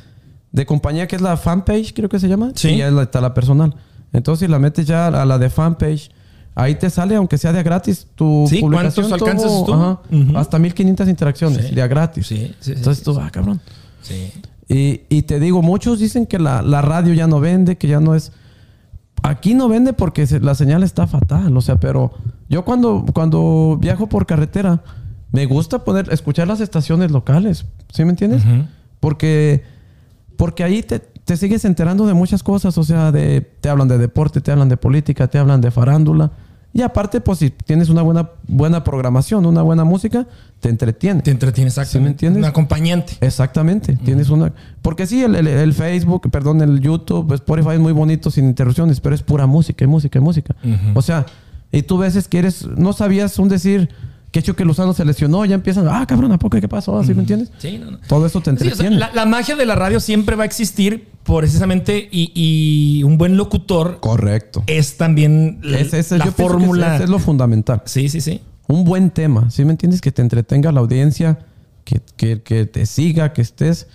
de 0.52 0.66
compañía 0.66 1.08
que 1.08 1.16
es 1.16 1.22
la 1.22 1.38
fanpage, 1.38 1.94
creo 1.94 2.10
que 2.10 2.18
se 2.18 2.28
llama. 2.28 2.54
Sí. 2.56 2.70
Y 2.70 2.78
ya 2.78 2.88
está 2.88 3.22
la 3.22 3.36
personal. 3.36 3.76
Entonces, 4.14 4.46
si 4.48 4.52
la 4.52 4.60
metes 4.60 4.86
ya 4.88 5.08
a 5.08 5.26
la 5.26 5.38
de 5.38 5.50
fanpage, 5.50 6.10
ahí 6.56 6.76
te 6.76 6.90
sale, 6.90 7.16
aunque 7.16 7.38
sea 7.38 7.54
de 7.54 7.62
gratis, 7.64 8.08
tu 8.16 8.46
Sí, 8.50 8.60
publicación. 8.60 9.08
¿cuántos 9.10 9.22
alcanzas 9.28 9.52
tuvo, 9.52 9.66
tú? 9.66 9.74
ajá, 9.74 10.00
Ujú. 10.12 10.38
Hasta 10.38 10.60
1500 10.60 11.08
interacciones 11.10 11.68
Sí. 11.68 11.76
de 11.76 11.88
gratis. 11.88 12.28
Sí, 12.28 12.56
sí, 12.60 12.72
Entonces 12.76 13.04
tú, 13.04 13.18
ah, 13.20 13.30
cabrón. 13.32 13.60
Sí. 14.02 14.32
Y, 14.70 15.02
y 15.10 15.22
te 15.24 15.40
digo, 15.40 15.62
muchos 15.62 16.00
dicen 16.00 16.26
que 16.26 16.40
la, 16.40 16.62
la 16.62 16.82
radio 16.82 17.14
ya 17.14 17.28
no 17.28 17.40
vende, 17.40 17.78
que 17.78 17.88
ya 17.88 18.00
no 18.00 18.16
es. 18.16 18.32
Aquí 19.24 19.54
no 19.54 19.68
vende 19.68 19.94
porque 19.94 20.26
se- 20.28 20.40
la 20.40 20.56
señal 20.56 20.84
está 20.84 21.08
fatal, 21.08 21.56
o 21.56 21.62
sea, 21.62 21.80
pero 21.80 22.12
yo 22.50 22.64
cuando, 22.66 23.06
cuando 23.14 23.78
viajo 23.80 24.08
por 24.08 24.26
carretera, 24.26 24.84
me 25.32 25.46
gusta 25.46 25.84
poner, 25.84 26.12
escuchar 26.14 26.48
las 26.48 26.60
estaciones 26.62 27.12
locales, 27.12 27.66
¿sí 27.92 28.04
me 28.06 28.12
entiendes? 28.12 28.44
Porque, 29.00 29.64
porque 30.38 30.64
ahí 30.64 30.82
te, 30.84 31.02
te 31.28 31.36
sigues 31.38 31.66
enterando 31.66 32.08
de 32.08 32.14
muchas 32.14 32.42
cosas, 32.42 32.78
o 32.78 32.84
sea, 32.86 33.12
de, 33.12 33.42
te 33.42 33.68
hablan 33.70 33.90
de 33.90 33.98
deporte, 33.98 34.40
te 34.42 34.50
hablan 34.52 34.70
de 34.70 34.78
política, 34.78 35.28
te 35.28 35.38
hablan 35.38 35.60
de 35.60 35.70
farándula. 35.72 36.32
Y 36.74 36.82
aparte, 36.84 37.20
pues 37.22 37.40
si 37.40 37.50
tienes 37.50 37.90
una 37.90 38.02
buena, 38.02 38.30
buena 38.48 38.84
programación, 38.84 39.46
una 39.46 39.62
buena 39.62 39.84
música, 39.84 40.26
te 40.62 40.70
entretiene. 40.70 41.22
Te 41.24 41.32
entretiene 41.32 41.70
¿Sí 41.70 41.78
me 41.78 41.82
exactamente. 41.82 42.10
entiendes? 42.12 42.40
Un 42.44 42.46
acompañante. 42.50 43.18
Exactamente, 43.20 43.98
tienes 44.06 44.30
una... 44.30 44.54
Porque 44.82 45.06
sí, 45.06 45.22
el, 45.22 45.36
el- 45.36 45.48
el 45.48 45.74
Facebook, 45.74 46.30
perdón, 46.32 46.62
el 46.62 46.80
YouTube, 46.80 47.34
Spotify 47.34 47.72
es 47.74 47.80
muy 47.80 47.92
bonito 47.94 48.32
sin 48.32 48.46
interrupciones, 48.46 49.02
pero 49.02 49.14
es 49.14 49.22
pura 49.24 49.46
música, 49.48 49.84
y 49.84 49.88
música, 49.88 50.20
y 50.20 50.22
música. 50.22 50.56
O 50.94 51.02
sea, 51.02 51.26
y 51.74 51.82
tú 51.82 51.98
veces 51.98 52.28
que 52.30 52.40
eres... 52.40 52.66
No 52.66 52.94
sabías 52.94 53.38
un 53.40 53.50
decir 53.50 53.90
que 54.32 54.40
hecho 54.40 54.56
que 54.56 54.66
Lozano 54.66 54.94
se 54.94 55.06
lesionó, 55.06 55.46
ya 55.46 55.56
empiezan, 55.56 55.88
ah, 55.88 56.06
cabrón, 56.08 56.32
¿a 56.34 56.38
poco 56.38 56.60
qué 56.60 56.68
pasó? 56.68 57.00
¿Así 57.00 57.14
me 57.14 57.22
entiendes? 57.22 57.52
Sí, 57.60 57.78
no, 57.78 57.92
no. 57.92 57.98
Todo 58.08 58.26
eso 58.26 58.42
te 58.42 58.52
Sí, 58.52 58.56
o 58.56 58.60
sea, 58.60 58.68
entretiene. 58.88 58.98
la, 59.00 59.12
la 59.14 59.26
magia 59.26 59.56
de 59.56 59.66
la 59.66 59.76
radio 59.76 60.00
siempre 60.00 60.36
va 60.36 60.44
a 60.44 60.46
existir 60.46 61.08
precisamente 61.24 62.08
y, 62.12 62.32
y 62.36 63.04
un 63.04 63.18
buen 63.18 63.38
locutor 63.38 64.00
Correcto. 64.02 64.64
es 64.68 64.98
también 64.98 65.60
l- 65.64 65.80
Es, 65.80 65.94
es- 65.94 66.12
la 66.12 66.18
yo 66.26 66.32
pienso 66.32 66.36
que 66.36 66.44
fórmula. 66.60 66.96
es, 66.98 67.02
es 67.04 67.10
lo 67.10 67.20
fundamental. 67.20 67.82
Sí, 67.86 68.10
sí, 68.10 68.22
sí. 68.22 68.42
Un 68.68 68.84
buen 68.84 69.12
tema, 69.12 69.50
¿sí 69.50 69.64
me 69.64 69.72
entiendes? 69.72 70.02
Que 70.02 70.12
te 70.12 70.22
entretenga 70.22 70.72
la 70.74 70.82
audiencia, 70.82 71.40
que, 71.86 72.02
que- 72.18 72.42
que 72.42 72.66
te 72.66 72.86
siga, 72.86 73.32
que 73.34 73.42
estés... 73.42 73.88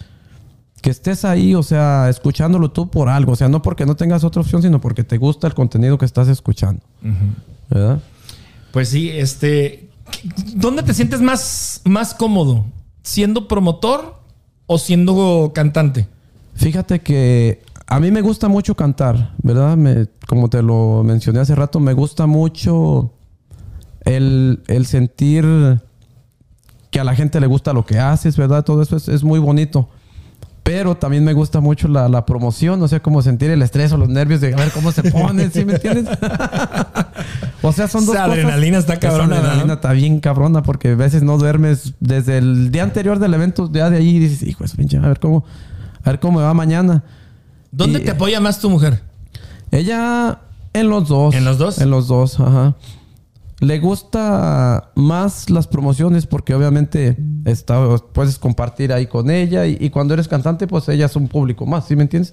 Que 0.81 0.91
estés 0.91 1.25
ahí, 1.25 1.55
o 1.55 1.63
sea, 1.63 2.09
escuchándolo 2.09 2.73
tú 2.73 2.91
por 2.91 3.09
algo. 3.09 3.31
O 3.33 3.37
sea, 3.37 3.49
no 3.49 3.63
porque 3.63 3.87
no 3.87 3.95
tengas 3.95 4.25
otra 4.25 4.43
opción, 4.43 4.63
sino 4.63 4.81
porque 4.81 5.05
te 5.05 5.17
gusta 5.17 5.47
el 5.47 5.55
contenido 5.55 5.97
que 5.97 6.05
estás 6.05 6.27
escuchando. 6.27 6.83
¿Verdad? 7.71 8.01
Pues 8.73 8.89
sí, 8.89 9.09
este. 9.09 9.91
¿Dónde 10.55 10.83
te 10.83 10.95
sientes 10.95 11.21
más, 11.21 11.81
más 11.85 12.15
cómodo? 12.15 12.65
¿Siendo 13.03 13.49
promotor 13.49 14.17
o 14.67 14.79
siendo 14.79 15.53
cantante? 15.55 16.07
Fíjate 16.55 17.01
que 17.01 17.63
a 17.87 17.99
mí 18.01 18.11
me 18.11 18.21
gusta 18.23 18.49
mucho 18.49 18.75
cantar, 18.75 19.33
¿verdad? 19.43 19.77
Me- 19.77 20.07
como 20.29 20.49
te 20.49 20.63
lo 20.63 21.03
mencioné 21.05 21.41
hace 21.41 21.55
rato, 21.55 21.81
me 21.81 21.93
gusta 21.95 22.27
mucho 22.27 23.13
el, 24.05 24.63
el 24.69 24.87
sentir 24.87 25.45
que 26.91 27.01
a 27.01 27.05
la 27.05 27.15
gente 27.15 27.41
le 27.41 27.47
gusta 27.47 27.73
lo 27.73 27.85
que 27.87 27.99
haces, 27.99 28.37
¿verdad? 28.37 28.65
Todo 28.65 28.83
eso 28.83 28.97
es, 28.97 29.09
es 29.09 29.25
muy 29.25 29.39
bonito. 29.39 29.89
Pero 30.63 30.95
también 30.97 31.25
me 31.25 31.33
gusta 31.33 31.59
mucho 31.61 31.89
la, 31.89 32.09
la 32.09 32.25
promoción, 32.25 32.81
o 32.83 32.87
sea, 32.89 33.01
como 33.01 33.21
sentir 33.21 33.51
el 33.51 33.63
estrés 33.63 33.91
o 33.93 33.97
los 33.97 34.09
nervios 34.09 34.41
de 34.41 34.55
a 34.55 34.57
ver 34.57 34.71
cómo 34.71 34.93
se 34.93 35.03
pone, 35.11 35.51
¿sí 35.51 35.65
me 35.65 35.73
entiendes? 35.75 36.07
o 37.63 37.73
sea, 37.73 37.89
son 37.89 38.07
dos 38.07 38.15
Esa 38.15 38.27
cosas. 38.27 38.39
adrenalina 38.45 38.79
está 38.79 38.93
Esa 38.95 39.01
cabrona, 39.01 39.37
adrenalina 39.39 39.67
¿no? 39.67 39.73
está 39.75 39.93
bien 39.93 40.21
cabrona 40.21 40.63
porque 40.63 40.91
a 40.91 40.95
veces 40.95 41.23
no 41.25 41.37
duermes 41.37 41.95
desde 42.01 42.39
el 42.39 42.71
día 42.71 42.85
anterior 42.85 43.19
del 43.19 43.35
evento, 43.35 43.69
ya 43.73 43.91
de 43.91 43.97
ahí 43.99 44.17
y 44.17 44.19
dices, 44.21 44.43
hijo, 44.49 44.63
es 44.65 44.75
pinche, 44.77 44.99
a 44.99 45.01
ver 45.01 45.19
cómo, 45.19 45.45
a 46.05 46.11
ver 46.11 46.21
cómo 46.21 46.39
me 46.39 46.45
va 46.45 46.55
mañana. 46.55 47.03
¿Dónde 47.73 47.99
Y- 48.01 48.05
te 48.05 48.11
apoya 48.13 48.41
más 48.41 48.61
tu 48.61 48.71
mujer? 48.71 49.03
Ella 49.73 50.39
en 50.75 50.89
los 50.89 51.09
dos. 51.09 51.35
¿En 51.35 51.45
los 51.45 51.59
dos? 51.59 51.79
En 51.81 51.91
los 51.91 52.07
dos, 52.07 52.39
ajá. 52.39 52.75
Le 53.63 53.79
gusta 53.79 54.91
más 54.97 55.49
las 55.49 55.69
promociones 55.69 56.27
porque 56.27 56.53
obviamente 56.53 57.17
está, 57.45 57.97
puedes 58.13 58.37
compartir 58.37 58.93
ahí 58.93 59.07
con 59.07 59.31
ella 59.31 59.67
y, 59.69 59.77
y 59.79 59.91
cuando 59.91 60.15
eres 60.15 60.27
cantante 60.27 60.67
pues 60.67 60.89
ella 60.89 61.07
es 61.07 61.15
un 61.15 61.29
público 61.29 61.65
más, 61.65 61.87
¿sí 61.87 61.95
me 61.95 62.03
entiendes? 62.03 62.33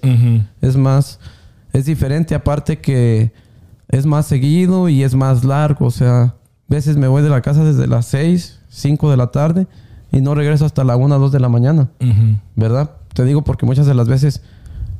Es 0.60 0.76
más, 0.76 1.20
es 1.72 1.84
diferente 1.84 2.34
aparte 2.34 2.80
que 2.80 3.32
es 3.86 4.06
más 4.06 4.26
seguido 4.26 4.88
y 4.88 5.04
es 5.04 5.14
más 5.14 5.44
largo, 5.44 5.86
o 5.86 5.90
sea, 5.92 6.22
a 6.22 6.34
veces 6.66 6.96
me 6.96 7.06
voy 7.06 7.22
de 7.22 7.28
la 7.28 7.42
casa 7.42 7.62
desde 7.62 7.86
las 7.86 8.06
6, 8.06 8.62
5 8.68 9.08
de 9.12 9.16
la 9.16 9.28
tarde 9.28 9.68
y 10.10 10.20
no 10.20 10.34
regreso 10.34 10.64
hasta 10.64 10.82
la 10.82 10.96
1, 10.96 11.16
2 11.16 11.30
de 11.30 11.38
la 11.38 11.48
mañana. 11.48 11.90
¿verdad? 12.56 12.90
Te 13.14 13.24
digo 13.24 13.44
porque 13.44 13.66
muchas 13.66 13.86
de 13.86 13.94
las 13.94 14.08
veces 14.08 14.42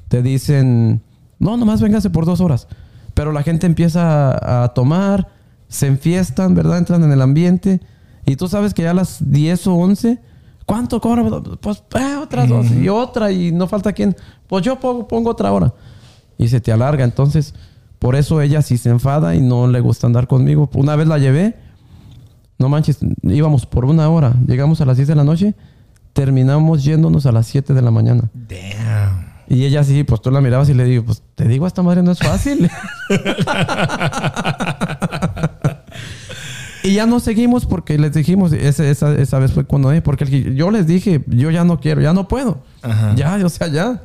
te 0.07 0.23
dicen, 0.23 1.03
no, 1.41 1.57
nomás 1.57 1.81
véngase 1.81 2.09
por 2.11 2.25
dos 2.25 2.41
horas. 2.41 2.69
Pero 3.15 3.33
la 3.33 3.43
gente 3.43 3.67
empieza 3.67 4.31
a, 4.31 4.63
a 4.63 4.69
tomar, 4.75 5.40
se 5.71 5.87
enfiestan, 5.87 6.55
¿verdad? 6.55 6.77
Entran 6.77 7.03
en 7.05 7.13
el 7.13 7.23
ambiente. 7.23 7.81
Y 8.27 8.37
tú 8.37 8.49
sabes 8.49 8.75
que 8.75 8.83
ya 8.83 8.91
a 8.91 8.95
las 8.95 9.31
10 9.31 9.69
o 9.69 9.75
11, 9.77 10.19
¿cuánto 10.67 11.01
cobra? 11.01 11.25
Pues 11.61 11.83
eh, 11.99 12.17
otras 12.17 12.49
dos 12.49 12.71
y 12.71 12.89
otra 12.89 13.33
y 13.33 13.53
no 13.53 13.67
falta 13.67 13.93
quién. 13.93 14.15
Pues 14.47 14.63
yo 14.63 14.79
pongo, 14.79 15.09
pongo 15.09 15.31
otra 15.31 15.53
hora. 15.53 15.73
Y 16.37 16.49
se 16.49 16.61
te 16.61 16.73
alarga. 16.73 17.05
Entonces, 17.05 17.55
por 17.99 18.17
eso 18.17 18.43
ella 18.43 18.63
sí 18.63 18.79
se 18.79 18.91
enfada 18.91 19.35
y 19.35 19.41
no 19.41 19.69
le 19.69 19.81
gusta 19.81 20.07
andar 20.07 20.27
conmigo. 20.27 20.69
Una 20.75 20.97
vez 20.97 21.07
la 21.07 21.19
llevé, 21.19 21.57
no 22.59 22.69
manches, 22.69 22.99
íbamos 23.23 23.65
por 23.65 23.85
una 23.85 24.09
hora. 24.09 24.35
Llegamos 24.47 24.81
a 24.81 24.87
las 24.87 24.97
10 24.97 25.09
de 25.09 25.15
la 25.15 25.25
noche, 25.25 25.55
terminamos 26.13 26.83
yéndonos 26.83 27.27
a 27.27 27.33
las 27.33 27.47
7 27.47 27.75
de 27.75 27.83
la 27.83 27.91
mañana. 27.93 28.29
Damn. 28.35 29.31
Y 29.49 29.65
ella 29.65 29.83
sí, 29.83 30.05
pues 30.05 30.21
tú 30.23 30.31
la 30.31 30.41
mirabas 30.41 30.69
y 30.69 30.75
le 30.75 30.85
digo, 30.85 31.05
pues 31.05 31.25
te 31.35 31.49
digo, 31.49 31.67
esta 31.67 31.83
madre 31.83 32.05
no 32.05 32.13
es 32.13 32.21
fácil. 32.21 32.71
y 36.83 36.95
ya 36.95 37.07
no 37.07 37.21
seguimos 37.21 37.67
porque 37.67 37.99
les 37.99 38.13
dijimos, 38.13 38.53
esa, 38.53 38.87
esa, 38.87 39.15
esa 39.15 39.39
vez 39.39 39.53
fue 39.53 39.67
con 39.67 39.83
Noé, 39.83 40.03
porque 40.03 40.25
el- 40.25 40.55
yo 40.57 40.71
les 40.71 40.87
dije, 40.87 41.23
yo 41.29 41.51
ya 41.51 41.65
no 41.65 41.81
quiero, 41.81 42.01
ya 42.01 42.13
no 42.13 42.29
puedo. 42.29 42.63
Ajá. 42.83 43.15
Ya, 43.15 43.39
o 43.45 43.49
sea, 43.49 43.69
ya. 43.69 44.03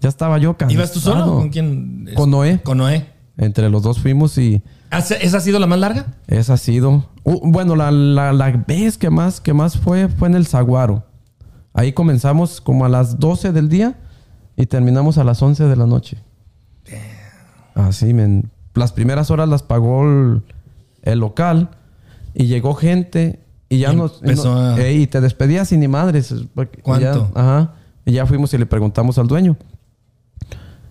Ya 0.00 0.08
estaba 0.10 0.38
yo 0.38 0.56
cansado. 0.56 0.78
¿Ibas 0.78 0.92
tú 0.92 1.00
solo? 1.00 1.24
¿Con 1.36 1.48
quién? 1.48 2.10
Con 2.14 2.30
Noé. 2.30 2.60
Con 2.62 2.78
Noé. 2.78 3.06
Entre 3.38 3.68
los 3.70 3.82
dos 3.82 3.98
fuimos 3.98 4.36
y 4.38 4.62
¿Has- 4.90 5.10
¿Esa 5.10 5.38
ha 5.38 5.40
sido 5.40 5.58
la 5.58 5.66
más 5.66 5.78
larga? 5.78 6.06
esa 6.26 6.54
ha 6.54 6.56
sido... 6.58 7.08
Uh, 7.24 7.40
bueno, 7.50 7.74
la, 7.76 7.90
la, 7.90 8.32
la 8.32 8.50
vez 8.66 8.96
que 8.98 9.10
más, 9.10 9.40
que 9.40 9.52
más 9.52 9.76
fue 9.78 10.08
fue 10.08 10.28
en 10.28 10.34
el 10.36 10.46
Zaguaro. 10.46 11.04
Ahí 11.74 11.92
comenzamos 11.92 12.60
como 12.60 12.84
a 12.84 12.88
las 12.88 13.18
12 13.18 13.52
del 13.52 13.68
día 13.68 13.98
y 14.56 14.66
terminamos 14.66 15.18
a 15.18 15.24
las 15.24 15.42
11 15.42 15.64
de 15.64 15.76
la 15.76 15.86
noche. 15.86 16.18
Así, 17.74 18.14
men. 18.14 18.50
Las 18.74 18.92
primeras 18.92 19.30
horas 19.30 19.48
las 19.48 19.62
pagó 19.62 20.04
el, 20.04 20.42
el 21.02 21.18
local 21.18 21.70
y 22.36 22.46
llegó 22.46 22.74
gente 22.74 23.40
y 23.68 23.78
ya 23.78 23.92
Y 23.92 23.96
nos... 23.96 24.20
empezó 24.22 24.54
no- 24.54 24.74
a- 24.76 24.90
y 24.90 25.06
te 25.08 25.20
despedías 25.20 25.72
y 25.72 25.76
ni 25.78 25.88
madres. 25.88 26.32
¿Cuánto? 26.82 27.30
ya- 27.34 27.40
ajá. 27.40 27.72
Y 28.04 28.12
ya 28.12 28.26
fuimos 28.26 28.52
y 28.54 28.58
le 28.58 28.66
preguntamos 28.66 29.18
al 29.18 29.26
dueño 29.26 29.56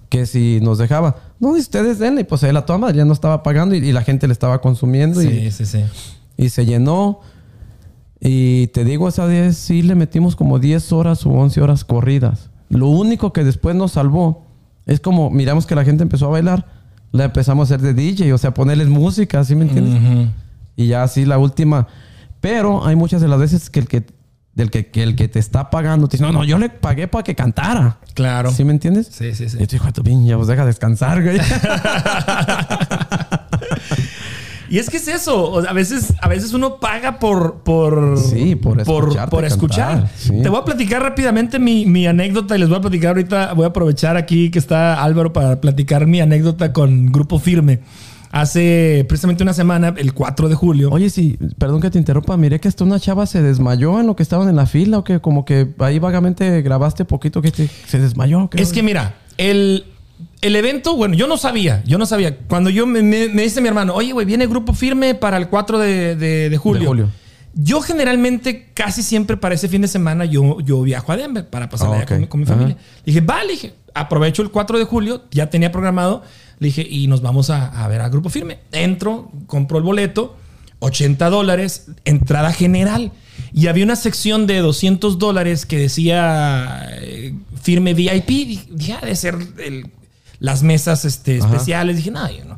que 0.10 0.26
si 0.26 0.60
nos 0.62 0.78
dejaba. 0.78 1.16
No, 1.40 1.50
ustedes 1.52 2.00
denle. 2.00 2.22
Y 2.22 2.24
pues 2.26 2.44
él 2.44 2.58
a 2.58 2.66
toda 2.66 2.80
madre 2.80 2.98
ya 2.98 3.06
no 3.06 3.14
estaba 3.14 3.44
pagando 3.44 3.76
y, 3.76 3.80
y 3.80 3.92
la 3.92 4.02
gente 4.04 4.28
le 4.28 4.34
estaba 4.34 4.60
consumiendo 4.62 5.22
y, 5.22 5.28
Sí, 5.28 5.52
sí, 5.52 5.66
sí. 5.66 5.84
y 6.38 6.50
se 6.50 6.66
llenó. 6.66 7.22
Y 8.20 8.68
te 8.68 8.84
digo, 8.86 9.08
esa 9.08 9.26
vez 9.26 9.58
sí 9.58 9.82
le 9.84 9.94
metimos 9.96 10.36
como 10.36 10.58
10 10.60 10.92
horas 10.94 11.26
o 11.26 11.30
11 11.32 11.62
horas 11.62 11.84
corridas. 11.86 12.50
Lo 12.70 12.88
único 12.88 13.34
que 13.34 13.44
después 13.44 13.76
nos 13.76 13.92
salvó 13.94 14.46
es 14.86 15.00
como 15.00 15.30
miramos 15.30 15.66
que 15.66 15.76
la 15.76 15.84
gente 15.86 16.04
empezó 16.04 16.28
a 16.28 16.30
bailar 16.30 16.66
la 17.12 17.26
empezamos 17.26 17.72
a 17.72 17.76
hacer 17.76 17.82
de 17.86 17.94
DJ, 17.94 18.34
o 18.34 18.38
sea, 18.38 18.54
ponerles 18.54 18.90
música, 18.90 19.42
¿sí 19.46 19.56
me 19.56 19.64
entiendes? 19.64 20.30
Y 20.76 20.88
ya 20.88 21.04
así 21.04 21.26
la 21.26 21.38
última. 21.38 21.88
Pero 22.42 22.86
hay 22.86 22.96
muchas 22.96 23.22
de 23.22 23.28
las 23.28 23.40
veces 23.40 23.70
que 23.70 23.80
el 23.80 23.88
que, 23.88 24.06
del 24.54 24.70
que, 24.72 24.88
que 24.88 25.04
el 25.04 25.16
que 25.16 25.28
te 25.28 25.40
está 25.40 25.70
pagando 25.70 26.08
te 26.08 26.18
dice, 26.18 26.26
no, 26.26 26.32
no, 26.32 26.44
yo 26.44 26.58
le 26.58 26.70
pagué 26.70 27.08
para 27.08 27.24
que 27.24 27.36
cantara. 27.36 27.98
Claro. 28.14 28.52
¿Sí 28.52 28.64
me 28.64 28.72
entiendes? 28.72 29.08
Sí, 29.12 29.34
sí, 29.34 29.50
sí. 29.50 29.58
Y 29.60 29.68
tú, 29.68 29.76
hijo 29.78 29.86
de 29.88 29.92
tu 29.94 30.04
pinche, 30.04 30.36
pues 30.36 30.48
deja 30.48 30.66
descansar, 30.66 31.24
güey. 31.24 31.40
Y 34.68 34.80
es 34.80 34.90
que 34.90 34.98
es 34.98 35.08
eso. 35.08 35.60
A 35.68 35.74
veces, 35.74 36.14
a 36.22 36.28
veces 36.28 36.54
uno 36.54 36.80
paga 36.80 37.20
por, 37.20 37.60
por, 37.60 38.18
Sí, 38.18 38.56
por 38.56 38.84
por 39.30 39.46
escuchar. 39.46 40.10
sí. 40.18 40.42
Te 40.42 40.50
voy 40.50 40.60
a 40.60 40.66
platicar 40.66 41.02
rápidamente 41.02 41.60
mi, 41.60 41.86
mi 41.86 42.08
anécdota 42.08 42.56
y 42.56 42.60
les 42.60 42.70
voy 42.70 42.80
a 42.80 42.82
platicar 42.82 43.10
ahorita. 43.10 43.54
Voy 43.54 43.66
a 43.66 43.68
aprovechar 43.68 44.18
aquí 44.18 44.50
que 44.50 44.60
está 44.60 45.04
Álvaro 45.04 45.32
para 45.34 45.62
platicar 45.62 46.08
mi 46.08 46.20
anécdota 46.20 46.74
con 46.74 47.12
Grupo 47.12 47.40
Firme. 47.40 47.80
Hace 48.40 49.06
precisamente 49.08 49.44
una 49.44 49.54
semana, 49.54 49.94
el 49.96 50.14
4 50.14 50.50
de 50.50 50.56
julio. 50.56 50.90
Oye, 50.92 51.10
sí, 51.10 51.38
perdón 51.58 51.80
que 51.80 51.90
te 51.90 51.98
interrumpa. 51.98 52.36
Miré 52.36 52.60
que 52.60 52.68
hasta 52.68 52.84
una 52.84 53.00
chava 53.00 53.26
se 53.28 53.42
desmayó 53.42 53.98
en 54.02 54.08
lo 54.08 54.18
que 54.18 54.24
estaban 54.24 54.50
en 54.50 54.58
la 54.58 54.66
fila 54.66 54.98
o 54.98 55.04
que 55.06 55.22
como 55.22 55.46
que 55.46 55.70
ahí 55.80 56.00
vagamente 56.00 56.62
grabaste 56.62 57.06
poquito 57.06 57.42
que 57.42 57.52
te- 57.52 57.70
se 57.88 57.98
desmayó. 57.98 58.50
Es 58.52 58.74
que 58.74 58.84
mira, 58.84 59.16
el, 59.38 59.86
el 60.42 60.56
evento, 60.58 60.98
bueno, 60.98 61.16
yo 61.16 61.28
no 61.28 61.38
sabía, 61.38 61.82
yo 61.86 61.98
no 61.98 62.06
sabía. 62.06 62.38
Cuando 62.40 62.70
yo 62.70 62.86
me, 62.86 63.02
me- 63.02 63.30
me 63.30 63.44
dice 63.44 63.62
mi 63.62 63.70
hermano, 63.70 63.94
oye, 63.96 64.12
güey, 64.12 64.26
viene 64.26 64.48
grupo 64.48 64.74
firme 64.74 65.16
para 65.16 65.38
el 65.38 65.48
4 65.48 65.80
de, 65.80 66.18
de- 66.18 66.50
de 66.50 66.58
julio. 66.58 66.82
De 66.82 66.88
julio. 66.88 67.10
Yo 67.54 67.80
generalmente, 67.80 68.70
casi 68.74 69.02
siempre 69.02 69.38
para 69.38 69.56
ese 69.56 69.70
fin 69.70 69.82
de 69.82 69.88
semana, 69.88 70.26
yo, 70.26 70.60
yo 70.60 70.82
viajo 70.82 71.10
a 71.14 71.16
Denver 71.16 71.48
para 71.50 71.70
pasar 71.70 71.88
Ah, 71.90 71.96
allá 71.96 72.06
con, 72.06 72.20
mi- 72.20 72.28
con 72.28 72.40
mi 72.42 72.46
Ajá. 72.46 72.56
familia. 72.56 72.76
Le 73.06 73.14
dije, 73.14 73.22
vale, 73.22 73.52
dije, 73.54 73.74
aprovecho 73.96 74.42
el 74.44 74.52
4 74.52 74.78
de 74.78 74.86
julio, 74.86 75.24
ya 75.32 75.50
tenía 75.50 75.72
programado. 75.72 76.22
Le 76.60 76.68
dije, 76.68 76.86
y 76.88 77.08
nos 77.08 77.22
vamos 77.22 77.50
a, 77.50 77.84
a 77.84 77.88
ver 77.88 78.02
a 78.02 78.10
grupo 78.10 78.30
firme. 78.30 78.60
Entro, 78.72 79.32
compro 79.48 79.78
el 79.80 79.84
boleto, 79.84 80.38
80 80.80 81.30
dólares, 81.30 81.88
entrada 82.06 82.54
general. 82.54 83.12
Y 83.54 83.68
había 83.68 83.84
una 83.84 83.96
sección 83.96 84.48
de 84.48 84.60
200 84.60 85.18
dólares 85.20 85.66
que 85.66 85.78
decía 85.80 86.88
eh, 87.02 87.34
firme 87.62 87.94
VIP. 87.94 88.60
Ha 89.02 89.06
de 89.06 89.16
ser 89.16 89.36
el- 89.58 89.88
las 90.40 90.64
mesas 90.64 91.04
este, 91.06 91.38
especiales. 91.38 91.98
Dije, 91.98 92.12
no, 92.12 92.30
yo 92.32 92.46
no. 92.46 92.56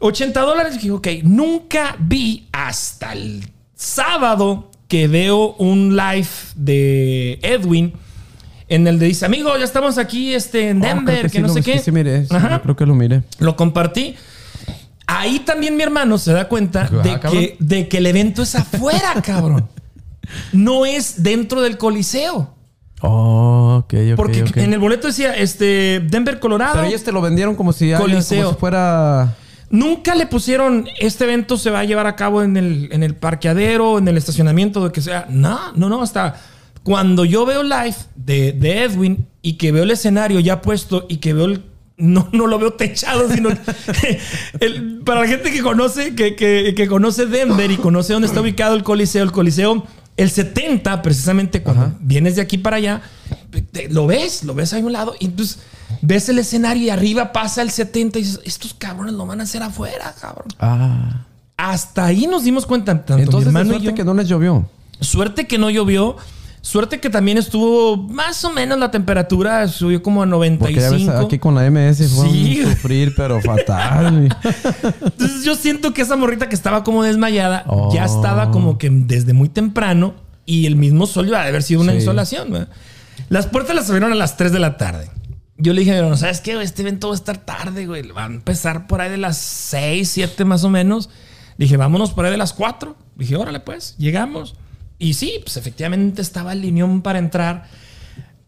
80 0.00 0.40
dólares. 0.40 0.74
Dije, 0.74 0.90
ok, 0.90 1.08
nunca 1.22 1.96
vi 2.00 2.48
hasta 2.52 3.12
el 3.12 3.48
sábado 3.74 4.70
que 4.88 5.08
veo 5.08 5.54
un 5.54 5.96
live 5.96 6.28
de 6.56 7.38
Edwin 7.42 7.92
en 8.74 8.86
el 8.86 8.98
de 8.98 9.06
dice, 9.06 9.24
amigo, 9.26 9.56
ya 9.56 9.64
estamos 9.64 9.98
aquí 9.98 10.34
este, 10.34 10.68
en 10.70 10.78
Oh, 10.78 10.80
creo 10.80 10.94
Denver, 10.96 11.22
que, 11.22 11.28
sí 11.28 11.38
no 11.40 11.48
lo- 11.48 11.54
sé 11.54 11.62
qué. 11.62 11.78
Sí, 11.78 11.92
miré. 11.92 12.26
sí, 12.26 12.34
Ajá. 12.34 12.60
creo 12.62 12.76
que 12.76 12.86
lo 12.86 12.94
miré. 12.94 13.22
Lo 13.38 13.56
compartí. 13.56 14.14
Ahí 15.06 15.40
también 15.40 15.76
mi 15.76 15.82
hermano 15.82 16.16
se 16.18 16.32
da 16.32 16.48
cuenta 16.48 16.88
Ah, 16.90 17.02
de, 17.02 17.18
cabrón. 17.20 17.32
que, 17.42 17.56
de 17.58 17.88
que 17.88 17.98
el 17.98 18.06
evento 18.06 18.42
es 18.42 18.54
afuera, 18.54 19.14
cabrón. 19.24 19.68
No 20.52 20.86
es 20.86 21.22
dentro 21.22 21.60
del 21.60 21.76
Coliseo. 21.76 22.54
Oh, 23.00 23.78
ok, 23.84 23.94
ok. 24.12 24.16
Porque 24.16 24.44
en 24.56 24.72
el 24.72 24.78
boleto 24.78 25.08
decía 25.08 25.34
este, 25.36 26.00
Denver, 26.08 26.38
Colorado. 26.38 26.74
Pero 26.76 26.86
ellos 26.86 27.02
te 27.02 27.10
lo 27.12 27.20
vendieron 27.20 27.56
como 27.56 27.72
si, 27.72 27.92
Coliseo. 27.92 28.42
como 28.44 28.54
si 28.54 28.60
fuera... 28.60 29.36
Nunca 29.70 30.14
le 30.14 30.26
pusieron 30.26 30.86
este 31.00 31.24
evento 31.24 31.56
se 31.56 31.70
va 31.70 31.80
a 31.80 31.84
llevar 31.84 32.06
a 32.06 32.14
cabo 32.14 32.42
en 32.42 32.58
el, 32.58 32.90
en 32.92 33.02
el 33.02 33.14
parqueadero, 33.16 33.98
en 33.98 34.06
el 34.06 34.18
estacionamiento, 34.18 34.84
de 34.86 34.92
que 34.92 35.00
sea. 35.00 35.26
No, 35.30 35.72
no, 35.74 35.88
no. 35.88 36.02
Hasta 36.02 36.36
cuando 36.82 37.24
yo 37.24 37.44
veo 37.46 37.62
live 37.62 37.94
de, 38.16 38.52
de 38.52 38.82
Edwin 38.84 39.26
y 39.42 39.54
que 39.54 39.72
veo 39.72 39.84
el 39.84 39.90
escenario 39.90 40.40
ya 40.40 40.60
puesto 40.62 41.06
y 41.08 41.16
que 41.18 41.32
veo 41.34 41.46
el. 41.46 41.64
No, 41.98 42.28
no 42.32 42.46
lo 42.46 42.58
veo 42.58 42.72
techado, 42.72 43.30
sino 43.30 43.50
que 43.50 44.18
el- 44.60 45.02
para 45.04 45.20
la 45.20 45.28
gente 45.28 45.52
que 45.52 45.62
conoce, 45.62 46.14
que, 46.14 46.34
que- 46.34 46.72
que 46.74 46.86
conoce 46.88 47.26
Denver 47.26 47.70
y 47.70 47.76
conoce 47.76 48.12
dónde 48.14 48.26
está 48.26 48.40
ubicado 48.40 48.74
el 48.74 48.82
Coliseo, 48.82 49.22
el 49.22 49.30
Coliseo, 49.30 49.86
el 50.16 50.30
70, 50.30 51.00
precisamente 51.02 51.62
cuando 51.62 51.82
Ajá. 51.82 51.94
vienes 52.00 52.34
de 52.36 52.42
aquí 52.42 52.58
para 52.58 52.76
allá, 52.76 53.02
te- 53.70 53.88
lo 53.88 54.06
ves, 54.06 54.42
lo 54.42 54.54
ves 54.54 54.72
ahí 54.72 54.82
a 54.82 54.86
un 54.86 54.92
lado 54.92 55.14
y 55.20 55.26
entonces 55.26 55.58
ves 56.00 56.28
el 56.28 56.38
escenario 56.40 56.82
y 56.82 56.90
arriba 56.90 57.30
pasa 57.32 57.62
el 57.62 57.70
70 57.70 58.18
y 58.18 58.22
dices, 58.22 58.40
estos 58.44 58.74
cabrones 58.74 59.14
lo 59.14 59.24
van 59.26 59.40
a 59.40 59.44
hacer 59.44 59.62
afuera, 59.62 60.14
cabrón. 60.20 60.48
Ah. 60.58 61.26
Hasta 61.56 62.06
ahí 62.06 62.26
nos 62.26 62.42
dimos 62.42 62.66
cuenta, 62.66 62.92
tanto 62.92 63.16
mi 63.16 63.22
Entonces, 63.22 63.44
de 63.44 63.50
hermano 63.50 63.66
y 63.66 63.70
suerte 63.74 63.90
yo. 63.90 63.94
que 63.94 64.04
no 64.04 64.14
les 64.14 64.26
llovió. 64.28 64.68
Suerte 65.00 65.46
que 65.46 65.58
no 65.58 65.70
llovió. 65.70 66.16
Suerte 66.62 67.00
que 67.00 67.10
también 67.10 67.38
estuvo 67.38 67.96
más 67.96 68.44
o 68.44 68.50
menos 68.52 68.78
la 68.78 68.90
temperatura, 68.92 69.66
subió 69.66 70.00
como 70.02 70.22
a 70.22 70.26
Porque 70.26 70.74
ya 70.74 70.90
ves 70.90 71.02
95. 71.02 71.26
aquí 71.26 71.38
con 71.40 71.56
la 71.56 71.66
MS 71.68 72.08
fue 72.08 72.30
Sí. 72.30 72.60
un 72.64 72.70
sufrir, 72.70 73.14
pero 73.16 73.40
fatal. 73.42 74.34
Entonces 75.02 75.44
yo 75.44 75.56
siento 75.56 75.92
que 75.92 76.02
esa 76.02 76.14
morrita 76.16 76.48
que 76.48 76.54
estaba 76.54 76.84
como 76.84 77.02
desmayada 77.02 77.64
Oh. 77.66 77.92
ya 77.92 78.04
estaba 78.04 78.52
como 78.52 78.78
que 78.78 78.88
desde 78.90 79.32
muy 79.32 79.48
temprano 79.48 80.14
y 80.46 80.66
el 80.66 80.76
mismo 80.76 81.06
sol 81.06 81.26
iba 81.28 81.40
a 81.42 81.46
haber 81.46 81.64
sido 81.64 81.80
una 81.80 81.92
Sí. 81.92 81.98
insolación. 81.98 82.50
¿verdad? 82.52 82.68
Las 83.28 83.46
puertas 83.46 83.74
las 83.74 83.88
abrieron 83.88 84.12
a 84.12 84.16
las 84.16 84.36
3 84.36 84.52
de 84.52 84.60
la 84.60 84.76
tarde. 84.76 85.10
Yo 85.58 85.72
le 85.72 85.80
dije, 85.80 86.00
no, 86.00 86.16
¿sabes 86.16 86.40
qué? 86.40 86.60
Este 86.62 86.82
evento 86.82 87.08
va 87.08 87.14
a 87.14 87.16
estar 87.16 87.38
tarde, 87.38 87.86
güey. 87.86 88.08
Va 88.08 88.22
a 88.22 88.26
empezar 88.26 88.86
por 88.86 89.00
ahí 89.00 89.10
de 89.10 89.18
las 89.18 89.36
6, 89.36 90.08
7 90.10 90.44
más 90.44 90.62
o 90.64 90.70
menos. 90.70 91.10
Dije, 91.58 91.76
vámonos 91.76 92.12
por 92.12 92.24
ahí 92.24 92.30
de 92.30 92.36
las 92.38 92.52
4. 92.52 92.96
Dije, 93.16 93.34
órale 93.36 93.58
pues, 93.60 93.94
llegamos. 93.98 94.54
Y 94.98 95.14
sí, 95.14 95.40
pues 95.42 95.56
efectivamente 95.56 96.22
estaba 96.22 96.52
el 96.52 96.60
lineón 96.62 97.02
para 97.02 97.18
entrar. 97.18 97.64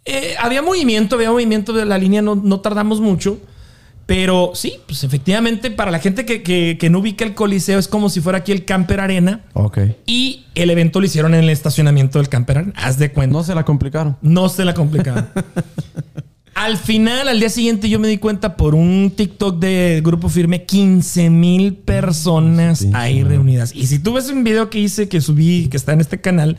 Eh, 0.05 0.35
había 0.41 0.63
movimiento, 0.63 1.17
había 1.17 1.31
movimiento 1.31 1.73
de 1.73 1.85
la 1.85 1.99
línea, 1.99 2.23
no, 2.23 2.35
no 2.35 2.61
tardamos 2.61 3.01
mucho. 3.01 3.39
Pero 4.07 4.51
sí, 4.55 4.75
pues 4.87 5.03
efectivamente, 5.03 5.71
para 5.71 5.91
la 5.91 5.99
gente 5.99 6.27
que, 6.27 6.43
que- 6.43 6.77
que 6.79 6.91
no 6.91 6.99
ubica 6.99 7.25
el 7.25 7.35
Coliseo, 7.35 7.79
es 7.79 7.89
como 7.89 8.11
si 8.11 8.21
fuera 8.21 8.39
aquí 8.41 8.53
el 8.53 8.67
Camper 8.67 9.01
Arena. 9.01 9.41
ok. 9.55 9.79
Y 10.05 10.45
el 10.55 10.69
evento 10.69 11.01
lo 11.01 11.07
hicieron 11.07 11.35
en 11.35 11.43
el 11.45 11.49
estacionamiento 11.49 12.19
del 12.19 12.29
Camper 12.29 12.59
Arena. 12.59 12.73
Haz 12.77 12.99
de 12.99 13.11
cuenta. 13.13 13.33
No 13.35 13.43
se 13.43 13.55
la 13.55 13.65
complicaron. 13.65 14.19
No 14.21 14.51
se 14.51 14.67
la 14.67 14.75
complicaron. 14.75 15.29
al 16.55 16.77
final, 16.79 17.29
al 17.29 17.41
día 17.41 17.49
siguiente, 17.51 17.89
yo 17.89 17.99
me 17.99 18.09
di 18.09 18.19
cuenta 18.19 18.57
por 18.57 18.75
un 18.75 19.13
TikTok 19.17 19.59
de 19.59 20.01
Grupo 20.05 20.29
Firme, 20.29 20.65
15 20.65 21.31
mil 21.31 21.75
personas 21.75 22.79
Sí, 22.81 22.91
ahí 22.95 23.17
sí. 23.19 23.25
reunidas. 23.25 23.75
Y 23.75 23.87
si 23.87 23.99
tú 23.99 24.13
ves 24.15 24.31
un 24.31 24.45
video 24.45 24.71
que 24.71 24.79
hice, 24.79 25.09
que 25.09 25.21
subí, 25.21 25.69
que 25.69 25.77
está 25.77 25.93
en 25.93 26.01
este 26.01 26.21
canal, 26.21 26.59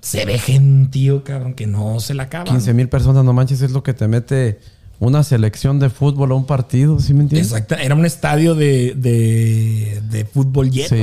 se 0.00 0.24
ve 0.24 0.38
gentío, 0.38 1.24
cabrón, 1.24 1.54
que 1.54 1.66
no 1.66 2.00
se 2.00 2.14
la 2.14 2.24
acaba. 2.24 2.44
15 2.44 2.74
mil 2.74 2.88
personas, 2.88 3.24
no 3.24 3.32
manches, 3.32 3.62
es 3.62 3.70
lo 3.70 3.82
que 3.82 3.94
te 3.94 4.08
mete 4.08 4.58
una 4.98 5.22
selección 5.24 5.78
de 5.80 5.90
fútbol 5.90 6.30
a 6.32 6.34
un 6.34 6.46
partido, 6.46 7.00
¿sí 7.00 7.12
me 7.14 7.22
entiendes? 7.22 7.50
Exacto. 7.52 7.74
Era 7.76 7.94
un 7.94 8.04
estadio 8.06 8.54
de, 8.54 8.94
de, 8.96 10.00
de 10.10 10.24
fútbol 10.24 10.70
lleno. 10.70 10.88
Sí, 10.88 10.94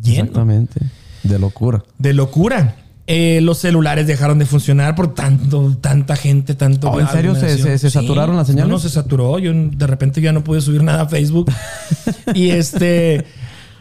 lleno. 0.00 0.24
exactamente. 0.24 0.80
De 1.22 1.38
locura. 1.38 1.84
De 1.98 2.12
locura. 2.14 2.74
Eh, 3.10 3.40
los 3.40 3.56
celulares 3.56 4.06
dejaron 4.06 4.38
de 4.38 4.44
funcionar 4.44 4.94
por 4.94 5.14
tanto, 5.14 5.74
tanta 5.80 6.14
gente, 6.14 6.54
tanto. 6.54 6.90
Oh, 6.90 7.00
¿en 7.00 7.08
serio 7.08 7.32
se- 7.34 7.38
aglomeración. 7.46 7.68
se- 7.68 7.78
se 7.78 7.90
saturaron 7.90 8.36
las 8.36 8.48
señales? 8.48 8.68
No, 8.68 8.74
no, 8.74 8.78
se 8.78 8.90
saturó. 8.90 9.38
Yo 9.38 9.50
de 9.54 9.86
repente 9.86 10.20
ya 10.20 10.30
no 10.32 10.44
pude 10.44 10.60
subir 10.60 10.82
nada 10.82 11.04
a 11.04 11.08
Facebook. 11.08 11.50
y 12.34 12.50
este. 12.50 13.24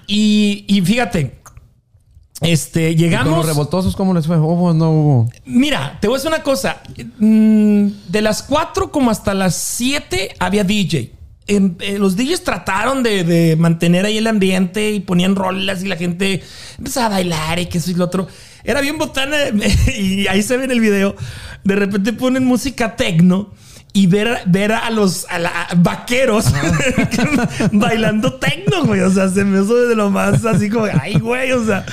Y, 0.07 0.63
y 0.69 0.82
fíjate. 0.82 1.39
Este, 2.39 2.91
¿Y 2.91 2.95
con 2.95 3.03
llegamos. 3.03 3.38
los 3.38 3.45
revoltosos 3.47 3.95
cómo 3.95 4.13
les 4.13 4.28
fue? 4.28 4.38
¿Hubo 4.38 4.69
o 4.69 4.73
no 4.73 4.91
hubo? 4.91 5.30
Mira, 5.45 5.97
te 5.99 6.07
voy 6.07 6.15
a 6.15 6.17
decir 6.19 6.30
una 6.32 6.43
cosa. 6.43 6.82
Mm, 7.19 7.88
De 8.07 8.21
las 8.21 8.43
4 8.43 8.91
como 8.91 9.09
hasta 9.11 9.34
las 9.34 9.55
7 9.55 10.36
había 10.39 10.63
DJ. 10.63 11.13
En- 11.47 11.78
eh, 11.80 11.97
los 11.97 12.15
DJs 12.15 12.43
trataron 12.43 13.03
de, 13.03 13.23
de 13.23 13.55
mantener 13.55 14.05
ahí 14.05 14.17
el 14.19 14.28
ambiente 14.28 14.91
y 14.91 14.99
ponían 14.99 15.36
rolas 15.36 15.82
y 15.84 15.88
la 15.88 15.95
gente 15.97 16.43
empezaba 16.78 17.07
a 17.07 17.09
bailar 17.09 17.59
y 17.59 17.65
que 17.65 17.80
eso 17.80 17.89
y 17.91 17.95
lo 17.95 18.05
otro. 18.05 18.28
Era 18.64 18.82
bien 18.82 18.97
botana 18.97 19.38
y 19.97 20.28
ahí 20.28 20.41
se 20.43 20.58
ve 20.58 20.66
en 20.66 20.72
el 20.72 20.80
video. 20.80 21.16
De 21.64 21.76
repente 21.76 22.14
ponen 22.14 22.45
música 22.45 22.95
tecno 22.95 23.53
y 23.93 24.08
ver, 24.08 24.41
ver 24.45 24.72
a 24.74 24.89
los 24.91 25.26
a 25.30 25.39
la- 25.39 25.64
a 25.64 25.76
vaqueros 25.76 26.45
bailando 27.72 28.34
tecno, 28.36 28.86
güey. 28.86 29.01
O 29.01 29.12
sea, 29.12 29.30
se 29.30 29.43
me 29.43 29.62
hizo 29.64 29.76
de 29.88 29.95
lo 29.95 30.10
más 30.10 30.45
así 30.45 30.70
como, 30.70 30.86
ay, 31.01 31.16
güey, 31.20 31.51
o 31.51 31.66
sea, 31.66 31.86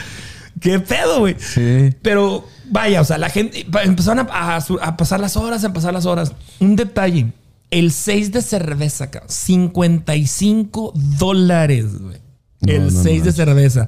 qué 0.60 0.78
pedo, 0.80 1.20
güey. 1.20 1.36
Sí. 1.38 1.90
Pero 2.02 2.46
vaya, 2.70 3.00
o 3.00 3.04
sea, 3.04 3.18
la 3.18 3.28
gente 3.30 3.66
empezaron 3.82 4.26
a, 4.30 4.56
a 4.56 4.56
a 4.82 4.96
pasar 4.96 5.20
las 5.20 5.36
horas, 5.36 5.64
a 5.64 5.72
pasar 5.72 5.92
las 5.94 6.06
horas. 6.06 6.32
Un 6.60 6.76
detalle: 6.76 7.32
el 7.70 7.92
6 7.92 8.32
de 8.32 8.42
cerveza, 8.42 9.10
cabrón, 9.10 9.30
55 9.30 10.92
dólares, 10.94 11.98
güey. 12.00 12.16
No, 12.60 12.72
el 12.72 12.84
no 12.84 12.90
6 12.90 13.04
de 13.04 13.18
manches. 13.18 13.34
cerveza. 13.36 13.86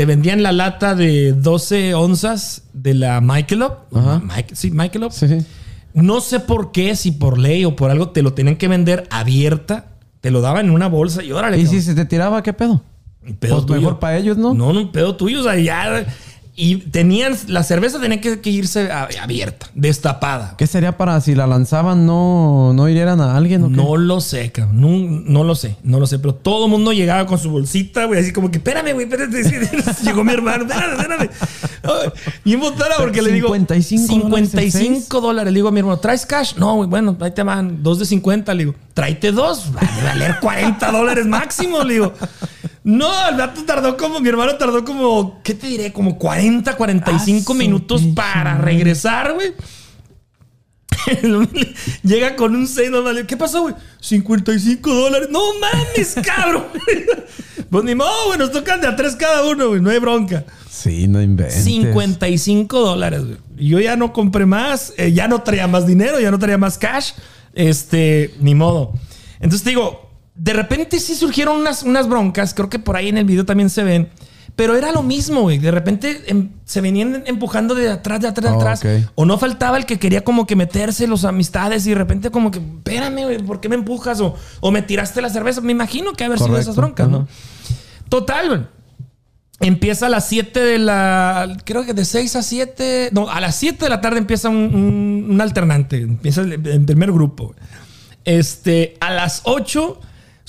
Te 0.00 0.06
vendían 0.06 0.42
la 0.42 0.50
lata 0.52 0.94
de 0.94 1.34
12 1.34 1.92
onzas 1.94 2.62
de 2.72 2.94
la 2.94 3.20
Michelob. 3.20 3.80
Ajá. 3.94 4.22
Mike- 4.24 4.56
sí, 4.56 4.70
Michelob. 4.70 5.12
Sí, 5.12 5.28
sí. 5.28 5.44
No 5.92 6.22
sé 6.22 6.40
por 6.40 6.72
qué, 6.72 6.96
si 6.96 7.10
por 7.10 7.36
ley 7.36 7.66
o 7.66 7.76
por 7.76 7.90
algo, 7.90 8.08
te 8.08 8.22
lo 8.22 8.32
tenían 8.32 8.56
que 8.56 8.66
vender 8.66 9.06
abierta. 9.10 9.88
Te 10.22 10.30
lo 10.30 10.40
daban 10.40 10.64
en 10.68 10.72
una 10.72 10.86
bolsa 10.88 11.22
y 11.22 11.32
órale. 11.32 11.58
¿Y 11.58 11.66
si 11.66 11.82
se 11.82 11.94
te 11.94 12.06
tiraba, 12.06 12.42
qué 12.42 12.54
pedo? 12.54 12.82
Pedo 13.40 13.56
Pues 13.56 13.66
tuyo. 13.66 13.80
mejor 13.82 13.98
para 13.98 14.16
ellos, 14.16 14.38
¿no? 14.38 14.54
No, 14.54 14.72
no, 14.72 14.80
un 14.80 14.90
pedo 14.90 15.16
tuyo. 15.16 15.40
O 15.40 15.42
sea, 15.42 15.56
ya. 15.56 16.06
Y 16.62 16.76
tenían, 16.76 17.34
la 17.46 17.62
cerveza 17.62 17.98
tenía 17.98 18.20
que, 18.20 18.42
que 18.42 18.50
irse 18.50 18.92
abierta, 18.92 19.70
destapada. 19.74 20.56
¿Qué 20.58 20.66
sería 20.66 20.98
para 20.98 21.18
si 21.22 21.34
la 21.34 21.46
lanzaban 21.46 22.04
no, 22.04 22.74
no 22.74 22.86
hirieran 22.86 23.18
a 23.22 23.34
alguien 23.34 23.64
o 23.64 23.68
qué? 23.70 23.76
No 23.76 23.96
lo 23.96 24.20
sé, 24.20 24.52
cabrón. 24.52 24.78
No, 24.78 25.22
no 25.24 25.42
lo 25.42 25.54
sé, 25.54 25.76
no 25.82 25.98
lo 25.98 26.06
sé. 26.06 26.18
Pero 26.18 26.34
todo 26.34 26.66
el 26.66 26.70
mundo 26.70 26.92
llegaba 26.92 27.24
con 27.24 27.38
su 27.38 27.48
bolsita, 27.50 28.04
güey, 28.04 28.20
así 28.20 28.34
como 28.34 28.50
que, 28.50 28.58
espérame, 28.58 28.92
güey, 28.92 29.06
espérate. 29.10 29.42
Llegó 30.04 30.22
mi 30.22 30.34
hermano, 30.34 30.64
espérame. 30.64 31.30
Ay, 31.82 32.10
Y 32.44 32.52
embotada 32.52 32.96
porque 32.98 33.22
le 33.22 33.32
digo, 33.32 33.48
55 33.54 34.12
dólares 34.12 34.52
el 34.52 34.70
55 34.70 35.20
dólares. 35.22 35.52
Le 35.54 35.56
digo 35.56 35.68
a 35.68 35.72
mi 35.72 35.80
hermano, 35.80 35.98
¿traes 35.98 36.26
cash? 36.26 36.56
No, 36.56 36.76
güey, 36.76 36.90
bueno, 36.90 37.16
ahí 37.20 37.30
te 37.30 37.42
van 37.42 37.82
dos 37.82 37.98
de 37.98 38.04
50. 38.04 38.52
Le 38.52 38.64
digo, 38.64 38.74
tráete 38.92 39.32
dos, 39.32 39.72
va 39.74 39.80
a 39.80 40.04
valer 40.04 40.36
40 40.42 40.92
dólares 40.92 41.24
máximo. 41.24 41.82
Le 41.84 41.94
digo, 41.94 42.12
no, 42.84 43.28
el 43.28 43.36
vato 43.36 43.62
tardó 43.64 43.96
como, 43.96 44.20
mi 44.20 44.28
hermano 44.28 44.56
tardó 44.56 44.84
como, 44.84 45.40
¿qué 45.42 45.54
te 45.54 45.66
diré? 45.66 45.92
Como 45.92 46.18
40, 46.18 46.76
45 46.76 47.52
Ah, 47.52 47.56
minutos 47.56 48.02
para 48.14 48.56
regresar, 48.58 49.34
güey. 49.34 49.52
Llega 52.02 52.36
con 52.36 52.54
un 52.54 52.66
6 52.66 52.90
normal. 52.90 53.26
¿Qué 53.26 53.36
pasó, 53.36 53.62
güey? 53.62 53.74
55 54.00 54.94
dólares. 54.94 55.28
No 55.30 55.40
mames, 55.60 56.14
cabrón. 56.24 56.64
pues 57.70 57.84
ni 57.84 57.94
modo, 57.94 58.26
güey. 58.26 58.38
Nos 58.38 58.52
tocan 58.52 58.80
de 58.80 58.86
a 58.86 58.96
tres 58.96 59.16
cada 59.16 59.44
uno, 59.48 59.68
güey. 59.68 59.80
No 59.80 59.90
hay 59.90 59.98
bronca. 59.98 60.44
Sí, 60.70 61.08
no 61.08 61.22
inventes. 61.22 61.64
55 61.64 62.80
dólares, 62.80 63.24
güey. 63.24 63.38
Yo 63.56 63.80
ya 63.80 63.96
no 63.96 64.12
compré 64.12 64.46
más. 64.46 64.92
eh, 64.96 65.12
ya 65.12 65.28
no 65.28 65.42
traía 65.42 65.66
más 65.66 65.86
dinero. 65.86 66.20
Ya 66.20 66.30
no 66.30 66.38
traía 66.38 66.58
más 66.58 66.78
cash. 66.78 67.12
Este, 67.54 68.34
ni 68.40 68.54
modo. 68.54 68.92
Entonces 69.40 69.62
te 69.62 69.70
digo, 69.70 70.09
de 70.42 70.52
repente 70.54 70.98
sí 71.00 71.14
surgieron 71.14 71.58
unas, 71.58 71.82
unas 71.82 72.08
broncas. 72.08 72.54
Creo 72.54 72.70
que 72.70 72.78
por 72.78 72.96
ahí 72.96 73.08
en 73.10 73.18
el 73.18 73.24
video 73.26 73.44
también 73.44 73.68
se 73.68 73.82
ven. 73.82 74.08
Pero 74.56 74.74
era 74.74 74.90
lo 74.90 75.02
mismo, 75.02 75.42
güey. 75.42 75.58
De 75.58 75.70
repente 75.70 76.22
em, 76.26 76.48
se 76.64 76.80
venían 76.80 77.22
empujando 77.26 77.74
de 77.74 77.90
atrás, 77.90 78.20
de 78.20 78.28
atrás, 78.28 78.50
de 78.50 78.56
Oh, 78.56 78.60
atrás. 78.60 78.80
O 79.14 79.24
no 79.26 79.36
faltaba 79.38 79.76
el 79.76 79.84
que 79.84 79.98
quería 79.98 80.22
como 80.24 80.46
que 80.46 80.56
meterse 80.56 81.06
los 81.06 81.24
amistades 81.24 81.86
y 81.86 81.90
de 81.90 81.94
repente 81.96 82.30
como 82.30 82.50
que, 82.50 82.58
espérame, 82.58 83.22
güey, 83.24 83.38
¿por 83.38 83.60
qué 83.60 83.68
me 83.68 83.74
empujas? 83.76 84.20
O, 84.20 84.34
o 84.60 84.70
me 84.70 84.80
tiraste 84.82 85.20
la 85.20 85.28
cerveza. 85.30 85.60
Me 85.60 85.72
imagino 85.72 86.12
que 86.14 86.24
haber 86.24 86.38
sido 86.38 86.58
esas 86.58 86.76
broncas. 86.76 87.08
Total, 88.08 88.48
güey. 88.48 88.60
Empieza 89.60 90.06
a 90.06 90.08
las 90.08 90.26
7 90.26 90.58
de 90.58 90.78
la. 90.78 91.54
Creo 91.64 91.84
que 91.84 91.92
de 91.92 92.04
6 92.06 92.36
a 92.36 92.42
7. 92.42 93.10
No, 93.12 93.28
a 93.28 93.40
las 93.42 93.56
7 93.56 93.84
de 93.84 93.90
la 93.90 94.00
tarde 94.00 94.18
empieza 94.18 94.48
un, 94.48 94.56
un- 94.74 95.26
un 95.30 95.40
alternante. 95.40 95.98
Empieza 96.00 96.40
el, 96.40 96.52
el 96.66 96.84
primer 96.86 97.12
grupo. 97.12 97.48
güey. 97.48 97.58
Este, 98.24 98.94
a 99.00 99.12
las 99.12 99.42
8 99.44 100.00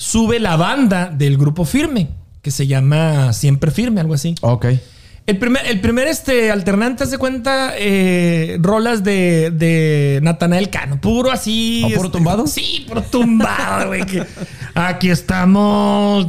sube 0.02 0.40
la 0.40 0.56
banda 0.56 1.06
del 1.14 1.38
grupo 1.38 1.64
firme, 1.64 2.08
que 2.42 2.50
se 2.50 2.66
llama 2.66 3.32
Siempre 3.32 3.70
Firme, 3.70 4.00
algo 4.00 4.14
así. 4.14 4.34
Ok. 4.40 4.66
El 5.24 5.38
primer, 5.38 5.64
el 5.66 5.80
primer 5.80 6.08
este, 6.08 6.50
alternante, 6.50 7.04
hace 7.04 7.16
cuenta, 7.18 7.74
eh, 7.78 8.58
rolas 8.60 9.04
de, 9.04 9.52
de 9.52 10.18
Natanael 10.20 10.70
Cano. 10.70 11.00
Puro 11.00 11.30
así. 11.30 11.82
¿O 11.84 11.88
puro 11.90 12.00
este, 12.06 12.10
tumbado? 12.10 12.46
Sí, 12.48 12.84
puro 12.88 13.02
tumbado, 13.02 13.86
güey. 13.86 14.02
aquí 14.74 15.08
estamos. 15.10 16.26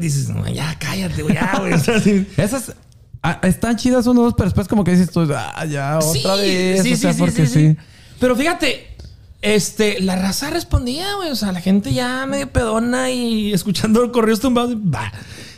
dices, 0.00 0.30
no, 0.30 0.48
ya 0.48 0.76
cállate, 0.80 1.22
güey. 1.22 1.36
Ya, 1.36 1.60
güey. 1.60 1.74
Esas 2.36 2.74
ah, 3.22 3.38
están 3.44 3.76
chidas 3.76 4.08
uno 4.08 4.22
dos, 4.22 4.34
pero 4.36 4.46
después 4.46 4.66
como 4.66 4.82
que 4.82 4.90
dices 4.90 5.12
tú, 5.12 5.28
ah, 5.32 5.64
ya, 5.66 5.98
otra 5.98 6.36
Sí, 6.36 6.40
vez. 6.42 6.82
sí, 6.82 6.94
o 6.94 6.96
sea, 6.96 7.14
porque 7.14 7.46
sí. 7.46 7.68
sí. 7.68 7.76
Pero 8.18 8.34
fíjate, 8.34 8.91
este, 9.42 10.00
la 10.00 10.16
raza 10.16 10.50
respondía, 10.50 11.14
güey. 11.16 11.30
O 11.30 11.36
sea, 11.36 11.52
la 11.52 11.60
gente 11.60 11.92
ya 11.92 12.24
medio 12.26 12.50
pedona 12.50 13.10
y 13.10 13.52
escuchando 13.52 14.10
correos 14.12 14.40
tumbados. 14.40 14.76
Va. 14.76 15.12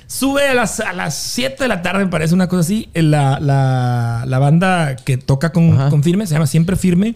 Sube 0.06 0.48
a 0.48 0.54
las, 0.54 0.80
a 0.80 0.92
las 0.92 1.16
7 1.16 1.56
de 1.64 1.68
la 1.68 1.82
tarde, 1.82 2.04
me 2.04 2.10
parece 2.10 2.34
una 2.34 2.48
cosa 2.48 2.60
así. 2.60 2.88
La, 2.94 3.38
la, 3.40 4.24
la 4.26 4.38
banda 4.38 4.96
que 4.96 5.16
toca 5.16 5.52
con 5.52 6.02
firme 6.02 6.26
se 6.26 6.34
llama 6.34 6.46
Siempre 6.46 6.76
Firme. 6.76 7.14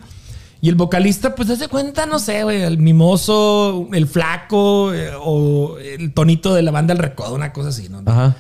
Y 0.61 0.69
el 0.69 0.75
vocalista, 0.75 1.35
pues, 1.35 1.49
hace 1.51 1.69
cuenta, 1.69 2.07
no 2.07 2.19
sé, 2.19 2.43
güey, 2.43 2.63
el 2.63 2.79
mimoso, 2.79 3.89
el 3.93 4.09
flaco 4.09 4.93
eh, 4.93 5.13
o 5.17 5.79
el 5.79 6.13
tonito 6.13 6.53
de 6.53 6.63
la 6.63 6.73
banda 6.73 6.93
El 6.93 6.99
Recodo, 6.99 7.35
una 7.35 7.53
cosa 7.53 7.69
así, 7.69 7.89
¿no? 7.89 8.03
Ajá. 8.05 8.35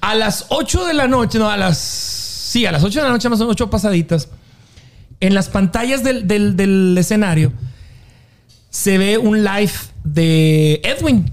A 0.00 0.14
las 0.14 0.46
8 0.50 0.84
de 0.84 0.94
la 0.94 1.08
noche, 1.08 1.38
no, 1.38 1.50
a 1.50 1.56
las. 1.56 1.78
Sí, 1.78 2.66
a 2.66 2.72
las 2.72 2.84
8 2.84 3.00
de 3.00 3.06
la 3.06 3.12
noche, 3.12 3.28
más 3.28 3.40
o 3.40 3.44
menos 3.44 3.54
8 3.54 3.68
pasaditas. 3.68 4.28
En 5.26 5.34
las 5.34 5.48
pantallas 5.48 6.02
del, 6.04 6.26
del- 6.28 6.56
del 6.56 6.96
escenario 6.98 7.52
se 8.70 8.98
ve 8.98 9.18
un 9.18 9.42
live 9.44 9.72
de 10.04 10.80
Edwin. 10.84 11.30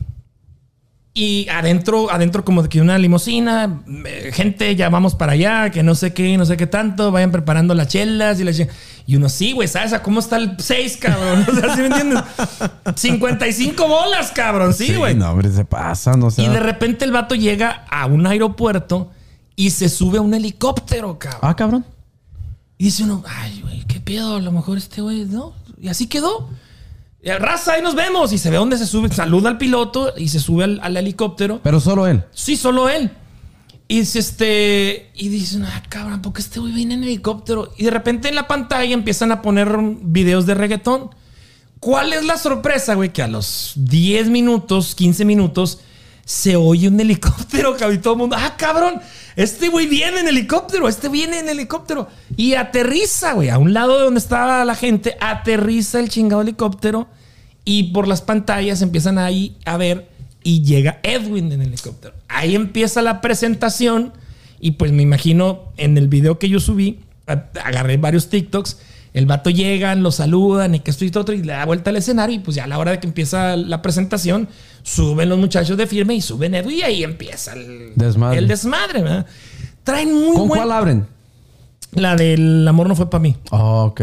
Y 1.13 1.49
adentro, 1.49 2.09
adentro 2.09 2.45
como 2.45 2.63
de 2.63 2.69
que 2.69 2.79
una 2.79 2.97
limusina, 2.97 3.81
eh, 4.05 4.31
gente, 4.33 4.73
ya 4.77 4.87
vamos 4.87 5.13
para 5.13 5.33
allá, 5.33 5.69
que 5.69 5.83
no 5.83 5.93
sé 5.93 6.13
qué, 6.13 6.37
no 6.37 6.45
sé 6.45 6.55
qué 6.55 6.67
tanto, 6.67 7.11
vayan 7.11 7.31
preparando 7.31 7.73
las 7.75 7.89
chelas 7.89 8.39
y 8.39 8.45
la 8.45 8.53
che- 8.53 8.69
Y 9.05 9.17
uno, 9.17 9.27
sí, 9.27 9.51
güey, 9.51 9.67
¿sabes 9.67 9.91
a 9.91 10.01
cómo 10.01 10.21
está 10.21 10.37
el 10.37 10.55
6, 10.57 10.95
cabrón? 11.01 11.45
O 11.51 11.53
sea, 11.53 11.75
¿sí 11.75 11.81
me 11.81 11.87
entiendes? 11.87 12.21
55 12.95 13.87
bolas, 13.89 14.31
cabrón, 14.31 14.73
sí, 14.73 14.95
güey. 14.95 15.13
no, 15.15 15.31
hombre, 15.31 15.51
se 15.51 15.65
pasan, 15.65 16.23
o 16.23 16.31
sea. 16.31 16.45
Y 16.45 16.47
de 16.47 16.59
repente 16.61 17.03
el 17.03 17.11
vato 17.11 17.35
llega 17.35 17.85
a 17.89 18.05
un 18.05 18.25
aeropuerto 18.25 19.11
y 19.57 19.71
se 19.71 19.89
sube 19.89 20.19
a 20.19 20.21
un 20.21 20.33
helicóptero, 20.33 21.19
cabrón. 21.19 21.39
Ah, 21.43 21.55
cabrón. 21.57 21.85
Y 22.81 22.85
dice 22.85 23.03
uno, 23.03 23.23
ay, 23.27 23.61
güey, 23.61 23.83
qué 23.85 23.99
pedo, 23.99 24.37
a 24.37 24.41
lo 24.41 24.51
mejor 24.51 24.75
este 24.79 25.03
güey, 25.03 25.25
¿no? 25.25 25.53
Y 25.79 25.89
así 25.89 26.07
quedó. 26.07 26.49
Y, 27.21 27.29
Raza, 27.29 27.73
ahí 27.73 27.83
nos 27.83 27.93
vemos. 27.93 28.33
Y 28.33 28.39
se 28.39 28.49
ve 28.49 28.57
dónde 28.57 28.75
se 28.75 28.87
sube, 28.87 29.07
saluda 29.13 29.49
al 29.49 29.59
piloto 29.59 30.15
y 30.17 30.29
se 30.29 30.39
sube 30.39 30.63
al, 30.63 30.79
al 30.81 30.97
helicóptero. 30.97 31.59
Pero 31.61 31.79
solo 31.79 32.07
él. 32.07 32.23
Sí, 32.33 32.57
solo 32.57 32.89
él. 32.89 33.11
Y 33.87 33.99
dice, 33.99 34.17
este, 34.17 35.11
y 35.13 35.29
dicen, 35.29 35.63
ah, 35.63 35.83
cabrón, 35.89 36.23
¿por 36.23 36.33
qué 36.33 36.41
este 36.41 36.59
güey 36.59 36.73
viene 36.73 36.95
en 36.95 37.03
helicóptero? 37.03 37.71
Y 37.77 37.83
de 37.83 37.91
repente 37.91 38.29
en 38.29 38.33
la 38.33 38.47
pantalla 38.47 38.95
empiezan 38.95 39.31
a 39.31 39.43
poner 39.43 39.77
videos 40.01 40.47
de 40.47 40.55
reggaetón. 40.55 41.11
¿Cuál 41.79 42.13
es 42.13 42.25
la 42.25 42.39
sorpresa, 42.39 42.95
güey? 42.95 43.13
Que 43.13 43.21
a 43.21 43.27
los 43.27 43.73
10 43.75 44.29
minutos, 44.29 44.95
15 44.95 45.23
minutos, 45.23 45.81
se 46.31 46.55
oye 46.55 46.87
un 46.87 46.97
helicóptero, 46.97 47.73
cabrón, 47.77 47.95
y 47.95 47.97
todo 47.97 48.13
el 48.13 48.19
mundo, 48.19 48.37
ah, 48.39 48.55
cabrón, 48.57 49.01
este 49.35 49.67
güey 49.67 49.87
viene 49.87 50.21
en 50.21 50.29
helicóptero, 50.29 50.87
este 50.87 51.09
viene 51.09 51.39
en 51.39 51.49
helicóptero. 51.49 52.07
Y 52.37 52.53
aterriza, 52.53 53.33
güey, 53.33 53.49
a 53.49 53.57
un 53.57 53.73
lado 53.73 53.97
de 53.97 54.05
donde 54.05 54.21
estaba 54.21 54.63
la 54.63 54.75
gente, 54.75 55.17
aterriza 55.19 55.99
el 55.99 56.07
chingado 56.07 56.41
helicóptero 56.41 57.09
y 57.65 57.91
por 57.91 58.07
las 58.07 58.21
pantallas 58.21 58.81
empiezan 58.81 59.17
ahí 59.17 59.57
a 59.65 59.75
ver 59.75 60.09
y 60.41 60.63
llega 60.63 61.01
Edwin 61.03 61.51
en 61.51 61.63
helicóptero. 61.63 62.13
Ahí 62.29 62.55
empieza 62.55 63.01
la 63.01 63.19
presentación 63.19 64.13
y 64.61 64.71
pues 64.71 64.93
me 64.93 65.03
imagino 65.03 65.73
en 65.75 65.97
el 65.97 66.07
video 66.07 66.39
que 66.39 66.47
yo 66.47 66.61
subí, 66.61 67.01
agarré 67.25 67.97
varios 67.97 68.29
TikToks, 68.29 68.77
el 69.13 69.25
vato 69.25 69.49
llegan, 69.49 70.01
lo 70.01 70.11
saludan 70.11 70.75
y 70.75 70.79
que 70.79 70.91
esto 70.91 71.03
y 71.03 71.11
todo 71.11 71.33
y 71.33 71.43
le 71.43 71.51
da 71.51 71.65
vuelta 71.65 71.89
al 71.89 71.97
escenario 71.97 72.37
y 72.37 72.39
pues 72.39 72.55
ya 72.55 72.63
a 72.63 72.67
la 72.67 72.79
hora 72.79 72.91
de 72.91 72.99
que 72.99 73.07
empieza 73.07 73.57
la 73.57 73.81
presentación, 73.81 74.47
suben 74.83 75.29
los 75.29 75.37
muchachos 75.37 75.77
de 75.77 75.87
firme 75.87 76.15
y 76.15 76.21
suben 76.21 76.55
Edwin 76.55 76.79
y 76.79 76.83
ahí 76.83 77.03
empieza 77.03 77.53
el 77.53 77.93
Desmadre. 77.95 78.39
El 78.39 78.47
desmadre, 78.47 79.01
¿verdad? 79.01 79.25
Traen 79.83 80.13
muy 80.13 80.35
¿Con 80.35 80.47
buen... 80.47 80.61
cuál 80.61 80.71
abren? 80.71 81.07
La 81.93 82.15
del 82.15 82.67
amor 82.67 82.87
no 82.87 82.95
fue 82.95 83.09
para 83.09 83.21
mí. 83.21 83.35
Oh, 83.51 83.85
ok. 83.85 84.01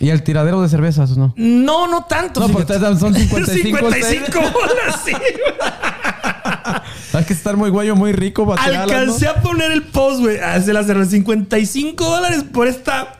¿Y 0.00 0.10
el 0.10 0.22
tiradero 0.22 0.60
de 0.60 0.68
cervezas, 0.68 1.16
no? 1.16 1.32
No, 1.36 1.88
no 1.88 2.04
tanto. 2.04 2.40
No, 2.40 2.48
porque 2.48 2.74
son 2.74 3.14
55 3.14 3.46
55 3.46 4.40
bolas, 4.52 5.00
sí. 5.04 5.12
Hay 7.14 7.24
que 7.24 7.32
estar 7.32 7.56
muy 7.56 7.70
güey 7.70 7.88
o 7.90 7.96
muy 7.96 8.12
rico. 8.12 8.52
Alcancé 8.58 9.28
a 9.28 9.40
poner 9.40 9.70
el 9.70 9.84
post, 9.84 10.20
güey. 10.20 10.38
Hace 10.38 10.72
la 10.72 10.82
cerveza 10.82 11.12
55 11.12 12.04
dólares 12.04 12.44
por 12.52 12.66
esta 12.66 13.16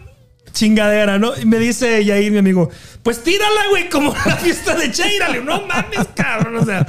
chingadera, 0.55 1.19
¿no? 1.19 1.33
Y 1.41 1.45
me 1.45 1.59
dice 1.59 2.03
Yair, 2.05 2.33
mi 2.33 2.39
amigo, 2.39 2.71
pues 3.03 3.23
tírala, 3.23 3.69
güey, 3.69 3.91
como 3.91 4.15
la 4.27 4.37
fiesta 4.37 4.75
de 4.75 4.91
Cheira. 4.91 5.29
Le 5.29 5.41
digo, 5.41 5.45
No 5.53 5.67
mames, 5.67 6.09
cabrón. 6.15 6.57
O 6.57 6.65
sea, 6.65 6.87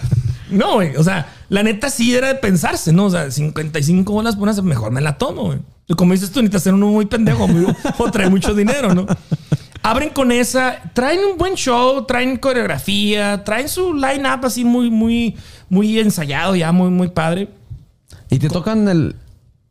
no, 0.49 0.75
güey. 0.75 0.95
O 0.95 1.03
sea, 1.03 1.27
la 1.49 1.63
neta 1.63 1.89
sí 1.89 2.15
era 2.15 2.29
de 2.29 2.35
pensarse, 2.35 2.93
¿no? 2.93 3.05
O 3.05 3.09
sea, 3.09 3.29
55 3.29 4.13
bolas 4.13 4.35
por 4.37 4.47
una, 4.47 4.61
mejor 4.61 4.91
me 4.91 5.01
la 5.01 5.17
tomo, 5.17 5.47
güey. 5.47 5.59
Como 5.97 6.13
dices 6.13 6.31
tú, 6.31 6.39
necesitas 6.39 6.63
ser 6.63 6.73
uno 6.73 6.87
muy 6.87 7.05
pendejo 7.05 7.47
muy- 7.47 7.65
o 7.97 8.11
trae 8.11 8.29
mucho 8.29 8.53
dinero, 8.53 8.93
¿no? 8.95 9.05
Abren 9.83 10.09
con 10.09 10.31
esa, 10.31 10.81
traen 10.93 11.19
un 11.31 11.37
buen 11.37 11.53
show, 11.53 12.05
traen 12.05 12.37
coreografía, 12.37 13.43
traen 13.43 13.69
su 13.69 13.93
line-up 13.93 14.43
así 14.45 14.65
muy, 14.65 14.89
muy, 14.89 15.35
muy 15.69 15.99
ensayado 15.99 16.55
ya, 16.55 16.71
muy, 16.71 16.89
muy 16.89 17.09
padre. 17.09 17.49
¿Y 18.31 18.39
te 18.39 18.49
tocan 18.49 18.87
el... 18.87 19.15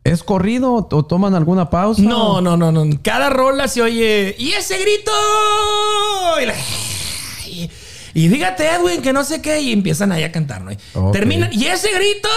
¿Es 0.05 0.23
corrido 0.23 0.73
o 0.75 0.87
o 0.91 1.05
toman 1.05 1.35
alguna 1.35 1.71
pausa? 1.71 2.03
No, 2.03 2.41
no, 2.43 2.57
no, 2.59 2.71
no. 2.71 2.85
Cada 3.03 3.31
rola 3.31 3.69
se 3.69 3.81
oye. 3.83 4.37
¡Y 4.39 4.53
ese 4.53 4.79
grito! 4.79 5.11
Y, 6.43 6.47
la- 6.47 6.55
y- 7.47 7.71
y 8.17 8.29
fíjate, 8.29 8.67
Edwin, 8.69 9.01
que 9.03 9.13
no 9.13 9.25
sé 9.25 9.41
qué. 9.43 9.61
Y 9.61 9.73
empiezan 9.73 10.13
ahí 10.13 10.23
a 10.23 10.31
cantar, 10.31 10.61
¿no? 10.61 10.71
Y 10.73 10.79
Ok. 10.93 11.13
Terminan. 11.15 11.51
¡Y 11.53 11.65
ese 11.67 11.89
grito! 11.93 12.29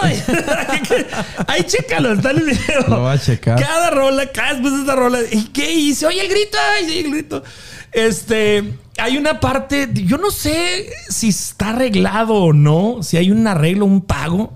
ahí 1.46 1.64
chécalo, 1.64 2.12
está 2.12 2.30
en 2.30 2.38
el 2.38 2.44
video. 2.44 2.80
Lo 2.88 3.00
voy 3.00 3.12
a 3.12 3.18
checar. 3.20 3.60
Cada 3.60 3.90
rola, 3.90 4.30
cada 4.32 4.52
después 4.54 4.74
de 4.76 4.82
esa 4.84 4.94
rola. 4.94 5.18
¿Y 5.30 5.44
qué? 5.48 5.72
Y 5.74 5.94
se 5.94 6.06
oye 6.06 6.20
el 6.22 6.28
grito. 6.28 6.56
¡Ay, 6.76 6.84
se 6.84 6.90
oye 6.90 7.00
el 7.00 7.10
grito! 7.10 7.42
Este. 7.92 8.72
Hay 8.98 9.16
una 9.16 9.40
parte. 9.40 9.88
Yo 9.92 10.16
no 10.18 10.30
sé 10.30 10.88
si 11.08 11.28
está 11.30 11.70
arreglado 11.70 12.34
o 12.34 12.52
no. 12.52 13.02
Si 13.02 13.16
hay 13.16 13.30
un 13.30 13.46
arreglo, 13.46 13.84
un 13.86 14.02
pago. 14.02 14.52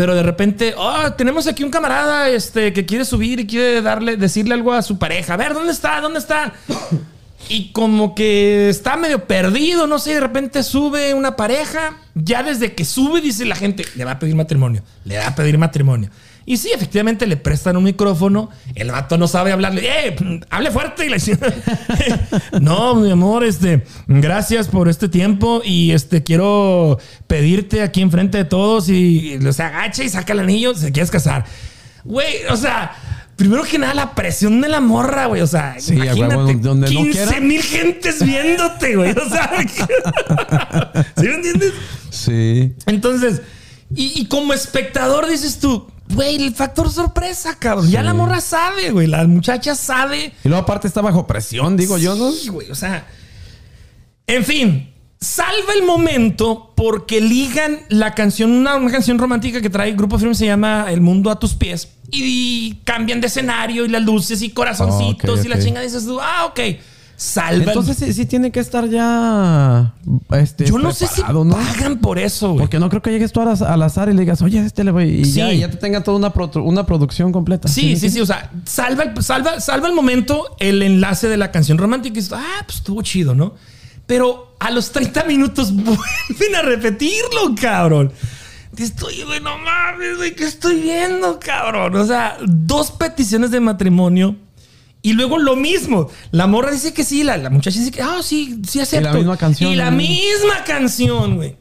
Pero 0.00 0.14
de 0.14 0.22
repente, 0.22 0.72
oh, 0.78 1.12
tenemos 1.12 1.46
aquí 1.46 1.62
un 1.62 1.70
camarada 1.70 2.30
este, 2.30 2.72
que 2.72 2.86
quiere 2.86 3.04
subir 3.04 3.38
y 3.38 3.46
quiere 3.46 3.82
darle, 3.82 4.16
decirle 4.16 4.54
algo 4.54 4.72
a 4.72 4.80
su 4.80 4.98
pareja. 4.98 5.34
A 5.34 5.36
ver, 5.36 5.52
¿dónde 5.52 5.72
está? 5.72 6.00
¿Dónde 6.00 6.20
está? 6.20 6.54
Y 7.50 7.70
como 7.72 8.14
que 8.14 8.70
está 8.70 8.96
medio 8.96 9.26
perdido, 9.26 9.86
no 9.86 9.98
sé, 9.98 10.14
de 10.14 10.20
repente 10.20 10.62
sube 10.62 11.12
una 11.12 11.36
pareja. 11.36 11.98
Ya 12.14 12.42
desde 12.42 12.74
que 12.74 12.86
sube, 12.86 13.20
dice 13.20 13.44
la 13.44 13.56
gente, 13.56 13.84
le 13.94 14.06
va 14.06 14.12
a 14.12 14.18
pedir 14.18 14.34
matrimonio, 14.34 14.82
le 15.04 15.18
va 15.18 15.26
a 15.26 15.34
pedir 15.34 15.58
matrimonio. 15.58 16.08
Y 16.46 16.56
sí, 16.56 16.70
efectivamente 16.74 17.26
le 17.26 17.36
prestan 17.36 17.76
un 17.76 17.84
micrófono. 17.84 18.50
El 18.74 18.90
vato 18.90 19.16
no 19.18 19.28
sabe 19.28 19.52
hablarle. 19.52 19.82
¡Eh! 19.86 20.16
Hable 20.50 20.70
fuerte. 20.70 21.06
Y 21.06 21.08
le 21.10 21.16
dice, 21.16 21.38
no, 22.60 22.94
mi 22.96 23.10
amor, 23.10 23.44
este, 23.44 23.84
gracias 24.08 24.68
por 24.68 24.88
este 24.88 25.08
tiempo. 25.08 25.62
Y 25.64 25.92
este, 25.92 26.22
quiero 26.22 26.98
pedirte 27.26 27.82
aquí 27.82 28.00
enfrente 28.02 28.38
de 28.38 28.44
todos. 28.44 28.88
Y, 28.88 29.38
se 29.52 29.62
agacha 29.62 30.02
y 30.02 30.08
saca 30.08 30.32
el 30.32 30.40
anillo. 30.40 30.74
Se 30.74 30.90
quieres 30.92 31.10
casar. 31.10 31.44
Güey, 32.04 32.46
o 32.50 32.56
sea, 32.56 32.92
primero 33.36 33.62
que 33.62 33.78
nada, 33.78 33.94
la 33.94 34.14
presión 34.14 34.60
de 34.60 34.68
la 34.68 34.80
morra, 34.80 35.26
güey. 35.26 35.42
O 35.42 35.46
sea, 35.46 35.76
Sí, 35.78 35.92
a 36.00 36.06
imagínate, 36.06 36.36
huevo, 36.36 36.52
donde 36.60 36.92
no 36.92 37.02
15 37.02 37.10
quiera. 37.26 37.40
mil 37.40 37.62
gentes 37.62 38.24
viéndote, 38.24 38.96
güey. 38.96 39.12
O 39.12 39.28
sea, 39.28 39.50
¿sí 41.16 41.22
me 41.28 41.34
entiendes? 41.34 41.72
Sí. 42.10 42.74
Entonces, 42.86 43.42
y, 43.94 44.20
y 44.20 44.26
como 44.26 44.52
espectador 44.52 45.28
dices 45.28 45.58
tú, 45.58 45.86
güey, 46.14 46.36
el 46.36 46.54
factor 46.54 46.90
sorpresa, 46.90 47.56
cabrón. 47.58 47.90
Ya 47.90 48.02
la 48.02 48.14
morra 48.14 48.40
sabe, 48.40 48.90
güey. 48.90 49.06
La 49.06 49.26
muchacha 49.26 49.74
sabe. 49.74 50.32
Y 50.44 50.48
luego 50.48 50.62
aparte 50.62 50.88
está 50.88 51.00
bajo 51.00 51.26
presión, 51.26 51.76
digo 51.76 51.98
yo, 51.98 52.14
¿no? 52.14 52.32
Sí, 52.32 52.48
güey. 52.48 52.70
O 52.70 52.74
sea, 52.74 53.06
en 54.26 54.44
fin, 54.44 54.92
salva 55.20 55.74
el 55.74 55.84
momento 55.84 56.72
porque 56.74 57.20
ligan 57.20 57.80
la 57.88 58.14
canción, 58.14 58.52
una, 58.52 58.76
una 58.76 58.90
canción 58.90 59.18
romántica 59.18 59.60
que 59.60 59.70
trae 59.70 59.90
el 59.90 59.96
grupo 59.96 60.18
firme 60.18 60.34
se 60.34 60.46
llama 60.46 60.86
El 60.88 61.00
mundo 61.00 61.30
a 61.30 61.38
tus 61.38 61.54
pies. 61.54 61.88
Y 62.10 62.80
cambian 62.84 63.20
de 63.20 63.28
escenario 63.28 63.84
y 63.84 63.88
las 63.88 64.02
luces 64.02 64.42
y 64.42 64.50
corazoncitos 64.50 65.40
Ok, 65.40 65.44
y 65.44 65.48
la 65.48 65.58
chinga 65.60 65.80
dices 65.80 66.04
tú, 66.04 66.20
ah, 66.20 66.46
ok. 66.46 66.60
Salva 67.22 67.64
el- 67.64 67.68
Entonces 67.68 67.98
sí, 67.98 68.14
sí 68.14 68.24
tiene 68.24 68.50
que 68.50 68.60
estar 68.60 68.88
ya. 68.88 69.92
Este, 70.30 70.64
Yo 70.64 70.78
no 70.78 70.90
sé 70.90 71.06
si 71.06 71.20
¿no? 71.20 71.50
pagan 71.50 71.98
por 71.98 72.18
eso, 72.18 72.52
güey. 72.52 72.60
Porque 72.60 72.78
no 72.78 72.88
creo 72.88 73.02
que 73.02 73.10
llegues 73.10 73.30
tú 73.30 73.42
al, 73.42 73.48
az- 73.48 73.60
al 73.60 73.82
azar 73.82 74.08
y 74.08 74.14
le 74.14 74.20
digas, 74.20 74.40
oye, 74.40 74.58
este 74.64 74.84
le 74.84 74.90
voy. 74.90 75.04
Y 75.04 75.24
Sí. 75.26 75.32
ya, 75.34 75.52
ya 75.52 75.70
te 75.70 75.76
tenga 75.76 76.02
toda 76.02 76.16
una, 76.16 76.32
pro- 76.32 76.50
una 76.64 76.86
producción 76.86 77.30
completa. 77.30 77.68
Sí, 77.68 77.94
sí, 77.96 78.08
sí. 78.08 78.20
O 78.22 78.26
sea, 78.26 78.50
salva 78.64 79.02
el, 79.02 79.22
salva, 79.22 79.60
salva 79.60 79.88
el 79.88 79.94
momento 79.94 80.56
el 80.60 80.80
enlace 80.82 81.28
de 81.28 81.36
la 81.36 81.50
canción 81.50 81.76
romántica. 81.76 82.14
Y 82.18 82.22
dices, 82.22 82.32
ah, 82.32 82.62
pues 82.64 82.78
estuvo 82.78 83.02
chido, 83.02 83.34
¿no? 83.34 83.54
Pero 84.06 84.56
a 84.58 84.70
los 84.70 84.90
30 84.90 85.24
minutos 85.24 85.72
vuelven 85.74 86.54
a 86.58 86.62
repetirlo, 86.62 87.54
cabrón. 87.60 88.12
Oye, 89.04 89.24
güey, 89.26 89.40
no 89.40 89.58
mames, 89.58 90.16
güey, 90.16 90.34
¿qué 90.34 90.44
estoy 90.46 90.80
viendo, 90.80 91.38
cabrón? 91.38 91.94
O 91.96 92.04
sea, 92.06 92.38
dos 92.46 92.90
peticiones 92.92 93.50
de 93.50 93.60
matrimonio. 93.60 94.36
Y 95.02 95.14
luego 95.14 95.38
lo 95.38 95.56
mismo. 95.56 96.08
La 96.30 96.46
morra 96.46 96.70
dice 96.70 96.92
que 96.92 97.04
sí, 97.04 97.24
la, 97.24 97.36
la 97.36 97.50
muchacha 97.50 97.78
dice 97.78 97.90
que, 97.90 98.02
ah, 98.02 98.20
sí, 98.22 98.60
sí 98.68 98.80
acepto. 98.80 99.14
misma 99.14 99.36
canción, 99.36 99.72
Y 99.72 99.76
la 99.76 99.90
misma 99.90 100.64
canción, 100.66 101.36
güey. 101.36 101.56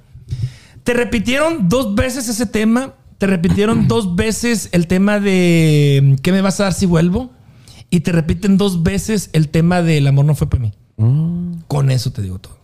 Te 0.84 0.94
repitieron 0.94 1.70
dos 1.70 1.96
veces 1.96 2.28
ese 2.28 2.46
tema. 2.46 2.96
Te 3.18 3.28
repitieron 3.28 3.88
dos 3.88 4.16
veces 4.16 4.70
el 4.72 4.88
tema 4.88 5.20
de 5.20 6.18
¿qué 6.22 6.32
me 6.32 6.42
vas 6.42 6.60
a 6.60 6.64
dar 6.64 6.74
si 6.74 6.86
vuelvo? 6.86 7.32
Y 7.90 8.02
te 8.02 8.12
repiten 8.12 8.58
dos 8.58 8.84
veces 8.84 9.30
el 9.34 9.50
tema 9.50 9.82
de 9.82 9.98
el 9.98 10.08
amor 10.08 10.26
no 10.26 10.36
fue 10.36 10.50
para 10.50 10.64
mí. 10.64 10.74
Mm. 10.98 11.62
Con 11.68 11.92
eso 11.92 12.12
te 12.12 12.22
digo 12.22 12.40
todo. 12.40 12.58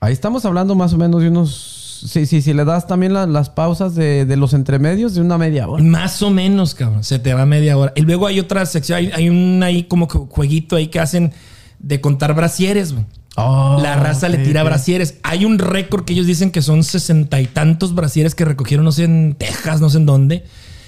Ahí 0.00 0.12
estamos 0.12 0.44
hablando 0.44 0.74
más 0.74 0.92
o 0.92 0.98
menos 0.98 1.22
de 1.22 1.28
unos. 1.28 1.81
Sí, 2.04 2.26
sí, 2.26 2.42
si 2.42 2.52
le 2.52 2.64
das 2.64 2.86
también 2.86 3.12
la- 3.14 3.26
las 3.26 3.48
pausas 3.50 3.94
de, 3.94 4.24
de 4.24 4.36
los 4.36 4.54
entremedios 4.54 5.14
de 5.14 5.20
una 5.20 5.38
media 5.38 5.68
hora. 5.68 5.82
Más 5.82 6.20
o 6.22 6.30
menos, 6.30 6.74
cabrón. 6.74 7.04
Se 7.04 7.18
te 7.18 7.32
va 7.34 7.46
media 7.46 7.76
hora. 7.78 7.92
Y 7.94 8.00
luego 8.02 8.26
hay 8.26 8.40
otra 8.40 8.66
sección, 8.66 8.98
hay, 8.98 9.10
hay 9.14 9.28
un 9.28 9.62
ahí 9.62 9.84
como 9.84 10.08
que 10.08 10.18
jueguito 10.18 10.76
ahí 10.76 10.88
que 10.88 10.98
hacen 11.00 11.32
de 11.78 12.00
contar 12.00 12.34
brasieres, 12.34 12.92
güey. 12.92 13.04
Oh, 13.36 13.78
La 13.82 13.96
raza 13.96 14.28
le 14.28 14.38
tira 14.38 14.62
brasieres. 14.62 15.14
Hay 15.22 15.44
un 15.46 15.58
récord 15.58 16.04
que 16.04 16.12
ellos 16.12 16.26
dicen 16.26 16.50
que 16.50 16.60
son 16.60 16.84
sesenta 16.84 17.40
y 17.40 17.46
tantos 17.46 17.94
brasieres 17.94 18.34
que 18.34 18.44
recogieron, 18.44 18.84
no 18.84 18.92
sé, 18.92 19.04
en 19.04 19.34
Texas, 19.38 19.80
no 19.80 19.88
sé 19.88 19.96
en 19.98 20.06
dónde. 20.06 20.44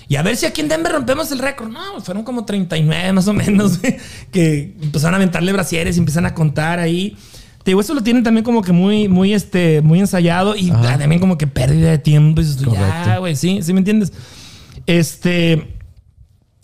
Y 0.08 0.16
a 0.16 0.22
ver 0.22 0.36
si 0.36 0.44
aquí 0.44 0.60
en 0.60 0.68
Denver 0.68 0.92
rompemos 0.92 1.32
el 1.32 1.38
récord. 1.38 1.70
No, 1.70 2.00
fueron 2.02 2.22
como 2.24 2.44
39 2.44 3.12
más 3.14 3.26
o 3.28 3.32
menos, 3.32 3.78
que 4.30 4.74
empezaron 4.82 5.14
a 5.14 5.16
aventarle 5.16 5.52
brasieres 5.54 5.96
y 5.96 6.00
empiezan 6.00 6.26
a 6.26 6.34
contar 6.34 6.80
ahí. 6.80 7.16
Te 7.64 7.70
digo, 7.70 7.80
eso 7.80 7.94
lo 7.94 8.02
tienen 8.02 8.22
también 8.22 8.44
como 8.44 8.60
que 8.60 8.72
muy, 8.72 9.08
muy, 9.08 9.32
este, 9.32 9.80
muy 9.80 9.98
ensayado 9.98 10.54
y 10.54 10.70
también 10.70 11.18
como 11.18 11.38
que 11.38 11.46
pérdida 11.46 11.90
de 11.90 11.98
tiempo. 11.98 12.42
Y 12.42 12.44
ya, 12.72 13.16
güey, 13.18 13.34
sí, 13.36 13.60
sí 13.62 13.72
me 13.72 13.78
entiendes. 13.78 14.12
Este, 14.86 15.74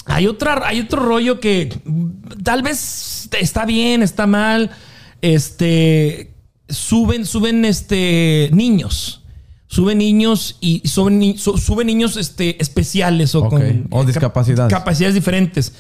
hay, 0.05 0.27
otra, 0.27 0.61
hay 0.67 0.81
otro 0.81 1.03
rollo 1.03 1.41
que 1.41 1.75
tal 2.45 2.63
vez 2.63 3.31
está 3.41 3.65
bien, 3.65 4.03
está 4.03 4.27
mal. 4.27 4.71
Este 5.23 6.35
suben, 6.69 7.25
suben 7.25 7.65
este 7.65 8.51
niños. 8.53 9.23
Suben 9.69 9.99
niños 9.99 10.57
y 10.61 10.87
suben, 10.87 11.39
suben 11.39 11.87
niños 11.87 12.17
este, 12.17 12.61
especiales 12.61 13.35
o 13.37 13.49
con 13.49 13.87
O 13.91 14.05
discapacidades. 14.05 14.71
capacidades 14.71 15.15
diferentes. 15.15 15.73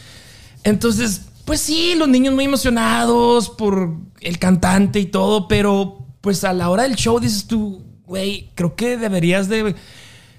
Entonces, 0.63 1.23
pues 1.45 1.61
sí, 1.61 1.95
los 1.97 2.09
niños 2.09 2.35
muy 2.35 2.45
emocionados 2.45 3.51
por 3.51 3.97
el 4.21 4.39
cantante 4.39 5.01
y 5.01 5.07
todo, 5.07 5.49
pero 5.49 6.07
pues 6.21 6.45
a 6.45 6.53
la 6.53 6.71
hora 6.71 6.85
del 6.85 6.97
show 6.97 7.19
dices 7.19 7.47
tú, 7.47 7.85
güey, 8.07 8.51
creo 8.55 8.77
que 8.77 8.97
deberías 8.97 9.49
de 9.49 9.75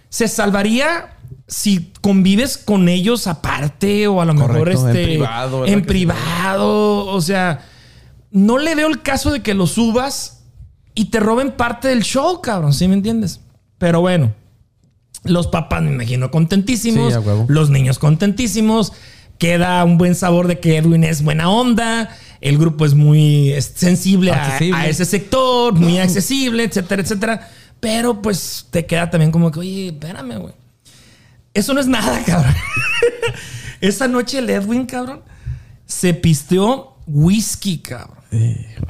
se 0.09 0.27
salvaría 0.27 1.17
si 1.47 1.91
convives 2.01 2.57
con 2.57 2.89
ellos 2.89 3.27
aparte 3.27 4.07
o 4.07 4.21
a 4.21 4.25
lo 4.25 4.33
mejor 4.33 4.69
en 4.69 4.77
este 4.77 5.03
privado, 5.03 5.61
¿verdad 5.61 5.73
en 5.73 5.85
privado, 5.85 7.05
o 7.05 7.21
sea, 7.21 7.65
no 8.31 8.57
le 8.57 8.75
veo 8.75 8.87
el 8.87 9.01
caso 9.01 9.31
de 9.31 9.41
que 9.41 9.53
lo 9.53 9.67
subas 9.67 10.43
y 10.93 11.05
te 11.05 11.19
roben 11.19 11.51
parte 11.51 11.87
del 11.87 12.03
show, 12.03 12.41
cabrón, 12.41 12.73
¿sí 12.73 12.87
me 12.87 12.93
entiendes? 12.93 13.41
Pero 13.77 14.01
bueno, 14.01 14.33
los 15.23 15.47
papás 15.47 15.81
me 15.81 15.91
imagino 15.91 16.31
contentísimos, 16.31 17.13
Sí, 17.13 17.19
los 17.47 17.69
niños 17.69 17.99
contentísimos, 17.99 18.93
queda 19.41 19.83
un 19.83 19.97
buen 19.97 20.13
sabor 20.13 20.45
de 20.45 20.59
que 20.59 20.77
Edwin 20.77 21.03
es 21.03 21.23
buena 21.23 21.49
onda, 21.49 22.15
el 22.41 22.59
grupo 22.59 22.85
es 22.85 22.93
muy 22.93 23.55
sensible 23.59 24.31
a 24.31 24.85
ese 24.87 25.03
sector, 25.03 25.73
muy 25.73 25.97
accesible, 25.97 26.63
etcétera, 26.63 27.01
etcétera. 27.01 27.49
Pero 27.79 28.21
pues 28.21 28.67
te 28.69 28.85
queda 28.85 29.09
también 29.09 29.31
como 29.31 29.49
que, 29.49 29.59
oye, 29.59 29.87
espérame, 29.87 30.37
güey. 30.37 30.53
Eso 31.55 31.73
no 31.73 31.79
es 31.79 31.87
nada, 31.87 32.23
cabrón. 32.25 32.53
Esa 33.81 34.07
noche 34.07 34.37
el 34.37 34.49
Edwin, 34.51 34.85
cabrón, 34.85 35.23
se 35.87 36.13
pisteó 36.13 36.97
whisky, 37.07 37.79
cabrón. 37.79 38.23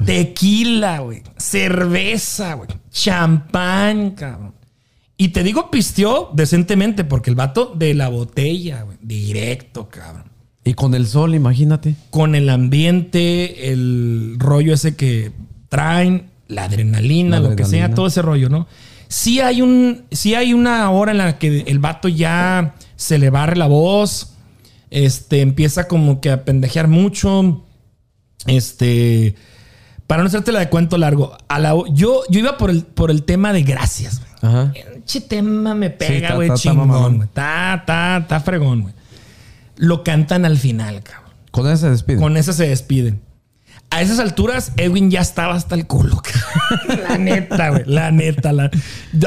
Tequila, 0.04 0.98
güey. 0.98 1.22
Cerveza, 1.38 2.52
güey. 2.54 2.68
Champán, 2.90 4.10
cabrón. 4.10 4.54
Y 5.16 5.28
te 5.28 5.42
digo 5.42 5.70
pisteó 5.70 6.30
decentemente 6.34 7.04
porque 7.04 7.30
el 7.30 7.36
vato 7.36 7.72
de 7.74 7.94
la 7.94 8.08
botella, 8.08 8.82
güey. 8.82 8.98
Directo, 9.00 9.88
cabrón. 9.88 10.31
Y 10.64 10.74
con 10.74 10.94
el 10.94 11.06
sol, 11.06 11.34
imagínate. 11.34 11.96
Con 12.10 12.34
el 12.34 12.48
ambiente, 12.48 13.72
el 13.72 14.36
rollo 14.38 14.74
ese 14.74 14.94
que 14.94 15.32
traen, 15.68 16.30
la 16.48 16.64
adrenalina, 16.64 17.40
La 17.40 17.50
lo 17.50 17.56
que 17.56 17.64
sea, 17.64 17.94
todo 17.94 18.06
ese 18.06 18.22
rollo, 18.22 18.48
¿no? 18.48 18.68
Sí 19.08 19.40
hay, 19.40 19.60
un, 19.60 20.04
sí 20.10 20.34
hay 20.34 20.54
una 20.54 20.90
hora 20.90 21.12
en 21.12 21.18
la 21.18 21.38
que 21.38 21.64
el 21.66 21.78
vato 21.78 22.08
ya 22.08 22.76
se 22.96 23.18
le 23.18 23.30
barre 23.30 23.56
la 23.56 23.66
voz, 23.66 24.34
este, 24.90 25.40
empieza 25.40 25.88
como 25.88 26.20
que 26.20 26.30
a 26.30 26.44
pendejear 26.44 26.88
mucho, 26.88 27.64
este, 28.46 29.34
para 30.06 30.22
no 30.22 30.28
hacerte 30.28 30.52
la 30.52 30.60
de 30.60 30.68
cuento 30.68 30.96
largo, 30.96 31.36
a 31.48 31.58
la, 31.58 31.74
yo, 31.92 32.22
yo 32.30 32.40
iba 32.40 32.56
por 32.56 32.70
el, 32.70 32.84
por 32.84 33.10
el 33.10 33.24
tema 33.24 33.52
de 33.52 33.62
gracias, 33.62 34.20
güey. 34.20 34.32
Ajá. 34.42 34.72
Che 35.04 35.20
tema 35.20 35.74
me 35.74 35.90
pega, 35.90 36.34
güey, 36.34 36.50
chingón, 36.54 37.16
güey. 37.16 37.28
Ta, 37.32 37.82
ta, 37.86 38.24
ta 38.28 38.40
fregón, 38.40 38.82
güey. 38.82 38.94
Lo 39.82 40.04
cantan 40.04 40.44
al 40.44 40.58
final, 40.58 41.02
cabrón. 41.02 41.32
Con 41.50 41.66
eso 41.66 41.76
se 41.78 41.90
despide. 41.90 42.18
Con 42.18 42.36
esa 42.36 42.52
se 42.52 42.68
despiden. 42.68 43.20
A 43.90 44.00
esas 44.00 44.20
alturas, 44.20 44.70
Edwin 44.76 45.10
ya 45.10 45.20
estaba 45.20 45.54
hasta 45.54 45.74
el 45.74 45.88
culo. 45.88 46.22
cabrón. 46.22 47.02
la 47.08 47.18
neta, 47.18 47.68
güey. 47.70 47.82
La 47.86 48.10
neta. 48.12 48.52
La... 48.52 48.70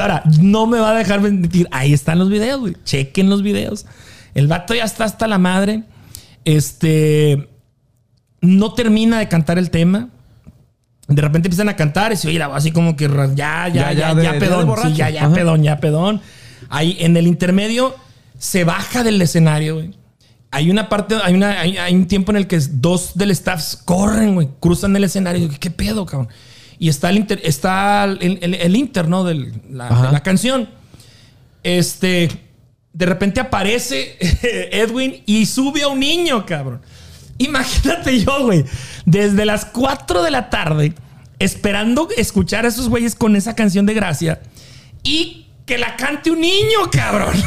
Ahora, 0.00 0.22
no 0.40 0.66
me 0.66 0.78
va 0.80 0.92
a 0.92 0.94
dejar 0.94 1.20
mentir. 1.20 1.68
Ahí 1.72 1.92
están 1.92 2.18
los 2.18 2.30
videos, 2.30 2.58
güey. 2.60 2.74
Chequen 2.84 3.28
los 3.28 3.42
videos. 3.42 3.84
El 4.34 4.48
vato 4.48 4.74
ya 4.74 4.84
está 4.84 5.04
hasta 5.04 5.28
la 5.28 5.36
madre. 5.38 5.82
Este. 6.46 7.48
No 8.40 8.72
termina 8.72 9.18
de 9.18 9.28
cantar 9.28 9.58
el 9.58 9.70
tema. 9.70 10.08
De 11.08 11.20
repente 11.22 11.48
empiezan 11.48 11.68
a 11.68 11.76
cantar 11.76 12.12
y 12.12 12.16
se 12.16 12.28
oye 12.28 12.38
la 12.38 12.48
voz 12.48 12.56
así 12.56 12.72
como 12.72 12.96
que 12.96 13.06
ya, 13.08 13.26
ya, 13.34 13.68
ya, 13.68 13.68
Ya, 13.68 13.92
ya, 13.92 13.92
ya, 13.92 14.14
de- 14.14 14.22
de 14.32 14.40
pedón. 14.40 14.66
borracho. 14.66 14.88
Sí, 14.88 14.94
ya, 14.96 15.10
ya, 15.10 15.26
Ajá. 15.26 15.34
pedón, 15.34 15.62
ya, 15.62 15.78
pedón. 15.78 16.20
Ahí 16.70 16.96
en 17.00 17.16
el 17.16 17.26
intermedio 17.28 17.94
se 18.38 18.64
baja 18.64 19.04
del 19.04 19.20
escenario, 19.22 19.74
güey. 19.76 19.94
Hay 20.50 20.70
una 20.70 20.88
parte, 20.88 21.16
hay, 21.22 21.34
una, 21.34 21.60
hay, 21.60 21.76
hay 21.76 21.94
un 21.94 22.06
tiempo 22.06 22.32
en 22.32 22.36
el 22.36 22.46
que 22.46 22.58
dos 22.70 23.12
del 23.14 23.30
staff 23.32 23.74
corren, 23.84 24.34
güey, 24.34 24.48
cruzan 24.60 24.94
el 24.96 25.04
escenario. 25.04 25.38
Y 25.38 25.48
digo, 25.48 25.60
¿Qué 25.60 25.70
pedo, 25.70 26.06
cabrón? 26.06 26.28
Y 26.78 26.88
está 26.88 27.10
el 27.10 27.16
inter, 27.16 27.40
está 27.42 28.04
el, 28.04 28.38
el, 28.40 28.54
el 28.54 28.76
inter, 28.76 29.08
¿no? 29.08 29.24
De 29.24 29.34
la, 29.70 29.88
de 29.88 30.12
la 30.12 30.22
canción. 30.22 30.68
Este 31.62 32.46
de 32.96 33.04
repente 33.04 33.40
aparece 33.40 34.16
Edwin 34.72 35.22
y 35.26 35.44
sube 35.44 35.82
a 35.82 35.88
un 35.88 36.00
niño, 36.00 36.46
cabrón. 36.46 36.80
Imagínate 37.36 38.18
yo, 38.20 38.44
güey, 38.44 38.64
desde 39.04 39.44
las 39.44 39.66
4 39.66 40.22
de 40.22 40.30
la 40.30 40.48
tarde, 40.48 40.94
esperando 41.38 42.08
escuchar 42.16 42.64
a 42.64 42.68
esos 42.68 42.88
güeyes 42.88 43.14
con 43.14 43.36
esa 43.36 43.54
canción 43.54 43.84
de 43.84 43.92
gracia 43.92 44.40
y 45.02 45.45
que 45.66 45.76
la 45.76 45.96
cante 45.96 46.30
un 46.30 46.40
niño, 46.40 46.78
cabrón. 46.90 47.34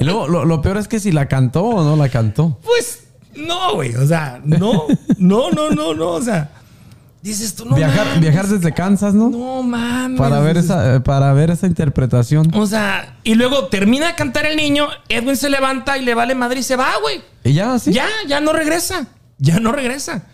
Y 0.00 0.04
luego, 0.04 0.28
lo, 0.28 0.44
lo 0.44 0.62
peor 0.62 0.76
es 0.76 0.86
que 0.86 1.00
si 1.00 1.10
la 1.10 1.26
cantó 1.26 1.64
o 1.64 1.82
no 1.82 1.96
la 1.96 2.08
cantó. 2.08 2.58
Pues 2.62 3.04
no, 3.34 3.74
güey, 3.74 3.94
o 3.96 4.06
sea, 4.06 4.40
no, 4.44 4.86
no, 5.18 5.50
no, 5.50 5.70
no, 5.70 5.94
no, 5.94 6.10
o 6.10 6.22
sea, 6.22 6.50
dices 7.22 7.54
tú, 7.54 7.64
no 7.64 7.74
viajar, 7.74 8.06
mames, 8.06 8.20
viajar 8.20 8.46
desde 8.46 8.72
Kansas, 8.72 9.14
¿no? 9.14 9.28
No 9.28 9.62
mames. 9.62 10.18
Para 10.18 10.40
ver 10.40 10.56
esa, 10.56 10.94
eh, 10.96 11.00
para 11.00 11.32
ver 11.32 11.50
esa 11.50 11.66
interpretación. 11.66 12.50
O 12.54 12.66
sea, 12.66 13.16
y 13.24 13.34
luego 13.34 13.66
termina 13.66 14.06
de 14.08 14.14
cantar 14.14 14.46
el 14.46 14.56
niño, 14.56 14.88
Edwin 15.08 15.36
se 15.36 15.50
levanta 15.50 15.98
y 15.98 16.04
le 16.04 16.14
vale 16.14 16.34
madre 16.34 16.60
y 16.60 16.62
se 16.62 16.76
va, 16.76 16.92
güey. 17.00 17.22
Y 17.44 17.54
ya 17.54 17.74
así. 17.74 17.92
Ya, 17.92 18.06
ya 18.26 18.40
no 18.40 18.52
regresa. 18.52 19.06
Ya 19.38 19.60
no 19.60 19.72
regresa. 19.72 20.24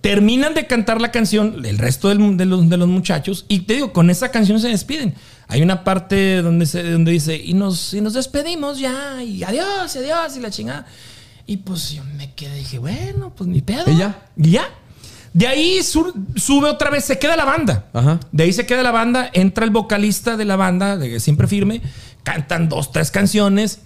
Terminan 0.00 0.54
de 0.54 0.66
cantar 0.66 1.00
la 1.00 1.10
canción 1.10 1.64
el 1.64 1.76
resto 1.78 2.08
del- 2.08 2.36
de, 2.36 2.44
los, 2.44 2.68
de 2.68 2.76
los 2.76 2.86
muchachos 2.88 3.44
y 3.48 3.60
te 3.60 3.74
digo, 3.74 3.92
con 3.92 4.10
esa 4.10 4.30
canción 4.30 4.60
se 4.60 4.68
despiden. 4.68 5.14
Hay 5.48 5.62
una 5.62 5.82
parte 5.82 6.40
donde, 6.42 6.66
se, 6.66 6.82
donde 6.90 7.10
dice, 7.12 7.36
y 7.36 7.54
nos, 7.54 7.94
y 7.94 8.00
nos 8.00 8.12
despedimos 8.12 8.78
ya, 8.78 9.22
y 9.22 9.42
adiós, 9.42 9.94
y 9.96 9.98
adiós, 9.98 10.36
y 10.36 10.40
la 10.40 10.50
chingada. 10.50 10.86
Y 11.46 11.56
pues 11.58 11.90
yo 11.92 12.04
me 12.16 12.32
quedé 12.34 12.54
dije, 12.58 12.78
bueno, 12.78 13.32
pues 13.34 13.48
ni 13.48 13.60
pedo. 13.62 13.90
¿Y 13.90 13.96
ya? 13.96 14.28
Y 14.36 14.50
ya. 14.50 14.68
De 15.32 15.46
ahí 15.46 15.82
su- 15.82 16.14
sube 16.36 16.68
otra 16.68 16.90
vez, 16.90 17.04
se 17.04 17.18
queda 17.18 17.36
la 17.36 17.44
banda. 17.44 17.86
Ajá. 17.92 18.20
De 18.30 18.44
ahí 18.44 18.52
se 18.52 18.66
queda 18.66 18.82
la 18.82 18.90
banda, 18.92 19.30
entra 19.32 19.64
el 19.64 19.70
vocalista 19.70 20.36
de 20.36 20.44
la 20.44 20.56
banda, 20.56 20.96
de 20.96 21.18
siempre 21.20 21.46
firme, 21.48 21.80
cantan 22.22 22.68
dos, 22.68 22.92
tres 22.92 23.10
canciones. 23.10 23.80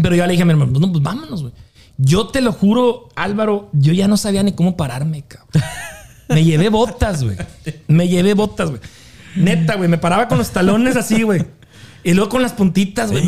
Pero 0.00 0.14
yo 0.16 0.24
le 0.26 0.32
dije 0.32 0.42
a 0.42 0.46
mi 0.46 0.52
hermano, 0.52 0.78
no, 0.78 0.90
pues 0.90 1.02
vámonos, 1.02 1.42
güey. 1.42 1.52
Yo 2.04 2.26
te 2.26 2.40
lo 2.40 2.52
juro, 2.52 3.08
Álvaro, 3.14 3.68
yo 3.72 3.92
ya 3.92 4.08
no 4.08 4.16
sabía 4.16 4.42
ni 4.42 4.50
cómo 4.52 4.76
pararme, 4.76 5.22
cabrón. 5.22 5.62
Me 6.28 6.42
llevé 6.42 6.68
botas, 6.68 7.22
güey. 7.22 7.36
Me 7.86 8.08
llevé 8.08 8.34
botas, 8.34 8.70
güey. 8.70 8.80
Neta, 9.36 9.76
güey. 9.76 9.88
Me 9.88 9.98
paraba 9.98 10.26
con 10.26 10.38
los 10.38 10.50
talones 10.50 10.96
así, 10.96 11.22
güey. 11.22 11.46
Y 12.02 12.14
luego 12.14 12.30
con 12.30 12.42
las 12.42 12.54
puntitas, 12.54 13.12
güey. 13.12 13.24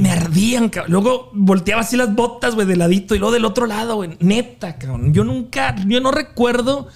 Me, 0.00 0.12
ardían, 0.12 0.68
cabrón. 0.68 0.92
Luego 0.92 1.30
volteaba 1.32 1.80
así 1.80 1.96
las 1.96 2.14
botas, 2.14 2.54
güey, 2.54 2.68
de 2.68 2.76
ladito. 2.76 3.16
Y 3.16 3.18
luego 3.18 3.34
del 3.34 3.44
otro 3.44 3.66
lado, 3.66 3.96
güey. 3.96 4.16
Neta, 4.20 4.76
cabrón. 4.76 5.12
Yo 5.12 5.24
nunca, 5.24 5.74
yo 5.86 6.00
no 6.00 6.12
recuerdo 6.12 6.86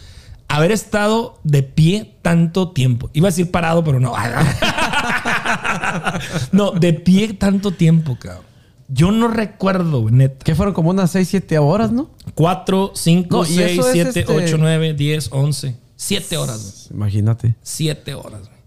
haber 0.46 0.70
estado 0.70 1.40
de 1.42 1.64
pie 1.64 2.14
tanto 2.22 2.70
tiempo. 2.70 3.10
Iba 3.14 3.26
a 3.26 3.32
decir 3.32 3.50
parado, 3.50 3.82
pero 3.82 3.98
no. 3.98 4.14
no, 6.52 6.70
de 6.70 6.92
pie 6.92 7.32
tanto 7.32 7.72
tiempo, 7.72 8.16
cabrón. 8.16 8.49
Yo 8.92 9.12
no 9.12 9.28
recuerdo, 9.28 10.02
güey, 10.02 10.14
neta. 10.14 10.44
Que 10.44 10.54
fueron 10.54 10.74
como 10.74 10.90
unas 10.90 11.10
6, 11.12 11.28
7 11.28 11.58
horas, 11.58 11.92
¿no? 11.92 12.10
4, 12.34 12.92
5, 12.94 13.36
No, 13.36 13.44
y 13.44 13.54
6, 13.54 13.70
eso 13.72 13.86
es 13.88 13.92
7, 13.92 14.20
este- 14.20 14.32
8, 14.32 14.56
9, 14.58 14.94
10, 14.94 15.28
11. 15.32 15.76
7 15.96 16.36
horas, 16.36 16.86
güey. 16.88 16.96
Imagínate. 16.98 17.54
7 17.62 18.14
horas, 18.14 18.40
güey. 18.48 18.59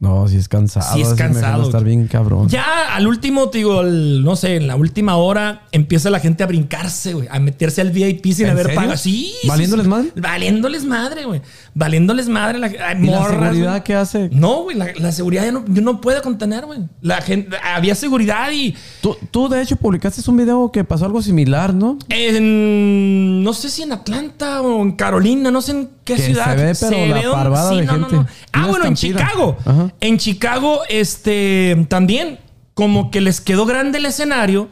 No, 0.00 0.26
si 0.28 0.38
es 0.38 0.48
cansado. 0.48 0.94
Sí 0.94 1.02
es 1.02 1.12
cansado. 1.12 1.62
estar 1.62 1.84
bien 1.84 2.06
cabrón. 2.06 2.48
Ya 2.48 2.94
al 2.96 3.06
último, 3.06 3.50
te 3.50 3.58
digo, 3.58 3.82
el- 3.82 4.24
no 4.24 4.34
sé, 4.34 4.56
en 4.56 4.66
la 4.66 4.74
última 4.74 5.16
hora 5.16 5.64
empieza 5.72 6.08
la 6.08 6.20
gente 6.20 6.42
a 6.42 6.46
brincarse, 6.46 7.12
güey, 7.12 7.28
a 7.30 7.38
meterse 7.38 7.82
al 7.82 7.90
VIP 7.90 8.32
sin 8.32 8.46
¿En 8.46 8.52
haber 8.52 8.66
serio? 8.68 8.80
pagado. 8.80 8.96
Sí. 8.96 9.34
¿Valiéndoles 9.46 9.84
sí. 9.84 9.90
madre? 9.90 10.12
Valiéndoles 10.16 10.84
madre, 10.86 11.24
güey. 11.26 11.42
Valiéndoles 11.74 12.30
madre. 12.30 12.58
La, 12.58 12.68
ay, 12.68 12.96
¿Y 13.02 13.06
la 13.08 13.28
seguridad 13.28 13.70
güey. 13.72 13.84
qué 13.84 13.94
hace? 13.94 14.30
No, 14.32 14.62
güey, 14.62 14.76
la, 14.78 14.86
la 14.96 15.12
seguridad 15.12 15.44
ya 15.44 15.52
no, 15.52 15.64
yo 15.68 15.82
no 15.82 16.00
puede 16.00 16.22
contener, 16.22 16.64
güey. 16.64 16.80
La 17.02 17.20
gente, 17.20 17.56
había 17.62 17.94
seguridad 17.94 18.50
y 18.52 18.74
Tú, 19.02 19.18
tú, 19.30 19.50
de 19.50 19.60
hecho, 19.60 19.76
publicaste 19.76 20.22
un 20.30 20.38
video 20.38 20.72
que 20.72 20.82
pasó 20.82 21.04
algo 21.04 21.20
similar, 21.20 21.74
¿no? 21.74 21.98
en, 22.08 23.42
no 23.42 23.52
sé 23.52 23.68
si 23.68 23.82
en 23.82 23.92
Atlanta 23.92 24.62
o 24.62 24.82
en 24.82 24.92
Carolina, 24.92 25.50
no 25.50 25.60
sé 25.60 25.72
en 25.72 25.90
qué 26.04 26.16
Que 26.16 26.22
ciudad. 26.22 26.56
se 26.74 26.88
ve, 26.88 26.96
pero 26.96 27.14
la 27.14 27.28
un- 27.30 27.36
parvada 27.36 27.70
de 27.72 27.82
no, 27.84 27.96
no, 27.98 28.08
gente. 28.08 28.16
no. 28.16 28.26
Ah, 28.52 28.66
bueno, 28.66 28.86
en. 28.86 28.94
Chicago. 28.94 29.56
Ajá. 29.64 29.89
En 30.00 30.18
Chicago, 30.18 30.80
este, 30.88 31.86
también, 31.88 32.38
como 32.74 33.10
que 33.10 33.20
les 33.20 33.40
quedó 33.40 33.66
grande 33.66 33.98
el 33.98 34.06
escenario, 34.06 34.68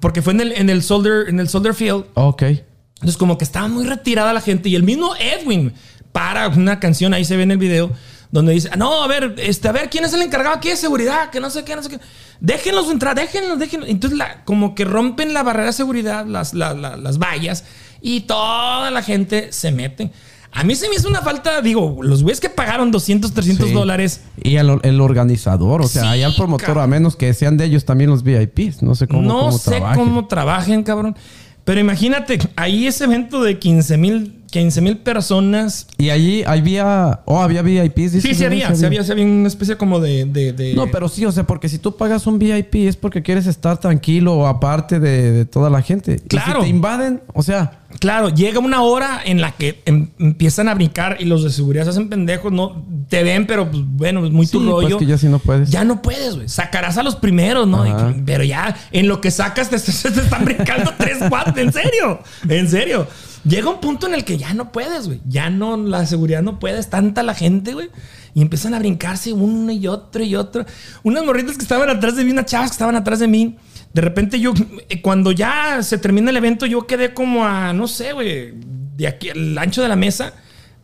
porque 0.00 0.22
fue 0.22 0.32
en 0.32 0.40
el, 0.40 0.52
en 0.52 0.70
el 0.70 0.82
Soldier, 0.82 1.28
en 1.28 1.40
el 1.40 1.48
Soldier 1.48 1.74
Field. 1.74 2.04
Ok. 2.14 2.42
Entonces, 2.42 3.16
como 3.18 3.36
que 3.36 3.44
estaba 3.44 3.68
muy 3.68 3.84
retirada 3.86 4.32
la 4.32 4.40
gente. 4.40 4.68
Y 4.68 4.76
el 4.76 4.82
mismo 4.82 5.14
Edwin 5.16 5.74
para 6.12 6.48
una 6.48 6.80
canción, 6.80 7.12
ahí 7.12 7.24
se 7.24 7.36
ve 7.36 7.42
en 7.42 7.50
el 7.50 7.58
video, 7.58 7.90
donde 8.30 8.52
dice: 8.54 8.70
"Ah, 8.72 8.76
No, 8.76 9.02
a 9.02 9.06
ver, 9.06 9.34
este, 9.38 9.68
a 9.68 9.72
ver, 9.72 9.90
¿quién 9.90 10.04
es 10.04 10.12
el 10.14 10.22
encargado 10.22 10.56
aquí 10.56 10.70
de 10.70 10.76
seguridad? 10.76 11.28
Que 11.30 11.40
no 11.40 11.50
sé 11.50 11.64
qué, 11.64 11.76
no 11.76 11.82
sé 11.82 11.90
qué. 11.90 11.98
Déjenlos 12.40 12.90
entrar, 12.90 13.14
déjenlos, 13.14 13.58
déjenlos. 13.58 13.88
Entonces, 13.90 14.18
la- 14.18 14.44
como 14.44 14.74
que 14.74 14.84
rompen 14.84 15.34
la 15.34 15.42
barrera 15.42 15.66
de 15.66 15.72
seguridad, 15.74 16.24
las, 16.24 16.54
la- 16.54 16.72
la- 16.74 16.96
las 16.96 17.18
vallas, 17.18 17.64
y 18.00 18.20
toda 18.22 18.90
la 18.90 19.02
gente 19.02 19.52
se 19.52 19.70
mete. 19.70 20.10
A 20.56 20.62
mí 20.62 20.74
se 20.76 20.88
me 20.88 20.94
hizo 20.94 21.08
una 21.08 21.20
falta, 21.20 21.60
digo, 21.60 21.98
los 22.00 22.22
güeyes 22.22 22.38
que 22.40 22.48
pagaron 22.48 22.90
200, 22.92 23.32
300 23.34 23.68
Sí. 23.68 23.74
dólares. 23.74 24.20
Y 24.42 24.54
el, 24.56 24.78
el 24.82 25.00
organizador, 25.00 25.82
o 25.82 25.88
sea, 25.88 26.02
Sí, 26.02 26.08
ahí 26.08 26.22
al 26.22 26.34
promotor, 26.36 26.66
cabrón. 26.66 26.84
a 26.84 26.86
menos 26.86 27.16
que 27.16 27.34
sean 27.34 27.56
de 27.56 27.64
ellos 27.64 27.84
también 27.84 28.08
los 28.10 28.22
VIPs. 28.22 28.82
No 28.82 28.94
sé 28.94 29.08
cómo, 29.08 29.22
no 29.22 29.38
cómo 29.46 29.58
sé 29.58 29.70
trabajen. 29.72 30.04
cómo 30.04 30.26
trabajen, 30.28 30.82
cabrón. 30.84 31.16
Pero 31.64 31.80
imagínate, 31.80 32.38
ahí 32.56 32.86
ese 32.86 33.04
evento 33.04 33.42
de 33.42 33.58
15 33.58 33.96
mil 33.96 34.43
15 34.54 34.80
mil 34.82 34.98
personas. 34.98 35.88
Y 35.98 36.10
allí 36.10 36.44
había. 36.46 37.22
Oh, 37.24 37.40
había 37.42 37.60
VIPs. 37.62 38.12
dices, 38.12 38.22
Sí, 38.22 38.34
sí 38.36 38.44
había, 38.44 38.72
sí 38.76 38.84
había, 38.84 39.02
sí 39.02 39.10
había 39.10 39.24
una 39.24 39.48
especie 39.48 39.76
como 39.76 39.98
de... 39.98 40.26
de- 40.26 40.52
de- 40.52 40.74
No, 40.74 40.86
pero 40.92 41.08
sí, 41.08 41.24
o 41.26 41.32
sea, 41.32 41.44
porque 41.44 41.68
si 41.68 41.78
tú 41.78 41.96
pagas 41.96 42.28
un 42.28 42.38
VIP 42.38 42.76
es 42.86 42.94
porque 42.96 43.20
quieres 43.20 43.48
estar 43.48 43.78
tranquilo 43.78 44.46
aparte 44.46 45.00
de, 45.00 45.32
de 45.32 45.44
toda 45.44 45.70
la 45.70 45.82
gente. 45.82 46.20
Y 46.24 46.28
Claro. 46.28 46.60
si 46.60 46.66
te 46.66 46.68
invaden, 46.68 47.20
o 47.32 47.42
sea, 47.42 47.80
Claro, 48.00 48.28
llega 48.28 48.58
una 48.58 48.82
hora 48.82 49.20
en 49.24 49.40
la 49.40 49.52
que 49.52 49.80
em- 49.86 50.08
empiezan 50.18 50.68
a 50.68 50.74
brincar 50.74 51.16
y 51.20 51.24
los 51.26 51.44
de 51.44 51.50
seguridad 51.50 51.84
se 51.84 51.90
hacen 51.90 52.08
pendejos, 52.08 52.52
no 52.52 52.84
te 53.08 53.22
ven, 53.22 53.46
pero 53.46 53.70
pues 53.70 53.82
bueno, 53.86 54.24
es 54.26 54.32
muy 54.32 54.46
tu 54.48 54.60
sí, 54.60 54.66
rollo. 54.68 54.88
pues 54.88 54.96
que 55.00 55.06
ya 55.06 55.16
si 55.18 55.28
no 55.28 55.38
puedes. 55.38 55.70
Ya 55.70 55.84
no 55.84 56.00
puedes, 56.02 56.34
güey. 56.36 56.48
Sacarás 56.48 56.96
a 56.98 57.02
los 57.04 57.14
primeros, 57.16 57.66
¿no? 57.68 57.86
Y 57.86 57.90
que- 57.90 58.22
pero 58.24 58.42
ya 58.44 58.74
en 58.92 59.06
lo 59.08 59.20
que 59.20 59.30
sacas 59.30 59.68
te- 59.70 59.78
te 60.10 60.20
están 60.20 60.44
brincando 60.44 60.92
tres, 60.98 61.18
cuatro. 61.28 61.60
En 61.62 61.72
serio, 61.72 62.20
en 62.48 62.68
serio. 62.68 63.06
Llega 63.44 63.68
un 63.68 63.80
punto 63.80 64.06
en 64.06 64.14
el 64.14 64.24
que 64.24 64.38
ya 64.38 64.54
no 64.54 64.72
puedes, 64.72 65.06
güey. 65.06 65.20
Ya 65.28 65.50
no, 65.50 65.76
la 65.76 66.06
seguridad 66.06 66.42
no 66.42 66.58
puede. 66.58 66.78
Es 66.78 66.88
tanta 66.90 67.22
la 67.22 67.34
gente, 67.34 67.74
güey. 67.74 67.90
Y 68.34 68.40
empiezan 68.42 68.74
a 68.74 68.78
brincarse 68.78 69.32
uno 69.32 69.70
y 69.70 69.86
otro 69.86 70.24
y 70.24 70.34
otro. 70.34 70.64
Unas 71.02 71.24
morritas 71.24 71.56
que 71.56 71.62
estaban 71.62 71.88
atrás 71.90 72.16
de 72.16 72.24
mí, 72.24 72.32
unas 72.32 72.46
chavas 72.46 72.70
que 72.70 72.74
estaban 72.74 72.96
atrás 72.96 73.18
de 73.20 73.28
mí. 73.28 73.56
De 73.92 74.00
repente 74.00 74.40
yo, 74.40 74.54
eh, 74.88 75.00
cuando 75.02 75.30
ya 75.30 75.82
se 75.82 75.98
termina 75.98 76.30
el 76.30 76.36
evento, 76.36 76.66
yo 76.66 76.86
quedé 76.86 77.14
como 77.14 77.44
a, 77.44 77.72
no 77.72 77.86
sé, 77.86 78.12
güey, 78.12 78.54
de 78.96 79.06
aquí, 79.06 79.28
al 79.30 79.56
ancho 79.58 79.82
de 79.82 79.88
la 79.88 79.96
mesa, 79.96 80.32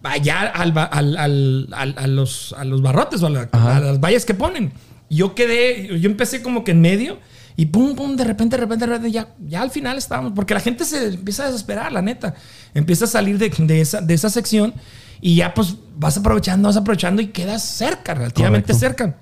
allá 0.02 0.42
al, 0.42 0.72
al- 0.76 1.16
al- 1.16 1.68
al- 1.72 1.94
a, 1.98 2.06
los, 2.06 2.54
a 2.56 2.64
los 2.64 2.82
barrotes 2.82 3.22
o 3.22 3.26
a, 3.26 3.30
la- 3.30 3.48
a 3.52 3.80
las 3.80 4.00
vallas 4.00 4.24
que 4.24 4.34
ponen. 4.34 4.72
Yo 5.08 5.34
quedé, 5.34 5.98
yo 5.98 6.08
empecé 6.08 6.40
como 6.42 6.62
que 6.62 6.70
en 6.70 6.80
medio 6.82 7.18
y 7.60 7.66
pum, 7.66 7.94
pum, 7.94 8.16
de 8.16 8.24
repente, 8.24 8.56
de 8.56 8.62
repente, 8.62 8.86
de 8.86 8.92
repente, 8.92 9.12
ya, 9.12 9.28
ya 9.46 9.60
al 9.60 9.70
final 9.70 9.98
estábamos, 9.98 10.32
porque 10.34 10.54
la 10.54 10.60
gente 10.60 10.86
se 10.86 11.08
empieza 11.08 11.42
a 11.42 11.46
desesperar, 11.48 11.92
la 11.92 12.00
neta. 12.00 12.34
Empieza 12.72 13.04
a 13.04 13.08
salir 13.08 13.36
de, 13.36 13.50
de 13.50 13.82
esa, 13.82 14.00
de 14.00 14.14
esa 14.14 14.30
sección 14.30 14.72
y 15.20 15.36
ya 15.36 15.52
pues 15.52 15.76
vas 15.94 16.16
aprovechando, 16.16 16.68
vas 16.68 16.78
aprovechando 16.78 17.20
y 17.20 17.26
quedas 17.26 17.62
cerca, 17.62 18.14
relativamente 18.14 18.72
Correcto. 18.72 19.04
cerca. 19.04 19.16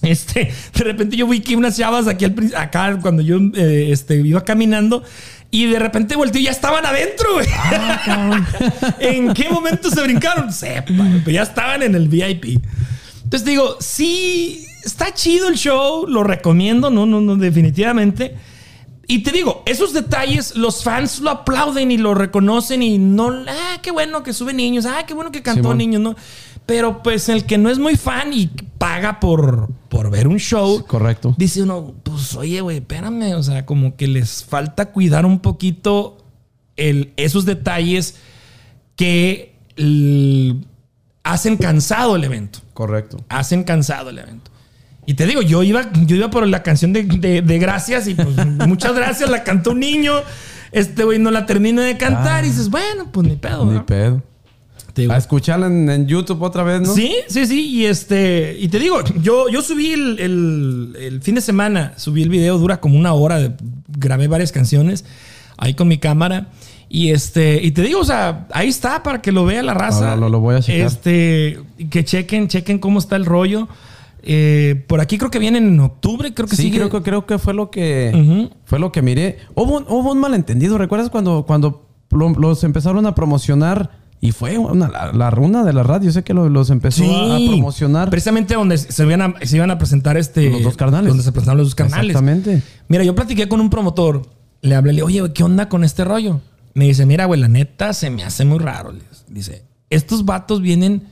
Este, 0.00 0.52
de 0.74 0.84
repente 0.84 1.16
yo 1.16 1.26
vi 1.26 1.40
que 1.40 1.56
unas 1.56 1.76
chavas 1.76 2.06
aquí 2.06 2.24
al 2.24 2.52
acá 2.56 3.00
cuando 3.02 3.20
yo 3.20 3.38
eh, 3.56 3.88
este, 3.90 4.14
iba 4.14 4.44
caminando 4.44 5.02
y 5.50 5.66
de 5.66 5.80
repente 5.80 6.14
volteé 6.14 6.42
y 6.42 6.44
ya 6.44 6.52
estaban 6.52 6.86
adentro, 6.86 7.34
güey. 7.34 7.48
¿En 9.00 9.34
qué 9.34 9.48
momento 9.48 9.90
se 9.90 10.00
brincaron? 10.04 10.52
Sepa, 10.52 10.92
pero 11.24 11.30
ya 11.32 11.42
estaban 11.42 11.82
en 11.82 11.96
el 11.96 12.06
VIP. 12.06 12.62
Entonces 13.24 13.44
digo, 13.44 13.76
sí, 13.80 14.65
está 14.86 15.12
chido 15.12 15.48
el 15.48 15.56
show, 15.56 16.06
lo 16.06 16.22
recomiendo, 16.22 16.90
no, 16.90 17.04
no, 17.04 17.20
no, 17.20 17.36
definitivamente. 17.36 18.36
Y 19.08 19.22
te 19.22 19.32
digo, 19.32 19.62
esos 19.66 19.92
detalles, 19.92 20.56
los 20.56 20.82
fans 20.82 21.20
lo 21.20 21.30
aplauden 21.30 21.90
y 21.90 21.98
lo 21.98 22.14
reconocen 22.14 22.82
y 22.82 22.98
no, 22.98 23.30
ah, 23.48 23.78
qué 23.82 23.90
bueno 23.90 24.22
que 24.22 24.32
sube 24.32 24.52
niños, 24.52 24.86
ah, 24.86 25.04
qué 25.06 25.14
bueno 25.14 25.30
que 25.30 25.42
cantó 25.42 25.74
niños, 25.74 26.00
¿no? 26.00 26.16
Pero 26.64 27.02
pues 27.02 27.28
el 27.28 27.44
que 27.44 27.58
no 27.58 27.70
es 27.70 27.78
muy 27.78 27.96
fan 27.96 28.32
y 28.32 28.48
paga 28.78 29.20
por, 29.20 29.70
por 29.88 30.10
ver 30.10 30.26
un 30.26 30.38
show, 30.38 30.84
correcto. 30.86 31.34
dice 31.38 31.62
uno, 31.62 31.94
pues 32.02 32.34
oye, 32.34 32.60
güey, 32.60 32.78
espérame, 32.78 33.34
o 33.36 33.42
sea, 33.42 33.64
como 33.64 33.94
que 33.96 34.08
les 34.08 34.44
falta 34.44 34.90
cuidar 34.90 35.24
un 35.24 35.38
poquito 35.38 36.18
el, 36.76 37.12
esos 37.16 37.44
detalles 37.44 38.16
que 38.96 39.54
hacen 41.22 41.56
cansado 41.56 42.16
el 42.16 42.24
evento. 42.24 42.60
Correcto. 42.74 43.18
Hacen 43.28 43.62
cansado 43.62 44.10
el 44.10 44.18
evento. 44.18 44.50
Y 45.06 45.14
te 45.14 45.24
digo, 45.26 45.40
yo 45.42 45.62
iba, 45.62 45.90
yo 46.04 46.16
iba 46.16 46.28
por 46.30 46.46
la 46.46 46.62
canción 46.62 46.92
de, 46.92 47.04
de- 47.04 47.40
de 47.42 47.58
gracias 47.58 48.08
y 48.08 48.14
pues 48.14 48.28
muchas 48.66 48.94
gracias, 48.94 49.30
la 49.30 49.44
cantó 49.44 49.70
un 49.70 49.80
niño. 49.80 50.14
Este 50.72 51.04
güey 51.04 51.18
no 51.18 51.30
la 51.30 51.46
termina 51.46 51.82
de 51.82 51.96
cantar 51.96 52.42
Ah. 52.42 52.46
y 52.46 52.50
dices, 52.50 52.68
bueno, 52.70 53.06
pues 53.12 53.26
ni 53.26 53.36
pedo. 53.36 53.64
Ni 53.66 53.74
¿no? 53.74 53.86
pedo. 53.86 54.22
Te- 54.92 55.10
A 55.12 55.16
escucharla 55.16 55.66
en, 55.68 55.88
en 55.90 56.06
YouTube 56.06 56.42
otra 56.42 56.62
vez, 56.64 56.80
¿no? 56.80 56.92
Sí, 56.94 57.14
sí, 57.28 57.46
sí. 57.46 57.66
Y 57.68 57.86
este, 57.86 58.56
y 58.58 58.68
te 58.68 58.78
digo, 58.78 58.98
yo, 59.22 59.48
yo 59.48 59.62
subí 59.62 59.92
el, 59.92 60.18
el- 60.18 60.96
el 60.98 61.22
fin 61.22 61.34
de 61.36 61.40
semana, 61.40 61.92
subí 61.96 62.22
el 62.22 62.28
video, 62.28 62.58
dura 62.58 62.80
como 62.80 62.98
una 62.98 63.12
hora, 63.12 63.38
de- 63.38 63.52
grabé 63.88 64.26
varias 64.26 64.52
canciones 64.52 65.04
ahí 65.56 65.74
con 65.74 65.86
mi 65.88 65.98
cámara. 65.98 66.48
Y 66.88 67.10
este, 67.10 67.60
y 67.62 67.72
te 67.72 67.82
digo, 67.82 68.00
o 68.00 68.04
sea, 68.04 68.46
ahí 68.52 68.68
está 68.68 69.02
para 69.02 69.20
que 69.20 69.32
lo 69.32 69.44
vea 69.44 69.62
la 69.62 69.74
raza. 69.74 70.10
Ahora 70.10 70.16
lo- 70.16 70.28
lo 70.30 70.40
voy 70.40 70.56
a 70.56 70.60
checar. 70.60 70.86
Este, 70.86 71.58
que 71.90 72.04
chequen, 72.04 72.48
chequen 72.48 72.78
cómo 72.78 72.98
está 72.98 73.16
el 73.16 73.24
rollo. 73.26 73.68
Eh, 74.28 74.84
por 74.88 75.00
aquí 75.00 75.18
creo 75.18 75.30
que 75.30 75.38
vienen 75.38 75.68
en 75.68 75.78
octubre, 75.80 76.34
creo 76.34 76.48
que 76.48 76.56
Sí, 76.56 76.62
sigue. 76.64 76.78
creo 76.78 76.90
que 76.90 77.02
creo 77.02 77.26
que 77.26 77.38
fue 77.38 77.54
lo 77.54 77.70
que 77.70 78.50
fue 78.64 78.78
lo 78.80 78.90
que 78.90 79.00
miré. 79.00 79.38
Hubo, 79.54 79.76
un- 79.78 79.84
hubo 79.88 80.10
un 80.12 80.18
malentendido. 80.18 80.76
¿Recuerdas 80.78 81.10
cuando, 81.10 81.44
cuando 81.46 81.86
lo- 82.10 82.30
los 82.30 82.64
empezaron 82.64 83.06
a 83.06 83.14
promocionar? 83.14 84.04
Y 84.20 84.32
fue 84.32 84.56
una, 84.58 84.88
la, 84.88 85.12
la 85.12 85.30
runa 85.30 85.62
de 85.62 85.72
la 85.72 85.82
radio. 85.84 86.10
Sé 86.10 86.24
que 86.24 86.34
lo- 86.34 86.48
los 86.48 86.70
empezó 86.70 87.04
a, 87.04 87.36
a 87.36 87.38
promocionar. 87.38 88.10
Precisamente 88.10 88.54
donde 88.54 88.78
se 88.78 89.02
iban 89.04 89.22
a, 89.22 89.34
se 89.42 89.56
iban 89.56 89.70
a 89.70 89.78
presentar 89.78 90.16
este. 90.16 90.50
Los 90.50 90.62
dos 90.64 90.76
carnales. 90.76 91.08
Donde 91.08 91.22
se 91.22 91.30
presentaron 91.30 91.58
los 91.58 91.68
dos 91.68 91.74
carnales. 91.76 92.10
Exactamente. 92.10 92.62
Mira, 92.88 93.04
yo 93.04 93.14
platiqué 93.14 93.46
con 93.48 93.60
un 93.60 93.70
promotor. 93.70 94.22
Le 94.62 94.74
hablé, 94.74 94.92
le 94.94 95.02
dije, 95.06 95.20
oye, 95.22 95.32
¿qué 95.34 95.44
onda 95.44 95.68
con 95.68 95.84
este 95.84 96.04
rollo? 96.04 96.40
Me 96.74 96.86
dice, 96.86 97.06
mira, 97.06 97.26
güey, 97.26 97.38
la 97.40 97.46
neta 97.48 97.92
se 97.92 98.10
me 98.10 98.24
hace 98.24 98.44
muy 98.44 98.58
raro. 98.58 98.92
Dice, 99.28 99.62
estos 99.90 100.24
vatos 100.24 100.60
vienen 100.62 101.04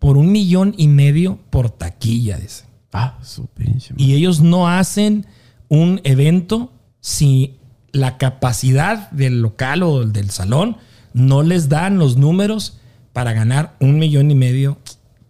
por 0.00 0.16
un 0.16 0.32
millón 0.32 0.74
y 0.76 0.88
medio 0.88 1.38
por 1.50 1.70
taquilla, 1.70 2.38
dice. 2.38 2.64
Ah, 2.92 3.18
su 3.22 3.46
pinche. 3.46 3.94
Y 3.96 4.14
ellos 4.14 4.40
no 4.40 4.66
hacen 4.66 5.26
un 5.68 6.00
evento 6.02 6.72
si 7.00 7.60
la 7.92 8.18
capacidad 8.18 9.10
del 9.12 9.40
local 9.42 9.84
o 9.84 10.04
del 10.04 10.30
salón 10.30 10.78
no 11.12 11.42
les 11.42 11.68
dan 11.68 11.98
los 11.98 12.16
números 12.16 12.78
para 13.12 13.32
ganar 13.32 13.76
un 13.78 13.98
millón 13.98 14.30
y 14.30 14.34
medio 14.34 14.78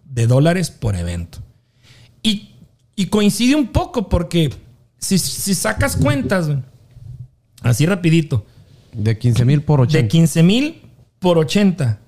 de 0.05 0.27
dólares 0.27 0.71
por 0.71 0.97
evento. 0.97 1.39
Y, 2.23 2.51
y 2.97 3.07
coincide 3.07 3.57
un 3.57 3.69
poco 3.69 4.09
porque 4.09 4.51
si, 4.99 5.19
si 5.19 5.55
sacas 5.55 5.97
cuentas, 5.97 6.49
así 7.63 7.87
rapidito, 7.87 8.47
De 8.93 9.19
15 9.19 9.45
mil 9.45 9.63
por 9.63 9.81
80. 9.81 10.03
de 10.03 10.09
15 10.09 10.43
mil 10.43 10.83
por 11.19 11.39
80. 11.39 11.99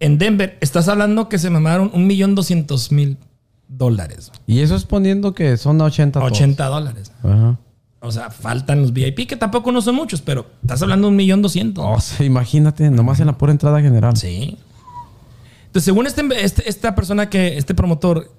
En 0.00 0.18
Denver, 0.18 0.58
estás 0.60 0.88
hablando 0.88 1.28
que 1.28 1.38
se 1.38 1.48
mamaron 1.50 1.90
un 1.94 2.06
millón 2.06 2.34
doscientos 2.34 2.92
mil 2.92 3.16
dólares. 3.68 4.30
Y 4.46 4.60
eso 4.60 4.76
es 4.76 4.84
poniendo 4.84 5.34
que 5.34 5.56
son 5.56 5.80
80 5.80 6.20
todos. 6.20 6.32
80 6.32 6.66
dólares. 6.66 7.12
Ajá. 7.22 7.58
O 8.00 8.12
sea, 8.12 8.30
faltan 8.30 8.82
los 8.82 8.92
VIP, 8.92 9.26
que 9.26 9.36
tampoco 9.36 9.72
no 9.72 9.80
son 9.80 9.94
muchos, 9.96 10.20
pero 10.20 10.46
estás 10.62 10.82
hablando 10.82 11.06
de 11.06 11.10
un 11.12 11.16
millón 11.16 11.42
doscientos. 11.42 11.84
O 11.88 12.00
sea, 12.00 12.24
imagínate, 12.26 12.90
nomás 12.90 13.18
en 13.20 13.26
la 13.26 13.38
pura 13.38 13.52
entrada 13.52 13.80
general. 13.80 14.16
Sí. 14.16 14.58
Entonces, 15.66 15.84
según 15.84 16.06
este, 16.06 16.22
este- 16.44 16.68
esta 16.68 16.94
persona 16.94 17.28
que, 17.30 17.56
este 17.56 17.74
promotor 17.74 18.30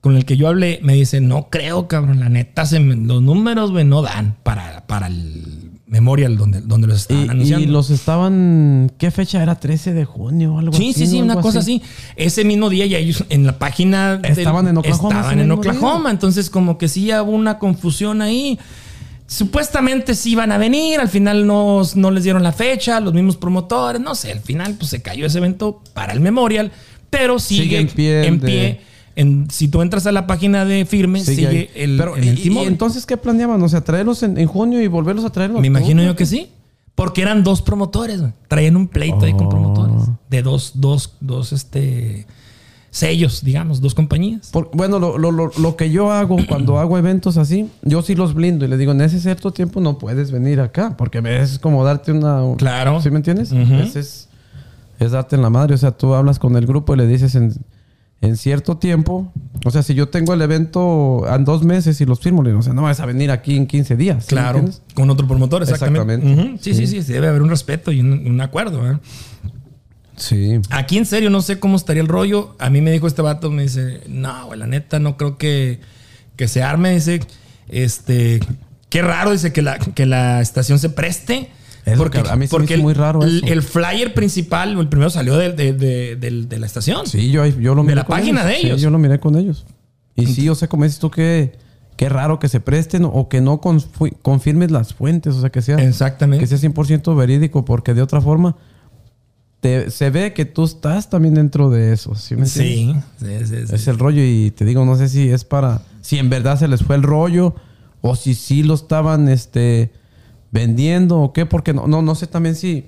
con 0.00 0.16
el 0.16 0.24
que 0.24 0.36
yo 0.36 0.48
hablé, 0.48 0.80
me 0.82 0.94
dice, 0.94 1.20
no 1.20 1.48
creo, 1.50 1.86
cabrón, 1.86 2.18
la 2.20 2.28
neta, 2.30 2.66
se 2.66 2.80
me- 2.80 2.96
los 2.96 3.22
números, 3.22 3.70
güey, 3.70 3.84
no 3.84 4.02
dan 4.02 4.36
para, 4.42 4.86
para 4.86 5.06
el 5.06 5.70
memorial 5.92 6.36
donde, 6.38 6.62
donde 6.62 6.86
los 6.88 7.02
estaban 7.02 7.26
Y, 7.26 7.28
anunciando. 7.28 7.64
y 7.68 7.70
los 7.70 7.90
estaban. 7.90 8.90
¿Qué 8.98 9.10
fecha 9.10 9.42
era? 9.42 9.60
13 9.60 9.92
de 9.92 10.04
junio 10.06 10.54
o 10.54 10.58
algo 10.58 10.72
Sí, 10.72 10.90
así. 10.90 11.00
sí, 11.00 11.06
sí, 11.06 11.18
¿no? 11.18 11.24
una 11.26 11.40
cosa 11.42 11.58
así. 11.58 11.82
Ese 12.16 12.44
mismo 12.44 12.70
día 12.70 12.86
ya 12.86 12.96
ellos 12.98 13.24
en 13.28 13.44
la 13.46 13.58
página 13.58 14.16
del- 14.16 14.32
Estaban 14.32 14.66
en 14.68 14.78
Oklahoma, 14.78 15.16
Estaban 15.16 15.38
en 15.40 15.50
Oklahoma. 15.52 16.10
Entonces, 16.10 16.48
como 16.48 16.78
que 16.78 16.88
sí 16.88 17.12
hubo 17.12 17.30
una 17.32 17.58
confusión 17.58 18.22
ahí. 18.22 18.58
Supuestamente 19.26 20.14
sí 20.14 20.32
iban 20.32 20.50
a 20.52 20.58
venir, 20.58 21.00
al 21.00 21.08
final 21.08 21.46
no, 21.46 21.82
no 21.94 22.10
les 22.10 22.24
dieron 22.24 22.42
la 22.42 22.52
fecha, 22.52 22.98
los 23.00 23.14
mismos 23.14 23.36
promotores, 23.36 24.00
no 24.00 24.14
sé, 24.14 24.32
al 24.32 24.40
final 24.40 24.74
pues 24.78 24.90
se 24.90 25.00
cayó 25.00 25.24
ese 25.26 25.38
evento 25.38 25.82
para 25.94 26.12
el 26.12 26.20
Memorial, 26.20 26.70
pero 27.08 27.38
sigue, 27.38 27.62
Sigue 27.64 27.78
en 27.78 27.88
pie 27.88 28.26
en 28.26 28.40
de- 28.40 28.46
pie. 28.46 28.80
En- 29.16 29.50
si 29.50 29.68
tú 29.68 29.82
entras 29.82 30.06
a 30.06 30.12
la 30.12 30.26
página 30.26 30.64
de 30.64 30.84
Firme, 30.86 31.20
sigue, 31.22 31.70
el, 31.74 31.96
Pero, 31.98 32.16
en 32.16 32.24
el 32.24 32.38
y- 32.38 32.40
y, 32.40 32.44
T-Mobile. 32.44 32.68
entonces 32.70 33.04
qué 33.06 33.16
planeaban? 33.16 33.62
O 33.62 33.68
sea, 33.68 33.82
traerlos 33.82 34.22
en, 34.22 34.38
en 34.38 34.46
junio 34.46 34.80
y 34.80 34.86
volverlos 34.86 35.24
a 35.24 35.30
traerlos. 35.30 35.60
Me 35.60 35.66
imagino 35.66 36.02
yo 36.02 36.16
que 36.16 36.26
sí. 36.26 36.48
Porque 36.94 37.22
eran 37.22 37.42
dos 37.42 37.62
promotores, 37.62 38.20
güey. 38.20 38.32
Traían 38.48 38.76
un 38.76 38.86
pleito 38.88 39.24
ahí 39.24 39.32
con 39.32 39.46
Oh. 39.46 39.50
promotores. 39.50 40.08
De 40.30 40.42
dos, 40.42 40.72
dos, 40.74 41.14
dos, 41.20 41.52
este, 41.52 42.26
sellos, 42.90 43.42
digamos, 43.42 43.80
dos 43.80 43.94
compañías. 43.94 44.50
Por- 44.50 44.70
bueno, 44.74 44.98
lo, 44.98 45.16
lo- 45.16 45.30
lo- 45.32 45.50
lo 45.58 45.76
que 45.76 45.90
yo 45.90 46.12
hago 46.12 46.36
cuando 46.48 46.78
hago 46.78 46.98
eventos 46.98 47.38
así, 47.38 47.68
yo 47.82 48.02
sí 48.02 48.14
los 48.14 48.34
blindo 48.34 48.64
y 48.66 48.68
les 48.68 48.78
digo, 48.78 48.92
en 48.92 49.00
ese 49.00 49.20
cierto 49.20 49.50
tiempo 49.52 49.80
no 49.80 49.96
puedes 49.98 50.30
venir 50.30 50.60
acá, 50.60 50.94
porque 50.98 51.22
es 51.40 51.58
como 51.58 51.82
darte 51.84 52.12
una... 52.12 52.42
Claro. 52.58 53.00
¿Sí 53.00 53.10
me 53.10 53.16
entiendes? 53.16 53.52
Es, 53.52 53.96
es- 53.96 54.28
es 54.98 55.10
darte 55.12 55.34
en 55.36 55.42
la 55.42 55.50
madre, 55.50 55.74
o 55.74 55.78
sea, 55.78 55.90
tú 55.92 56.14
hablas 56.14 56.38
con 56.38 56.54
el 56.56 56.66
grupo 56.66 56.94
y 56.94 56.98
le 56.98 57.06
dices 57.06 57.34
en, 57.34 57.54
en 58.22 58.36
cierto 58.36 58.78
tiempo, 58.78 59.32
o 59.64 59.70
sea, 59.72 59.82
si 59.82 59.94
yo 59.94 60.08
tengo 60.08 60.32
el 60.32 60.40
evento 60.40 61.24
en 61.28 61.44
dos 61.44 61.64
meses 61.64 62.00
y 62.00 62.06
los 62.06 62.20
firmo, 62.20 62.42
o 62.56 62.62
sea, 62.62 62.72
no 62.72 62.82
vas 62.82 63.00
a 63.00 63.06
venir 63.06 63.32
aquí 63.32 63.56
en 63.56 63.66
15 63.66 63.96
días. 63.96 64.24
¿sí 64.24 64.34
me 64.34 64.40
Claro. 64.40 64.64
Con 64.94 65.10
otro 65.10 65.26
promotor, 65.26 65.62
exactamente. 65.62 66.56
Sí, 66.60 66.72
sí, 66.72 66.86
sí, 66.86 67.02
sí, 67.02 67.12
Debe 67.12 67.26
haber 67.26 67.42
un 67.42 67.50
respeto 67.50 67.90
y 67.90 68.00
un, 68.00 68.24
un 68.26 68.40
acuerdo. 68.40 68.88
¿eh? 68.90 68.96
Sí. 70.16 70.60
Aquí 70.70 70.98
en 70.98 71.04
serio 71.04 71.30
no 71.30 71.42
sé 71.42 71.58
cómo 71.58 71.76
estaría 71.76 72.00
el 72.00 72.08
rollo. 72.08 72.54
A 72.60 72.70
mí 72.70 72.80
me 72.80 72.92
dijo 72.92 73.08
este 73.08 73.22
vato, 73.22 73.50
me 73.50 73.64
dice, 73.64 74.02
no, 74.06 74.46
güey, 74.46 74.58
la 74.58 74.68
neta 74.68 75.00
no 75.00 75.16
creo 75.16 75.36
que, 75.36 75.80
que 76.36 76.46
se 76.46 76.62
arme. 76.62 76.94
Dice, 76.94 77.20
este, 77.68 78.38
qué 78.88 79.02
raro, 79.02 79.32
dice 79.32 79.52
que 79.52 79.62
la, 79.62 79.78
que 79.78 80.06
la 80.06 80.40
estación 80.40 80.78
se 80.78 80.90
preste. 80.90 81.50
Porque 81.96 82.22
que 82.22 82.30
a 82.30 82.36
mí 82.36 82.46
se 82.46 82.54
me 82.54 82.58
porque 82.60 82.74
hizo 82.74 82.74
el, 82.74 82.82
muy 82.82 82.94
raro 82.94 83.22
el- 83.22 83.38
eso. 83.38 83.46
el 83.52 83.62
flyer 83.62 84.14
principal, 84.14 84.78
el 84.78 84.88
primero 84.88 85.10
salió 85.10 85.36
de, 85.36 85.52
de- 85.52 85.72
de- 85.72 86.16
de 86.16 86.58
la 86.58 86.66
estación. 86.66 87.06
Sí, 87.06 87.30
yo, 87.30 87.44
yo 87.46 87.74
lo 87.74 87.82
De 87.82 87.86
miré 87.88 87.96
la 87.96 88.04
con 88.04 88.16
página 88.16 88.44
de 88.44 88.56
Sí, 88.56 88.66
ellos. 88.66 88.80
yo 88.80 88.90
lo 88.90 88.98
miré 88.98 89.18
con 89.18 89.36
ellos. 89.36 89.64
Y 90.14 90.26
sí, 90.26 90.48
o 90.48 90.54
sea, 90.54 90.68
como 90.68 90.84
dices 90.84 90.98
tú, 90.98 91.10
que 91.10 91.52
qué 91.96 92.08
raro 92.08 92.38
que 92.38 92.48
se 92.48 92.60
presten 92.60 93.04
o 93.04 93.28
que 93.28 93.40
no 93.40 93.60
confirmes 93.60 94.70
las 94.70 94.94
fuentes, 94.94 95.34
o 95.34 95.40
sea, 95.40 95.50
que 95.50 95.62
sea, 95.62 95.76
Exactamente. 95.76 96.42
que 96.42 96.46
sea 96.46 96.58
100% 96.58 97.14
verídico, 97.16 97.64
porque 97.64 97.94
de 97.94 98.02
otra 98.02 98.20
forma 98.20 98.56
te- 99.60 99.90
se 99.90 100.10
ve 100.10 100.32
que 100.32 100.44
tú 100.44 100.64
estás 100.64 101.08
también 101.10 101.34
dentro 101.34 101.70
de 101.70 101.92
eso. 101.92 102.14
¿sí 102.14 102.34
me 102.36 102.46
sí, 102.46 102.94
sí, 103.18 103.26
sí. 103.46 103.54
Es 103.74 103.86
el 103.88 103.98
rollo 103.98 104.22
y 104.24 104.50
te 104.50 104.64
digo, 104.64 104.84
no 104.84 104.96
sé 104.96 105.08
si 105.08 105.28
es 105.30 105.44
para, 105.44 105.82
si 106.00 106.18
en 106.18 106.30
verdad 106.30 106.58
se 106.58 106.68
les 106.68 106.82
fue 106.82 106.96
el 106.96 107.02
rollo 107.02 107.54
o 108.00 108.16
si 108.16 108.34
sí 108.34 108.62
lo 108.64 108.74
estaban 108.74 109.28
este, 109.28 109.92
vendiendo 110.52 111.18
o 111.20 111.32
qué, 111.32 111.44
porque 111.46 111.72
no, 111.74 111.88
no, 111.88 112.00
no 112.02 112.14
sé 112.14 112.28
también 112.28 112.54
si, 112.54 112.86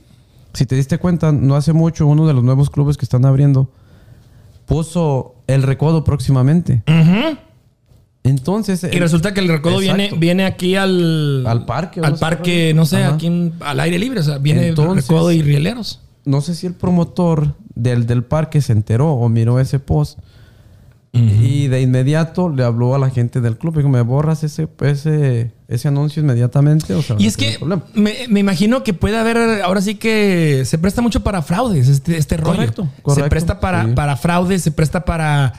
si 0.52 0.66
te 0.66 0.76
diste 0.76 0.98
cuenta, 0.98 1.32
no 1.32 1.56
hace 1.56 1.72
mucho 1.72 2.06
uno 2.06 2.26
de 2.26 2.34
los 2.34 2.44
nuevos 2.44 2.70
clubes 2.70 2.96
que 2.96 3.04
están 3.04 3.24
abriendo 3.24 3.68
puso 4.66 5.34
el 5.46 5.62
recodo 5.64 6.04
próximamente. 6.04 6.82
Entonces, 8.22 8.82
Y 8.84 8.86
el- 8.96 9.00
resulta 9.00 9.34
que 9.34 9.40
el 9.40 9.48
recodo 9.48 9.78
viene, 9.78 10.04
Exacto. 10.04 10.20
viene 10.20 10.44
aquí 10.46 10.76
al... 10.76 11.46
Al 11.46 11.66
parque, 11.66 12.00
Al 12.00 12.18
parque, 12.18 12.72
no 12.74 12.86
sé, 12.86 13.04
Ajá. 13.04 13.14
aquí 13.14 13.26
en- 13.26 13.52
al 13.60 13.80
aire 13.80 13.98
libre. 13.98 14.20
O 14.20 14.22
sea, 14.22 14.38
viene 14.38 14.68
Entonces- 14.68 15.06
recodo 15.08 15.30
y 15.32 15.42
rieleros. 15.42 16.00
no 16.24 16.40
sé 16.40 16.54
si 16.54 16.66
el 16.66 16.72
promotor 16.72 17.54
del, 17.74 18.06
del 18.06 18.24
parque 18.24 18.62
se 18.62 18.72
enteró 18.72 19.12
o 19.12 19.28
miró 19.28 19.60
ese 19.60 19.78
post 19.78 20.18
y 21.16 21.68
de 21.68 21.80
inmediato 21.80 22.48
le 22.48 22.64
habló 22.64 22.94
a 22.94 22.98
la 22.98 23.08
gente 23.08 23.40
del 23.40 23.56
club 23.56 23.76
dijo, 23.76 23.88
¿me 23.88 24.00
borras 24.00 24.42
ese, 24.42 24.66
ese, 24.80 25.52
ese 25.68 25.86
anuncio 25.88 26.20
inmediatamente? 26.22 26.92
O 26.94 27.02
sea, 27.02 27.14
Y 27.18 27.26
es 27.28 27.36
que 27.36 27.56
me, 27.94 28.14
me 28.28 28.40
imagino 28.40 28.82
que 28.82 28.94
puede 28.94 29.16
haber, 29.16 29.62
ahora 29.62 29.80
sí 29.80 29.94
que 29.94 30.64
se 30.64 30.76
presta 30.76 31.02
mucho 31.02 31.22
para 31.22 31.40
fraudes 31.42 31.86
este, 31.88 32.16
este 32.16 32.36
rollo. 32.36 32.56
Correcto, 32.56 32.88
Se 32.96 33.02
correcto, 33.02 33.30
presta 33.30 33.60
para, 33.60 33.84
sí. 33.84 33.92
para 33.94 34.16
fraudes, 34.16 34.62
se 34.62 34.72
presta 34.72 35.04
para 35.04 35.52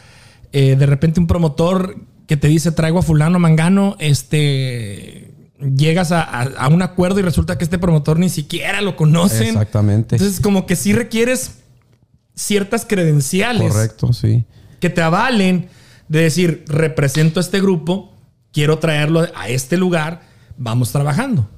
eh, 0.51 0.75
de 0.77 0.85
repente 0.85 1.21
un 1.21 1.27
promotor 1.27 1.95
que 2.27 2.35
te 2.35 2.47
dice 2.49 2.71
traigo 2.73 2.99
a 2.99 3.01
fulano 3.01 3.39
mangano, 3.39 3.95
este 3.99 5.31
llegas 5.75 6.11
a, 6.11 6.21
a- 6.21 6.43
a 6.57 6.67
un 6.67 6.81
acuerdo 6.81 7.19
y 7.19 7.23
resulta 7.23 7.57
que 7.57 7.63
este 7.63 7.79
promotor 7.79 8.19
ni 8.19 8.27
siquiera 8.27 8.81
lo 8.81 8.97
conocen. 8.97 9.47
Exactamente. 9.47 10.17
Entonces 10.17 10.41
como 10.41 10.65
que 10.65 10.75
sí 10.75 10.91
requieres 10.91 11.59
ciertas 12.33 12.85
credenciales 12.85 13.71
Correcto, 13.71 14.11
sí. 14.11 14.43
Que 14.85 14.91
te 14.91 15.01
avalen 15.01 15.67
de 16.09 16.21
decir, 16.21 16.63
represento 16.67 17.39
a 17.39 17.41
este 17.41 17.59
grupo, 17.59 18.13
quiero 18.53 18.77
traerlo 18.77 19.25
a 19.33 19.49
este 19.49 19.77
lugar, 19.77 20.21
vamos 20.59 20.91
trabajando. 20.91 21.49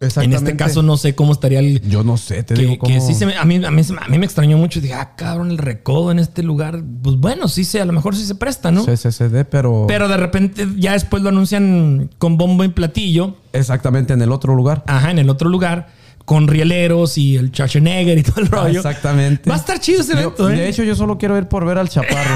En 0.00 0.34
este 0.34 0.54
caso 0.56 0.82
no 0.82 0.98
sé 0.98 1.14
cómo 1.14 1.32
estaría 1.32 1.60
el... 1.60 1.80
Yo 1.88 2.04
no 2.04 2.18
sé, 2.18 2.42
te 2.42 2.52
que, 2.52 2.60
digo 2.60 2.72
que 2.74 2.78
cómo... 2.78 3.06
sí 3.06 3.14
se 3.14 3.24
me, 3.24 3.34
a, 3.34 3.46
mí, 3.46 3.64
a, 3.64 3.70
mí, 3.70 3.82
a 3.98 4.08
mí 4.08 4.18
me 4.18 4.26
extrañó 4.26 4.58
mucho. 4.58 4.82
Dije, 4.82 4.92
ah, 4.92 5.14
cabrón, 5.16 5.50
el 5.50 5.56
recodo 5.56 6.12
en 6.12 6.18
este 6.18 6.42
lugar. 6.42 6.84
Pues 7.02 7.16
bueno, 7.16 7.48
sí 7.48 7.64
se, 7.64 7.80
a 7.80 7.86
lo 7.86 7.94
mejor 7.94 8.14
sí 8.14 8.26
se 8.26 8.34
presta, 8.34 8.70
¿no? 8.70 8.84
CCCD, 8.84 9.46
pero... 9.50 9.86
Pero 9.88 10.06
de 10.06 10.18
repente 10.18 10.68
ya 10.76 10.92
después 10.92 11.22
lo 11.22 11.30
anuncian 11.30 12.10
con 12.18 12.36
bombo 12.36 12.62
y 12.62 12.68
platillo. 12.68 13.36
Exactamente, 13.54 14.12
en 14.12 14.20
el 14.20 14.32
otro 14.32 14.54
lugar. 14.54 14.84
Ajá, 14.86 15.10
en 15.10 15.18
el 15.18 15.30
otro 15.30 15.48
lugar. 15.48 15.88
Con 16.28 16.46
rieleros 16.46 17.16
y 17.16 17.36
el 17.36 17.48
Schwarzenegger 17.48 18.18
y 18.18 18.22
todo 18.22 18.42
el 18.42 18.48
rollo. 18.48 18.80
Exactamente. 18.80 19.48
Va 19.48 19.56
a 19.56 19.58
estar 19.58 19.80
chido 19.80 20.02
ese 20.02 20.12
Yo- 20.12 20.18
evento, 20.20 20.50
¿eh? 20.50 20.56
De 20.56 20.68
hecho, 20.68 20.82
yo 20.84 20.94
solo 20.94 21.16
quiero 21.16 21.38
ir 21.38 21.46
por 21.48 21.64
ver 21.64 21.78
al 21.78 21.88
chaparro. 21.88 22.34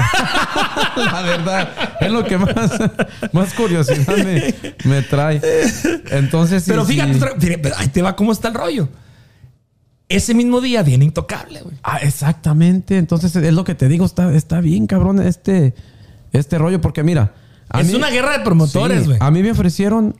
La 0.95 1.21
verdad. 1.21 1.69
Es 2.01 2.11
lo 2.11 2.23
que 2.25 2.39
más, 2.39 2.71
más 3.33 3.53
curiosidad 3.53 4.17
me, 4.17 4.55
me 4.85 5.01
trae. 5.03 5.39
Entonces, 6.09 6.63
sí, 6.63 6.71
Pero 6.71 6.85
sí. 6.85 6.93
fíjate, 6.93 7.19
pero 7.61 7.75
ahí 7.77 7.87
te 7.89 8.01
va 8.01 8.15
cómo 8.15 8.31
está 8.31 8.47
el 8.47 8.55
rollo. 8.55 8.89
ese 10.09 10.33
mismo 10.33 10.59
día 10.59 10.81
viene 10.81 11.05
Intocable, 11.05 11.61
güey. 11.61 11.75
Ah, 11.83 11.97
exactamente. 12.01 12.97
Entonces 12.97 13.35
es 13.35 13.53
lo 13.53 13.63
que 13.63 13.75
te 13.75 13.87
digo, 13.87 14.05
está, 14.05 14.33
está 14.33 14.59
bien, 14.59 14.87
cabrón, 14.87 15.21
este, 15.21 15.75
este 16.31 16.57
rollo, 16.57 16.81
porque 16.81 17.03
mira. 17.03 17.33
a 17.69 17.81
Es 17.81 17.87
mí- 17.89 17.93
una 17.95 18.09
guerra 18.09 18.37
de 18.37 18.43
promotores, 18.43 19.01
Sí, 19.01 19.05
güey. 19.05 19.17
a 19.21 19.29
mí 19.29 19.43
me 19.43 19.51
ofrecieron, 19.51 20.15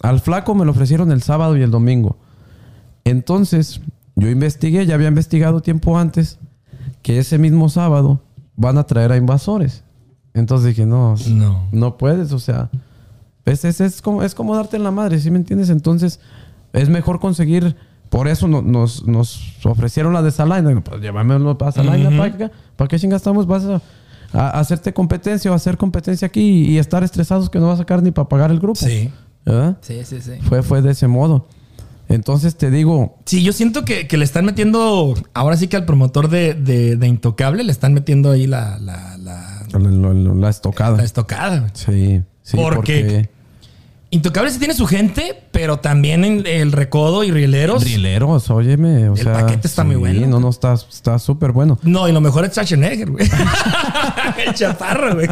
al 0.00 0.20
flaco 0.20 0.54
me 0.54 0.64
lo 0.64 0.70
ofrecieron 0.70 1.12
el 1.12 1.22
sábado 1.22 1.56
y 1.58 1.62
el 1.62 1.70
domingo. 1.70 2.18
Entonces, 3.10 3.80
yo 4.16 4.28
investigué, 4.30 4.86
ya 4.86 4.94
había 4.94 5.08
investigado 5.08 5.60
tiempo 5.60 5.98
antes, 5.98 6.38
que 7.02 7.18
ese 7.18 7.38
mismo 7.38 7.68
sábado 7.68 8.20
van 8.56 8.78
a 8.78 8.84
traer 8.84 9.12
a 9.12 9.16
invasores. 9.16 9.84
Entonces 10.34 10.68
dije, 10.68 10.86
no, 10.86 11.14
No. 11.30 11.66
no 11.72 11.96
puedes, 11.96 12.32
o 12.32 12.38
sea, 12.38 12.70
es, 13.44 13.64
es, 13.64 13.80
es 13.80 14.02
como, 14.02 14.22
es 14.22 14.34
como 14.34 14.54
darte 14.54 14.76
en 14.76 14.82
la 14.84 14.90
madre, 14.90 15.18
¿sí 15.20 15.30
me 15.30 15.38
entiendes? 15.38 15.70
Entonces, 15.70 16.20
es 16.72 16.88
mejor 16.88 17.18
conseguir, 17.18 17.76
por 18.10 18.28
eso 18.28 18.46
no- 18.46 18.62
nos, 18.62 19.06
nos 19.06 19.40
ofrecieron 19.64 20.12
la 20.12 20.22
de 20.22 20.30
Salaina, 20.30 20.68
Digo, 20.68 20.82
pues 20.82 21.00
llévamelo 21.00 21.56
para 21.56 21.72
Salaina, 21.72 22.10
¿para 22.16 22.36
qué, 22.36 22.50
¿para 22.76 22.88
qué 22.88 22.98
chingas 22.98 23.20
estamos? 23.22 23.46
Vas 23.46 23.64
a, 23.64 23.80
a 24.32 24.50
hacerte 24.60 24.92
competencia 24.92 25.50
o 25.50 25.54
hacer 25.54 25.76
competencia 25.78 26.26
aquí 26.26 26.40
y, 26.40 26.70
y 26.72 26.78
estar 26.78 27.02
estresados 27.02 27.48
que 27.48 27.58
no 27.58 27.66
vas 27.68 27.76
a 27.76 27.78
sacar 27.78 28.02
ni 28.02 28.10
para 28.10 28.28
pagar 28.28 28.50
el 28.50 28.58
grupo. 28.60 28.80
Sí. 28.84 29.10
¿Verdad? 29.46 29.78
Sí, 29.80 30.00
sí, 30.04 30.20
sí. 30.20 30.32
Fue, 30.42 30.62
fue 30.62 30.82
de 30.82 30.90
ese 30.90 31.08
modo. 31.08 31.46
Entonces 32.08 32.56
te 32.56 32.70
digo, 32.70 33.18
Sí, 33.26 33.42
yo 33.42 33.52
siento 33.52 33.84
que, 33.84 34.06
que 34.06 34.16
le 34.16 34.24
están 34.24 34.44
metiendo, 34.46 35.14
ahora 35.34 35.56
sí 35.56 35.68
que 35.68 35.76
al 35.76 35.84
promotor 35.84 36.28
de, 36.30 36.54
de- 36.54 36.96
de 36.96 37.06
Intocable 37.06 37.62
le 37.64 37.72
están 37.72 37.92
metiendo 37.94 38.30
ahí 38.30 38.46
la, 38.46 38.78
la, 38.78 39.16
la, 39.18 39.66
la, 39.70 40.48
estocada. 40.48 40.96
la 40.96 41.04
estocada. 41.04 41.58
güey. 41.60 41.70
sí, 41.74 42.22
sí. 42.42 42.56
¿Por 42.56 42.76
porque 42.76 43.06
qué? 43.06 43.38
Intocable 44.10 44.50
sí 44.50 44.58
tiene 44.58 44.72
su 44.72 44.86
gente, 44.86 45.42
pero 45.52 45.80
también 45.80 46.24
en 46.24 46.46
el 46.46 46.72
recodo 46.72 47.24
y 47.24 47.30
rieleros. 47.30 47.84
Rieleros, 47.84 48.48
óyeme. 48.48 49.10
O 49.10 49.14
El 49.14 49.22
sea, 49.22 49.34
paquete 49.34 49.66
está 49.68 49.84
muy 49.84 49.96
bueno. 49.96 50.26
No, 50.26 50.40
no, 50.40 50.48
está 50.48 50.72
está 50.72 51.18
súper 51.18 51.52
bueno. 51.52 51.78
No, 51.82 52.08
y 52.08 52.12
lo 52.12 52.22
mejor 52.22 52.46
es 52.46 52.52
Schwarzenegger, 52.52 53.10
güey. 53.10 53.28
el 54.46 54.54
chaparro, 54.54 55.14
güey. 55.14 55.28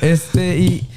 Este, 0.00 0.56
y, 0.58 0.88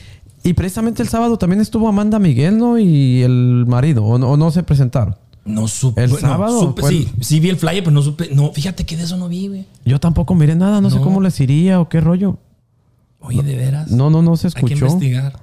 y 0.49 0.53
precisamente 0.53 1.01
el 1.03 1.09
sábado 1.09 1.37
también 1.37 1.61
estuvo 1.61 1.87
Amanda 1.87 2.19
Miguel, 2.19 2.57
¿no? 2.57 2.77
Y 2.77 3.21
el 3.23 3.65
marido, 3.67 4.03
o 4.03 4.17
no, 4.17 4.29
o 4.31 4.37
no 4.37 4.51
se 4.51 4.63
presentaron. 4.63 5.15
No 5.45 5.67
supe. 5.67 6.03
¿El 6.03 6.11
no, 6.11 6.17
sábado? 6.17 6.61
supe- 6.61 6.81
¿Cuál? 6.81 6.93
sí, 6.93 7.11
sí 7.21 7.39
vi 7.39 7.49
el 7.49 7.57
flyer, 7.57 7.83
pero 7.83 7.91
no 7.93 8.01
supe. 8.01 8.29
No, 8.33 8.51
fíjate 8.51 8.85
que 8.85 8.97
de 8.97 9.03
eso 9.03 9.17
no 9.17 9.27
vi, 9.29 9.47
güey. 9.47 9.65
Yo 9.85 9.99
tampoco 9.99 10.35
miré 10.35 10.55
nada, 10.55 10.81
no, 10.81 10.89
sé 10.89 10.97
No. 10.97 11.01
cómo 11.03 11.21
les 11.21 11.39
iría 11.39 11.79
o 11.79 11.89
qué 11.89 12.01
rollo. 12.01 12.37
Oye, 13.21 13.41
de 13.43 13.55
veras. 13.55 13.89
No, 13.91 14.09
no, 14.09 14.21
no 14.21 14.37
se 14.37 14.47
Hay 14.47 14.53
que 14.53 14.73
escuchó. 14.73 14.85
investigar. 14.85 15.33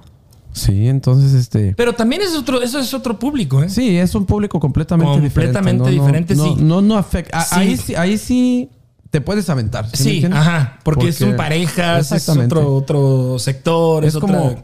Sí, 0.53 0.87
entonces 0.87 1.33
este. 1.33 1.73
Pero 1.75 1.93
también 1.93 2.21
es 2.23 2.35
otro, 2.35 2.61
eso 2.61 2.79
es 2.79 2.91
otro 2.93 3.19
público, 3.19 3.61
¿eh? 3.61 3.69
Sí, 3.69 3.97
es 3.97 4.15
un 4.15 4.25
público 4.25 4.59
completamente, 4.59 5.13
Completamente 5.13 5.89
diferente. 5.91 6.33
No, 6.35 6.43
no, 6.43 6.51
diferente, 6.51 6.55
no, 6.55 6.55
sí. 6.55 6.63
No, 6.63 6.81
no 6.81 6.97
afecta. 6.97 7.41
Sí. 7.41 7.55
Ahí, 7.59 7.77
sí, 7.77 7.95
ahí 7.95 8.17
sí 8.17 8.69
te 9.11 9.21
puedes 9.21 9.49
aventar. 9.49 9.87
¿sí 9.95 10.25
ajá. 10.25 10.79
Porque, 10.83 11.11
son 11.11 11.35
parejas, 11.35 12.07
es 12.07 12.11
Exactamente. 12.13 12.55
otro, 12.55 12.73
otro 12.75 13.39
sector, 13.39 14.03
es, 14.03 14.09
Es 14.09 14.15
otra- 14.15 14.27
como- 14.39 14.55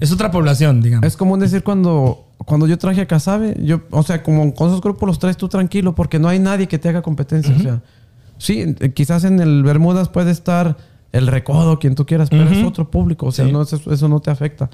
es 0.00 0.12
otra 0.12 0.30
población, 0.30 0.80
digamos. 0.82 1.06
Es 1.06 1.16
común 1.16 1.40
decir 1.40 1.62
cuando, 1.62 2.26
cuando 2.44 2.66
yo 2.66 2.78
traje 2.78 3.00
a 3.00 3.06
Casabe, 3.06 3.56
yo, 3.62 3.80
o 3.90 4.02
sea, 4.02 4.22
como 4.22 4.54
con 4.54 4.68
esos 4.68 4.80
grupos 4.80 5.06
los 5.06 5.18
traes 5.18 5.36
tú 5.36 5.48
tranquilo 5.48 5.94
porque 5.94 6.18
no 6.18 6.28
hay 6.28 6.38
nadie 6.38 6.68
que 6.68 6.78
te 6.78 6.88
haga 6.88 7.02
competencia. 7.02 7.54
O 7.56 7.58
sea, 7.60 7.82
sí, 8.38 8.74
eh, 8.80 8.92
quizás 8.92 9.24
en 9.24 9.40
el 9.40 9.62
Bermudas 9.62 10.08
puede 10.08 10.30
estar 10.30 10.76
el 11.12 11.26
recodo, 11.26 11.78
quien 11.78 11.94
tú 11.94 12.04
quieras, 12.06 12.28
pero 12.30 12.44
es 12.48 12.64
otro 12.64 12.90
público. 12.90 13.26
O 13.26 13.32
sea, 13.32 13.46
Sí. 13.46 13.52
no, 13.52 13.62
eso, 13.62 13.80
eso 13.92 14.08
no 14.08 14.20
te 14.20 14.30
afecta 14.30 14.68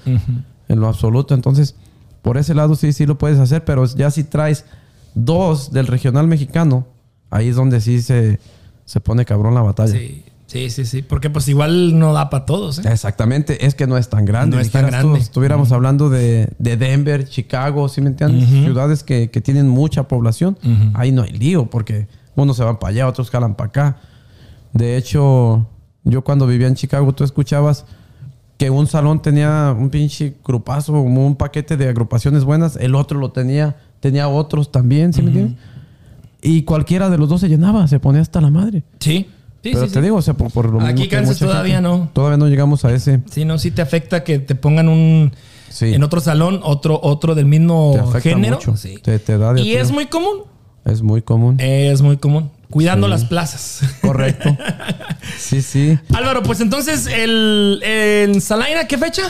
en 0.68 0.80
lo 0.80 0.88
absoluto. 0.88 1.34
Entonces, 1.34 1.76
por 2.22 2.38
ese 2.38 2.54
lado 2.54 2.74
sí, 2.74 2.92
sí 2.92 3.06
lo 3.06 3.18
puedes 3.18 3.38
hacer, 3.38 3.64
pero 3.64 3.84
ya 3.86 4.10
si 4.10 4.24
traes 4.24 4.64
dos 5.14 5.72
del 5.72 5.86
regional 5.86 6.26
mexicano, 6.26 6.86
ahí 7.30 7.48
es 7.48 7.56
donde 7.56 7.80
sí 7.80 8.02
se, 8.02 8.40
se 8.84 9.00
pone 9.00 9.24
cabrón 9.24 9.54
la 9.54 9.62
batalla. 9.62 9.92
Sí, 9.92 10.24
sí, 10.54 10.70
sí, 10.70 10.86
sí. 10.86 11.02
Porque 11.02 11.30
pues 11.30 11.48
igual 11.48 11.98
no 11.98 12.12
da 12.12 12.30
para 12.30 12.46
todos, 12.46 12.78
¿eh? 12.78 12.82
Exactamente, 12.90 13.66
es 13.66 13.74
que 13.74 13.88
no 13.88 13.98
es 13.98 14.08
tan 14.08 14.24
grande. 14.24 14.56
No 14.56 14.62
es 14.62 14.70
tan 14.70 14.84
tú, 14.84 14.90
grande. 14.92 15.18
estuviéramos 15.18 15.72
hablando 15.72 16.10
de, 16.10 16.48
de 16.58 16.76
Denver, 16.76 17.28
Chicago, 17.28 17.88
¿sí 17.88 18.00
me 18.00 18.10
entiendes? 18.10 18.48
Ciudades 18.48 19.02
que, 19.02 19.30
que 19.30 19.40
tienen 19.40 19.68
mucha 19.68 20.06
población. 20.06 20.56
Ahí 20.94 21.10
no 21.10 21.22
hay 21.22 21.32
lío 21.32 21.66
porque 21.66 22.06
unos 22.36 22.56
se 22.56 22.62
van 22.62 22.78
para 22.78 22.90
allá, 22.92 23.08
otros 23.08 23.30
jalan 23.30 23.56
para 23.56 23.68
acá. 23.68 23.96
De 24.72 24.96
hecho, 24.96 25.66
yo 26.04 26.22
cuando 26.22 26.46
vivía 26.46 26.68
en 26.68 26.74
Chicago, 26.76 27.12
tú 27.12 27.24
escuchabas 27.24 27.84
que 28.56 28.70
un 28.70 28.86
salón 28.86 29.20
tenía 29.20 29.74
un 29.76 29.90
pinche 29.90 30.36
grupazo, 30.44 30.92
como 30.92 31.26
un 31.26 31.34
paquete 31.34 31.76
de 31.76 31.88
agrupaciones 31.88 32.44
buenas, 32.44 32.76
el 32.76 32.94
otro 32.94 33.18
lo 33.18 33.32
tenía, 33.32 33.76
tenía 33.98 34.28
otros 34.28 34.70
también, 34.70 35.12
¿sí 35.12 35.20
me 35.22 35.28
entiendes? 35.28 35.58
Y 36.42 36.62
cualquiera 36.62 37.10
de 37.10 37.18
los 37.18 37.28
dos 37.28 37.40
se 37.40 37.48
llenaba, 37.48 37.88
se 37.88 37.98
ponía 37.98 38.20
hasta 38.20 38.40
la 38.40 38.50
madre. 38.50 38.84
Sí. 39.00 39.26
Sí, 39.64 39.70
Pero 39.72 39.86
sí, 39.86 39.92
te 39.92 39.98
sí. 39.98 40.04
digo, 40.04 40.16
o 40.16 40.22
sea, 40.22 40.34
por, 40.34 40.52
por 40.52 40.68
lo 40.70 40.80
Aquí 40.82 41.08
Kansas 41.08 41.38
todavía 41.38 41.76
gente- 41.80 41.88
no. 41.88 42.10
Todavía 42.12 42.36
no 42.36 42.46
llegamos 42.48 42.84
a 42.84 42.92
ese. 42.92 43.20
Sí, 43.30 43.44
no, 43.44 43.58
sí 43.58 43.70
te 43.72 43.82
afecta 43.82 44.22
que 44.22 44.38
te 44.38 44.54
pongan 44.54 44.88
un 44.88 45.32
Sí. 45.70 45.92
en 45.92 46.04
otro 46.04 46.20
salón, 46.20 46.60
otro, 46.62 47.00
otro 47.02 47.34
del 47.34 47.46
mismo 47.46 48.10
Te 48.12 48.20
género. 48.20 48.56
mucho. 48.56 48.74
Te- 49.02 49.18
te 49.18 49.38
da 49.38 49.52
de 49.54 49.62
y 49.62 49.74
es 49.74 49.90
muy 49.90 50.06
común. 50.06 50.42
Es 50.84 51.02
muy 51.02 51.22
común. 51.22 51.56
Es 51.58 52.00
muy 52.02 52.18
común. 52.18 52.50
Cuidando 52.70 53.08
las 53.08 53.24
plazas. 53.24 53.80
Correcto. 54.00 54.56
Sí, 55.38 55.62
sí. 55.62 55.98
Álvaro, 56.14 56.42
pues 56.42 56.60
entonces, 56.60 57.06
el, 57.06 57.80
en 57.82 58.40
Salaina, 58.42 58.86
¿qué 58.86 58.98
fecha? 58.98 59.22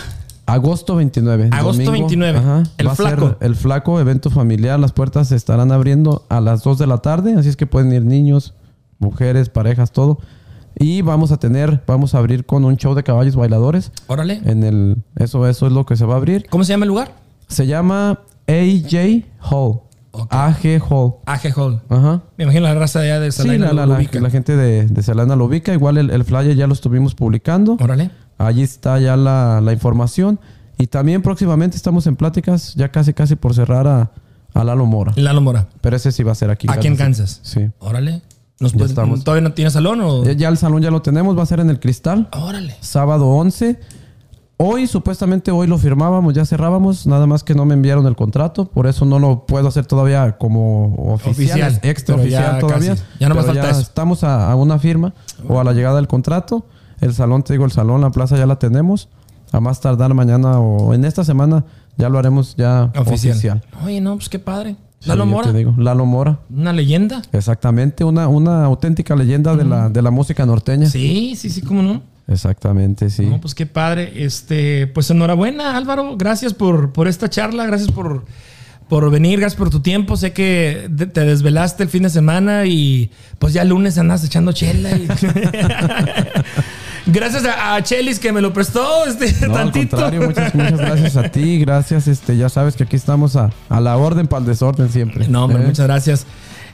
Agosto 0.44 0.96
29. 0.96 1.48
Agosto 1.52 1.92
29. 1.92 2.40
El 2.78 2.86
Va 2.88 2.92
a 2.92 2.96
ser 2.96 3.06
flaco. 3.06 3.36
el 3.40 3.54
flaco, 3.56 4.00
evento 4.00 4.28
familiar. 4.28 4.78
Las 4.78 4.92
puertas 4.92 5.28
se 5.28 5.36
estarán 5.36 5.70
abriendo 5.72 6.26
a 6.28 6.40
las 6.40 6.62
2 6.64 6.78
de 6.78 6.86
la 6.88 6.98
tarde. 6.98 7.34
Así 7.38 7.48
es 7.48 7.56
que 7.56 7.66
pueden 7.66 7.92
ir 7.92 8.04
niños, 8.04 8.54
mujeres, 8.98 9.48
parejas, 9.48 9.92
todo. 9.92 10.18
Y 10.76 11.02
vamos 11.02 11.30
a 11.30 11.36
tener, 11.36 11.82
vamos 11.86 12.14
a 12.14 12.18
abrir 12.18 12.44
con 12.46 12.64
un 12.64 12.76
show 12.76 12.94
de 12.94 13.02
caballos 13.04 13.36
bailadores. 13.36 13.92
Órale. 14.08 14.40
En 14.44 14.64
el, 14.64 14.96
eso, 15.16 15.46
eso 15.46 15.66
es 15.66 15.72
lo 15.72 15.86
que 15.86 15.96
se 15.96 16.04
va 16.04 16.14
a 16.14 16.16
abrir. 16.16 16.46
¿Cómo 16.50 16.64
se 16.64 16.72
llama 16.72 16.84
el 16.84 16.88
lugar? 16.88 17.12
Se 17.46 17.66
llama 17.66 18.20
AJ 18.48 19.24
Hall. 19.40 19.80
Ok. 20.16 20.26
AG 20.32 20.80
Hall. 20.90 21.14
AG 21.26 21.52
Hall. 21.58 21.80
Ajá. 21.88 22.22
Me 22.36 22.44
imagino 22.44 22.64
la 22.64 22.74
raza 22.74 23.00
de 23.00 23.10
allá 23.12 23.20
de 23.20 23.32
Sí, 23.32 23.42
Salaina 23.42 23.66
la, 23.66 23.72
lo 23.72 23.80
la- 23.80 23.86
la- 23.86 23.98
ubica. 23.98 24.20
la 24.20 24.30
gente 24.30 24.56
de, 24.56 24.86
de 24.86 25.02
Selena 25.02 25.34
lo 25.36 25.44
ubica. 25.46 25.72
Igual 25.72 25.98
el, 25.98 26.10
el 26.10 26.24
flyer 26.24 26.54
ya 26.56 26.66
lo 26.66 26.72
estuvimos 26.72 27.14
publicando. 27.14 27.76
Órale. 27.80 28.10
Allí 28.38 28.62
está 28.62 28.98
ya 29.00 29.16
la, 29.16 29.60
la 29.60 29.72
información. 29.72 30.38
Y 30.78 30.86
también 30.88 31.22
próximamente 31.22 31.76
estamos 31.76 32.06
en 32.08 32.16
pláticas, 32.16 32.74
ya 32.74 32.90
casi 32.90 33.12
casi 33.14 33.36
por 33.36 33.54
cerrar 33.54 33.86
a, 33.86 34.10
a 34.54 34.64
Lalo 34.64 34.86
Mora. 34.86 35.12
Lalo 35.16 35.40
Mora. 35.40 35.68
Pero 35.80 35.94
ese 35.96 36.10
sí 36.12 36.22
va 36.24 36.32
a 36.32 36.36
ser 36.36 36.50
aquí. 36.50 36.66
Aquí 36.70 36.86
en 36.88 36.96
Kansas. 36.96 37.40
Sí. 37.42 37.68
Órale. 37.78 38.22
¿Nos 38.60 38.72
Ya 38.72 38.84
estamos. 38.84 39.24
¿Todavía 39.24 39.46
no 39.48 39.52
tiene 39.54 39.70
salón 39.70 40.00
o...? 40.00 40.24
Ya- 40.24 40.32
Ya 40.32 40.48
el 40.48 40.56
salón 40.58 40.80
ya 40.82 40.90
lo 40.90 41.02
tenemos, 41.02 41.36
va 41.36 41.42
a 41.42 41.46
ser 41.46 41.60
en 41.60 41.70
el 41.70 41.80
Cristal. 41.80 42.28
Órale. 42.32 42.76
Sábado 42.80 43.26
11. 43.28 43.78
Hoy, 44.56 44.86
supuestamente 44.86 45.50
hoy 45.50 45.66
lo 45.66 45.78
firmábamos, 45.78 46.32
ya 46.32 46.44
cerrábamos, 46.46 47.08
nada 47.08 47.26
más 47.26 47.42
que 47.42 47.56
no 47.56 47.64
me 47.64 47.74
enviaron 47.74 48.06
el 48.06 48.14
contrato, 48.14 48.66
por 48.66 48.86
eso 48.86 49.04
no 49.04 49.18
lo 49.18 49.46
puedo 49.46 49.66
hacer 49.66 49.84
todavía 49.84 50.38
como 50.38 50.94
oficial, 51.12 51.58
Oficial, 51.72 51.80
extra 51.82 52.14
pero 52.16 52.28
ya 52.28 52.38
oficial 52.38 52.58
todavía. 52.60 52.90
casi. 52.90 53.02
Ya 53.18 53.28
nomás 53.28 53.44
Pero 53.46 53.54
falta 53.56 53.70
eso. 53.70 53.80
Estamos 53.80 54.22
a, 54.22 54.52
a 54.52 54.54
una 54.54 54.78
firma 54.78 55.12
o 55.48 55.58
a 55.58 55.64
la 55.64 55.72
llegada 55.72 55.96
del 55.96 56.06
contrato. 56.06 56.66
El 57.00 57.12
salón, 57.14 57.42
te 57.42 57.52
digo, 57.54 57.64
el 57.64 57.72
salón, 57.72 58.00
la 58.00 58.10
plaza 58.10 58.36
ya 58.38 58.46
la 58.46 58.60
tenemos. 58.60 59.08
A 59.50 59.58
más 59.60 59.80
tardar 59.80 60.14
mañana 60.14 60.60
o 60.60 60.94
en 60.94 61.04
esta 61.04 61.24
semana 61.24 61.64
ya 61.96 62.08
lo 62.08 62.18
haremos 62.20 62.54
ya 62.56 62.92
Oficial. 62.96 63.32
oficial. 63.32 63.62
Oye, 63.84 64.00
no, 64.00 64.14
pues 64.16 64.28
qué 64.28 64.38
padre. 64.38 64.76
Lalo 65.06 65.26
Mora. 65.26 65.52
te 65.52 65.58
digo, 65.58 65.74
Lalo 65.76 66.06
Mora. 66.06 66.38
Una 66.50 66.72
leyenda. 66.72 67.22
Exactamente, 67.32 68.04
una, 68.04 68.28
una 68.28 68.64
auténtica 68.64 69.14
leyenda 69.16 69.54
de, 69.56 69.64
la, 69.64 69.88
de 69.88 70.00
la 70.02 70.10
música 70.10 70.44
norteña. 70.46 70.88
Sí, 70.88 71.34
sí, 71.36 71.50
sí, 71.50 71.60
cómo 71.62 71.82
no. 71.82 72.02
Exactamente, 72.26 73.10
sí. 73.10 73.26
No, 73.26 73.40
pues 73.40 73.54
qué 73.54 73.66
padre. 73.66 74.12
Este, 74.24 74.86
pues 74.86 75.10
enhorabuena, 75.10 75.76
Álvaro. 75.76 76.16
Gracias 76.16 76.54
por, 76.54 76.92
por 76.92 77.06
esta 77.06 77.28
charla. 77.28 77.66
Gracias 77.66 77.90
por, 77.90 78.24
por 78.88 79.10
venir. 79.10 79.40
Gracias 79.40 79.58
por 79.58 79.68
tu 79.68 79.80
tiempo. 79.80 80.16
Sé 80.16 80.32
que 80.32 80.88
te 81.12 81.20
desvelaste 81.20 81.82
el 81.82 81.90
fin 81.90 82.02
de 82.04 82.08
semana 82.10 82.64
y 82.64 83.10
pues 83.38 83.52
ya 83.52 83.60
el 83.60 83.68
lunes 83.68 83.98
andas 83.98 84.24
echando 84.24 84.52
chela. 84.52 84.96
y- 84.96 85.06
gracias 87.06 87.44
a, 87.44 87.74
a 87.76 87.82
Chelis 87.82 88.18
que 88.18 88.32
me 88.32 88.40
lo 88.40 88.52
prestó 88.52 89.04
este, 89.06 89.32
No, 89.46 89.54
al 89.56 89.62
tantito. 89.72 89.96
contrario, 89.96 90.22
muchas, 90.28 90.54
muchas 90.54 90.78
gracias 90.78 91.16
a 91.16 91.28
ti. 91.30 91.58
Gracias, 91.58 92.08
este, 92.08 92.36
ya 92.36 92.48
sabes 92.48 92.76
que 92.76 92.84
aquí 92.84 92.96
estamos 92.96 93.36
a, 93.36 93.50
a 93.68 93.80
la 93.80 93.96
orden 93.96 94.26
para 94.26 94.40
el 94.40 94.46
desorden 94.46 94.90
siempre. 94.90 95.28
No, 95.28 95.44
hombre, 95.44 95.62
¿Eh? 95.62 95.66
muchas 95.66 95.86
gracias. 95.86 96.26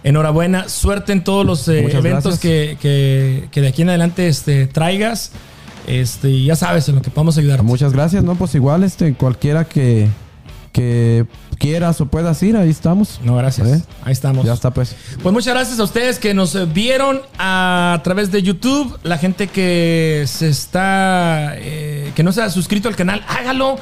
Enhorabuena, 0.02 0.68
suerte 0.68 1.12
en 1.12 1.22
todos 1.24 1.44
los 1.44 1.68
eh, 1.68 1.86
eventos 1.92 2.38
que, 2.38 2.78
que- 2.80 3.48
que 3.50 3.60
de 3.60 3.68
aquí 3.68 3.82
en 3.82 3.90
adelante 3.90 4.28
este, 4.28 4.66
traigas. 4.66 5.32
Este, 5.86 6.42
ya 6.44 6.56
sabes 6.56 6.88
en 6.88 6.94
lo 6.96 7.02
que 7.02 7.10
podemos 7.10 7.36
ayudar. 7.38 7.62
Muchas 7.62 7.92
gracias, 7.92 8.22
no, 8.22 8.34
pues 8.36 8.54
igual, 8.54 8.84
este, 8.84 9.12
cualquiera 9.14 9.64
que, 9.64 10.08
que 10.72 11.26
quieras 11.60 12.00
o 12.00 12.06
puedas 12.06 12.42
ir, 12.42 12.56
ahí 12.56 12.70
estamos. 12.70 13.20
No, 13.22 13.36
gracias. 13.36 13.68
¿Eh? 13.68 13.82
Ahí 14.02 14.12
estamos. 14.12 14.44
Ya 14.44 14.54
está, 14.54 14.72
pues. 14.72 14.96
Pues 15.22 15.32
muchas 15.32 15.54
gracias 15.54 15.78
a 15.78 15.84
ustedes 15.84 16.18
que 16.18 16.34
nos 16.34 16.72
vieron 16.72 17.20
a 17.38 18.00
través 18.02 18.32
de 18.32 18.42
YouTube. 18.42 18.98
La 19.04 19.18
gente 19.18 19.46
que 19.46 20.24
se 20.26 20.48
está, 20.48 21.52
eh, 21.56 22.10
que 22.16 22.22
no 22.24 22.32
se 22.32 22.42
ha 22.42 22.50
suscrito 22.50 22.88
al 22.88 22.96
canal, 22.96 23.22
hágalo. 23.28 23.76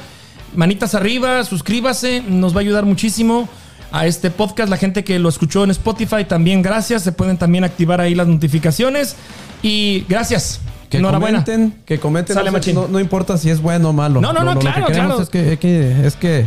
Manitas 0.55 0.93
arriba, 0.93 1.43
suscríbase, 1.43 2.21
nos 2.27 2.53
va 2.53 2.57
a 2.57 2.61
ayudar 2.61 2.85
muchísimo. 2.85 3.49
a 3.91 4.05
este 4.05 4.29
podcast. 4.29 4.69
La 4.69 4.77
gente 4.77 5.03
que 5.03 5.17
lo 5.17 5.29
escuchó 5.29 5.63
en 5.63 5.71
Spotify 5.71 6.23
también 6.27 6.61
gracias. 6.61 7.01
Se 7.01 7.11
pueden 7.11 7.37
también 7.39 7.63
activar 7.63 7.99
ahí 8.01 8.13
las 8.13 8.27
notificaciones. 8.27 9.15
Y 9.63 10.05
gracias. 10.07 10.59
Que 10.91 10.97
Enhorabuena. 10.97 11.43
comenten, 11.43 11.79
que 11.85 11.99
comenten. 11.99 12.35
Sale 12.35 12.51
no, 12.51 12.59
no- 12.73 12.87
no 12.87 12.99
importa 12.99 13.37
si 13.39 13.49
es 13.49 13.61
bueno 13.61 13.89
o 13.89 13.93
malo. 13.93 14.21
No, 14.21 14.31
no, 14.31 14.43
no, 14.43 14.53
lo 14.53 14.59
claro, 14.59 14.85
que 14.85 14.93
queremos 14.93 15.07
claro. 15.15 15.23
Es, 15.23 15.29
que, 15.29 15.53
es 15.53 15.59
que, 15.59 16.07
es 16.07 16.15
que, 16.15 16.45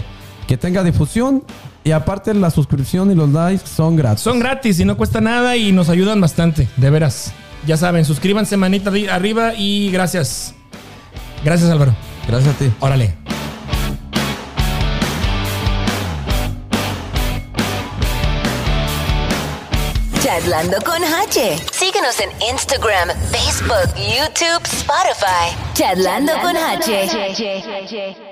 que 0.53 0.59
tenga 0.59 0.85
difusión 0.85 1.43
y 1.83 1.93
aparte 1.93 2.35
la 2.35 2.51
suscripción 2.51 3.11
y 3.11 3.15
los 3.15 3.31
likes 3.31 3.67
son 3.67 3.97
gratis. 3.97 4.21
Son 4.21 4.39
gratis 4.39 4.79
y 4.81 4.85
no 4.85 4.99
cuesta 4.99 5.23
nada 5.23 5.57
y 5.57 5.73
nos 5.73 5.89
ayudan 5.89 6.21
bastante, 6.21 6.69
de 6.77 6.91
veras. 6.91 7.33
Ya 7.67 7.79
saben, 7.79 8.05
suscríbanse 8.05 8.59
manita 8.59 8.93
arriba 9.11 9.55
y 9.57 9.91
gracias. 9.91 10.55
Gracias 11.43 11.71
Álvaro. 11.71 11.95
Gracias 12.29 12.55
a 12.55 12.59
ti. 12.59 12.71
Órale. 12.81 13.15
Charlando 20.23 20.77
con 20.85 21.03
H. 21.03 21.57
Síguenos 21.73 22.21
en 22.21 22.29
Instagram, 22.51 23.09
Facebook, 23.31 23.95
YouTube, 23.97 24.63
Spotify. 24.65 25.57
Charlando 25.73 26.35
con 26.43 26.55
H. 26.55 28.32